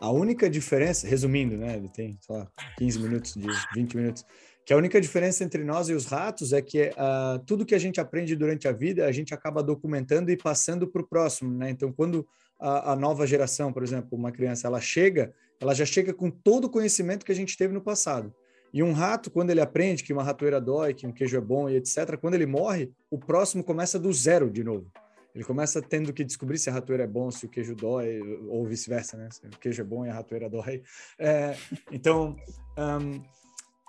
a 0.00 0.10
única 0.10 0.50
diferença, 0.50 1.06
resumindo, 1.06 1.56
né? 1.56 1.76
Ele 1.76 1.88
tem, 1.88 2.18
sei 2.20 2.36
lá, 2.36 2.50
15 2.76 2.98
minutos, 2.98 3.34
de 3.34 3.46
20 3.74 3.96
minutos 3.96 4.24
que 4.64 4.72
a 4.72 4.76
única 4.76 5.00
diferença 5.00 5.42
entre 5.42 5.64
nós 5.64 5.88
e 5.88 5.92
os 5.92 6.06
ratos 6.06 6.52
é 6.52 6.62
que 6.62 6.90
uh, 6.90 7.38
tudo 7.46 7.66
que 7.66 7.74
a 7.74 7.78
gente 7.78 8.00
aprende 8.00 8.36
durante 8.36 8.68
a 8.68 8.72
vida, 8.72 9.06
a 9.06 9.12
gente 9.12 9.34
acaba 9.34 9.62
documentando 9.62 10.30
e 10.30 10.36
passando 10.36 10.86
para 10.86 11.02
o 11.02 11.06
próximo, 11.06 11.52
né? 11.52 11.70
Então, 11.70 11.92
quando 11.92 12.26
a, 12.60 12.92
a, 12.92 12.96
nova 12.96 13.26
geração, 13.26 13.72
por 13.72 13.82
exemplo, 13.82 14.16
uma 14.16 14.30
criança, 14.30 14.68
ela 14.68 14.80
chega, 14.80 15.34
ela 15.60 15.74
já 15.74 15.84
chega 15.84 16.14
com 16.14 16.30
todo 16.30 16.66
o 16.66 16.70
conhecimento 16.70 17.26
que 17.26 17.32
a 17.32 17.34
gente 17.34 17.56
teve 17.56 17.74
no 17.74 17.80
passado. 17.80 18.32
E 18.72 18.82
um 18.82 18.92
rato, 18.92 19.30
quando 19.30 19.50
ele 19.50 19.60
aprende 19.60 20.02
que 20.02 20.12
uma 20.12 20.22
ratoeira 20.22 20.60
dói, 20.60 20.94
que 20.94 21.06
um 21.06 21.12
queijo 21.12 21.36
é 21.36 21.40
bom 21.40 21.68
e 21.68 21.76
etc., 21.76 22.16
quando 22.18 22.34
ele 22.34 22.46
morre, 22.46 22.90
o 23.10 23.18
próximo 23.18 23.62
começa 23.62 23.98
do 23.98 24.12
zero 24.12 24.50
de 24.50 24.64
novo. 24.64 24.90
Ele 25.34 25.44
começa 25.44 25.80
tendo 25.80 26.12
que 26.12 26.24
descobrir 26.24 26.58
se 26.58 26.68
a 26.68 26.72
ratoeira 26.72 27.04
é 27.04 27.06
bom, 27.06 27.30
se 27.30 27.46
o 27.46 27.48
queijo 27.48 27.74
dói, 27.74 28.20
ou 28.48 28.66
vice-versa, 28.66 29.16
né? 29.16 29.28
Se 29.30 29.46
o 29.46 29.50
queijo 29.58 29.80
é 29.80 29.84
bom 29.84 30.04
e 30.04 30.10
a 30.10 30.14
ratoeira 30.14 30.48
dói. 30.48 30.82
É, 31.18 31.56
então, 31.90 32.36
um, 32.78 33.22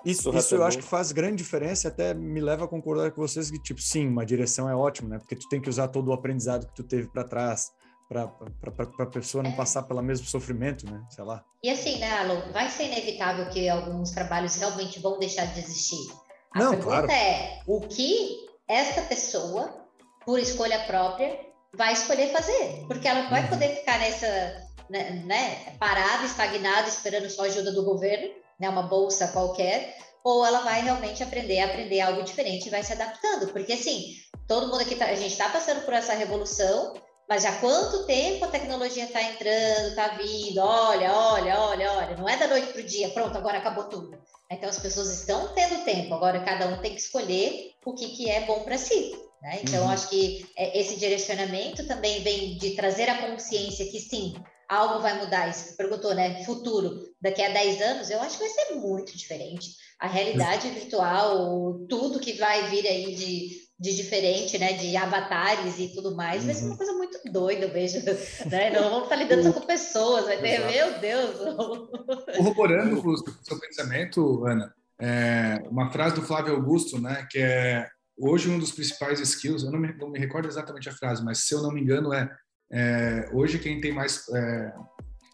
isso, 0.05 0.35
isso 0.35 0.55
eu 0.55 0.63
acho 0.63 0.77
que 0.77 0.83
faz 0.83 1.11
grande 1.11 1.37
diferença 1.37 1.87
e 1.87 1.89
até 1.89 2.13
me 2.13 2.41
leva 2.41 2.65
a 2.65 2.67
concordar 2.67 3.11
com 3.11 3.21
vocês 3.21 3.49
que, 3.49 3.61
tipo, 3.61 3.81
sim, 3.81 4.07
uma 4.07 4.25
direção 4.25 4.69
é 4.69 4.75
ótima, 4.75 5.09
né? 5.09 5.19
Porque 5.19 5.35
tu 5.35 5.47
tem 5.49 5.61
que 5.61 5.69
usar 5.69 5.89
todo 5.89 6.09
o 6.09 6.13
aprendizado 6.13 6.67
que 6.67 6.75
tu 6.75 6.83
teve 6.83 7.07
para 7.07 7.23
trás 7.23 7.71
para 8.07 8.31
a 8.99 9.05
pessoa 9.05 9.43
não 9.43 9.51
é. 9.51 9.55
passar 9.55 9.83
pelo 9.83 10.01
mesmo 10.01 10.25
sofrimento, 10.25 10.89
né? 10.89 11.03
Sei 11.09 11.23
lá. 11.23 11.43
E 11.63 11.69
assim, 11.69 11.99
né, 11.99 12.11
Alô, 12.19 12.51
vai 12.51 12.69
ser 12.69 12.85
inevitável 12.85 13.49
que 13.49 13.67
alguns 13.69 14.11
trabalhos 14.11 14.55
realmente 14.55 14.99
vão 14.99 15.19
deixar 15.19 15.45
de 15.45 15.59
existir. 15.59 16.13
A 16.53 16.59
não, 16.59 16.71
pergunta 16.71 17.07
claro. 17.07 17.11
é 17.11 17.61
o 17.67 17.81
que 17.81 18.45
esta 18.67 19.01
pessoa, 19.01 19.87
por 20.25 20.39
escolha 20.39 20.79
própria, 20.85 21.39
vai 21.75 21.93
escolher 21.93 22.31
fazer? 22.31 22.85
Porque 22.87 23.07
ela 23.07 23.29
vai 23.29 23.43
uhum. 23.43 23.49
poder 23.49 23.75
ficar 23.75 23.99
nessa, 23.99 24.27
né, 24.89 25.23
né, 25.25 25.75
parada, 25.79 26.25
estagnada, 26.25 26.87
esperando 26.87 27.29
só 27.29 27.43
a 27.43 27.45
ajuda 27.45 27.71
do 27.71 27.83
governo, 27.83 28.29
né, 28.59 28.69
uma 28.69 28.83
bolsa 28.83 29.29
qualquer, 29.29 29.97
ou 30.23 30.45
ela 30.45 30.59
vai 30.59 30.81
realmente 30.81 31.21
aprender 31.23 31.59
a 31.59 31.65
aprender 31.65 31.99
algo 31.99 32.23
diferente 32.23 32.67
e 32.67 32.69
vai 32.69 32.83
se 32.83 32.93
adaptando. 32.93 33.51
Porque 33.51 33.73
assim, 33.73 34.15
todo 34.47 34.67
mundo 34.67 34.81
aqui, 34.81 34.95
tá, 34.95 35.05
a 35.05 35.15
gente 35.15 35.31
está 35.31 35.49
passando 35.49 35.83
por 35.83 35.93
essa 35.93 36.13
revolução, 36.13 36.93
mas 37.27 37.43
já 37.43 37.51
quanto 37.59 38.05
tempo 38.05 38.45
a 38.45 38.49
tecnologia 38.49 39.05
está 39.05 39.21
entrando, 39.21 39.89
está 39.89 40.09
vindo, 40.09 40.59
olha, 40.59 41.13
olha, 41.13 41.59
olha, 41.59 41.91
olha, 41.93 42.17
não 42.17 42.27
é 42.27 42.37
da 42.37 42.47
noite 42.47 42.73
para 42.73 42.81
o 42.81 42.85
dia, 42.85 43.09
pronto, 43.09 43.37
agora 43.37 43.57
acabou 43.57 43.85
tudo. 43.85 44.17
Então 44.51 44.69
as 44.69 44.79
pessoas 44.79 45.09
estão 45.09 45.53
tendo 45.53 45.83
tempo, 45.83 46.13
agora 46.13 46.43
cada 46.43 46.67
um 46.67 46.77
tem 46.81 46.93
que 46.93 47.01
escolher 47.01 47.71
o 47.85 47.93
que, 47.93 48.09
que 48.09 48.29
é 48.29 48.45
bom 48.45 48.63
para 48.63 48.77
si. 48.77 49.13
Né? 49.41 49.59
Então, 49.61 49.83
uhum. 49.83 49.89
acho 49.89 50.09
que 50.09 50.45
é, 50.55 50.79
esse 50.79 50.95
direcionamento 50.95 51.85
também 51.85 52.21
vem 52.23 52.57
de 52.57 52.71
trazer 52.75 53.09
a 53.09 53.29
consciência 53.29 53.85
que 53.91 53.99
sim, 53.99 54.33
algo 54.69 55.01
vai 55.01 55.19
mudar. 55.19 55.49
Isso 55.49 55.75
perguntou, 55.75 56.15
né? 56.15 56.43
Futuro, 56.45 57.13
daqui 57.21 57.41
a 57.41 57.49
10 57.49 57.81
anos, 57.81 58.09
eu 58.09 58.21
acho 58.21 58.37
que 58.37 58.45
vai 58.45 58.53
ser 58.53 58.75
muito 58.75 59.15
diferente. 59.15 59.75
A 59.99 60.07
realidade 60.07 60.69
virtual, 60.69 61.77
tudo 61.89 62.19
que 62.19 62.33
vai 62.33 62.69
vir 62.69 62.87
aí 62.87 63.15
de, 63.15 63.49
de 63.83 63.95
diferente, 63.95 64.57
né? 64.57 64.73
De 64.73 64.95
avatares 64.95 65.77
e 65.77 65.89
tudo 65.89 66.15
mais, 66.15 66.41
uhum. 66.41 66.45
vai 66.45 66.55
ser 66.55 66.63
uma 66.63 66.71
uhum. 66.71 66.77
coisa 66.77 66.93
muito 66.93 67.19
doida, 67.31 67.65
eu 67.65 67.71
vejo. 67.71 67.99
Né? 68.49 68.69
Não 68.71 68.89
vamos 68.89 69.03
estar 69.03 69.15
lidando 69.15 69.43
só 69.43 69.53
com 69.53 69.65
pessoas, 69.65 70.25
vai 70.25 70.37
ter, 70.37 70.59
meu 70.65 70.99
Deus. 70.99 71.35
Corroborando 72.37 72.99
o 72.99 73.17
seu 73.17 73.59
pensamento, 73.59 74.45
Ana, 74.45 74.73
é 74.99 75.63
uma 75.69 75.91
frase 75.91 76.15
do 76.15 76.21
Flávio 76.21 76.55
Augusto, 76.55 76.99
né? 76.99 77.25
Que 77.29 77.39
é 77.39 77.87
hoje 78.17 78.49
um 78.49 78.59
dos 78.59 78.71
principais 78.71 79.19
skills, 79.19 79.63
eu 79.63 79.71
não 79.71 79.79
me, 79.79 79.93
não 79.97 80.09
me 80.09 80.19
recordo 80.19 80.47
exatamente 80.47 80.89
a 80.89 80.93
frase, 80.93 81.23
mas 81.23 81.39
se 81.39 81.53
eu 81.53 81.61
não 81.61 81.71
me 81.71 81.81
engano 81.81 82.13
é 82.13 82.29
é, 82.75 83.29
hoje, 83.31 83.59
quem 83.59 83.79
tem 83.79 83.93
mais 83.93 84.27
é, 84.29 84.73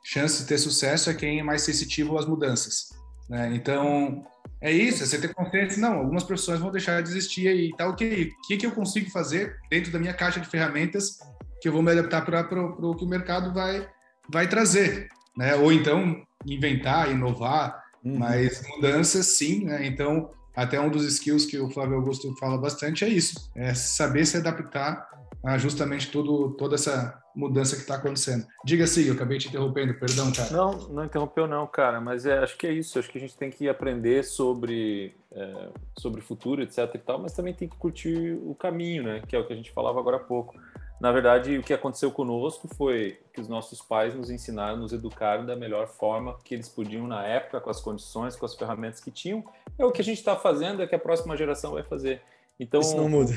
chance 0.04 0.42
de 0.42 0.48
ter 0.50 0.58
sucesso 0.58 1.10
é 1.10 1.14
quem 1.14 1.40
é 1.40 1.44
mais 1.44 1.62
sensitivo 1.62 2.18
às 2.18 2.26
mudanças. 2.26 2.90
Né? 3.30 3.56
Então, 3.56 4.26
é 4.62 4.72
isso, 4.72 5.04
é 5.04 5.06
você 5.06 5.20
ter 5.20 5.34
confiança. 5.34 5.80
Não, 5.80 6.00
algumas 6.00 6.24
profissões 6.24 6.60
vão 6.60 6.72
deixar 6.72 7.02
de 7.02 7.10
existir 7.10 7.48
e 7.48 7.76
tal. 7.76 7.92
Ok, 7.92 8.32
o 8.32 8.48
que, 8.48 8.58
que 8.58 8.66
eu 8.66 8.72
consigo 8.72 9.10
fazer 9.10 9.58
dentro 9.70 9.92
da 9.92 10.00
minha 10.00 10.14
caixa 10.14 10.40
de 10.40 10.48
ferramentas 10.48 11.20
que 11.62 11.68
eu 11.68 11.74
vou 11.74 11.82
me 11.82 11.92
adaptar 11.92 12.26
para 12.26 12.42
o 12.62 12.96
que 12.96 13.04
o 13.04 13.08
mercado 13.08 13.54
vai, 13.54 13.88
vai 14.30 14.48
trazer? 14.48 15.10
Né? 15.38 15.56
Ou 15.56 15.72
então, 15.72 16.22
inventar, 16.46 17.10
inovar, 17.10 17.84
uhum. 18.04 18.18
mas 18.18 18.62
mudanças 18.68 19.28
sim. 19.28 19.66
Né? 19.66 19.86
Então, 19.88 20.30
até 20.56 20.80
um 20.80 20.90
dos 20.90 21.06
skills 21.06 21.46
que 21.46 21.58
o 21.58 21.70
Flávio 21.70 21.96
Augusto 21.96 22.36
fala 22.38 22.58
bastante 22.58 23.06
é 23.06 23.08
isso, 23.08 23.50
é 23.56 23.74
saber 23.74 24.26
se 24.26 24.36
adaptar 24.36 25.08
a 25.44 25.58
justamente 25.58 26.12
tudo, 26.12 26.50
toda 26.58 26.76
essa 26.76 27.18
mudança 27.40 27.76
que 27.76 27.82
está 27.82 27.96
acontecendo. 27.96 28.46
Diga 28.64 28.84
assim, 28.84 29.06
eu 29.06 29.14
acabei 29.14 29.38
te 29.38 29.48
interrompendo, 29.48 29.94
perdão, 29.94 30.32
cara. 30.32 30.50
Não, 30.52 30.78
não 30.90 31.06
interrompeu 31.06 31.48
não, 31.48 31.66
cara, 31.66 32.02
mas 32.02 32.26
é, 32.26 32.40
acho 32.40 32.58
que 32.58 32.68
é 32.68 32.72
isso, 32.72 33.00
acho 33.00 33.10
que 33.10 33.18
a 33.18 33.22
gente 33.22 33.38
tem 33.38 33.50
que 33.50 33.70
aprender 33.70 34.24
sobre, 34.24 35.16
é, 35.32 35.70
sobre 35.98 36.20
o 36.20 36.24
futuro, 36.24 36.62
etc 36.62 36.90
e 36.94 36.98
tal, 36.98 37.20
mas 37.20 37.34
também 37.34 37.54
tem 37.54 37.68
que 37.68 37.78
curtir 37.78 38.38
o 38.44 38.54
caminho, 38.54 39.04
né, 39.04 39.22
que 39.28 39.36
é 39.36 39.40
o 39.40 39.48
que 39.48 39.54
a 39.54 39.56
gente 39.56 39.72
falava 39.72 40.00
agora 40.00 40.18
há 40.18 40.20
pouco. 40.20 40.56
Na 41.00 41.14
verdade, 41.14 41.58
o 41.58 41.64
que 41.64 41.74
aconteceu 41.74 42.12
conosco 42.12 42.68
foi 42.76 43.18
que 43.34 43.40
os 43.40 43.48
nossos 43.48 43.82
pais 43.82 44.14
nos 44.14 44.30
ensinaram, 44.30 44.78
nos 44.78 44.92
educaram 44.92 45.46
da 45.46 45.56
melhor 45.56 45.88
forma 45.88 46.38
que 46.44 46.54
eles 46.54 46.68
podiam 46.68 47.08
na 47.08 47.26
época, 47.26 47.62
com 47.62 47.70
as 47.70 47.80
condições, 47.80 48.36
com 48.36 48.46
as 48.46 48.54
ferramentas 48.54 49.00
que 49.00 49.10
tinham. 49.10 49.42
É 49.78 49.86
o 49.86 49.94
que 49.94 50.02
a 50.02 50.04
gente 50.04 50.18
está 50.18 50.36
fazendo, 50.36 50.82
é 50.82 50.88
que 50.88 50.94
a 50.94 51.00
próxima 51.00 51.38
geração 51.38 51.72
vai 51.72 51.84
fazer. 51.84 52.22
Então, 52.60 52.82
isso 52.82 52.98
não 52.98 53.08
muda. 53.08 53.32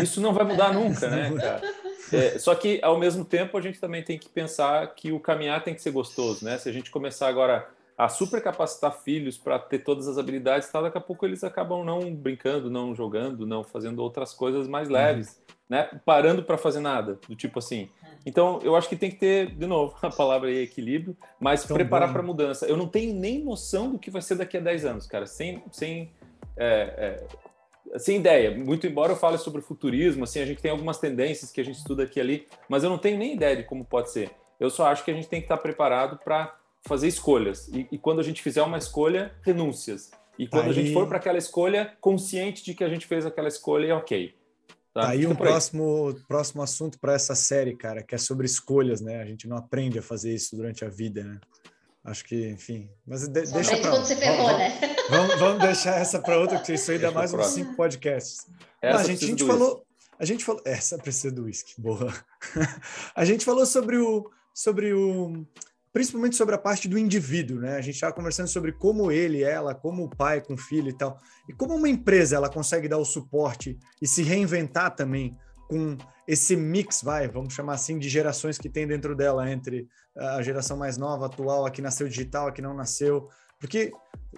Isso 0.00 0.20
não 0.20 0.32
vai 0.32 0.44
mudar 0.44 0.70
nunca, 0.72 1.08
né, 1.08 1.34
cara? 1.34 1.60
É, 2.12 2.38
só 2.38 2.54
que, 2.54 2.80
ao 2.82 2.98
mesmo 2.98 3.24
tempo, 3.24 3.56
a 3.56 3.60
gente 3.60 3.80
também 3.80 4.02
tem 4.02 4.18
que 4.18 4.28
pensar 4.28 4.94
que 4.94 5.12
o 5.12 5.20
caminhar 5.20 5.62
tem 5.64 5.74
que 5.74 5.82
ser 5.82 5.90
gostoso, 5.90 6.44
né? 6.44 6.58
Se 6.58 6.68
a 6.68 6.72
gente 6.72 6.90
começar 6.90 7.28
agora 7.28 7.68
a 7.96 8.08
supercapacitar 8.08 8.92
filhos 9.02 9.38
para 9.38 9.58
ter 9.58 9.80
todas 9.80 10.08
as 10.08 10.18
habilidades, 10.18 10.68
tá, 10.68 10.80
daqui 10.80 10.98
a 10.98 11.00
pouco 11.00 11.24
eles 11.24 11.44
acabam 11.44 11.84
não 11.84 12.14
brincando, 12.14 12.70
não 12.70 12.94
jogando, 12.94 13.46
não 13.46 13.62
fazendo 13.62 14.00
outras 14.02 14.32
coisas 14.32 14.66
mais 14.66 14.88
leves, 14.88 15.36
uhum. 15.36 15.54
né? 15.68 16.00
Parando 16.04 16.42
para 16.42 16.58
fazer 16.58 16.80
nada, 16.80 17.18
do 17.28 17.36
tipo 17.36 17.58
assim. 17.58 17.88
Então, 18.24 18.60
eu 18.62 18.76
acho 18.76 18.88
que 18.88 18.96
tem 18.96 19.10
que 19.10 19.16
ter, 19.16 19.54
de 19.54 19.66
novo, 19.66 19.96
a 20.02 20.10
palavra 20.10 20.48
aí 20.48 20.58
equilíbrio, 20.58 21.16
mas 21.40 21.64
Tão 21.64 21.76
preparar 21.76 22.12
para 22.12 22.22
mudança. 22.22 22.66
Eu 22.66 22.76
não 22.76 22.86
tenho 22.86 23.14
nem 23.14 23.42
noção 23.42 23.90
do 23.90 23.98
que 23.98 24.10
vai 24.10 24.22
ser 24.22 24.36
daqui 24.36 24.56
a 24.56 24.60
10 24.60 24.84
anos, 24.84 25.06
cara, 25.06 25.26
sem, 25.26 25.62
sem, 25.70 26.10
é, 26.56 26.94
é, 26.96 27.26
sem 27.98 28.16
ideia. 28.16 28.56
Muito 28.56 28.86
embora 28.86 29.12
eu 29.12 29.16
fale 29.16 29.38
sobre 29.38 29.60
futurismo, 29.60 30.24
assim, 30.24 30.40
a 30.40 30.46
gente 30.46 30.62
tem 30.62 30.70
algumas 30.70 30.98
tendências 30.98 31.50
que 31.50 31.60
a 31.60 31.64
gente 31.64 31.76
estuda 31.76 32.04
aqui 32.04 32.18
e 32.18 32.22
ali, 32.22 32.48
mas 32.68 32.84
eu 32.84 32.90
não 32.90 32.98
tenho 32.98 33.18
nem 33.18 33.34
ideia 33.34 33.56
de 33.56 33.64
como 33.64 33.84
pode 33.84 34.10
ser. 34.10 34.30
Eu 34.58 34.70
só 34.70 34.86
acho 34.86 35.04
que 35.04 35.10
a 35.10 35.14
gente 35.14 35.28
tem 35.28 35.40
que 35.40 35.46
estar 35.46 35.56
preparado 35.56 36.18
para 36.22 36.56
fazer 36.82 37.08
escolhas. 37.08 37.68
E, 37.68 37.86
e, 37.90 37.98
quando 37.98 38.20
a 38.20 38.22
gente 38.22 38.42
fizer 38.42 38.62
uma 38.62 38.78
escolha, 38.78 39.34
renúncias. 39.42 40.10
E 40.38 40.46
quando 40.46 40.64
aí... 40.64 40.70
a 40.70 40.72
gente 40.72 40.92
for 40.92 41.06
para 41.06 41.18
aquela 41.18 41.38
escolha, 41.38 41.96
consciente 42.00 42.64
de 42.64 42.74
que 42.74 42.84
a 42.84 42.88
gente 42.88 43.06
fez 43.06 43.26
aquela 43.26 43.48
escolha, 43.48 43.86
é 43.88 43.94
ok. 43.94 44.34
Tá, 44.92 45.02
tá 45.02 45.08
aí 45.08 45.26
um 45.26 45.34
próximo, 45.34 46.14
próximo 46.28 46.62
assunto 46.62 46.98
para 46.98 47.14
essa 47.14 47.34
série, 47.34 47.74
cara, 47.74 48.02
que 48.02 48.14
é 48.14 48.18
sobre 48.18 48.46
escolhas, 48.46 49.00
né? 49.00 49.22
A 49.22 49.24
gente 49.24 49.48
não 49.48 49.56
aprende 49.56 49.98
a 49.98 50.02
fazer 50.02 50.34
isso 50.34 50.54
durante 50.54 50.84
a 50.84 50.88
vida, 50.88 51.24
né? 51.24 51.40
Acho 52.04 52.24
que, 52.24 52.48
enfim. 52.50 52.90
Mas 53.06 53.26
de, 53.28 53.42
deixa 53.42 53.76
para 53.78 53.90
quando 53.90 54.04
você 54.04 54.16
ferrou, 54.16 54.46
vamos, 54.46 54.58
né? 54.58 54.91
Vamos, 55.12 55.38
vamos 55.38 55.62
deixar 55.62 56.00
essa 56.00 56.18
para 56.18 56.38
outra, 56.38 56.56
porque 56.56 56.72
isso 56.72 56.90
aí 56.90 56.98
dá 56.98 57.10
mais 57.10 57.34
uns 57.34 57.46
cinco 57.48 57.76
podcasts. 57.76 58.46
Não, 58.82 58.98
a 58.98 59.04
gente, 59.04 59.22
a 59.22 59.28
gente 59.28 59.44
falou. 59.44 59.84
A 60.18 60.24
gente 60.24 60.42
falou. 60.42 60.62
Essa 60.64 60.96
precisa 60.96 61.30
do 61.30 61.44
uísque, 61.44 61.74
boa. 61.78 62.10
a 63.14 63.22
gente 63.22 63.44
falou 63.44 63.66
sobre 63.66 63.98
o. 63.98 64.30
Sobre 64.54 64.94
o 64.94 65.44
principalmente 65.92 66.34
sobre 66.34 66.54
a 66.54 66.58
parte 66.58 66.88
do 66.88 66.96
indivíduo, 66.96 67.60
né? 67.60 67.76
A 67.76 67.82
gente 67.82 67.96
estava 67.96 68.14
conversando 68.14 68.48
sobre 68.48 68.72
como 68.72 69.12
ele, 69.12 69.42
ela, 69.42 69.74
como 69.74 70.04
o 70.04 70.08
pai 70.08 70.40
com 70.40 70.54
o 70.54 70.58
filho 70.58 70.88
e 70.88 70.96
tal, 70.96 71.20
e 71.46 71.52
como 71.52 71.74
uma 71.74 71.88
empresa 71.88 72.36
ela 72.36 72.48
consegue 72.48 72.88
dar 72.88 72.96
o 72.96 73.04
suporte 73.04 73.78
e 74.00 74.06
se 74.06 74.22
reinventar 74.22 74.94
também 74.94 75.36
com 75.68 75.98
esse 76.26 76.56
mix, 76.56 77.02
vai, 77.02 77.28
vamos 77.28 77.52
chamar 77.52 77.74
assim, 77.74 77.98
de 77.98 78.08
gerações 78.08 78.56
que 78.56 78.70
tem 78.70 78.86
dentro 78.86 79.14
dela 79.14 79.50
entre 79.50 79.86
a 80.16 80.40
geração 80.40 80.78
mais 80.78 80.96
nova, 80.96 81.26
atual, 81.26 81.66
a 81.66 81.70
que 81.70 81.82
nasceu 81.82 82.08
digital, 82.08 82.46
a 82.46 82.52
que 82.52 82.62
não 82.62 82.74
nasceu, 82.74 83.28
porque 83.62 83.92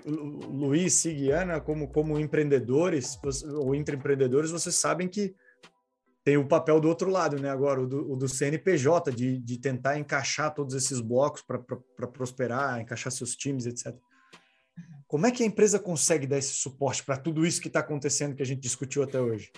Luiz, 0.04 0.92
Sig 0.92 1.30
como 1.64 1.88
como 1.88 2.20
empreendedores 2.20 3.18
ou 3.56 3.74
empreendedores, 3.74 4.50
vocês 4.50 4.74
sabem 4.74 5.08
que 5.08 5.34
tem 6.22 6.36
o 6.36 6.46
papel 6.46 6.78
do 6.78 6.88
outro 6.88 7.08
lado, 7.08 7.40
né? 7.40 7.48
Agora, 7.48 7.80
o 7.80 7.86
do, 7.86 8.12
o 8.12 8.16
do 8.16 8.28
CNPJ, 8.28 9.10
de, 9.12 9.38
de 9.38 9.58
tentar 9.58 9.98
encaixar 9.98 10.52
todos 10.52 10.74
esses 10.74 11.00
blocos 11.00 11.40
para 11.40 12.06
prosperar, 12.06 12.82
encaixar 12.82 13.10
seus 13.10 13.34
times, 13.34 13.64
etc. 13.64 13.96
Como 15.06 15.26
é 15.26 15.30
que 15.30 15.42
a 15.42 15.46
empresa 15.46 15.78
consegue 15.78 16.26
dar 16.26 16.36
esse 16.36 16.52
suporte 16.52 17.02
para 17.02 17.16
tudo 17.16 17.46
isso 17.46 17.62
que 17.62 17.68
está 17.68 17.80
acontecendo 17.80 18.36
que 18.36 18.42
a 18.42 18.46
gente 18.46 18.60
discutiu 18.60 19.02
até 19.02 19.18
hoje? 19.18 19.50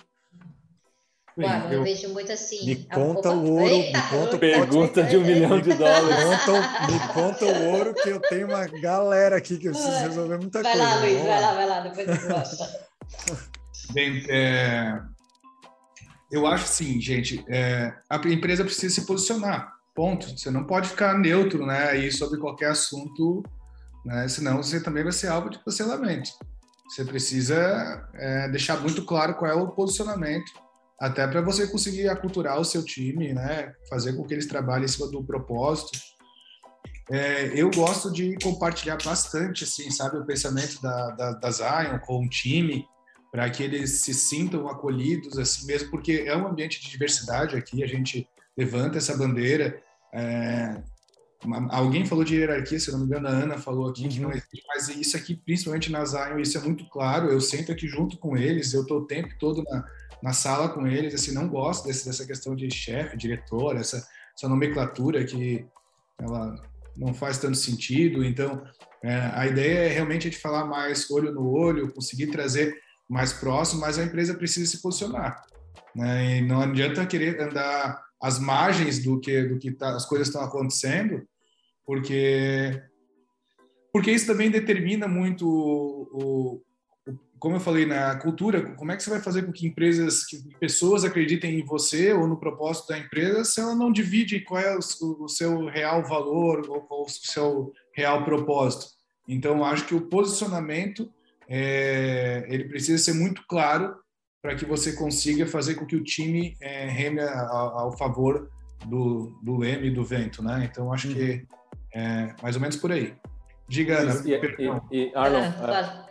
Uau, 1.37 1.65
eu, 1.65 1.71
eu, 1.73 1.83
vejo 1.83 2.09
muito 2.09 2.31
assim. 2.31 2.65
Me 2.65 2.75
conta 2.75 3.31
o 3.31 3.51
ouro, 3.53 3.73
Eita, 3.75 3.97
me 3.97 4.09
conta 4.09 4.37
Pergunta 4.39 5.03
de 5.03 5.17
um 5.17 5.21
milhão 5.21 5.61
de 5.61 5.73
dólares. 5.73 6.29
Me 6.29 6.45
conta, 6.45 6.87
me 6.91 7.13
conta 7.13 7.45
o 7.45 7.73
ouro 7.73 7.93
que 7.93 8.09
eu 8.09 8.19
tenho 8.21 8.47
uma 8.47 8.65
galera 8.65 9.37
aqui 9.37 9.57
que 9.57 9.67
eu 9.67 9.71
preciso 9.71 9.99
resolver 9.99 10.37
muita 10.37 10.63
vai 10.63 10.71
coisa. 10.71 10.87
Vai 10.87 10.95
lá, 10.95 11.05
Luiz, 11.05 11.21
vai 11.21 11.41
lá, 11.41 11.53
vai 11.53 11.67
lá, 11.67 11.79
depois 11.81 12.07
eu 12.07 13.47
Bem, 13.93 14.25
é, 14.27 14.99
eu 16.31 16.45
acho 16.45 16.65
assim, 16.65 16.99
gente, 16.99 17.45
é, 17.47 17.93
a 18.09 18.17
empresa 18.27 18.65
precisa 18.65 18.93
se 18.93 19.05
posicionar, 19.05 19.73
ponto. 19.95 20.37
Você 20.37 20.51
não 20.51 20.65
pode 20.65 20.89
ficar 20.89 21.17
neutro, 21.17 21.65
né, 21.65 21.89
aí 21.89 22.11
sobre 22.11 22.39
qualquer 22.39 22.71
assunto, 22.71 23.43
né, 24.03 24.27
senão 24.27 24.57
você 24.57 24.81
também 24.81 25.03
vai 25.03 25.13
ser 25.13 25.27
alvo 25.27 25.49
de 25.49 25.63
cancelamento. 25.63 26.31
Você 26.89 27.05
precisa 27.05 28.09
é, 28.15 28.49
deixar 28.49 28.79
muito 28.81 29.05
claro 29.05 29.35
qual 29.35 29.51
é 29.51 29.53
o 29.53 29.69
posicionamento, 29.69 30.51
até 30.99 31.27
para 31.27 31.41
você 31.41 31.67
conseguir 31.67 32.09
aculturar 32.09 32.59
o 32.59 32.65
seu 32.65 32.83
time, 32.83 33.33
né, 33.33 33.73
fazer 33.89 34.13
com 34.13 34.23
que 34.23 34.33
eles 34.33 34.47
trabalhem 34.47 34.85
em 34.85 34.87
cima 34.87 35.07
do 35.07 35.23
propósito. 35.23 35.99
É, 37.09 37.51
eu 37.55 37.69
gosto 37.71 38.11
de 38.11 38.35
compartilhar 38.43 38.97
bastante, 39.03 39.63
assim, 39.63 39.89
sabe, 39.91 40.17
o 40.17 40.25
pensamento 40.25 40.81
da, 40.81 41.11
da, 41.11 41.31
da 41.33 41.51
Zion 41.51 41.99
com 41.99 42.25
o 42.25 42.29
time, 42.29 42.85
para 43.31 43.49
que 43.49 43.63
eles 43.63 44.01
se 44.01 44.13
sintam 44.13 44.67
acolhidos 44.67 45.37
assim 45.37 45.65
mesmo, 45.67 45.91
porque 45.91 46.23
é 46.25 46.35
um 46.35 46.47
ambiente 46.47 46.81
de 46.81 46.89
diversidade 46.89 47.55
aqui, 47.55 47.83
a 47.83 47.87
gente 47.87 48.27
levanta 48.57 48.97
essa 48.97 49.15
bandeira. 49.15 49.81
É, 50.13 50.81
alguém 51.69 52.05
falou 52.05 52.23
de 52.23 52.35
hierarquia, 52.35 52.79
se 52.79 52.91
não 52.91 52.99
me 52.99 53.05
engano, 53.05 53.27
a 53.27 53.31
Ana 53.31 53.57
falou 53.57 53.89
aqui 53.89 54.03
uhum. 54.03 54.09
que 54.09 54.19
não 54.19 54.29
uhum. 54.29 54.35
existe, 54.35 54.63
mas 54.67 54.89
isso 54.89 55.15
aqui, 55.15 55.35
principalmente 55.35 55.91
na 55.91 56.03
Zion, 56.03 56.39
isso 56.39 56.57
é 56.57 56.61
muito 56.61 56.89
claro. 56.89 57.29
Eu 57.29 57.39
sento 57.39 57.71
aqui 57.71 57.87
junto 57.87 58.17
com 58.17 58.35
eles, 58.35 58.73
eu 58.73 58.81
estou 58.81 58.99
o 59.01 59.05
tempo 59.05 59.29
todo 59.39 59.63
na, 59.63 59.85
na 60.21 60.33
sala 60.33 60.69
com 60.69 60.87
eles, 60.87 61.13
assim, 61.13 61.33
não 61.33 61.47
gosto 61.47 61.85
desse, 61.85 62.05
dessa 62.05 62.25
questão 62.25 62.55
de 62.55 62.69
chefe, 62.73 63.17
diretor, 63.17 63.75
essa, 63.75 64.05
essa 64.35 64.49
nomenclatura 64.49 65.23
que 65.23 65.65
ela 66.19 66.55
não 66.95 67.13
faz 67.13 67.37
tanto 67.37 67.57
sentido. 67.57 68.23
Então, 68.23 68.63
é, 69.03 69.15
a 69.33 69.45
ideia 69.47 69.79
é 69.79 69.87
realmente 69.89 70.29
de 70.29 70.37
falar 70.37 70.65
mais 70.65 71.09
olho 71.11 71.31
no 71.31 71.49
olho, 71.49 71.93
conseguir 71.93 72.27
trazer 72.27 72.75
mais 73.07 73.31
próximo, 73.31 73.81
mas 73.81 73.97
a 73.97 74.03
empresa 74.03 74.33
precisa 74.33 74.69
se 74.69 74.81
posicionar. 74.81 75.43
Né? 75.95 76.37
E 76.37 76.41
não 76.41 76.61
adianta 76.61 77.05
querer 77.05 77.39
andar 77.39 78.03
às 78.21 78.39
margens 78.39 79.03
do 79.03 79.19
que 79.19 79.43
do 79.43 79.59
que 79.59 79.71
tá, 79.71 79.95
as 79.95 80.05
coisas 80.05 80.27
estão 80.27 80.43
acontecendo, 80.43 81.27
porque 81.85 82.81
porque 83.93 84.11
isso 84.11 84.27
também 84.27 84.51
determina 84.51 85.07
muito 85.07 85.47
o, 85.47 86.09
o, 86.13 86.61
como 87.39 87.55
eu 87.55 87.59
falei 87.59 87.85
na 87.85 88.15
cultura, 88.17 88.73
como 88.75 88.91
é 88.91 88.95
que 88.95 89.03
você 89.03 89.09
vai 89.09 89.19
fazer 89.19 89.43
com 89.43 89.51
que 89.51 89.67
empresas, 89.67 90.25
que 90.25 90.37
pessoas 90.59 91.03
acreditem 91.03 91.59
em 91.59 91.65
você 91.65 92.13
ou 92.13 92.27
no 92.27 92.39
propósito 92.39 92.89
da 92.89 92.97
empresa, 92.97 93.43
se 93.45 93.59
ela 93.59 93.75
não 93.75 93.91
divide 93.91 94.39
qual 94.41 94.61
é 94.61 94.75
o, 94.75 94.79
o 95.23 95.27
seu 95.27 95.65
real 95.67 96.03
valor 96.03 96.67
ou 96.69 96.81
qual 96.81 97.03
o 97.03 97.09
seu 97.09 97.71
real 97.93 98.23
propósito. 98.23 98.87
Então, 99.27 99.63
acho 99.63 99.85
que 99.85 99.95
o 99.95 100.01
posicionamento 100.01 101.11
é, 101.47 102.45
ele 102.49 102.65
precisa 102.65 103.03
ser 103.03 103.13
muito 103.13 103.43
claro 103.47 103.95
para 104.41 104.55
que 104.55 104.65
você 104.65 104.93
consiga 104.93 105.45
fazer 105.45 105.75
com 105.75 105.85
que 105.85 105.95
o 105.95 106.03
time 106.03 106.55
é, 106.61 106.87
reme 106.87 107.21
ao, 107.21 107.79
ao 107.79 107.97
favor 107.97 108.49
do, 108.85 109.39
do 109.43 109.57
leme 109.57 109.87
e 109.87 109.91
do 109.91 110.03
vento, 110.03 110.43
né? 110.43 110.67
Então 110.69 110.93
acho 110.93 111.09
que 111.09 111.45
é 111.93 112.35
mais 112.41 112.55
ou 112.55 112.61
menos 112.61 112.77
por 112.77 112.91
aí. 112.91 113.13
Diga, 113.67 113.99
Ana. 113.99 114.21
E, 114.25 114.31
e, 114.31 115.09
e 115.09 115.15
Arnold, 115.15 115.47
é, 115.47 116.06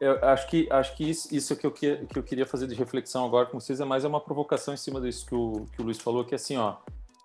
eu 0.00 0.18
acho 0.24 0.48
que 0.48 0.66
acho 0.70 0.96
que 0.96 1.08
isso, 1.08 1.34
isso 1.34 1.54
que, 1.54 1.66
eu, 1.66 1.70
que 1.70 2.08
eu 2.16 2.22
queria 2.22 2.46
fazer 2.46 2.66
de 2.66 2.74
reflexão 2.74 3.24
agora 3.26 3.46
com 3.46 3.60
vocês 3.60 3.80
é 3.80 3.84
mais 3.84 4.04
uma 4.04 4.20
provocação 4.20 4.72
em 4.72 4.76
cima 4.78 5.00
disso 5.00 5.26
que 5.26 5.34
o, 5.34 5.66
que 5.72 5.82
o 5.82 5.84
Luiz 5.84 5.98
falou, 5.98 6.24
que 6.24 6.34
é 6.34 6.36
assim, 6.36 6.56
ó, 6.56 6.76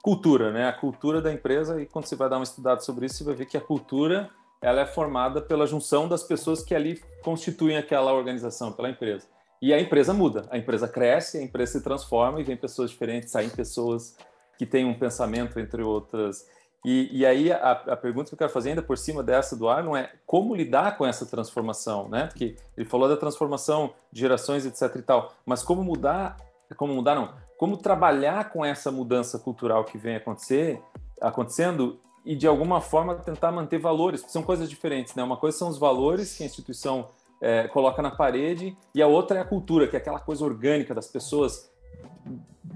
cultura, 0.03 0.51
né? 0.51 0.67
A 0.67 0.73
cultura 0.73 1.21
da 1.21 1.31
empresa, 1.31 1.81
e 1.81 1.85
quando 1.85 2.05
você 2.05 2.15
vai 2.15 2.29
dar 2.29 2.35
uma 2.35 2.43
estudada 2.43 2.81
sobre 2.81 3.05
isso, 3.05 3.15
você 3.15 3.23
vai 3.23 3.33
ver 3.33 3.45
que 3.45 3.57
a 3.57 3.61
cultura 3.61 4.29
ela 4.61 4.81
é 4.81 4.85
formada 4.85 5.41
pela 5.41 5.65
junção 5.65 6.07
das 6.07 6.21
pessoas 6.21 6.63
que 6.63 6.75
ali 6.75 7.01
constituem 7.23 7.77
aquela 7.77 8.13
organização, 8.13 8.71
pela 8.71 8.89
empresa. 8.89 9.27
E 9.61 9.73
a 9.73 9.79
empresa 9.79 10.13
muda, 10.13 10.45
a 10.51 10.57
empresa 10.57 10.87
cresce, 10.87 11.37
a 11.37 11.41
empresa 11.41 11.73
se 11.73 11.83
transforma 11.83 12.41
e 12.41 12.43
vem 12.43 12.57
pessoas 12.57 12.91
diferentes, 12.91 13.31
saem 13.31 13.49
pessoas 13.49 14.17
que 14.57 14.65
têm 14.65 14.85
um 14.85 14.93
pensamento, 14.93 15.59
entre 15.59 15.81
outras. 15.81 16.45
E, 16.85 17.09
e 17.11 17.25
aí 17.25 17.51
a, 17.51 17.71
a, 17.71 17.97
pergunta 17.97 18.29
que 18.29 18.35
eu 18.35 18.37
quero 18.37 18.51
fazer 18.51 18.69
ainda 18.69 18.83
por 18.83 18.95
cima 18.95 19.23
dessa 19.23 19.55
do 19.55 19.67
Arnon 19.67 19.97
é 19.97 20.11
como 20.23 20.55
lidar 20.55 20.95
com 20.97 21.03
essa 21.03 21.25
transformação, 21.25 22.07
né? 22.07 22.27
Porque 22.27 22.55
ele 22.77 22.87
falou 22.87 23.09
da 23.09 23.17
transformação 23.17 23.95
de 24.11 24.21
gerações, 24.21 24.67
etc 24.67 24.95
e 24.95 25.01
tal, 25.01 25.33
mas 25.43 25.63
como 25.63 25.83
mudar, 25.83 26.37
como 26.77 26.93
mudar 26.93 27.15
não, 27.15 27.33
como 27.57 27.75
trabalhar 27.75 28.51
com 28.51 28.63
essa 28.63 28.91
mudança 28.91 29.39
cultural 29.39 29.83
que 29.83 29.97
vem 29.97 30.15
acontecer, 30.15 30.79
acontecendo 31.19 31.99
e 32.23 32.35
de 32.35 32.45
alguma 32.45 32.79
forma 32.79 33.15
tentar 33.15 33.51
manter 33.51 33.79
valores, 33.79 34.23
são 34.27 34.43
coisas 34.43 34.69
diferentes, 34.69 35.15
né? 35.15 35.23
Uma 35.23 35.37
coisa 35.37 35.57
são 35.57 35.69
os 35.69 35.79
valores 35.79 36.37
que 36.37 36.43
a 36.43 36.45
instituição 36.45 37.07
é, 37.41 37.67
coloca 37.67 37.99
na 37.99 38.11
parede 38.11 38.77
e 38.93 39.01
a 39.01 39.07
outra 39.07 39.39
é 39.39 39.41
a 39.41 39.45
cultura, 39.45 39.87
que 39.87 39.95
é 39.95 39.99
aquela 39.99 40.19
coisa 40.19 40.45
orgânica 40.45 40.93
das 40.93 41.07
pessoas 41.07 41.67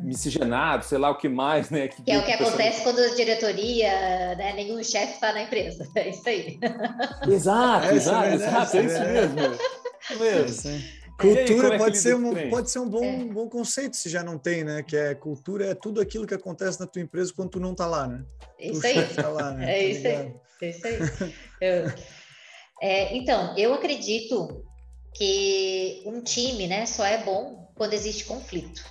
miscigenado, 0.01 0.85
sei 0.85 0.97
lá 0.97 1.09
o 1.09 1.17
que 1.17 1.27
mais, 1.27 1.69
né? 1.69 1.87
Que, 1.87 2.01
que 2.01 2.11
é 2.11 2.19
o 2.19 2.25
que 2.25 2.31
acontece 2.31 2.83
quando 2.83 2.99
a 2.99 3.15
diretoria, 3.15 4.35
né, 4.35 4.53
nenhum 4.53 4.81
chefe 4.83 5.13
está 5.13 5.33
na 5.33 5.43
empresa. 5.43 5.87
É 5.95 6.09
isso 6.09 6.27
aí. 6.27 6.59
Exato, 7.27 7.87
é, 7.87 7.95
exato, 7.95 8.27
é 8.27 8.33
exato, 8.35 8.77
é 8.77 8.85
isso 8.85 8.99
mesmo. 8.99 9.39
É 10.09 10.15
mesmo. 10.15 10.99
Cultura 11.19 11.77
pode, 11.77 11.97
ser 11.97 12.15
um, 12.15 12.49
pode 12.49 12.71
ser 12.71 12.79
um 12.79 12.87
bom, 12.87 13.03
é. 13.03 13.25
bom 13.25 13.49
conceito 13.49 13.97
se 13.97 14.07
já 14.07 14.23
não 14.23 14.37
tem, 14.37 14.63
né? 14.63 14.81
Que 14.81 14.95
é 14.95 15.13
cultura 15.13 15.65
é 15.65 15.75
tudo 15.75 15.99
aquilo 15.99 16.25
que 16.25 16.33
acontece 16.33 16.79
na 16.79 16.87
tua 16.87 17.01
empresa 17.01 17.33
quando 17.35 17.49
tu 17.49 17.59
não 17.59 17.75
tá 17.75 17.85
lá, 17.85 18.07
né? 18.07 18.23
É 18.57 18.71
isso 18.71 18.87
aí. 18.87 19.03
Tá 19.13 19.27
lá, 19.27 19.51
né? 19.51 19.69
É, 19.69 19.83
isso 19.83 20.07
aí. 20.07 20.33
é 20.61 20.69
isso 20.69 20.87
aí. 20.87 21.33
Eu, 21.59 21.91
é, 22.81 23.17
então, 23.17 23.57
eu 23.57 23.73
acredito 23.73 24.65
que 25.13 26.01
um 26.05 26.21
time, 26.21 26.67
né, 26.67 26.85
só 26.85 27.05
é 27.05 27.21
bom 27.23 27.69
quando 27.75 27.93
existe 27.93 28.23
conflito. 28.23 28.81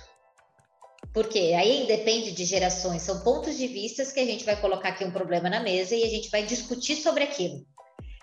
Porque 1.13 1.39
aí 1.57 1.87
depende 1.87 2.31
de 2.31 2.45
gerações, 2.45 3.01
são 3.01 3.21
pontos 3.21 3.57
de 3.57 3.67
vista 3.67 4.05
que 4.05 4.19
a 4.19 4.25
gente 4.25 4.45
vai 4.45 4.59
colocar 4.59 4.89
aqui 4.89 5.03
um 5.03 5.11
problema 5.11 5.49
na 5.49 5.59
mesa 5.59 5.95
e 5.95 6.03
a 6.03 6.09
gente 6.09 6.29
vai 6.29 6.43
discutir 6.43 6.95
sobre 6.97 7.23
aquilo. 7.23 7.65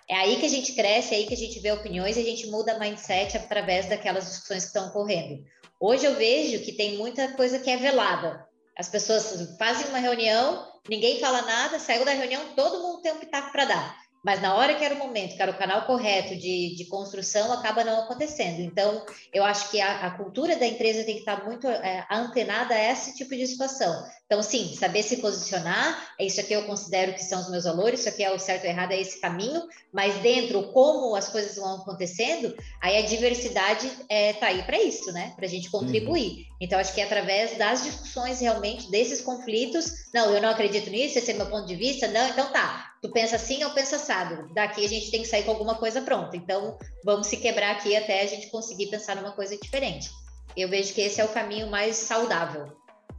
É 0.09 0.15
aí 0.15 0.37
que 0.37 0.47
a 0.47 0.49
gente 0.49 0.73
cresce, 0.73 1.15
é 1.15 1.19
aí 1.19 1.27
que 1.27 1.35
a 1.35 1.37
gente 1.37 1.59
vê 1.59 1.73
opiniões 1.73 2.17
e 2.17 2.21
a 2.21 2.25
gente 2.25 2.47
muda 2.47 2.79
mindset 2.79 3.37
através 3.37 3.87
daquelas 3.87 4.25
discussões 4.27 4.63
que 4.63 4.69
estão 4.69 4.89
ocorrendo. 4.89 5.43
Hoje 5.81 6.07
eu 6.07 6.15
vejo 6.15 6.65
que 6.65 6.73
tem 6.73 6.97
muita 6.97 7.33
coisa 7.33 7.59
que 7.59 7.69
é 7.69 7.77
velada. 7.77 8.47
As 8.79 8.89
pessoas 8.89 9.57
fazem 9.59 9.89
uma 9.89 9.99
reunião, 9.99 10.65
ninguém 10.89 11.19
fala 11.19 11.43
nada, 11.43 11.81
saiu 11.81 12.05
da 12.05 12.13
reunião, 12.13 12.55
todo 12.55 12.83
mundo 12.83 13.03
tem 13.03 13.13
um 13.13 13.19
pitaco 13.19 13.51
para 13.51 13.65
dar. 13.65 14.06
Mas 14.27 14.43
na 14.43 14.57
hora 14.57 14.74
que 14.74 14.85
era 14.85 14.97
o 14.97 14.98
momento, 14.98 15.36
que 15.36 15.40
era 15.40 15.53
o 15.53 15.57
canal 15.57 15.86
correto 15.86 16.35
de, 16.35 16.74
de 16.74 16.85
construção, 16.86 17.53
acaba 17.53 17.85
não 17.85 18.01
acontecendo. 18.01 18.59
Então, 18.59 19.07
eu 19.32 19.44
acho 19.44 19.70
que 19.70 19.81
a, 19.81 20.05
a 20.05 20.11
cultura 20.16 20.57
da 20.57 20.66
empresa 20.66 21.05
tem 21.05 21.15
que 21.15 21.20
estar 21.20 21.44
muito 21.44 21.69
é, 21.69 22.05
antenada 22.11 22.74
a 22.74 22.90
esse 22.90 23.15
tipo 23.15 23.36
de 23.36 23.47
situação. 23.47 24.05
Então, 24.27 24.43
sim, 24.43 24.74
saber 24.74 25.05
se 25.05 25.19
posicionar, 25.19 26.12
é 26.19 26.27
isso 26.27 26.40
aqui 26.40 26.53
eu 26.53 26.65
considero 26.65 27.15
que 27.15 27.23
são 27.23 27.40
os 27.40 27.48
meus 27.48 27.62
valores, 27.62 28.01
isso 28.01 28.09
aqui 28.09 28.24
é 28.24 28.35
o 28.35 28.39
certo 28.40 28.65
ou 28.65 28.70
errado, 28.70 28.90
é 28.90 29.01
esse 29.01 29.20
caminho, 29.20 29.62
mas 29.93 30.16
dentro, 30.16 30.73
como 30.73 31.15
as 31.15 31.28
coisas 31.28 31.55
vão 31.55 31.77
acontecendo, 31.77 32.53
aí 32.82 32.98
a 32.98 33.07
diversidade 33.07 33.86
está 33.86 34.05
é, 34.09 34.32
tá 34.32 34.47
aí 34.48 34.65
para 34.65 34.82
isso, 34.82 35.12
né? 35.12 35.35
Para 35.36 35.47
a 35.47 35.48
gente 35.48 35.70
contribuir. 35.70 36.31
Uhum. 36.31 36.56
Então, 36.61 36.78
acho 36.78 36.95
que 36.95 37.01
é 37.01 37.05
através 37.05 37.57
das 37.59 37.85
discussões 37.85 38.41
realmente 38.41 38.91
desses 38.91 39.20
conflitos, 39.20 40.07
não, 40.15 40.35
eu 40.35 40.41
não 40.41 40.49
acredito 40.49 40.89
nisso, 40.89 41.19
esse 41.19 41.31
é 41.31 41.35
meu 41.35 41.47
ponto 41.47 41.66
de 41.66 41.77
vista, 41.77 42.09
não, 42.09 42.28
então 42.28 42.51
tá, 42.51 42.95
tu 43.03 43.11
pensa 43.12 43.37
assim 43.37 43.62
ou 43.62 43.70
pensa 43.70 43.97
assado, 43.97 44.53
daqui 44.55 44.85
a 44.85 44.89
gente 44.89 45.11
tem 45.11 45.20
que 45.23 45.28
sair 45.28 45.45
com 45.45 45.51
alguma 45.51 45.74
coisa 45.74 46.01
pronta. 46.01 46.37
Então, 46.37 46.78
vamos 47.05 47.27
se 47.27 47.37
quebrar 47.37 47.73
aqui 47.73 47.95
até 47.95 48.23
a 48.23 48.27
gente 48.27 48.49
conseguir 48.51 48.87
pensar 48.87 49.16
numa 49.16 49.33
coisa 49.33 49.57
diferente. 49.57 50.11
Eu 50.57 50.69
vejo 50.69 50.95
que 50.95 51.03
esse 51.03 51.20
é 51.20 51.24
o 51.24 51.28
caminho 51.28 51.70
mais 51.70 51.97
saudável. 51.97 52.73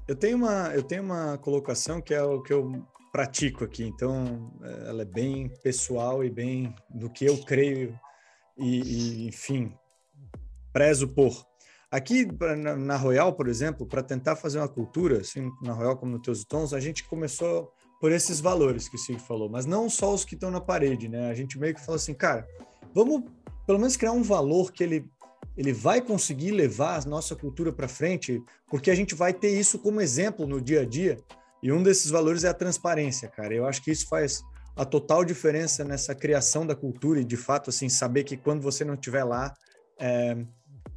Eu 0.07 0.15
tenho 0.15 0.38
uma, 0.38 0.72
eu 0.73 0.81
tenho 0.81 1.03
uma 1.03 1.38
colocação 1.38 2.01
que 2.01 2.14
é 2.14 2.23
o 2.23 2.41
que 2.41 2.53
eu 2.53 2.84
pratico 3.11 3.64
aqui, 3.64 3.84
então 3.84 4.51
é, 4.64 4.89
ela 4.89 5.01
é 5.01 5.05
bem 5.05 5.49
pessoal 5.61 6.23
e 6.23 6.30
bem 6.30 6.73
do 6.89 7.09
que 7.09 7.26
eu 7.26 7.38
creio 7.43 7.99
e, 8.57 8.81
e 8.81 9.27
enfim, 9.27 9.73
prezo 10.73 11.07
por. 11.07 11.45
Aqui 11.97 12.27
na, 12.77 12.95
Royal, 12.95 13.33
por 13.33 13.47
exemplo, 13.47 13.87
para 13.87 14.03
tentar 14.03 14.35
fazer 14.35 14.59
uma 14.59 14.67
cultura, 14.67 15.21
assim, 15.21 15.51
na 15.63 15.73
Royal 15.73 15.97
como 15.97 16.11
no 16.11 16.21
Teus 16.21 16.45
Tons, 16.45 16.71
a 16.71 16.79
gente 16.79 17.03
começou 17.03 17.73
por 17.99 18.11
esses 18.11 18.39
valores 18.39 18.87
que 18.87 18.95
o 18.95 18.99
Sig 18.99 19.17
falou, 19.17 19.49
mas 19.49 19.65
não 19.65 19.89
só 19.89 20.13
os 20.13 20.23
que 20.23 20.35
estão 20.35 20.51
na 20.51 20.61
parede, 20.61 21.09
né? 21.09 21.27
A 21.27 21.33
gente 21.33 21.57
meio 21.57 21.73
que 21.73 21.81
falou 21.81 21.95
assim, 21.95 22.13
cara, 22.13 22.47
vamos 22.93 23.23
pelo 23.65 23.79
menos 23.79 23.97
criar 23.97 24.11
um 24.11 24.21
valor 24.21 24.71
que 24.71 24.83
ele 24.83 25.09
ele 25.57 25.73
vai 25.73 25.99
conseguir 25.99 26.51
levar 26.51 27.01
a 27.01 27.09
nossa 27.09 27.35
cultura 27.35 27.73
para 27.73 27.87
frente, 27.87 28.43
porque 28.67 28.91
a 28.91 28.95
gente 28.95 29.15
vai 29.15 29.33
ter 29.33 29.49
isso 29.49 29.79
como 29.79 29.99
exemplo 29.99 30.45
no 30.45 30.61
dia 30.61 30.81
a 30.81 30.85
dia. 30.85 31.17
E 31.63 31.71
um 31.71 31.81
desses 31.81 32.11
valores 32.11 32.43
é 32.43 32.49
a 32.49 32.53
transparência, 32.53 33.27
cara. 33.27 33.55
Eu 33.55 33.65
acho 33.65 33.83
que 33.83 33.89
isso 33.89 34.07
faz 34.07 34.43
a 34.75 34.85
total 34.85 35.25
diferença 35.25 35.83
nessa 35.83 36.13
criação 36.13 36.63
da 36.63 36.75
cultura 36.75 37.19
e, 37.19 37.25
de 37.25 37.35
fato, 37.35 37.71
assim, 37.71 37.89
saber 37.89 38.23
que 38.23 38.37
quando 38.37 38.61
você 38.61 38.85
não 38.85 38.93
estiver 38.93 39.23
lá, 39.23 39.51
é, 39.99 40.37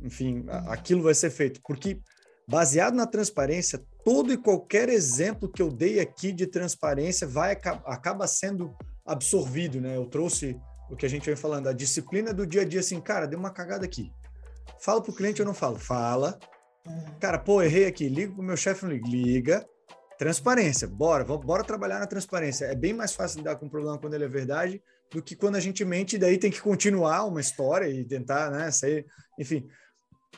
enfim, 0.02 0.44
aquilo 0.68 1.02
vai 1.02 1.14
ser 1.14 1.30
feito. 1.30 1.60
Porque, 1.62 2.00
baseado 2.48 2.94
na 2.94 3.06
transparência, 3.06 3.82
todo 4.04 4.32
e 4.32 4.36
qualquer 4.36 4.88
exemplo 4.88 5.50
que 5.50 5.62
eu 5.62 5.70
dei 5.70 6.00
aqui 6.00 6.32
de 6.32 6.46
transparência 6.46 7.26
vai 7.26 7.52
acaba 7.52 8.26
sendo 8.26 8.74
absorvido, 9.04 9.80
né? 9.80 9.96
Eu 9.96 10.06
trouxe 10.06 10.58
o 10.90 10.96
que 10.96 11.06
a 11.06 11.08
gente 11.08 11.26
vem 11.26 11.36
falando, 11.36 11.68
a 11.68 11.72
disciplina 11.72 12.34
do 12.34 12.46
dia 12.46 12.62
a 12.62 12.64
dia, 12.64 12.80
assim, 12.80 13.00
cara, 13.00 13.26
deu 13.26 13.38
uma 13.38 13.50
cagada 13.50 13.84
aqui. 13.84 14.12
Fala 14.80 15.02
pro 15.02 15.12
cliente 15.12 15.40
ou 15.40 15.46
não 15.46 15.54
falo? 15.54 15.78
Fala. 15.78 16.38
Cara, 17.20 17.38
pô, 17.38 17.62
errei 17.62 17.86
aqui. 17.86 18.08
Liga 18.08 18.32
pro 18.32 18.42
meu 18.42 18.56
chefe, 18.56 18.84
não 18.84 18.92
liga. 18.92 19.64
Transparência. 20.18 20.88
Bora, 20.88 21.24
bora 21.24 21.62
trabalhar 21.62 21.98
na 21.98 22.06
transparência. 22.06 22.64
É 22.64 22.74
bem 22.74 22.92
mais 22.92 23.12
fácil 23.12 23.38
lidar 23.38 23.56
com 23.56 23.66
um 23.66 23.68
problema 23.70 23.98
quando 23.98 24.14
ele 24.14 24.24
é 24.24 24.28
verdade 24.28 24.82
do 25.12 25.22
que 25.22 25.34
quando 25.34 25.56
a 25.56 25.60
gente 25.60 25.84
mente 25.84 26.16
e 26.16 26.18
daí 26.18 26.38
tem 26.38 26.50
que 26.50 26.60
continuar 26.60 27.24
uma 27.24 27.40
história 27.40 27.88
e 27.88 28.04
tentar, 28.04 28.50
né, 28.50 28.70
sair. 28.70 29.06
Enfim, 29.38 29.66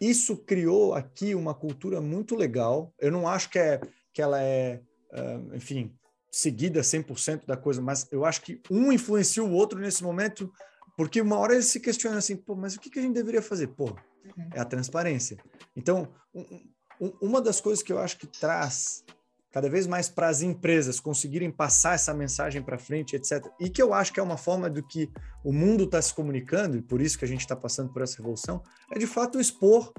isso 0.01 0.37
criou 0.37 0.95
aqui 0.95 1.35
uma 1.35 1.55
cultura 1.55 2.01
muito 2.01 2.35
legal. 2.35 2.93
Eu 2.99 3.11
não 3.13 3.29
acho 3.29 3.51
que, 3.51 3.59
é, 3.59 3.81
que 4.13 4.23
ela 4.23 4.41
é, 4.41 4.81
uh, 5.13 5.55
enfim, 5.55 5.95
seguida 6.31 6.81
100% 6.81 7.47
da 7.47 7.57
coisa, 7.57 7.81
mas 7.81 8.07
eu 8.11 8.25
acho 8.25 8.43
que 8.43 8.61
um 8.71 8.93
influencia 8.93 9.45
o 9.45 9.53
outro 9.53 9.79
nesse 9.79 10.03
momento, 10.03 10.51
porque 10.97 11.21
uma 11.21 11.39
hora 11.39 11.55
ele 11.55 11.63
se 11.63 11.81
questiona 11.81 12.19
assim, 12.19 12.37
pô, 12.37 12.55
mas 12.55 12.75
o 12.75 12.81
que, 12.81 12.91
que 12.91 12.99
a 12.99 13.03
gente 13.03 13.15
deveria 13.15 13.43
fazer? 13.43 13.69
Pô, 13.69 13.95
Uhum. 14.37 14.49
É 14.55 14.61
a 14.61 14.65
transparência. 14.65 15.39
Então, 15.77 16.09
um, 16.35 17.13
uma 17.21 17.41
das 17.41 17.61
coisas 17.61 17.83
que 17.83 17.93
eu 17.93 17.99
acho 17.99 18.19
que 18.19 18.27
traz 18.27 19.05
cada 19.53 19.69
vez 19.69 19.87
mais 19.87 20.09
para 20.09 20.29
as 20.29 20.41
empresas 20.41 20.99
conseguirem 20.99 21.51
passar 21.51 21.95
essa 21.95 22.15
mensagem 22.15 22.63
para 22.63 22.79
frente, 22.79 23.15
etc. 23.15 23.47
E 23.61 23.69
que 23.69 23.83
eu 23.83 23.93
acho 23.93 24.13
que 24.13 24.19
é 24.19 24.23
uma 24.23 24.39
forma 24.39 24.71
do 24.71 24.83
que 24.83 25.11
o 25.45 25.53
mundo 25.53 25.85
está 25.85 26.01
se 26.01 26.13
comunicando, 26.15 26.79
e 26.79 26.83
por 26.83 27.03
isso 27.03 27.19
que 27.19 27.25
a 27.25 27.29
gente 27.29 27.41
está 27.41 27.55
passando 27.55 27.93
por 27.93 28.01
essa 28.01 28.17
revolução, 28.17 28.63
é 28.91 28.99
de 28.99 29.07
fato 29.07 29.39
expor 29.39 29.93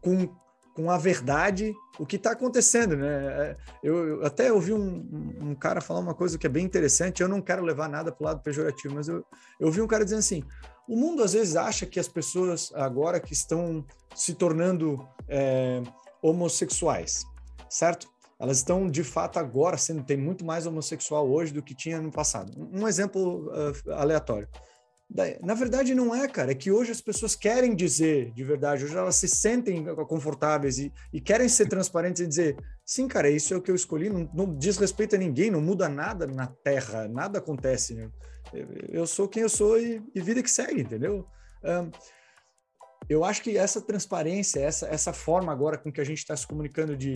com, 0.00 0.34
com 0.74 0.90
a 0.90 0.96
verdade 0.96 1.74
o 1.98 2.06
que 2.06 2.16
está 2.16 2.30
acontecendo, 2.30 2.96
né? 2.96 3.08
É, 3.08 3.56
eu, 3.82 4.08
eu, 4.08 4.26
até 4.26 4.50
ouvi 4.50 4.72
um, 4.72 5.38
um, 5.50 5.54
cara 5.54 5.82
falar 5.82 6.00
uma 6.00 6.14
coisa 6.14 6.38
que 6.38 6.46
é 6.46 6.50
bem 6.50 6.64
interessante, 6.64 7.22
eu 7.22 7.28
não 7.28 7.42
quero 7.42 7.62
levar 7.62 7.88
nada 7.88 8.10
para 8.10 8.22
o 8.22 8.26
lado 8.26 8.42
pejorativo, 8.42 8.94
mas 8.94 9.08
eu, 9.08 9.22
eu 9.60 9.66
ouvi 9.66 9.82
um 9.82 9.86
cara 9.86 10.04
dizendo 10.04 10.20
assim, 10.20 10.42
o 10.88 10.96
mundo 10.96 11.22
às 11.22 11.34
vezes 11.34 11.56
acha 11.56 11.84
que 11.84 12.00
as 12.00 12.08
pessoas 12.08 12.72
agora 12.74 13.20
que 13.20 13.34
estão 13.34 13.84
se 14.14 14.32
tornando 14.32 15.06
é, 15.28 15.82
homossexuais, 16.22 17.26
certo? 17.68 18.08
Elas 18.40 18.58
estão 18.58 18.88
de 18.88 19.02
fato 19.02 19.38
agora 19.38 19.76
sendo 19.76 20.04
tem 20.04 20.16
muito 20.16 20.44
mais 20.44 20.66
homossexual 20.66 21.28
hoje 21.28 21.52
do 21.52 21.62
que 21.62 21.74
tinha 21.74 22.00
no 22.00 22.12
passado. 22.12 22.52
Um 22.72 22.86
exemplo 22.86 23.48
uh, 23.48 23.92
aleatório. 23.92 24.48
Na 25.42 25.54
verdade, 25.54 25.94
não 25.94 26.14
é, 26.14 26.28
cara. 26.28 26.52
É 26.52 26.54
que 26.54 26.70
hoje 26.70 26.92
as 26.92 27.00
pessoas 27.00 27.34
querem 27.34 27.74
dizer 27.74 28.30
de 28.32 28.44
verdade, 28.44 28.84
hoje 28.84 28.94
elas 28.94 29.16
se 29.16 29.26
sentem 29.26 29.82
confortáveis 30.06 30.78
e, 30.78 30.92
e 31.10 31.18
querem 31.18 31.48
ser 31.48 31.66
transparentes 31.66 32.20
e 32.20 32.26
dizer: 32.26 32.56
sim, 32.84 33.08
cara, 33.08 33.30
isso 33.30 33.54
é 33.54 33.56
o 33.56 33.62
que 33.62 33.70
eu 33.70 33.74
escolhi, 33.74 34.10
não, 34.10 34.30
não 34.34 34.54
diz 34.54 34.76
respeito 34.76 35.16
a 35.16 35.18
ninguém, 35.18 35.50
não 35.50 35.62
muda 35.62 35.88
nada 35.88 36.26
na 36.26 36.46
Terra, 36.46 37.08
nada 37.08 37.38
acontece. 37.38 37.94
Né? 37.94 38.10
Eu 38.90 39.06
sou 39.06 39.26
quem 39.26 39.42
eu 39.42 39.48
sou 39.48 39.80
e, 39.80 40.02
e 40.14 40.20
vida 40.20 40.42
que 40.42 40.50
segue, 40.50 40.82
entendeu? 40.82 41.26
Um, 41.64 41.90
eu 43.08 43.24
acho 43.24 43.42
que 43.42 43.56
essa 43.56 43.80
transparência, 43.80 44.60
essa, 44.60 44.86
essa 44.88 45.12
forma 45.14 45.50
agora 45.50 45.78
com 45.78 45.90
que 45.90 46.00
a 46.02 46.04
gente 46.04 46.18
está 46.18 46.36
se 46.36 46.46
comunicando 46.46 46.94
de, 46.94 47.14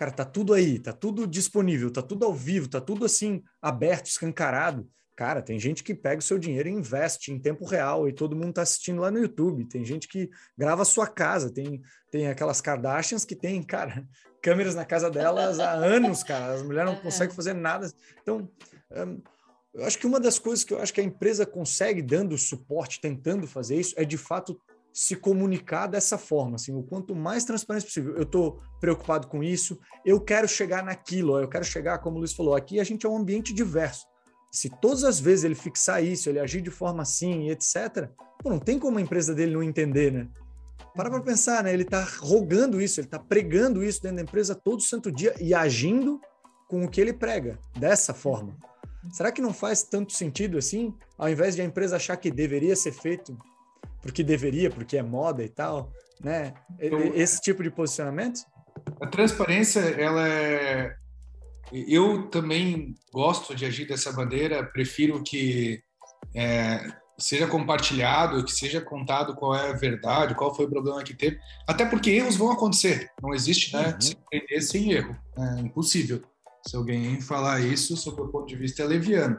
cara, 0.00 0.10
tá 0.10 0.24
tudo 0.24 0.54
aí, 0.54 0.78
tá 0.78 0.94
tudo 0.94 1.26
disponível, 1.26 1.90
tá 1.90 2.00
tudo 2.00 2.24
ao 2.24 2.32
vivo, 2.32 2.66
tá 2.66 2.80
tudo 2.80 3.04
assim 3.04 3.44
aberto, 3.60 4.06
escancarado. 4.06 4.88
Cara, 5.14 5.42
tem 5.42 5.60
gente 5.60 5.84
que 5.84 5.94
pega 5.94 6.20
o 6.20 6.22
seu 6.22 6.38
dinheiro 6.38 6.70
e 6.70 6.72
investe 6.72 7.30
em 7.30 7.38
tempo 7.38 7.66
real 7.66 8.08
e 8.08 8.12
todo 8.14 8.34
mundo 8.34 8.48
está 8.48 8.62
assistindo 8.62 9.02
lá 9.02 9.10
no 9.10 9.18
YouTube. 9.18 9.66
Tem 9.66 9.84
gente 9.84 10.08
que 10.08 10.30
grava 10.56 10.80
a 10.80 10.86
sua 10.86 11.06
casa, 11.06 11.52
tem, 11.52 11.82
tem 12.10 12.28
aquelas 12.28 12.62
Kardashians 12.62 13.26
que 13.26 13.36
tem, 13.36 13.62
cara, 13.62 14.02
câmeras 14.40 14.74
na 14.74 14.86
casa 14.86 15.10
delas 15.10 15.60
há 15.60 15.72
anos, 15.72 16.22
cara. 16.22 16.54
As 16.54 16.62
mulheres 16.62 16.90
não 16.90 16.96
conseguem 17.04 17.36
fazer 17.36 17.52
nada. 17.52 17.92
Então, 18.22 18.48
um, 18.92 19.20
eu 19.74 19.84
acho 19.84 19.98
que 19.98 20.06
uma 20.06 20.18
das 20.18 20.38
coisas 20.38 20.64
que 20.64 20.72
eu 20.72 20.80
acho 20.80 20.94
que 20.94 21.02
a 21.02 21.04
empresa 21.04 21.44
consegue, 21.44 22.00
dando 22.00 22.38
suporte, 22.38 23.02
tentando 23.02 23.46
fazer 23.46 23.76
isso, 23.78 23.94
é 23.98 24.04
de 24.06 24.16
fato 24.16 24.58
se 24.92 25.14
comunicar 25.16 25.86
dessa 25.86 26.18
forma, 26.18 26.56
assim, 26.56 26.74
o 26.74 26.82
quanto 26.82 27.14
mais 27.14 27.44
transparente 27.44 27.86
possível. 27.86 28.16
Eu 28.16 28.22
estou 28.22 28.60
preocupado 28.80 29.28
com 29.28 29.42
isso, 29.42 29.78
eu 30.04 30.20
quero 30.20 30.48
chegar 30.48 30.84
naquilo, 30.84 31.38
eu 31.38 31.48
quero 31.48 31.64
chegar, 31.64 31.98
como 31.98 32.16
o 32.16 32.18
Luiz 32.18 32.32
falou, 32.32 32.54
aqui 32.54 32.80
a 32.80 32.84
gente 32.84 33.06
é 33.06 33.08
um 33.08 33.16
ambiente 33.16 33.52
diverso. 33.52 34.06
Se 34.52 34.68
todas 34.68 35.04
as 35.04 35.20
vezes 35.20 35.44
ele 35.44 35.54
fixar 35.54 36.02
isso, 36.02 36.28
ele 36.28 36.40
agir 36.40 36.60
de 36.60 36.70
forma 36.70 37.02
assim, 37.02 37.50
etc., 37.50 38.08
pô, 38.42 38.50
não 38.50 38.58
tem 38.58 38.78
como 38.78 38.98
a 38.98 39.02
empresa 39.02 39.34
dele 39.34 39.52
não 39.52 39.62
entender, 39.62 40.10
né? 40.10 40.28
Para 40.94 41.08
para 41.08 41.20
pensar, 41.20 41.62
né? 41.62 41.72
Ele 41.72 41.84
está 41.84 42.02
rogando 42.18 42.82
isso, 42.82 42.98
ele 42.98 43.06
está 43.06 43.18
pregando 43.18 43.84
isso 43.84 44.02
dentro 44.02 44.16
da 44.16 44.22
empresa 44.22 44.56
todo 44.56 44.82
santo 44.82 45.12
dia 45.12 45.34
e 45.40 45.54
agindo 45.54 46.20
com 46.68 46.84
o 46.84 46.88
que 46.88 47.00
ele 47.00 47.12
prega, 47.12 47.58
dessa 47.78 48.12
forma. 48.12 48.56
Será 49.12 49.30
que 49.30 49.40
não 49.40 49.54
faz 49.54 49.84
tanto 49.84 50.12
sentido 50.12 50.58
assim? 50.58 50.94
Ao 51.16 51.28
invés 51.28 51.54
de 51.54 51.62
a 51.62 51.64
empresa 51.64 51.96
achar 51.96 52.16
que 52.16 52.30
deveria 52.30 52.74
ser 52.76 52.92
feito 52.92 53.36
porque 54.02 54.22
deveria, 54.22 54.70
porque 54.70 54.96
é 54.96 55.02
moda 55.02 55.42
e 55.42 55.48
tal, 55.48 55.92
né? 56.22 56.54
Esse 57.14 57.40
tipo 57.40 57.62
de 57.62 57.70
posicionamento? 57.70 58.40
A 59.00 59.06
transparência, 59.06 59.80
ela 59.80 60.28
é... 60.28 60.94
Eu 61.72 62.28
também 62.28 62.94
gosto 63.12 63.54
de 63.54 63.64
agir 63.64 63.86
dessa 63.86 64.12
maneira, 64.12 64.64
prefiro 64.64 65.22
que 65.22 65.80
é, 66.34 66.92
seja 67.16 67.46
compartilhado, 67.46 68.44
que 68.44 68.50
seja 68.50 68.80
contado 68.80 69.36
qual 69.36 69.54
é 69.54 69.70
a 69.70 69.76
verdade, 69.76 70.34
qual 70.34 70.54
foi 70.54 70.64
o 70.64 70.70
problema 70.70 71.04
que 71.04 71.14
teve, 71.14 71.38
até 71.68 71.84
porque 71.84 72.10
erros 72.10 72.36
vão 72.36 72.50
acontecer, 72.50 73.08
não 73.22 73.32
existe, 73.32 73.72
né? 73.72 73.94
Uhum. 73.94 74.00
Se 74.00 74.60
sem 74.62 74.92
erro, 74.92 75.16
é 75.38 75.60
impossível. 75.60 76.22
Se 76.66 76.76
alguém 76.76 77.20
falar 77.20 77.60
isso, 77.60 77.96
sob 77.96 78.20
o 78.20 78.28
ponto 78.28 78.46
de 78.46 78.56
vista 78.56 78.82
é 78.82 78.86
leviano. 78.86 79.38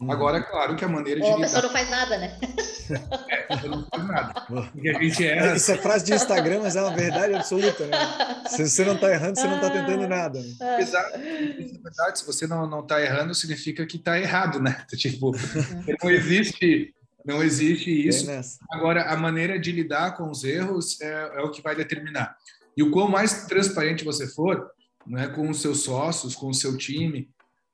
Hum. 0.00 0.12
Agora, 0.12 0.38
é 0.38 0.42
claro 0.42 0.76
que 0.76 0.84
a 0.84 0.88
maneira 0.88 1.20
de. 1.20 1.26
Ou 1.26 1.36
a 1.36 1.40
pessoa 1.40 1.62
não 1.62 1.70
faz 1.70 1.90
nada, 1.90 2.18
né? 2.18 2.38
É, 3.28 3.44
a 3.44 3.46
pessoa 3.48 3.76
não 3.76 3.86
faz 3.86 4.06
nada. 4.06 4.46
Porque 4.72 4.88
a 4.88 5.02
gente 5.02 5.26
erra. 5.26 5.52
Isso 5.56 5.72
é 5.72 5.76
frase 5.76 6.04
de 6.06 6.14
Instagram, 6.14 6.60
mas 6.62 6.74
é 6.74 6.80
uma 6.80 6.96
verdade 6.96 7.34
absoluta, 7.34 7.86
né? 7.86 7.98
Se 8.46 8.66
você 8.66 8.82
não 8.82 8.94
está 8.94 9.10
errando, 9.10 9.38
você 9.38 9.46
não 9.46 9.56
está 9.56 9.68
tentando 9.68 10.08
nada. 10.08 10.40
Né? 10.40 10.80
Exato. 10.80 11.18
Isso 11.18 11.74
é 11.74 11.82
verdade. 11.82 12.18
Se 12.18 12.26
você 12.26 12.46
não 12.46 12.80
está 12.80 13.02
errando, 13.02 13.34
significa 13.34 13.84
que 13.84 13.96
está 13.96 14.18
errado, 14.18 14.58
né? 14.58 14.86
Tipo, 14.96 15.32
não 16.02 16.10
existe. 16.10 16.94
Não 17.26 17.42
existe 17.42 17.90
isso. 17.90 18.26
Agora, 18.70 19.02
a 19.12 19.16
maneira 19.16 19.58
de 19.58 19.70
lidar 19.70 20.16
com 20.16 20.30
os 20.30 20.44
erros 20.44 20.98
é, 21.02 21.40
é 21.40 21.42
o 21.42 21.50
que 21.50 21.60
vai 21.60 21.76
determinar. 21.76 22.34
E 22.74 22.82
o 22.82 22.90
quão 22.90 23.08
mais 23.08 23.44
transparente 23.44 24.04
você 24.04 24.26
for, 24.26 24.70
né, 25.06 25.28
com 25.28 25.50
os 25.50 25.60
seus 25.60 25.82
sócios, 25.82 26.34
com 26.34 26.48
o 26.48 26.54
seu 26.54 26.76
time, 26.78 27.28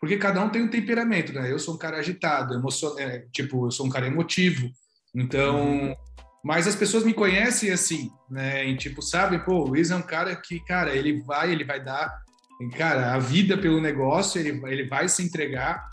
porque 0.05 0.19
cada 0.19 0.45
um 0.45 0.51
tem 0.51 0.61
um 0.61 0.69
temperamento, 0.69 1.33
né? 1.33 1.51
Eu 1.51 1.59
sou 1.59 1.77
um 1.77 1.79
cara 1.79 1.97
agitado, 1.97 2.53
emocional, 2.53 2.99
é, 2.99 3.25
tipo, 3.33 3.67
eu 3.67 3.71
sou 3.71 3.87
um 3.87 3.89
cara 3.89 4.07
emotivo. 4.07 4.71
Então, 5.15 5.97
mas 6.45 6.67
as 6.67 6.77
pessoas 6.77 7.05
me 7.05 7.15
conhecem 7.15 7.71
assim, 7.71 8.13
né? 8.31 8.67
E 8.67 8.77
tipo, 8.77 9.01
sabem, 9.01 9.39
pô, 9.39 9.55
o 9.55 9.69
Luiz 9.69 9.91
é 9.91 9.97
um 9.97 10.03
cara 10.03 10.37
que, 10.37 10.61
cara, 10.61 10.95
ele 10.95 11.23
vai, 11.23 11.51
ele 11.51 11.65
vai 11.65 11.83
dar, 11.83 12.15
cara, 12.77 13.15
a 13.15 13.19
vida 13.19 13.57
pelo 13.57 13.81
negócio, 13.81 14.39
ele, 14.39 14.61
ele 14.67 14.87
vai 14.87 15.09
se 15.09 15.23
entregar. 15.23 15.89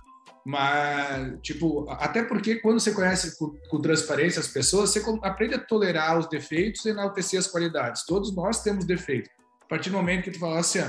Mas, 0.45 1.39
tipo, 1.41 1.89
até 1.91 2.21
porque 2.21 2.55
quando 2.55 2.81
você 2.81 2.91
conhece 2.91 3.39
com, 3.39 3.55
com, 3.69 3.79
transparência 3.79 4.41
as 4.41 4.49
pessoas, 4.49 4.89
você 4.89 5.01
aprende 5.23 5.55
a 5.55 5.59
tolerar 5.59 6.19
os 6.19 6.27
defeitos 6.27 6.83
e 6.83 6.89
enaltecer 6.89 7.39
as 7.39 7.47
qualidades. 7.47 8.05
Todos 8.05 8.35
nós 8.35 8.61
temos 8.61 8.83
defeitos. 8.83 9.31
A 9.61 9.69
partir 9.69 9.89
do 9.89 9.95
momento 9.95 10.25
que 10.25 10.31
tu 10.31 10.39
fala 10.39 10.59
assim, 10.59 10.79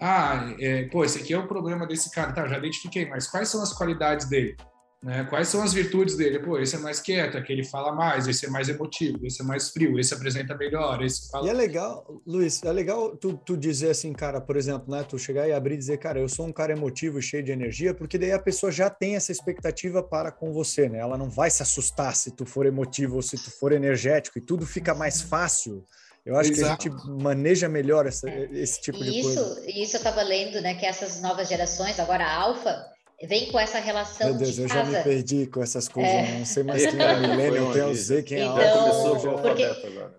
ah, 0.00 0.54
é, 0.60 0.84
pô, 0.84 1.04
esse 1.04 1.18
aqui 1.18 1.34
é 1.34 1.38
o 1.38 1.48
problema 1.48 1.86
desse 1.86 2.10
cara, 2.10 2.32
tá, 2.32 2.46
já 2.46 2.58
identifiquei, 2.58 3.06
mas 3.08 3.26
quais 3.26 3.48
são 3.48 3.62
as 3.62 3.72
qualidades 3.72 4.28
dele? 4.28 4.56
Né? 5.02 5.24
Quais 5.24 5.46
são 5.46 5.62
as 5.62 5.72
virtudes 5.72 6.16
dele? 6.16 6.40
Pô, 6.40 6.58
esse 6.58 6.74
é 6.74 6.78
mais 6.78 7.00
quieto, 7.00 7.38
aquele 7.38 7.64
fala 7.64 7.92
mais, 7.92 8.26
esse 8.26 8.46
é 8.46 8.50
mais 8.50 8.68
emotivo, 8.68 9.24
esse 9.24 9.40
é 9.40 9.44
mais 9.44 9.70
frio, 9.70 9.98
esse 9.98 10.12
apresenta 10.12 10.56
melhor, 10.56 11.02
esse 11.02 11.30
fala... 11.30 11.46
E 11.46 11.50
é 11.50 11.52
legal, 11.52 12.20
Luiz, 12.26 12.62
é 12.64 12.72
legal 12.72 13.16
tu, 13.16 13.36
tu 13.36 13.56
dizer 13.56 13.90
assim, 13.90 14.12
cara, 14.12 14.40
por 14.40 14.56
exemplo, 14.56 14.90
né, 14.90 15.04
tu 15.08 15.16
chegar 15.16 15.48
e 15.48 15.52
abrir 15.52 15.74
e 15.74 15.78
dizer, 15.78 15.98
cara, 15.98 16.18
eu 16.18 16.28
sou 16.28 16.46
um 16.46 16.52
cara 16.52 16.72
emotivo, 16.72 17.22
cheio 17.22 17.44
de 17.44 17.52
energia, 17.52 17.94
porque 17.94 18.18
daí 18.18 18.32
a 18.32 18.40
pessoa 18.40 18.72
já 18.72 18.90
tem 18.90 19.14
essa 19.14 19.30
expectativa 19.30 20.02
para 20.02 20.32
com 20.32 20.52
você, 20.52 20.88
né? 20.88 20.98
Ela 20.98 21.16
não 21.16 21.30
vai 21.30 21.48
se 21.48 21.62
assustar 21.62 22.16
se 22.16 22.32
tu 22.32 22.44
for 22.44 22.66
emotivo 22.66 23.16
ou 23.16 23.22
se 23.22 23.36
tu 23.36 23.50
for 23.52 23.70
energético 23.72 24.38
e 24.38 24.42
tudo 24.42 24.66
fica 24.66 24.94
mais 24.94 25.20
fácil. 25.22 25.84
Eu 26.28 26.36
acho 26.36 26.52
Exato. 26.52 26.82
que 26.82 26.88
a 26.88 26.92
gente 26.92 27.22
maneja 27.22 27.70
melhor 27.70 28.04
essa, 28.04 28.28
esse 28.28 28.82
tipo 28.82 29.02
de 29.02 29.18
isso, 29.18 29.34
coisa. 29.34 29.62
Isso 29.66 29.96
eu 29.96 29.98
estava 29.98 30.20
lendo, 30.20 30.60
né, 30.60 30.74
que 30.74 30.84
essas 30.84 31.22
novas 31.22 31.48
gerações, 31.48 31.98
agora 31.98 32.22
a 32.22 32.34
alfa, 32.34 32.84
vem 33.26 33.50
com 33.50 33.58
essa 33.58 33.80
relação 33.80 34.28
Meu 34.28 34.38
Deus, 34.38 34.54
de 34.54 34.62
eu 34.62 34.68
casa. 34.68 34.92
já 34.92 34.98
me 34.98 35.04
perdi 35.04 35.46
com 35.46 35.60
essas 35.60 35.88
coisas, 35.88 36.12
é. 36.12 36.38
não 36.38 36.46
sei 36.46 36.62
mais 36.62 36.86
quem 36.86 37.00
é 37.00 37.16
milênio, 37.16 37.72
tem 37.72 37.82
o 37.82 37.94
Z, 37.94 38.22
quem 38.22 38.38
é 38.38 38.44
então, 38.44 39.08
alfa. 39.08 39.38
Porque, 39.38 39.64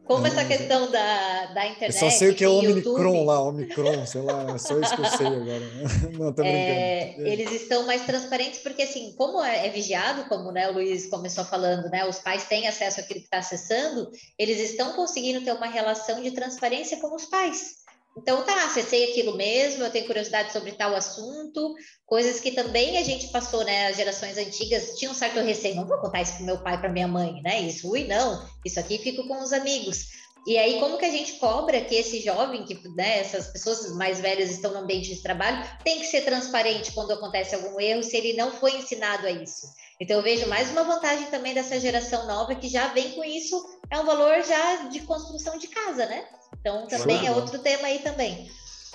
como 0.03 0.27
essa 0.27 0.43
questão 0.43 0.91
da, 0.91 1.45
da 1.53 1.67
internet... 1.67 1.93
Eu 1.95 1.99
só 1.99 2.09
sei 2.09 2.31
o 2.31 2.35
que 2.35 2.43
é 2.43 2.49
Omicron 2.49 3.23
lá, 3.23 3.41
Omicron, 3.41 4.05
sei 4.05 4.21
lá, 4.21 4.53
é 4.53 4.57
só 4.57 4.77
isso 4.79 4.95
que 4.95 5.01
eu 5.01 5.05
sei 5.05 5.27
agora. 5.27 5.71
Não, 6.19 6.33
tô 6.33 6.41
brincando. 6.41 6.49
É, 6.51 7.15
eles 7.19 7.51
estão 7.53 7.85
mais 7.85 8.05
transparentes 8.05 8.59
porque, 8.59 8.81
assim, 8.81 9.13
como 9.17 9.41
é, 9.41 9.67
é 9.67 9.69
vigiado, 9.69 10.25
como 10.27 10.51
né, 10.51 10.69
o 10.69 10.73
Luiz 10.73 11.09
começou 11.09 11.45
falando, 11.45 11.89
né, 11.89 12.05
os 12.05 12.19
pais 12.19 12.43
têm 12.45 12.67
acesso 12.67 12.99
àquilo 12.99 13.21
que 13.21 13.27
está 13.27 13.37
acessando, 13.37 14.09
eles 14.37 14.59
estão 14.59 14.91
conseguindo 14.93 15.41
ter 15.45 15.53
uma 15.53 15.67
relação 15.67 16.21
de 16.21 16.31
transparência 16.31 16.99
com 16.99 17.15
os 17.15 17.25
pais. 17.25 17.79
Então, 18.21 18.43
tá, 18.43 18.65
acessei 18.65 19.11
aquilo 19.11 19.37
mesmo, 19.37 19.81
eu 19.81 19.89
tenho 19.89 20.05
curiosidade 20.05 20.51
sobre 20.51 20.73
tal 20.73 20.93
assunto, 20.93 21.73
coisas 22.05 22.41
que 22.41 22.51
também 22.51 22.97
a 22.97 23.03
gente 23.03 23.29
passou, 23.29 23.63
né? 23.63 23.87
As 23.87 23.95
gerações 23.95 24.37
antigas 24.37 24.97
tinham 24.97 25.13
um 25.13 25.15
certo 25.15 25.39
receio, 25.39 25.75
não 25.75 25.87
vou 25.87 25.97
contar 25.99 26.21
isso 26.21 26.33
para 26.35 26.45
meu 26.45 26.61
pai, 26.61 26.77
para 26.77 26.89
minha 26.89 27.07
mãe, 27.07 27.41
né? 27.41 27.61
Isso, 27.61 27.89
ui, 27.89 28.03
não, 28.03 28.45
isso 28.65 28.77
aqui 28.77 28.97
fico 28.97 29.25
com 29.25 29.41
os 29.41 29.53
amigos. 29.53 30.07
E 30.45 30.57
aí, 30.57 30.81
como 30.81 30.97
que 30.97 31.05
a 31.05 31.11
gente 31.11 31.33
cobra 31.33 31.79
que 31.79 31.95
esse 31.95 32.19
jovem, 32.19 32.65
que 32.65 32.75
né, 32.89 33.19
essas 33.19 33.47
pessoas 33.47 33.89
mais 33.93 34.19
velhas 34.19 34.49
estão 34.49 34.73
no 34.73 34.79
ambiente 34.79 35.15
de 35.15 35.23
trabalho, 35.23 35.65
tem 35.85 35.99
que 35.99 36.05
ser 36.05 36.25
transparente 36.25 36.91
quando 36.91 37.11
acontece 37.11 37.55
algum 37.55 37.79
erro, 37.79 38.03
se 38.03 38.17
ele 38.17 38.33
não 38.33 38.51
foi 38.51 38.75
ensinado 38.75 39.27
a 39.27 39.31
isso? 39.31 39.65
Então, 39.97 40.17
eu 40.17 40.23
vejo 40.23 40.47
mais 40.47 40.69
uma 40.71 40.83
vantagem 40.83 41.27
também 41.27 41.53
dessa 41.53 41.79
geração 41.79 42.27
nova 42.27 42.55
que 42.55 42.67
já 42.67 42.87
vem 42.89 43.11
com 43.11 43.23
isso, 43.23 43.79
é 43.89 43.97
um 43.97 44.05
valor 44.05 44.43
já 44.43 44.87
de 44.89 44.99
construção 45.01 45.57
de 45.57 45.67
casa, 45.67 46.05
né? 46.05 46.25
Então, 46.59 46.87
também 46.87 47.25
é 47.25 47.31
outro 47.31 47.59
tema 47.59 47.87
aí 47.87 47.99
também. 47.99 48.49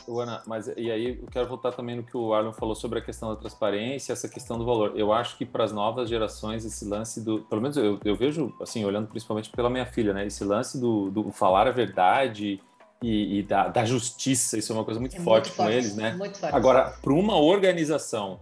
Ana, 0.06 0.42
mas 0.46 0.68
e 0.76 0.90
aí 0.90 1.18
eu 1.20 1.26
quero 1.30 1.48
voltar 1.48 1.72
também 1.72 1.96
no 1.96 2.02
que 2.02 2.16
o 2.16 2.34
Arlon 2.34 2.52
falou 2.52 2.74
sobre 2.74 2.98
a 2.98 3.02
questão 3.02 3.30
da 3.30 3.36
transparência, 3.36 4.12
essa 4.12 4.28
questão 4.28 4.58
do 4.58 4.64
valor. 4.64 4.92
Eu 4.94 5.12
acho 5.12 5.36
que 5.38 5.46
para 5.46 5.64
as 5.64 5.72
novas 5.72 6.08
gerações 6.08 6.64
esse 6.64 6.84
lance 6.84 7.22
do, 7.22 7.40
pelo 7.44 7.62
menos 7.62 7.76
eu, 7.76 7.98
eu 8.04 8.14
vejo 8.14 8.54
assim 8.60 8.84
olhando 8.84 9.08
principalmente 9.08 9.50
pela 9.50 9.70
minha 9.70 9.86
filha, 9.86 10.12
né? 10.12 10.26
Esse 10.26 10.44
lance 10.44 10.78
do, 10.78 11.10
do 11.10 11.30
falar 11.30 11.66
a 11.66 11.70
verdade 11.70 12.60
e, 13.02 13.38
e 13.38 13.42
da, 13.42 13.68
da, 13.68 13.84
justiça, 13.84 14.58
isso 14.58 14.72
é 14.72 14.76
uma 14.76 14.84
coisa 14.84 15.00
muito, 15.00 15.16
é 15.16 15.20
forte, 15.20 15.46
muito 15.46 15.56
com 15.56 15.62
forte, 15.62 15.76
eles, 15.76 15.96
né? 15.96 16.18
Agora, 16.52 16.96
para 17.02 17.12
uma 17.12 17.36
organização 17.36 18.40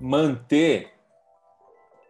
manter 0.00 0.91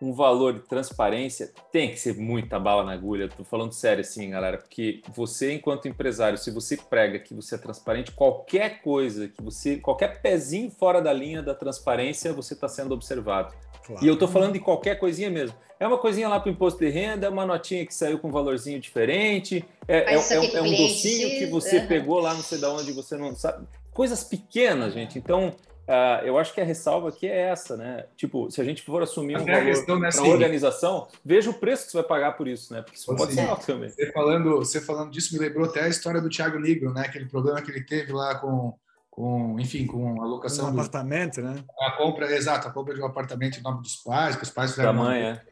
um 0.02 0.12
valor 0.12 0.54
de 0.54 0.60
transparência 0.60 1.52
tem 1.70 1.90
que 1.92 1.96
ser 1.96 2.16
muita 2.16 2.58
bala 2.58 2.82
na 2.82 2.92
agulha. 2.92 3.28
Tô 3.28 3.44
falando 3.44 3.72
sério 3.72 4.00
assim, 4.00 4.30
galera, 4.30 4.58
porque 4.58 5.00
você, 5.14 5.54
enquanto 5.54 5.86
empresário, 5.86 6.36
se 6.36 6.50
você 6.50 6.76
prega 6.76 7.20
que 7.20 7.32
você 7.32 7.54
é 7.54 7.58
transparente, 7.58 8.10
qualquer 8.10 8.82
coisa 8.82 9.28
que 9.28 9.40
você, 9.40 9.76
qualquer 9.76 10.20
pezinho 10.20 10.72
fora 10.72 11.00
da 11.00 11.12
linha 11.12 11.40
da 11.40 11.54
transparência, 11.54 12.32
você 12.32 12.54
está 12.54 12.66
sendo 12.66 12.92
observado. 12.92 13.54
Claro. 13.86 14.04
E 14.04 14.08
eu 14.08 14.18
tô 14.18 14.26
falando 14.26 14.54
de 14.54 14.58
qualquer 14.58 14.96
coisinha 14.98 15.30
mesmo. 15.30 15.56
É 15.78 15.86
uma 15.86 15.98
coisinha 15.98 16.28
lá 16.28 16.40
para 16.40 16.50
o 16.50 16.52
imposto 16.52 16.80
de 16.80 16.88
renda, 16.88 17.28
é 17.28 17.30
uma 17.30 17.46
notinha 17.46 17.86
que 17.86 17.94
saiu 17.94 18.18
com 18.18 18.26
um 18.26 18.32
valorzinho 18.32 18.80
diferente, 18.80 19.64
é, 19.86 20.14
é, 20.14 20.16
é, 20.16 20.56
é 20.56 20.62
um 20.62 20.76
docinho 20.76 21.28
que 21.38 21.46
você 21.46 21.78
uhum. 21.78 21.86
pegou 21.86 22.18
lá, 22.18 22.34
não 22.34 22.42
sei 22.42 22.58
de 22.58 22.64
onde, 22.64 22.92
você 22.92 23.16
não 23.16 23.34
sabe. 23.36 23.68
Coisas 23.92 24.24
pequenas, 24.24 24.94
gente. 24.94 25.18
Então, 25.18 25.54
Uh, 25.93 26.24
eu 26.24 26.39
acho 26.39 26.55
que 26.55 26.60
a 26.60 26.64
ressalva 26.64 27.10
aqui 27.10 27.27
é 27.27 27.51
essa, 27.51 27.77
né? 27.77 28.06
Tipo, 28.16 28.51
se 28.51 28.59
a 28.62 28.64
gente 28.64 28.81
for 28.82 29.02
assumir 29.02 29.36
um 29.36 29.44
valor 29.44 29.85
para 29.85 30.06
a 30.06 30.09
assim, 30.09 30.27
organização, 30.27 31.06
veja 31.23 31.51
o 31.51 31.55
preço 31.55 31.85
que 31.85 31.90
você 31.93 31.98
vai 31.98 32.06
pagar 32.06 32.32
por 32.32 32.48
isso, 32.48 32.73
né? 32.73 32.81
Porque 32.81 32.97
isso 32.97 33.14
pode 33.14 33.35
ser 33.35 33.47
alto 33.47 33.66
também. 33.66 33.90
Você 33.90 34.10
falando, 34.10 34.56
você 34.56 34.81
falando 34.81 35.10
disso 35.10 35.35
me 35.35 35.40
lembrou 35.40 35.66
até 35.66 35.82
a 35.82 35.89
história 35.89 36.19
do 36.19 36.31
Thiago 36.31 36.59
Negro, 36.59 36.94
né? 36.94 37.02
Aquele 37.02 37.27
problema 37.27 37.60
que 37.60 37.70
ele 37.70 37.85
teve 37.85 38.10
lá 38.10 38.36
com, 38.36 38.73
com 39.10 39.60
enfim, 39.60 39.86
com 39.86 40.23
a 40.23 40.24
locação 40.24 40.69
um 40.70 40.73
do 40.73 40.81
apartamento, 40.81 41.43
né? 41.43 41.62
A 41.78 41.90
compra, 41.90 42.35
exato, 42.35 42.69
a 42.69 42.70
compra 42.70 42.94
de 42.94 43.02
um 43.02 43.06
apartamento 43.06 43.59
em 43.59 43.62
nome 43.62 43.82
dos 43.82 43.97
pais, 43.97 44.35
que 44.35 44.44
os 44.44 44.51
pais 44.51 44.70
fizeram. 44.70 44.94
Da 44.94 44.98
mãe, 44.98 45.23
é. 45.23 45.43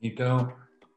Então, 0.00 0.50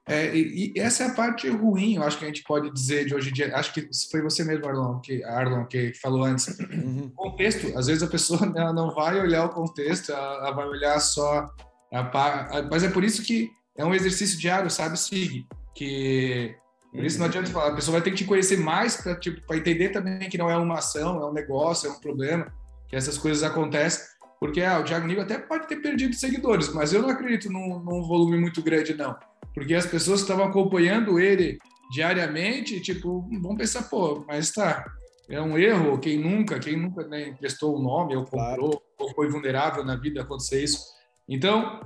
é, 0.07 0.35
e, 0.35 0.73
e, 0.75 0.79
essa 0.79 1.03
é 1.03 1.07
a 1.07 1.13
parte 1.13 1.49
ruim, 1.49 1.95
eu 1.95 2.03
acho 2.03 2.19
que 2.19 2.25
a 2.25 2.27
gente 2.27 2.43
pode 2.43 2.71
dizer 2.71 3.05
de 3.05 3.15
hoje 3.15 3.29
em 3.29 3.33
dia. 3.33 3.55
Acho 3.55 3.73
que 3.73 3.89
foi 4.11 4.21
você 4.21 4.43
mesmo, 4.43 4.67
Arlon, 4.67 4.99
que, 4.99 5.23
Arlon, 5.23 5.65
que 5.65 5.93
falou 5.95 6.23
antes. 6.23 6.47
Uhum. 6.59 7.11
Contexto, 7.15 7.75
às 7.75 7.87
vezes 7.87 8.03
a 8.03 8.07
pessoa 8.07 8.39
ela 8.55 8.71
não 8.71 8.93
vai 8.93 9.19
olhar 9.19 9.45
o 9.45 9.49
contexto, 9.49 10.11
ela, 10.11 10.35
ela 10.35 10.51
vai 10.51 10.67
olhar 10.67 10.99
só 10.99 11.49
a, 11.91 11.99
a, 11.99 12.63
Mas 12.69 12.83
é 12.83 12.89
por 12.89 13.03
isso 13.03 13.23
que 13.23 13.49
é 13.75 13.83
um 13.83 13.95
exercício 13.95 14.37
diário, 14.37 14.69
sabe, 14.69 14.97
Sig? 14.97 15.47
Que 15.73 16.55
por 16.91 17.03
isso 17.03 17.17
não 17.17 17.25
adianta 17.25 17.49
falar, 17.49 17.69
a 17.69 17.75
pessoa 17.75 17.93
vai 17.93 18.01
ter 18.01 18.11
que 18.11 18.17
te 18.17 18.25
conhecer 18.25 18.57
mais 18.57 18.95
para 18.97 19.15
tipo, 19.15 19.53
entender 19.53 19.89
também 19.89 20.29
que 20.29 20.37
não 20.37 20.49
é 20.49 20.55
uma 20.55 20.75
ação, 20.75 21.19
é 21.19 21.25
um 21.25 21.33
negócio, 21.33 21.89
é 21.89 21.91
um 21.91 21.99
problema, 21.99 22.53
que 22.87 22.95
essas 22.95 23.17
coisas 23.17 23.43
acontecem. 23.43 24.05
Porque 24.39 24.61
ah, 24.61 24.79
o 24.79 24.83
Thiago 24.83 25.07
Nigro 25.07 25.23
até 25.23 25.39
pode 25.39 25.67
ter 25.67 25.77
perdido 25.77 26.13
seguidores, 26.13 26.71
mas 26.71 26.93
eu 26.93 27.01
não 27.01 27.09
acredito 27.09 27.51
num, 27.51 27.79
num 27.79 28.03
volume 28.03 28.37
muito 28.37 28.61
grande, 28.61 28.93
não 28.93 29.15
porque 29.55 29.73
as 29.73 29.85
pessoas 29.85 30.21
estavam 30.21 30.45
acompanhando 30.45 31.19
ele 31.19 31.57
diariamente, 31.91 32.79
tipo, 32.81 33.27
vão 33.41 33.55
pensar, 33.55 33.83
pô, 33.83 34.23
mas 34.27 34.51
tá, 34.51 34.85
é 35.29 35.41
um 35.41 35.57
erro, 35.57 35.97
quem 35.97 36.19
nunca, 36.19 36.59
quem 36.59 36.75
nunca 36.75 37.07
né, 37.07 37.29
emprestou 37.29 37.73
o 37.73 37.79
um 37.79 37.81
nome 37.81 38.15
ou 38.15 38.23
comprou, 38.25 38.69
claro. 38.69 38.81
ou 38.99 39.13
foi 39.15 39.29
vulnerável 39.29 39.83
na 39.83 39.95
vida 39.95 40.21
acontecer 40.21 40.63
isso. 40.63 40.79
Então, 41.27 41.79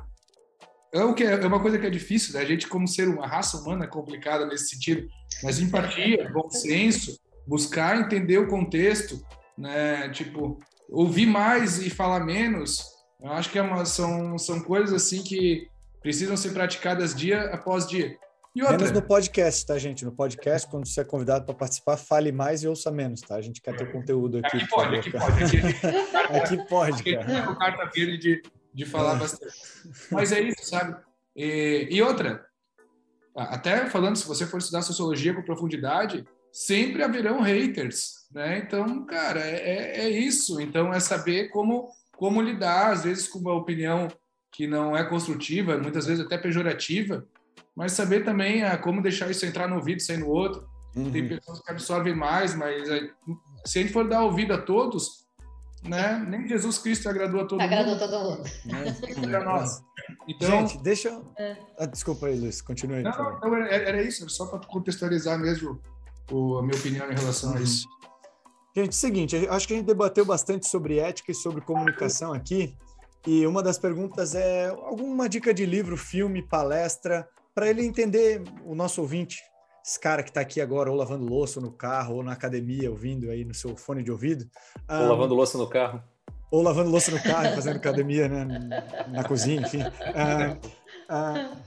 é, 0.94 1.04
o 1.04 1.14
que 1.14 1.24
é, 1.24 1.34
é 1.34 1.48
uma 1.48 1.62
coisa 1.62 1.78
que 1.78 1.86
é 1.86 1.90
difícil, 1.90 2.34
né? 2.34 2.42
a 2.42 2.46
gente 2.46 2.68
como 2.68 2.88
ser 2.88 3.08
uma 3.08 3.28
raça 3.28 3.58
humana 3.58 3.86
é 3.86 3.88
complicada 3.88 4.46
nesse 4.46 4.70
sentido, 4.70 5.08
mas 5.44 5.60
empatia, 5.60 6.30
bom 6.34 6.50
senso, 6.50 7.18
buscar 7.48 8.00
entender 8.00 8.40
o 8.40 8.48
contexto, 8.48 9.24
né, 9.58 10.10
tipo, 10.10 10.60
ouvir 10.90 11.28
mais 11.28 11.80
e 11.86 11.90
falar 11.90 12.22
menos, 12.22 12.84
eu 13.22 13.32
acho 13.32 13.52
que 13.52 13.60
é 13.60 13.62
uma, 13.62 13.86
são, 13.86 14.38
são 14.38 14.62
coisas 14.62 14.94
assim 14.94 15.24
que 15.24 15.68
precisam 16.02 16.38
ser 16.38 16.54
praticadas 16.54 17.14
dia 17.14 17.44
após 17.54 17.88
dia. 17.88 18.18
E 18.56 18.62
outra... 18.62 18.78
Menos 18.78 18.92
no 18.92 19.02
podcast, 19.02 19.66
tá, 19.66 19.78
gente? 19.78 20.04
No 20.04 20.12
podcast, 20.12 20.68
quando 20.70 20.88
você 20.88 21.02
é 21.02 21.04
convidado 21.04 21.46
para 21.46 21.54
participar, 21.54 21.98
fale 21.98 22.32
mais 22.32 22.64
e 22.64 22.68
ouça 22.68 22.90
menos, 22.90 23.22
tá? 23.22 23.36
A 23.36 23.42
gente 23.42 23.62
quer 23.62 23.76
ter 23.76 23.92
conteúdo 23.92 24.40
aqui. 24.40 24.58
Aqui 24.58 24.68
pode, 24.68 24.96
aqui 25.00 25.12
pode. 25.12 25.44
Aqui, 25.44 25.58
aqui 26.38 26.68
pode, 26.68 27.04
cara. 27.04 27.56
carta 27.56 27.92
verde 27.94 28.18
de, 28.18 28.42
de 28.74 28.86
falar 28.86 29.16
é. 29.16 29.20
bastante. 29.20 29.54
Mas 30.12 30.32
é 30.32 30.42
isso, 30.42 30.64
sabe? 30.64 30.98
E, 31.36 31.88
e 31.92 32.02
outra, 32.02 32.44
até 33.36 33.88
falando, 33.90 34.16
se 34.16 34.28
você 34.28 34.48
for 34.48 34.58
estudar 34.58 34.82
sociologia 34.82 35.34
com 35.34 35.44
profundidade, 35.44 36.26
sempre 36.52 37.04
haverão 37.04 37.42
haters, 37.42 38.28
né? 38.32 38.58
Então, 38.58 39.06
cara, 39.06 39.42
é, 39.42 39.56
é, 39.56 40.02
é 40.02 40.10
isso. 40.10 40.60
Então, 40.60 40.92
é 40.92 41.00
saber 41.00 41.50
como, 41.50 41.88
como 42.18 42.42
lidar, 42.42 42.92
às 42.92 43.04
vezes, 43.04 43.28
com 43.28 43.40
uma 43.40 43.54
opinião 43.54 44.08
que 44.52 44.68
não 44.68 44.96
é 44.96 45.04
construtiva, 45.04 45.78
muitas 45.78 46.06
vezes 46.06 46.26
até 46.26 46.38
pejorativa, 46.38 47.26
mas 47.76 47.94
saber 47.94 48.24
também 48.24 48.64
ah, 48.64 48.78
como 48.78 49.02
deixar 49.02 49.30
isso 49.30 49.46
entrar 49.46 49.68
no 49.68 49.76
ouvido 49.76 50.02
sem 50.02 50.18
no 50.18 50.30
outro. 50.30 50.68
Uhum. 50.96 51.12
Tem 51.12 51.28
pessoas 51.28 51.62
que 51.62 51.72
absorvem 51.72 52.16
mais, 52.16 52.56
mas 52.56 52.88
se 53.66 53.80
a 53.80 53.82
gente 53.82 53.94
for 53.94 54.08
dar 54.08 54.24
ouvido 54.24 54.54
a 54.54 54.58
todos, 54.58 55.28
né? 55.84 56.26
Nem 56.28 56.48
Jesus 56.48 56.78
Cristo 56.78 57.08
agradou 57.08 57.42
a 57.42 57.46
todo 57.46 57.62
agradou 57.62 57.94
mundo. 57.94 58.04
Agradou 58.04 58.36
todo 58.36 59.24
mundo. 59.24 59.36
É. 59.36 59.44
nós. 59.44 59.82
Então, 60.28 60.50
gente, 60.50 60.78
deixa 60.80 61.10
eu... 61.10 61.32
É. 61.38 61.58
Ah, 61.78 61.86
desculpa 61.86 62.28
aí, 62.28 62.38
Luiz, 62.38 62.62
continue. 62.62 63.02
Não, 63.02 63.56
era, 63.56 63.76
era, 63.76 64.02
isso, 64.02 64.28
só 64.30 64.46
para 64.46 64.60
contextualizar 64.68 65.40
mesmo 65.40 65.80
o, 66.32 66.58
a 66.58 66.64
minha 66.64 66.78
opinião 66.78 67.10
em 67.10 67.16
relação 67.16 67.52
uhum. 67.52 67.58
a 67.58 67.62
isso. 67.62 67.88
Gente, 68.76 68.96
seguinte, 68.96 69.48
acho 69.50 69.68
que 69.68 69.74
a 69.74 69.78
gente 69.78 69.88
debateu 69.88 70.26
bastante 70.26 70.68
sobre 70.68 71.00
ética 71.00 71.32
e 71.32 71.36
sobre 71.36 71.62
comunicação 71.62 72.34
aqui. 72.34 72.76
E 73.28 73.46
uma 73.46 73.62
das 73.62 73.78
perguntas 73.78 74.34
é 74.34 74.68
alguma 74.70 75.28
dica 75.28 75.54
de 75.54 75.66
livro, 75.66 75.98
filme, 75.98 76.42
palestra, 76.42 77.28
para 77.54 77.70
ele 77.70 77.86
entender 77.86 78.42
o 78.66 78.74
nosso 78.74 79.02
ouvinte, 79.02 79.42
esse 79.86 80.00
cara 80.00 80.24
que 80.24 80.30
está 80.30 80.42
aqui 80.42 80.62
agora, 80.62 80.90
ou 80.90 80.96
lavando 80.96 81.26
louça 81.26 81.60
no 81.60 81.72
carro, 81.72 82.16
ou 82.16 82.24
na 82.24 82.32
academia, 82.32 82.90
ouvindo 82.90 83.30
aí 83.30 83.44
no 83.44 83.54
seu 83.54 83.76
fone 83.76 84.04
de 84.04 84.12
ouvido. 84.12 84.50
Ou 84.88 84.96
um, 84.96 85.10
lavando 85.10 85.36
louça 85.36 85.58
no 85.58 85.68
carro. 85.68 86.02
Ou 86.52 86.62
lavando 86.62 86.90
louça 86.90 87.12
no 87.12 87.22
carro, 87.22 87.54
fazendo 87.56 87.76
academia 87.76 88.28
né, 88.28 89.06
na 89.10 89.24
cozinha, 89.24 89.62
enfim. 89.62 89.82
Uh, 89.82 90.68
uh, 91.12 91.58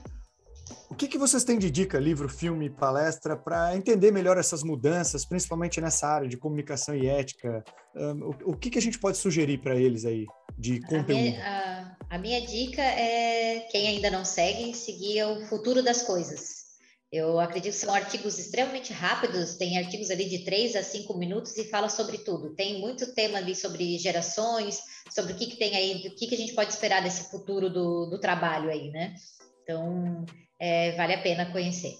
o 0.89 0.95
que, 0.95 1.07
que 1.07 1.17
vocês 1.17 1.43
têm 1.43 1.57
de 1.57 1.69
dica, 1.69 1.99
livro, 1.99 2.29
filme, 2.29 2.69
palestra, 2.69 3.35
para 3.35 3.75
entender 3.75 4.11
melhor 4.11 4.37
essas 4.37 4.63
mudanças, 4.63 5.25
principalmente 5.25 5.81
nessa 5.81 6.07
área 6.07 6.27
de 6.27 6.37
comunicação 6.37 6.95
e 6.95 7.07
ética? 7.07 7.63
Um, 7.95 8.29
o, 8.29 8.51
o 8.51 8.57
que, 8.57 8.69
que 8.69 8.77
a 8.77 8.81
gente 8.81 8.99
pode 8.99 9.17
sugerir 9.17 9.59
para 9.59 9.75
eles 9.75 10.05
aí 10.05 10.25
de 10.57 10.79
conteúdo? 10.81 11.11
A 11.11 11.13
minha, 11.13 11.97
a, 12.09 12.15
a 12.15 12.17
minha, 12.17 12.41
dica 12.45 12.81
é, 12.81 13.61
quem 13.71 13.87
ainda 13.87 14.11
não 14.11 14.23
segue, 14.23 14.73
seguir 14.75 15.23
o 15.23 15.45
futuro 15.45 15.81
das 15.81 16.01
coisas. 16.03 16.63
Eu 17.11 17.39
acredito 17.39 17.73
que 17.73 17.79
são 17.79 17.93
artigos 17.93 18.39
extremamente 18.39 18.91
rápidos, 18.91 19.55
tem 19.55 19.77
artigos 19.77 20.09
ali 20.09 20.27
de 20.27 20.43
3 20.43 20.75
a 20.75 20.81
5 20.81 21.15
minutos 21.15 21.55
e 21.57 21.69
fala 21.69 21.87
sobre 21.87 22.17
tudo. 22.17 22.55
Tem 22.55 22.81
muito 22.81 23.13
tema 23.13 23.37
ali 23.37 23.55
sobre 23.55 23.99
gerações, 23.99 24.79
sobre 25.13 25.33
o 25.33 25.35
que, 25.35 25.45
que 25.45 25.57
tem 25.57 25.75
aí, 25.75 26.07
o 26.07 26.15
que, 26.15 26.25
que 26.25 26.33
a 26.33 26.37
gente 26.37 26.55
pode 26.55 26.73
esperar 26.73 27.03
desse 27.03 27.29
futuro 27.29 27.69
do, 27.69 28.07
do 28.07 28.19
trabalho 28.19 28.67
aí, 28.67 28.89
né? 28.89 29.13
Então, 29.61 30.25
é, 30.63 30.93
vale 30.93 31.13
a 31.13 31.21
pena 31.21 31.51
conhecer. 31.51 31.99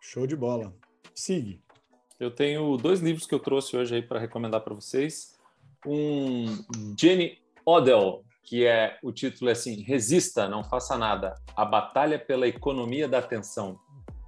Show 0.00 0.26
de 0.26 0.34
bola. 0.34 0.74
Sigue. 1.14 1.62
Eu 2.18 2.30
tenho 2.30 2.74
dois 2.78 3.00
livros 3.00 3.26
que 3.26 3.34
eu 3.34 3.38
trouxe 3.38 3.76
hoje 3.76 3.96
aí 3.96 4.00
para 4.00 4.18
recomendar 4.18 4.62
para 4.62 4.72
vocês. 4.72 5.38
Um 5.86 6.46
Jenny 6.98 7.38
Odell, 7.66 8.24
que 8.44 8.64
é 8.64 8.96
o 9.02 9.12
título 9.12 9.50
é 9.50 9.52
assim: 9.52 9.82
Resista, 9.82 10.48
não 10.48 10.64
faça 10.64 10.96
nada. 10.96 11.34
A 11.54 11.66
batalha 11.66 12.18
pela 12.18 12.48
economia 12.48 13.06
da 13.06 13.18
atenção. 13.18 13.78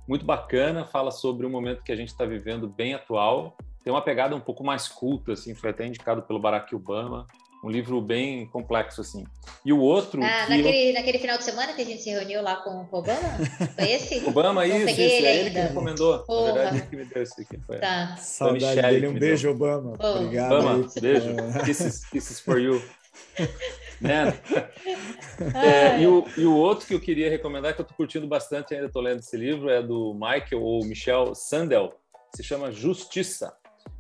Muito 0.07 0.27
bacana, 0.27 0.85
fala 0.85 1.11
sobre 1.11 1.47
um 1.47 1.51
momento 1.51 1.83
que 1.83 1.93
a 1.93 1.97
gente 1.97 2.09
está 2.09 2.27
vivendo 2.27 2.69
bem 2.69 2.93
atual. 2.93 3.57
Tem 3.83 3.91
uma 3.91 4.03
pegada 4.03 4.37
um 4.37 4.41
pouco 4.41 4.63
mais 4.63 4.89
culta, 4.89 5.33
assim, 5.33 5.55
foi 5.55 5.71
até 5.71 5.87
indicado 5.87 6.23
pelo 6.23 6.39
Barack 6.39 6.75
Obama 6.75 7.27
um 7.65 7.71
livro 7.71 7.99
bem 8.03 8.47
complexo, 8.49 9.01
assim. 9.01 9.25
E 9.65 9.73
o 9.73 9.81
outro. 9.81 10.23
Ah, 10.23 10.47
naquele, 10.49 10.91
eu... 10.91 10.95
naquele 10.95 11.19
final 11.19 11.39
de 11.39 11.45
semana 11.45 11.73
que 11.73 11.81
a 11.81 11.85
gente 11.85 12.03
se 12.03 12.11
reuniu 12.11 12.43
lá 12.43 12.57
com 12.57 12.71
o 12.71 12.89
Obama? 12.93 13.39
Foi 13.75 13.91
esse? 13.91 14.23
Obama, 14.29 14.67
isso, 14.67 14.91
isso. 14.91 15.01
Ele 15.01 15.27
é 15.27 15.37
ele 15.41 15.51
que 15.51 15.59
recomendou. 15.59 16.19
Porra. 16.25 16.47
Na 16.49 16.53
verdade, 16.53 16.77
ele 16.77 16.87
que 16.87 16.97
me 16.97 17.05
deu 17.07 17.23
isso 17.23 17.41
aqui. 17.41 17.59
Foi. 17.67 17.79
Tá. 17.79 18.17
Saudade 18.19 18.83
dele. 18.83 19.09
Um 19.09 19.15
beijo, 19.15 19.45
deu. 19.45 19.53
Obama. 19.53 19.97
Oh. 19.99 20.07
Obrigado. 20.19 20.53
Obama, 20.53 20.85
aí. 20.95 21.01
beijo. 21.01 21.37
Kisses, 21.65 22.05
kisses 22.05 22.39
for 22.39 22.61
you. 22.61 22.83
né? 23.99 24.39
É, 25.55 26.03
e, 26.03 26.07
o, 26.07 26.27
e 26.37 26.45
o 26.45 26.55
outro 26.55 26.87
que 26.87 26.95
eu 26.95 27.01
queria 27.01 27.31
recomendar, 27.31 27.75
que 27.75 27.81
eu 27.81 27.85
estou 27.85 27.97
curtindo 27.97 28.27
bastante, 28.27 28.75
ainda 28.75 28.89
estou 28.89 29.01
lendo 29.01 29.21
esse 29.21 29.37
livro, 29.39 29.71
é 29.71 29.83
do 29.83 30.13
Michael 30.13 30.63
ou 30.63 30.85
Michel 30.85 31.35
Sandel, 31.35 31.95
se 32.35 32.43
chama 32.43 32.71
Justiça 32.71 33.55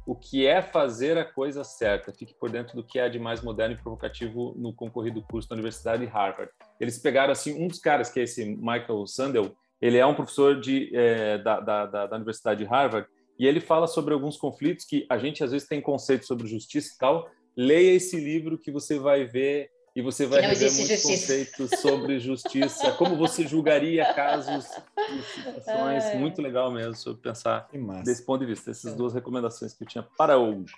o 0.07 0.15
que 0.15 0.47
é 0.47 0.61
fazer 0.61 1.17
a 1.17 1.25
coisa 1.25 1.65
certa. 1.65 2.13
Fique 2.13 2.35
por 2.35 2.51
dentro 2.51 2.77
do 2.77 2.85
que 2.85 2.99
há 2.99 3.09
de 3.09 3.19
mais 3.19 3.41
moderno 3.41 3.75
e 3.75 3.79
provocativo 3.79 4.55
no 4.57 4.73
concorrido 4.73 5.23
curso 5.23 5.49
da 5.49 5.55
Universidade 5.55 6.05
de 6.05 6.13
Harvard. 6.13 6.51
Eles 6.79 6.99
pegaram 6.99 7.33
assim 7.33 7.63
um 7.63 7.69
dos 7.69 7.79
caras 7.79 8.11
que 8.11 8.21
é 8.21 8.25
esse 8.25 8.45
Michael 8.45 9.07
Sandel. 9.07 9.57
Ele 9.81 9.97
é 9.97 10.07
um 10.07 10.15
professor 10.15 10.61
de, 10.61 10.95
é, 10.95 11.39
da, 11.39 11.61
da, 11.61 12.07
da, 12.07 12.17
Universidade 12.17 12.63
de 12.63 12.71
Harvard 12.71 13.09
e 13.39 13.47
ele 13.47 13.61
fala 13.61 13.87
sobre 13.87 14.15
alguns 14.15 14.37
conflitos 14.37 14.85
que 14.85 15.07
a 15.11 15.19
gente 15.19 15.43
às 15.43 15.53
vezes 15.53 15.67
tem 15.67 15.81
conceitos 15.81 16.27
sobre 16.27 16.47
justiça 16.47 16.95
e 16.95 16.99
tal. 16.99 17.29
Leia 17.57 17.95
esse 17.95 18.19
livro 18.19 18.59
que 18.59 18.71
você 18.71 18.99
vai 18.99 19.25
ver 19.25 19.71
e 19.95 20.03
você 20.03 20.27
vai 20.27 20.41
rever 20.41 20.73
muitos 20.73 20.89
justiça. 20.89 21.09
conceitos 21.09 21.71
sobre 21.81 22.19
justiça, 22.19 22.93
como 22.93 23.17
você 23.17 23.47
julgaria 23.47 24.13
casos 24.13 24.67
e 24.67 25.23
situações. 25.35 26.05
É. 26.05 26.19
Muito 26.19 26.43
legal 26.43 26.73
mesmo 26.73 26.97
sobre 26.97 27.23
pensar 27.23 27.69
desse 28.05 28.25
ponto 28.25 28.41
de 28.41 28.47
vista. 28.47 28.73
Essas 28.73 28.93
é. 28.93 28.97
duas 28.97 29.15
recomendações 29.15 29.73
que 29.73 29.85
eu 29.85 29.89
tinha 29.89 30.03
para 30.19 30.37
hoje. 30.37 30.75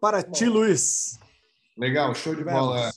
Para 0.00 0.22
ti, 0.22 0.44
Luiz. 0.46 1.18
Legal, 1.76 2.14
show 2.14 2.34
de 2.34 2.44
bola. 2.44 2.90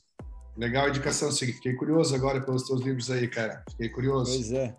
Legal 0.56 0.86
a 0.86 0.90
indicação, 0.90 1.32
Fiquei 1.32 1.74
curioso 1.74 2.14
agora 2.14 2.42
pelos 2.42 2.64
teus 2.64 2.82
livros 2.82 3.10
aí, 3.10 3.28
cara. 3.28 3.64
Fiquei 3.72 3.90
curioso. 3.90 4.34
Pois 4.34 4.52
é. 4.52 4.76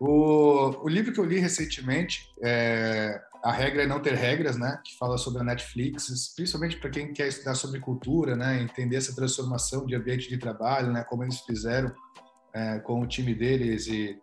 O, 0.00 0.84
o 0.84 0.88
livro 0.88 1.12
que 1.12 1.20
eu 1.20 1.24
li 1.24 1.38
recentemente 1.38 2.32
é 2.42 3.20
a 3.42 3.50
regra 3.50 3.82
é 3.82 3.86
não 3.86 4.00
ter 4.00 4.14
regras, 4.14 4.56
né? 4.56 4.80
Que 4.84 4.96
fala 4.96 5.18
sobre 5.18 5.40
a 5.40 5.44
Netflix, 5.44 6.32
principalmente 6.36 6.76
para 6.76 6.90
quem 6.90 7.12
quer 7.12 7.26
estudar 7.26 7.56
sobre 7.56 7.80
cultura, 7.80 8.36
né? 8.36 8.62
Entender 8.62 8.96
essa 8.96 9.14
transformação 9.14 9.84
de 9.84 9.96
ambiente 9.96 10.28
de 10.28 10.38
trabalho, 10.38 10.92
né? 10.92 11.02
Como 11.02 11.24
eles 11.24 11.40
fizeram 11.40 11.92
é, 12.54 12.78
com 12.78 13.00
o 13.00 13.06
time 13.06 13.34
deles 13.34 13.88
e, 13.88 14.16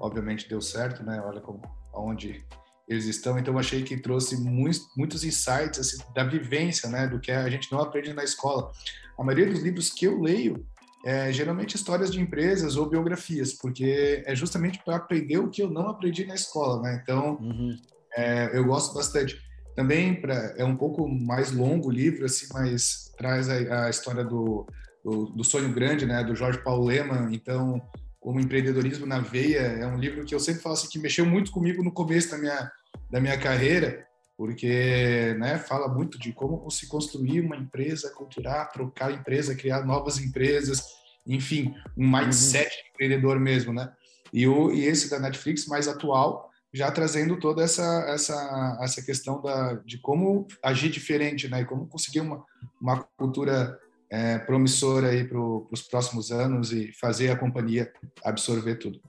obviamente, 0.00 0.48
deu 0.48 0.62
certo, 0.62 1.04
né? 1.04 1.20
Olha 1.20 1.40
como, 1.40 1.60
aonde 1.92 2.42
eles 2.88 3.04
estão. 3.04 3.38
Então, 3.38 3.58
achei 3.58 3.82
que 3.82 3.98
trouxe 3.98 4.40
muitos, 4.40 4.88
muitos 4.96 5.22
insights 5.22 5.78
assim, 5.78 5.98
da 6.14 6.24
vivência, 6.24 6.88
né? 6.88 7.06
Do 7.06 7.20
que 7.20 7.30
a 7.30 7.50
gente 7.50 7.70
não 7.70 7.80
aprende 7.80 8.14
na 8.14 8.24
escola. 8.24 8.72
A 9.18 9.22
maioria 9.22 9.52
dos 9.52 9.60
livros 9.60 9.90
que 9.90 10.06
eu 10.06 10.18
leio 10.18 10.66
é 11.04 11.30
geralmente 11.30 11.76
histórias 11.76 12.10
de 12.10 12.20
empresas 12.20 12.74
ou 12.76 12.88
biografias, 12.88 13.52
porque 13.52 14.24
é 14.24 14.34
justamente 14.34 14.82
para 14.82 14.96
aprender 14.96 15.36
o 15.36 15.50
que 15.50 15.62
eu 15.62 15.70
não 15.70 15.88
aprendi 15.88 16.24
na 16.24 16.34
escola, 16.34 16.80
né? 16.80 17.00
Então, 17.02 17.34
uhum 17.34 17.76
é, 18.16 18.50
eu 18.56 18.64
gosto 18.64 18.94
bastante. 18.94 19.40
Também 19.74 20.18
pra, 20.18 20.54
é 20.56 20.64
um 20.64 20.76
pouco 20.76 21.06
mais 21.06 21.52
longo 21.52 21.88
o 21.88 21.92
livro, 21.92 22.24
assim, 22.24 22.46
mas 22.52 23.12
traz 23.18 23.48
a, 23.48 23.86
a 23.86 23.90
história 23.90 24.24
do, 24.24 24.66
do, 25.04 25.26
do, 25.26 25.44
sonho 25.44 25.70
grande, 25.72 26.06
né, 26.06 26.24
do 26.24 26.34
Jorge 26.34 26.58
Paulo 26.58 26.86
Leman. 26.86 27.28
Então, 27.30 27.80
como 28.18 28.40
empreendedorismo 28.40 29.04
na 29.04 29.18
veia, 29.18 29.58
é 29.58 29.86
um 29.86 29.98
livro 29.98 30.24
que 30.24 30.34
eu 30.34 30.40
sempre 30.40 30.62
falo 30.62 30.74
assim, 30.74 30.88
que 30.88 30.98
mexeu 30.98 31.26
muito 31.26 31.50
comigo 31.50 31.84
no 31.84 31.92
começo 31.92 32.30
da 32.30 32.38
minha, 32.38 32.72
da 33.10 33.20
minha 33.20 33.38
carreira, 33.38 34.06
porque 34.36 35.36
né, 35.38 35.58
fala 35.58 35.88
muito 35.88 36.18
de 36.18 36.32
como 36.32 36.70
se 36.70 36.86
construir 36.86 37.40
uma 37.40 37.56
empresa, 37.56 38.10
culturar, 38.10 38.72
trocar 38.72 39.12
empresa, 39.12 39.54
criar 39.54 39.84
novas 39.84 40.18
empresas, 40.18 40.82
enfim, 41.26 41.74
um 41.96 42.10
mindset 42.10 42.66
uhum. 42.66 42.90
empreendedor 42.94 43.38
mesmo, 43.38 43.74
né? 43.74 43.92
E, 44.32 44.46
o, 44.46 44.72
e 44.72 44.84
esse 44.84 45.10
da 45.10 45.18
Netflix, 45.18 45.66
mais 45.66 45.86
atual, 45.86 46.50
já 46.76 46.90
trazendo 46.90 47.38
toda 47.38 47.62
essa 47.62 48.04
essa 48.08 48.78
essa 48.82 49.02
questão 49.02 49.40
da 49.40 49.74
de 49.74 49.98
como 49.98 50.46
agir 50.62 50.90
diferente, 50.90 51.48
né? 51.48 51.62
E 51.62 51.64
como 51.64 51.88
conseguir 51.88 52.20
uma 52.20 52.44
uma 52.80 53.02
cultura 53.16 53.78
é, 54.10 54.38
promissora 54.38 55.08
aí 55.08 55.24
para 55.24 55.40
os 55.40 55.82
próximos 55.82 56.30
anos 56.30 56.72
e 56.72 56.92
fazer 56.92 57.30
a 57.30 57.36
companhia 57.36 57.90
absorver 58.22 58.76
tudo. 58.76 59.00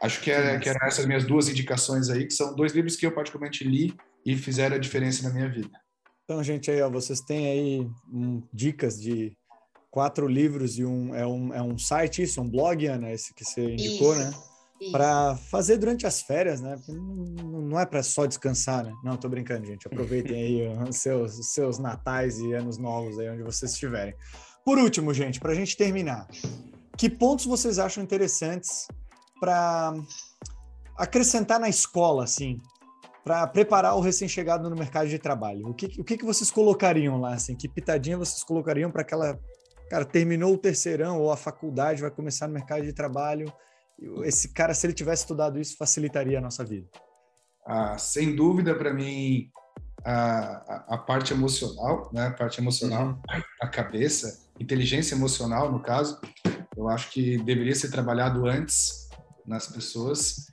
Acho 0.00 0.20
que, 0.20 0.30
era, 0.30 0.58
que 0.58 0.68
eram 0.68 0.86
essas 0.86 1.06
minhas 1.06 1.24
duas 1.24 1.48
indicações 1.48 2.10
aí, 2.10 2.26
que 2.26 2.34
são 2.34 2.54
dois 2.54 2.72
livros 2.72 2.96
que 2.96 3.06
eu 3.06 3.12
particularmente 3.12 3.64
li 3.64 3.94
e 4.24 4.36
fizeram 4.36 4.76
a 4.76 4.78
diferença 4.78 5.22
na 5.22 5.32
minha 5.32 5.48
vida. 5.48 5.70
Então, 6.24 6.42
gente, 6.42 6.70
aí, 6.70 6.82
ó, 6.82 6.90
vocês 6.90 7.20
têm 7.20 7.46
aí 7.46 7.90
um, 8.12 8.42
dicas 8.52 9.00
de 9.00 9.36
quatro 9.90 10.28
livros 10.28 10.78
e 10.78 10.84
um 10.84 11.14
é, 11.14 11.26
um 11.26 11.54
é 11.54 11.62
um 11.62 11.78
site, 11.78 12.22
isso, 12.22 12.42
um 12.42 12.50
blog, 12.50 12.86
Ana, 12.86 13.10
esse 13.10 13.32
que 13.32 13.44
você 13.44 13.62
indicou, 13.62 14.12
isso. 14.12 14.24
né? 14.24 14.34
Para 14.92 15.36
fazer 15.36 15.78
durante 15.78 16.06
as 16.06 16.20
férias, 16.22 16.60
né? 16.60 16.76
Não, 16.88 17.78
é 17.78 17.86
para 17.86 18.02
só 18.02 18.26
descansar, 18.26 18.84
né? 18.84 18.92
Não, 19.02 19.16
tô 19.16 19.28
brincando, 19.28 19.66
gente. 19.66 19.86
Aproveitem 19.86 20.36
aí 20.36 20.68
os 20.88 20.96
seus, 20.96 21.38
os 21.38 21.52
seus 21.52 21.78
natais 21.78 22.38
e 22.38 22.52
anos 22.52 22.78
novos 22.78 23.18
aí 23.18 23.28
onde 23.30 23.42
vocês 23.42 23.72
estiverem. 23.72 24.14
Por 24.64 24.78
último, 24.78 25.14
gente, 25.14 25.40
para 25.40 25.52
a 25.52 25.54
gente 25.54 25.76
terminar, 25.76 26.26
que 26.96 27.08
pontos 27.08 27.46
vocês 27.46 27.78
acham 27.78 28.02
interessantes 28.02 28.86
para 29.40 29.94
acrescentar 30.96 31.60
na 31.60 31.68
escola, 31.68 32.24
assim, 32.24 32.60
para 33.24 33.46
preparar 33.46 33.96
o 33.96 34.00
recém-chegado 34.00 34.68
no 34.68 34.76
mercado 34.76 35.08
de 35.08 35.18
trabalho? 35.18 35.68
O 35.68 35.74
que, 35.74 36.00
o 36.00 36.04
que, 36.04 36.16
que 36.16 36.24
vocês 36.24 36.50
colocariam 36.50 37.20
lá, 37.20 37.34
assim? 37.34 37.54
Que 37.54 37.68
pitadinha 37.68 38.18
vocês 38.18 38.42
colocariam 38.42 38.90
para 38.90 39.02
aquela 39.02 39.38
cara 39.88 40.04
terminou 40.04 40.52
o 40.54 40.58
terceirão 40.58 41.20
ou 41.20 41.30
a 41.30 41.36
faculdade 41.36 42.02
vai 42.02 42.10
começar 42.10 42.48
no 42.48 42.54
mercado 42.54 42.82
de 42.82 42.92
trabalho? 42.92 43.52
Esse 44.24 44.48
cara, 44.48 44.74
se 44.74 44.86
ele 44.86 44.92
tivesse 44.92 45.22
estudado 45.22 45.58
isso, 45.58 45.76
facilitaria 45.76 46.38
a 46.38 46.40
nossa 46.40 46.64
vida? 46.64 46.88
Ah, 47.66 47.96
sem 47.98 48.36
dúvida, 48.36 48.74
para 48.74 48.92
mim, 48.92 49.50
a, 50.04 50.94
a, 50.94 50.98
parte 50.98 51.32
emocional, 51.32 52.10
né? 52.12 52.26
A 52.26 52.30
parte 52.30 52.60
emocional, 52.60 53.08
uhum. 53.08 53.42
a 53.60 53.68
cabeça, 53.68 54.46
inteligência 54.60 55.14
emocional, 55.14 55.72
no 55.72 55.80
caso, 55.82 56.20
eu 56.76 56.88
acho 56.88 57.10
que 57.10 57.38
deveria 57.38 57.74
ser 57.74 57.90
trabalhado 57.90 58.46
antes 58.46 59.08
nas 59.46 59.66
pessoas. 59.66 60.46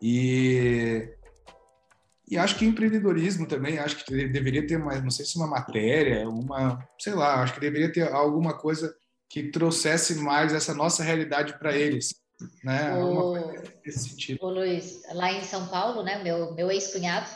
E, 0.00 1.08
e 2.28 2.36
acho 2.36 2.56
que 2.56 2.66
empreendedorismo 2.66 3.46
também, 3.46 3.78
acho 3.78 4.04
que 4.04 4.28
deveria 4.28 4.66
ter 4.66 4.76
uma, 4.76 4.94
não 5.00 5.10
sei 5.10 5.24
se 5.24 5.36
uma 5.36 5.46
matéria, 5.46 6.28
uma, 6.28 6.86
sei 7.00 7.14
lá, 7.14 7.42
acho 7.42 7.54
que 7.54 7.60
deveria 7.60 7.90
ter 7.90 8.12
alguma 8.12 8.56
coisa 8.56 8.94
que 9.28 9.50
trouxesse 9.50 10.16
mais 10.16 10.52
essa 10.52 10.74
nossa 10.74 11.02
realidade 11.02 11.58
para 11.58 11.76
eles 11.76 12.23
né? 12.62 12.94
O, 12.96 13.34
nesse 13.84 14.38
o 14.40 14.48
Luiz, 14.48 15.02
lá 15.12 15.32
em 15.32 15.42
São 15.42 15.66
Paulo, 15.68 16.02
né? 16.02 16.22
Meu, 16.22 16.54
meu 16.54 16.70
ex-cunhado, 16.70 17.28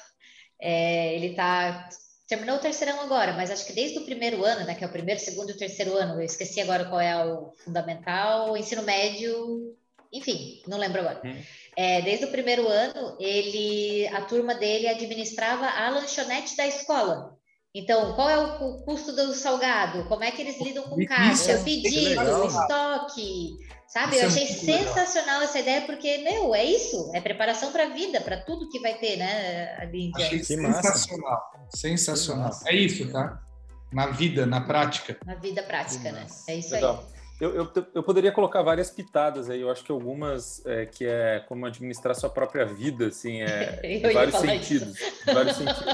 é, 0.60 1.14
ele 1.14 1.28
está 1.28 1.88
terminou 2.28 2.56
o 2.56 2.60
terceirão 2.60 3.00
agora, 3.00 3.32
mas 3.32 3.50
acho 3.50 3.66
que 3.66 3.72
desde 3.72 3.98
o 3.98 4.04
primeiro 4.04 4.44
ano, 4.44 4.66
né, 4.66 4.74
que 4.74 4.84
é 4.84 4.86
o 4.86 4.92
primeiro, 4.92 5.18
segundo 5.18 5.50
e 5.50 5.56
terceiro 5.56 5.96
ano, 5.96 6.20
eu 6.20 6.24
esqueci 6.26 6.60
agora 6.60 6.84
qual 6.84 7.00
é 7.00 7.24
o 7.24 7.54
fundamental, 7.64 8.52
o 8.52 8.56
ensino 8.56 8.82
médio, 8.82 9.74
enfim, 10.12 10.62
não 10.68 10.76
lembro 10.76 11.00
agora. 11.00 11.22
Hum. 11.24 11.40
É, 11.74 12.02
desde 12.02 12.26
o 12.26 12.30
primeiro 12.30 12.68
ano, 12.68 13.16
ele, 13.18 14.06
a 14.08 14.20
turma 14.22 14.54
dele 14.54 14.88
administrava 14.88 15.66
a 15.66 15.88
lanchonete 15.88 16.54
da 16.54 16.66
escola. 16.66 17.34
Então, 17.74 18.14
qual 18.14 18.28
é 18.28 18.38
o 18.38 18.82
custo 18.82 19.12
do 19.12 19.32
salgado? 19.34 20.04
Como 20.08 20.24
é 20.24 20.30
que 20.30 20.42
eles 20.42 20.60
lidam 20.60 20.84
com 20.84 21.02
carne? 21.06 21.34
O 21.34 21.64
pedido, 21.64 22.20
o 22.20 22.46
estoque, 22.46 23.56
sabe? 23.88 24.16
Isso 24.16 24.24
eu 24.24 24.28
é 24.28 24.32
achei 24.32 24.44
é 24.44 24.46
sensacional 24.46 25.40
legal. 25.40 25.42
essa 25.42 25.58
ideia, 25.58 25.82
porque, 25.82 26.18
meu, 26.18 26.54
é 26.54 26.64
isso, 26.64 27.10
é 27.14 27.20
preparação 27.20 27.72
para 27.72 27.84
a 27.84 27.88
vida, 27.88 28.20
para 28.20 28.40
tudo 28.44 28.68
que 28.68 28.78
vai 28.80 28.94
ter, 28.94 29.16
né, 29.16 29.74
ali 29.78 30.12
Achei 30.14 30.44
sensacional, 30.44 31.52
sensacional. 31.74 32.50
É 32.66 32.74
isso, 32.76 33.10
tá? 33.10 33.42
Na 33.90 34.08
vida, 34.08 34.44
na 34.44 34.60
prática. 34.60 35.18
Na 35.24 35.34
vida 35.34 35.62
prática, 35.62 36.12
né? 36.12 36.26
É 36.46 36.56
isso 36.56 36.74
legal. 36.74 37.04
aí. 37.12 37.17
Eu, 37.40 37.54
eu, 37.54 37.72
eu, 37.94 38.02
poderia 38.02 38.32
colocar 38.32 38.62
várias 38.62 38.90
pitadas 38.90 39.48
aí. 39.48 39.60
Eu 39.60 39.70
acho 39.70 39.84
que 39.84 39.92
algumas 39.92 40.64
é, 40.66 40.86
que 40.86 41.06
é 41.06 41.44
como 41.46 41.66
administrar 41.66 42.14
sua 42.16 42.28
própria 42.28 42.64
vida, 42.64 43.06
assim, 43.06 43.42
é, 43.42 43.78
em 43.84 44.12
vários 44.12 44.34
sentidos, 44.34 44.98
vários 45.24 45.56
sentidos. 45.56 45.86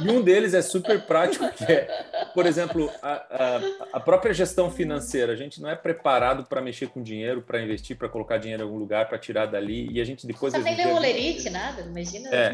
E 0.00 0.10
um 0.10 0.22
deles 0.22 0.54
é 0.54 0.62
super 0.62 1.02
prático, 1.02 1.46
que 1.52 1.64
é, 1.64 1.84
por 2.32 2.46
exemplo, 2.46 2.90
a, 3.02 3.12
a, 3.12 3.60
a 3.92 4.00
própria 4.00 4.32
gestão 4.32 4.70
financeira. 4.70 5.34
A 5.34 5.36
gente 5.36 5.60
não 5.60 5.68
é 5.68 5.76
preparado 5.76 6.44
para 6.44 6.62
mexer 6.62 6.88
com 6.88 7.02
dinheiro, 7.02 7.42
para 7.42 7.60
investir, 7.62 7.96
para 7.96 8.08
colocar 8.08 8.38
dinheiro 8.38 8.62
em 8.62 8.66
algum 8.66 8.78
lugar, 8.78 9.06
para 9.06 9.18
tirar 9.18 9.44
dali. 9.46 9.90
E 9.92 10.00
a 10.00 10.04
gente 10.04 10.26
depois. 10.26 10.54
Você 10.54 10.60
nem 10.60 10.76
lê 10.76 10.92
olerite, 10.92 11.50
nada, 11.50 11.82
imagina. 11.82 12.34
É. 12.34 12.52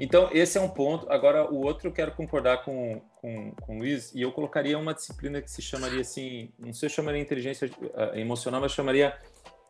Então, 0.00 0.28
esse 0.32 0.58
é 0.58 0.60
um 0.60 0.68
ponto. 0.68 1.10
Agora, 1.10 1.50
o 1.50 1.64
outro 1.64 1.88
eu 1.88 1.92
quero 1.92 2.12
concordar 2.12 2.64
com, 2.64 3.00
com, 3.20 3.52
com 3.52 3.76
o 3.76 3.78
Luiz, 3.78 4.12
e 4.14 4.22
eu 4.22 4.32
colocaria 4.32 4.78
uma 4.78 4.94
disciplina 4.94 5.40
que 5.40 5.50
se 5.50 5.62
chamaria 5.62 6.00
assim, 6.00 6.50
não 6.58 6.72
sei 6.72 6.88
se 6.88 6.94
chamaria 6.94 7.20
inteligência 7.20 7.68
uh, 7.68 8.18
emocional, 8.18 8.60
mas 8.60 8.72
chamaria 8.72 9.16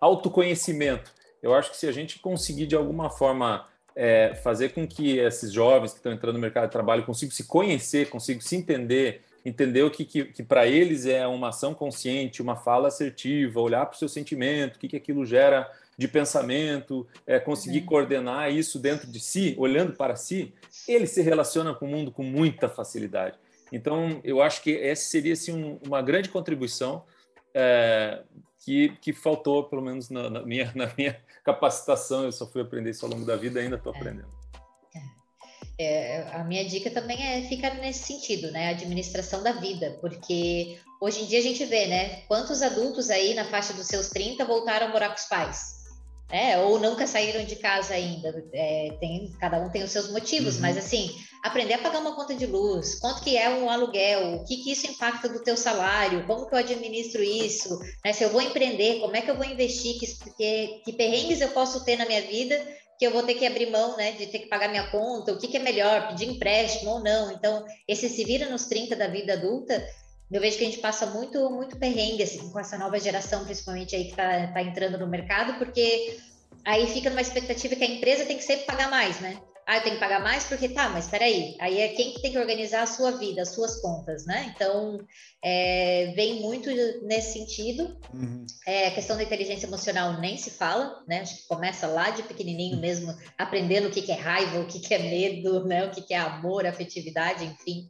autoconhecimento. 0.01 1.13
Eu 1.43 1.55
acho 1.55 1.71
que 1.71 1.77
se 1.77 1.87
a 1.87 1.93
gente 1.93 2.19
conseguir, 2.19 2.67
de 2.67 2.77
alguma 2.77 3.11
forma, 3.11 3.67
é, 3.95 4.35
fazer 4.43 4.71
com 4.71 4.87
que 4.87 5.19
esses 5.19 5.53
jovens 5.53 5.93
que 5.93 5.99
estão 5.99 6.13
entrando 6.13 6.35
no 6.35 6.41
mercado 6.41 6.67
de 6.67 6.73
trabalho 6.73 7.05
consigam 7.05 7.35
se 7.35 7.45
conhecer, 7.45 8.09
consigam 8.09 8.41
se 8.41 8.57
entender, 8.57 9.23
entender 9.45 9.83
o 9.83 9.91
que, 9.91 10.05
que, 10.05 10.25
que 10.25 10.43
para 10.43 10.67
eles 10.67 11.05
é 11.07 11.27
uma 11.27 11.49
ação 11.49 11.75
consciente, 11.75 12.41
uma 12.41 12.57
fala 12.57 12.89
assertiva, 12.89 13.61
olhar 13.61 13.87
para 13.87 13.97
o 13.97 13.99
seu 13.99 14.09
sentimento, 14.09 14.77
o 14.77 14.79
que, 14.79 14.89
que 14.89 14.97
aquilo 14.97 15.27
gera 15.27 15.71
de 15.97 16.09
pensamento, 16.09 17.07
é, 17.27 17.39
conseguir 17.39 17.81
uhum. 17.81 17.87
coordenar 17.87 18.51
isso 18.51 18.79
dentro 18.79 19.07
de 19.07 19.21
si, 19.21 19.55
olhando 19.59 19.93
para 19.93 20.17
si, 20.17 20.53
ele 20.89 21.07
se 21.07 21.23
relaciona 21.23 21.75
com 21.75 21.87
o 21.87 21.89
mundo 21.89 22.11
com 22.11 22.23
muita 22.23 22.69
facilidade. 22.69 23.39
Então, 23.71 24.21
eu 24.23 24.43
acho 24.43 24.63
que 24.63 24.77
essa 24.77 25.05
seria 25.05 25.33
assim, 25.33 25.53
um, 25.53 25.79
uma 25.87 26.03
grande 26.03 26.29
contribuição 26.29 27.05
é, 27.55 28.23
que, 28.65 28.91
que 29.01 29.13
faltou, 29.13 29.65
pelo 29.65 29.83
menos 29.83 30.11
na, 30.11 30.29
na, 30.29 30.43
minha, 30.43 30.71
na 30.77 30.93
minha 30.97 31.19
capacitação. 31.45 32.25
Eu 32.25 32.33
só 32.33 32.47
fui 32.47 32.63
aprender 32.63 32.91
isso 32.91 33.05
ao 33.05 33.11
longo 33.11 33.25
da 33.25 33.37
vida, 33.37 33.61
ainda 33.61 33.77
estou 33.77 33.95
é. 33.95 33.97
aprendendo. 33.97 34.43
É, 35.79 36.29
a 36.35 36.45
minha 36.45 36.65
dica 36.65 36.91
também 36.91 37.21
é 37.21 37.43
ficar 37.49 37.75
nesse 37.75 38.05
sentido, 38.05 38.53
né? 38.53 38.69
Administração 38.69 39.43
da 39.43 39.53
vida, 39.53 39.99
porque 40.01 40.79
hoje 41.01 41.23
em 41.23 41.27
dia 41.27 41.39
a 41.39 41.43
gente 41.43 41.65
vê, 41.65 41.87
né? 41.87 42.21
Quantos 42.29 42.63
adultos 42.63 43.11
aí 43.11 43.35
na 43.35 43.45
faixa 43.47 43.73
dos 43.73 43.87
seus 43.87 44.09
30 44.09 44.45
voltaram 44.45 44.89
a 44.89 44.91
morar 44.91 45.09
com 45.09 45.17
os 45.17 45.25
pais? 45.25 45.82
Né? 46.33 46.59
Ou 46.59 46.79
nunca 46.79 47.07
saíram 47.07 47.45
de 47.45 47.57
casa 47.57 47.93
ainda. 47.93 48.43
É, 48.55 48.97
tem, 48.99 49.31
cada 49.39 49.61
um 49.61 49.71
tem 49.71 49.85
os 49.85 49.91
seus 49.91 50.11
motivos, 50.11 50.57
uhum. 50.57 50.63
mas 50.63 50.79
assim, 50.79 51.15
aprender 51.45 51.75
a 51.75 51.79
pagar 51.79 52.01
uma 52.01 52.17
conta 52.17 52.35
de 52.35 52.47
luz, 52.47 52.95
quanto 52.99 53.23
que 53.23 53.37
é 53.37 53.51
um 53.51 53.69
aluguel, 53.69 54.37
o 54.37 54.45
que, 54.45 54.57
que 54.57 54.73
isso 54.73 54.87
impacta 54.87 55.29
do 55.29 55.43
teu 55.45 55.57
salário, 55.57 56.27
como 56.27 56.47
que 56.49 56.55
eu 56.55 56.59
administro 56.59 57.23
isso, 57.23 57.79
né? 58.03 58.15
Se 58.15 58.25
eu 58.25 58.31
vou 58.31 58.41
empreender, 58.41 59.01
como 59.01 59.15
é 59.15 59.21
que 59.21 59.31
eu 59.31 59.37
vou 59.37 59.45
investir, 59.45 59.99
que, 60.01 60.07
que, 60.37 60.81
que 60.85 60.93
perrengues 60.95 61.43
eu 61.43 61.49
posso 61.49 61.85
ter 61.85 61.97
na 61.97 62.07
minha 62.07 62.23
vida 62.23 62.59
que 62.99 63.07
eu 63.07 63.11
vou 63.11 63.25
ter 63.25 63.35
que 63.35 63.45
abrir 63.45 63.69
mão, 63.69 63.97
né, 63.97 64.13
de 64.13 64.29
ter 64.29 64.39
que 64.39 64.47
pagar 64.47 64.69
minha 64.69 64.89
conta, 64.89 65.33
o 65.33 65.37
que, 65.37 65.49
que 65.49 65.57
é 65.57 65.61
melhor, 65.61 66.07
pedir 66.07 66.29
empréstimo 66.29 66.93
ou 66.93 67.01
não. 67.01 67.33
Então, 67.33 67.65
esse 67.89 68.09
se 68.09 68.23
vira 68.25 68.49
nos 68.49 68.67
30 68.67 68.95
da 68.95 69.09
vida 69.09 69.33
adulta, 69.33 69.85
eu 70.33 70.41
vejo 70.41 70.57
que 70.57 70.65
a 70.65 70.67
gente 70.67 70.81
passa 70.81 71.07
muito, 71.07 71.51
muito 71.51 71.77
perrengue 71.79 72.23
assim, 72.23 72.51
com 72.51 72.59
essa 72.59 72.79
nova 72.79 72.99
geração, 72.99 73.45
principalmente 73.45 73.95
aí 73.95 74.05
que 74.05 74.11
está 74.11 74.47
tá 74.49 74.63
entrando 74.63 74.99
no 74.99 75.07
mercado, 75.07 75.59
porque 75.59 76.19
aí 76.65 76.87
fica 76.87 77.11
numa 77.11 77.21
expectativa 77.21 77.77
que 77.77 77.85
a 77.85 77.91
empresa 77.91 78.25
tem 78.25 78.39
que 78.39 78.45
sempre 78.45 78.65
pagar 78.65 78.91
mais, 78.91 79.21
né? 79.21 79.39
Ah, 79.65 79.77
eu 79.77 79.83
tenho 79.83 79.95
que 79.95 80.01
pagar 80.01 80.21
mais 80.21 80.43
porque 80.45 80.69
tá, 80.71 80.89
mas 80.89 81.07
peraí, 81.07 81.55
aí 81.61 81.81
é 81.81 81.89
quem 81.89 82.13
que 82.13 82.21
tem 82.21 82.33
que 82.33 82.39
organizar 82.39 82.83
a 82.83 82.87
sua 82.87 83.13
vida, 83.13 83.43
as 83.43 83.51
suas 83.51 83.81
contas, 83.81 84.27
né? 84.27 84.53
Então, 84.55 84.99
é, 85.41 86.13
vem 86.17 86.41
muito 86.41 86.69
nesse 87.03 87.35
sentido. 87.35 87.97
Uhum. 88.13 88.45
É, 88.67 88.89
a 88.89 88.91
questão 88.91 89.17
da 89.17 89.23
inteligência 89.23 89.67
emocional 89.67 90.21
nem 90.21 90.37
se 90.37 90.51
fala, 90.51 91.05
né? 91.07 91.21
Acho 91.21 91.37
que 91.37 91.47
começa 91.47 91.87
lá 91.87 92.11
de 92.11 92.25
pequenininho 92.25 92.79
mesmo, 92.79 93.15
aprendendo 93.39 93.87
o 93.87 93.91
que, 93.91 94.03
que 94.03 94.11
é 94.11 94.17
raiva, 94.17 94.59
o 94.59 94.67
que, 94.67 94.81
que 94.81 94.95
é 94.95 94.99
medo, 94.99 95.65
né? 95.65 95.85
O 95.85 95.91
que, 95.91 96.03
que 96.03 96.15
é 96.15 96.19
amor, 96.19 96.67
afetividade, 96.67 97.45
enfim 97.45 97.89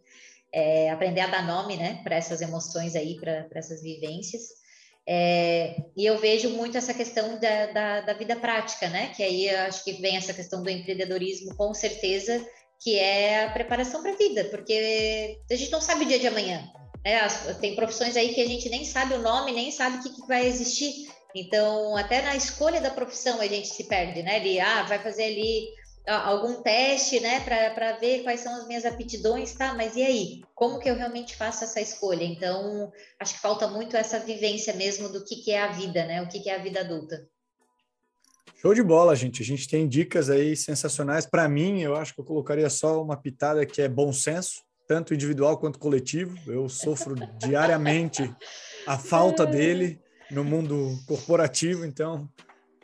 é, 0.53 0.91
aprender 0.91 1.21
a 1.21 1.27
dar 1.27 1.47
nome, 1.47 1.77
né, 1.77 2.01
para 2.05 2.17
essas 2.17 2.41
emoções 2.41 2.95
aí, 2.95 3.17
para 3.19 3.47
essas 3.55 3.83
vivências. 3.83 4.43
É, 5.07 5.77
e 5.97 6.07
eu 6.07 6.19
vejo 6.19 6.51
muito 6.51 6.79
essa 6.79 6.95
questão 6.95 7.39
da, 7.41 7.67
da, 7.67 8.01
da, 8.03 8.13
vida 8.13 8.37
prática, 8.37 8.89
né? 8.89 9.09
Que 9.17 9.23
aí 9.23 9.51
acho 9.51 9.83
que 9.83 9.95
vem 9.95 10.17
essa 10.17 10.33
questão 10.33 10.63
do 10.63 10.71
empreendedorismo, 10.71 11.57
com 11.57 11.75
certeza, 11.75 12.45
que 12.81 12.99
é 12.99 13.45
a 13.45 13.51
preparação 13.51 14.01
para 14.03 14.13
a 14.13 14.17
vida, 14.17 14.45
porque 14.45 15.39
a 15.51 15.57
gente 15.57 15.73
não 15.73 15.81
sabe 15.81 16.05
o 16.05 16.09
dia 16.09 16.21
de 16.21 16.29
amanhã. 16.29 16.63
Né? 17.05 17.19
Tem 17.61 17.75
profissões 17.75 18.17
aí 18.17 18.33
que 18.33 18.41
a 18.41 18.47
gente 18.47 18.69
nem 18.69 18.85
sabe 18.85 19.15
o 19.15 19.23
nome, 19.23 19.53
nem 19.53 19.73
sabe 19.73 19.97
o 19.97 20.03
que, 20.03 20.11
que 20.11 20.27
vai 20.29 20.47
existir. 20.47 21.09
Então, 21.35 21.97
até 21.97 22.23
na 22.23 22.37
escolha 22.37 22.81
da 22.81 22.91
profissão 22.91 23.41
a 23.41 23.47
gente 23.47 23.69
se 23.69 23.85
perde, 23.85 24.23
né? 24.23 24.37
Ele, 24.37 24.61
ah, 24.61 24.83
vai 24.85 24.99
fazer 24.99 25.25
ali 25.25 25.67
algum 26.07 26.63
teste, 26.63 27.21
né, 27.21 27.41
para 27.41 27.93
ver 27.99 28.23
quais 28.23 28.41
são 28.41 28.55
as 28.57 28.67
minhas 28.67 28.85
aptidões, 28.85 29.55
tá? 29.55 29.75
Mas 29.75 29.95
e 29.95 30.03
aí? 30.03 30.43
Como 30.55 30.79
que 30.79 30.91
eu 30.91 30.97
realmente 30.97 31.37
faço 31.37 31.65
essa 31.65 31.81
escolha? 31.81 32.25
Então, 32.25 32.93
acho 33.21 33.35
que 33.35 33.41
falta 33.41 33.69
muito 33.69 33.97
essa 33.97 34.19
vivência 34.19 34.75
mesmo 34.75 35.09
do 35.09 35.25
que, 35.25 35.37
que 35.37 35.53
é 35.53 35.63
a 35.63 35.73
vida, 35.73 36.05
né? 36.05 36.21
O 36.23 36.29
que, 36.29 36.41
que 36.41 36.51
é 36.51 36.57
a 36.57 36.63
vida 36.63 36.81
adulta. 36.81 37.25
Show 38.61 38.75
de 38.75 38.83
bola, 38.83 39.15
gente. 39.15 39.43
A 39.43 39.45
gente 39.45 39.69
tem 39.69 39.89
dicas 39.89 40.31
aí 40.31 40.57
sensacionais. 40.57 41.27
Para 41.27 41.49
mim, 41.49 41.81
eu 41.81 41.97
acho 41.97 42.15
que 42.15 42.21
eu 42.21 42.25
colocaria 42.25 42.71
só 42.71 43.03
uma 43.03 43.17
pitada 43.17 43.67
que 43.67 43.83
é 43.83 43.89
bom 43.89 44.13
senso, 44.13 44.63
tanto 44.87 45.15
individual 45.15 45.59
quanto 45.59 45.79
coletivo. 45.79 46.37
Eu 46.47 46.69
sofro 46.69 47.15
diariamente 47.39 48.33
a 48.87 48.99
falta 48.99 49.47
dele 49.47 50.01
no 50.31 50.45
mundo 50.45 50.97
corporativo, 51.07 51.85
então 51.85 52.29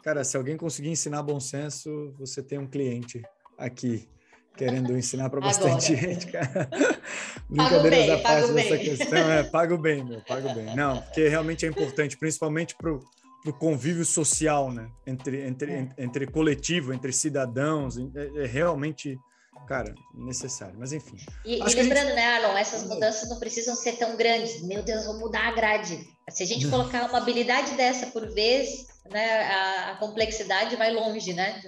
Cara, 0.09 0.25
se 0.25 0.39
alguém 0.39 0.57
conseguir 0.57 0.89
ensinar 0.89 1.23
bom 1.23 1.39
senso, 1.39 2.15
você 2.19 2.43
tem 2.43 2.59
um 2.59 2.67
cliente 2.67 3.21
aqui 3.59 4.09
querendo 4.57 4.97
ensinar 4.97 5.29
para 5.29 5.39
bastante 5.39 5.93
Agora. 5.93 6.15
gente, 6.15 6.27
cara. 6.29 6.71
Brincadeiras 7.47 8.07
da 8.07 8.17
parte 8.17 8.53
dessa 8.55 8.71
bem. 8.71 8.85
questão, 8.87 9.31
é, 9.31 9.43
pago 9.43 9.77
bem, 9.77 10.03
meu, 10.03 10.23
pago 10.23 10.55
bem. 10.55 10.75
Não, 10.75 11.03
porque 11.03 11.29
realmente 11.29 11.67
é 11.67 11.69
importante, 11.69 12.17
principalmente 12.17 12.75
para 12.75 12.91
o 12.91 13.53
convívio 13.59 14.03
social, 14.03 14.73
né? 14.73 14.89
Entre, 15.07 15.47
entre, 15.47 15.73
é. 15.73 15.89
entre 15.99 16.27
coletivo, 16.27 16.95
entre 16.95 17.13
cidadãos, 17.13 17.99
é, 17.99 18.45
é, 18.45 18.47
realmente, 18.47 19.19
cara, 19.69 19.95
necessário. 20.15 20.75
Mas 20.79 20.93
enfim. 20.93 21.17
E, 21.45 21.57
e 21.59 21.75
lembrando, 21.75 22.07
gente... 22.07 22.17
né, 22.17 22.37
Alon, 22.37 22.57
essas 22.57 22.83
mudanças 22.85 23.29
não 23.29 23.39
precisam 23.39 23.77
ser 23.77 23.97
tão 23.99 24.17
grandes. 24.17 24.63
Meu 24.63 24.83
Deus, 24.83 25.05
vou 25.05 25.19
mudar 25.19 25.49
a 25.49 25.53
grade. 25.53 26.09
Se 26.31 26.43
a 26.43 26.47
gente 26.47 26.67
colocar 26.69 27.07
uma 27.09 27.19
habilidade 27.19 27.75
dessa 27.75 28.07
por 28.07 28.27
vez, 28.33 28.87
né, 29.11 29.43
a, 29.43 29.93
a, 29.93 29.97
complexidade 29.97 30.75
vai 30.77 30.93
longe, 30.93 31.35
né? 31.35 31.61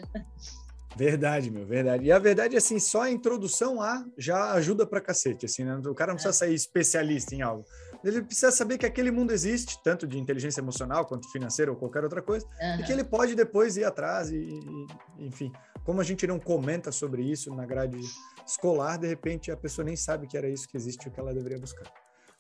Verdade, 0.96 1.50
meu, 1.50 1.64
verdade. 1.66 2.04
E 2.04 2.12
a 2.12 2.18
verdade 2.18 2.54
é 2.54 2.58
assim, 2.58 2.78
só 2.78 3.02
a 3.02 3.10
introdução 3.10 3.80
a 3.80 4.04
já 4.18 4.52
ajuda 4.52 4.86
pra 4.86 5.00
cacete, 5.00 5.46
assim, 5.46 5.64
né? 5.64 5.80
O 5.86 5.94
cara 5.94 6.12
não 6.12 6.16
precisa 6.16 6.34
é. 6.34 6.38
sair 6.48 6.54
especialista 6.54 7.34
em 7.34 7.42
algo. 7.42 7.64
Ele 8.02 8.22
precisa 8.22 8.50
saber 8.50 8.78
que 8.78 8.86
aquele 8.86 9.10
mundo 9.10 9.30
existe, 9.32 9.82
tanto 9.82 10.06
de 10.06 10.18
inteligência 10.18 10.60
emocional 10.60 11.04
quanto 11.04 11.30
financeira 11.30 11.70
ou 11.70 11.76
qualquer 11.76 12.02
outra 12.02 12.22
coisa, 12.22 12.46
uhum. 12.46 12.80
e 12.80 12.82
que 12.82 12.92
ele 12.92 13.04
pode 13.04 13.34
depois 13.34 13.76
ir 13.76 13.84
atrás 13.84 14.30
e, 14.30 14.36
e, 14.36 14.86
enfim. 15.26 15.52
Como 15.84 16.00
a 16.00 16.04
gente 16.04 16.26
não 16.26 16.38
comenta 16.38 16.90
sobre 16.90 17.22
isso 17.22 17.54
na 17.54 17.66
grade 17.66 17.98
escolar, 18.46 18.96
de 18.96 19.06
repente 19.06 19.50
a 19.50 19.56
pessoa 19.56 19.84
nem 19.84 19.96
sabe 19.96 20.26
que 20.26 20.36
era 20.36 20.48
isso 20.48 20.68
que 20.68 20.76
existe 20.76 21.08
o 21.08 21.10
que 21.10 21.20
ela 21.20 21.34
deveria 21.34 21.58
buscar. 21.58 21.90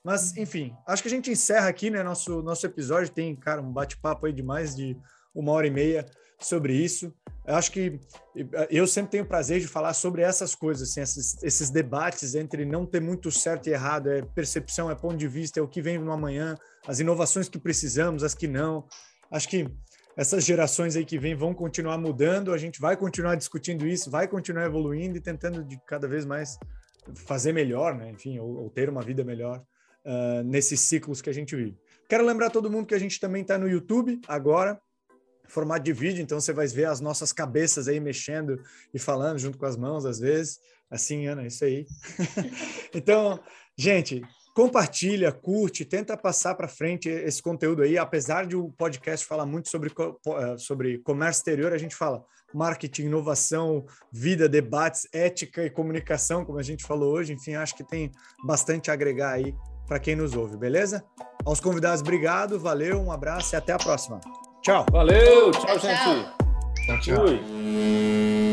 Mas, 0.02 0.34
enfim, 0.36 0.74
acho 0.86 1.02
que 1.02 1.08
a 1.08 1.10
gente 1.10 1.30
encerra 1.30 1.68
aqui, 1.68 1.90
né? 1.90 2.02
Nosso, 2.02 2.42
nosso 2.42 2.64
episódio 2.64 3.12
tem, 3.12 3.36
cara, 3.36 3.60
um 3.60 3.70
bate-papo 3.70 4.26
aí 4.26 4.32
de 4.32 4.42
mais 4.42 4.74
de 4.74 4.96
uma 5.34 5.52
hora 5.52 5.66
e 5.66 5.70
meia 5.70 6.06
sobre 6.38 6.72
isso. 6.72 7.12
Eu 7.50 7.56
acho 7.56 7.72
que 7.72 7.98
eu 8.70 8.86
sempre 8.86 9.10
tenho 9.10 9.26
prazer 9.26 9.58
de 9.58 9.66
falar 9.66 9.92
sobre 9.92 10.22
essas 10.22 10.54
coisas, 10.54 10.88
assim, 10.88 11.00
esses, 11.00 11.42
esses 11.42 11.68
debates 11.68 12.36
entre 12.36 12.64
não 12.64 12.86
ter 12.86 13.00
muito 13.00 13.28
certo 13.32 13.66
e 13.66 13.72
errado, 13.72 14.08
é 14.08 14.22
percepção, 14.22 14.88
é 14.88 14.94
ponto 14.94 15.16
de 15.16 15.26
vista, 15.26 15.58
é 15.58 15.62
o 15.62 15.66
que 15.66 15.82
vem 15.82 15.98
no 15.98 16.12
amanhã, 16.12 16.54
as 16.86 17.00
inovações 17.00 17.48
que 17.48 17.58
precisamos, 17.58 18.22
as 18.22 18.36
que 18.36 18.46
não. 18.46 18.86
Acho 19.32 19.48
que 19.48 19.68
essas 20.16 20.44
gerações 20.44 20.94
aí 20.94 21.04
que 21.04 21.18
vêm 21.18 21.34
vão 21.34 21.52
continuar 21.52 21.98
mudando, 21.98 22.52
a 22.52 22.58
gente 22.58 22.80
vai 22.80 22.96
continuar 22.96 23.34
discutindo 23.34 23.84
isso, 23.84 24.12
vai 24.12 24.28
continuar 24.28 24.66
evoluindo 24.66 25.18
e 25.18 25.20
tentando 25.20 25.64
de 25.64 25.76
cada 25.88 26.06
vez 26.06 26.24
mais 26.24 26.56
fazer 27.26 27.52
melhor, 27.52 27.96
né? 27.96 28.10
Enfim, 28.10 28.38
ou, 28.38 28.62
ou 28.62 28.70
ter 28.70 28.88
uma 28.88 29.02
vida 29.02 29.24
melhor 29.24 29.60
uh, 30.04 30.44
nesses 30.44 30.78
ciclos 30.78 31.20
que 31.20 31.28
a 31.28 31.34
gente 31.34 31.56
vive. 31.56 31.76
Quero 32.08 32.24
lembrar 32.24 32.50
todo 32.50 32.70
mundo 32.70 32.86
que 32.86 32.94
a 32.94 32.98
gente 32.98 33.18
também 33.18 33.42
está 33.42 33.58
no 33.58 33.68
YouTube 33.68 34.20
agora, 34.28 34.80
formato 35.50 35.84
de 35.84 35.92
vídeo, 35.92 36.22
então 36.22 36.40
você 36.40 36.52
vai 36.52 36.66
ver 36.66 36.86
as 36.86 37.00
nossas 37.00 37.32
cabeças 37.32 37.88
aí 37.88 38.00
mexendo 38.00 38.62
e 38.94 38.98
falando 38.98 39.38
junto 39.38 39.58
com 39.58 39.66
as 39.66 39.76
mãos 39.76 40.06
às 40.06 40.18
vezes. 40.18 40.58
Assim, 40.90 41.26
Ana, 41.26 41.46
isso 41.46 41.64
aí. 41.64 41.86
então, 42.94 43.38
gente, 43.76 44.22
compartilha, 44.54 45.30
curte, 45.30 45.84
tenta 45.84 46.16
passar 46.16 46.54
para 46.54 46.66
frente 46.66 47.08
esse 47.08 47.40
conteúdo 47.40 47.82
aí. 47.82 47.96
Apesar 47.96 48.46
de 48.46 48.56
o 48.56 48.70
podcast 48.72 49.24
falar 49.24 49.46
muito 49.46 49.68
sobre, 49.68 49.90
eh, 49.90 50.56
sobre 50.58 50.98
comércio 50.98 51.40
exterior, 51.40 51.72
a 51.72 51.78
gente 51.78 51.94
fala 51.94 52.24
marketing, 52.52 53.04
inovação, 53.04 53.86
vida, 54.12 54.48
debates, 54.48 55.06
ética 55.12 55.64
e 55.64 55.70
comunicação, 55.70 56.44
como 56.44 56.58
a 56.58 56.62
gente 56.62 56.84
falou 56.84 57.12
hoje. 57.12 57.32
Enfim, 57.32 57.54
acho 57.54 57.76
que 57.76 57.84
tem 57.84 58.10
bastante 58.44 58.90
a 58.90 58.94
agregar 58.94 59.30
aí 59.30 59.54
para 59.86 59.98
quem 59.98 60.16
nos 60.16 60.34
ouve, 60.34 60.56
beleza? 60.56 61.04
Aos 61.44 61.60
convidados, 61.60 62.00
obrigado, 62.00 62.58
valeu, 62.58 63.00
um 63.00 63.10
abraço 63.10 63.54
e 63.54 63.56
até 63.56 63.72
a 63.72 63.78
próxima. 63.78 64.20
Tchau. 64.62 64.84
Valeu, 64.92 65.50
tchau, 65.52 65.62
tchau 65.62 65.78
gente. 65.78 66.26
Tchau, 66.86 67.00
tchau. 67.00 67.26
Fui. 67.26 68.49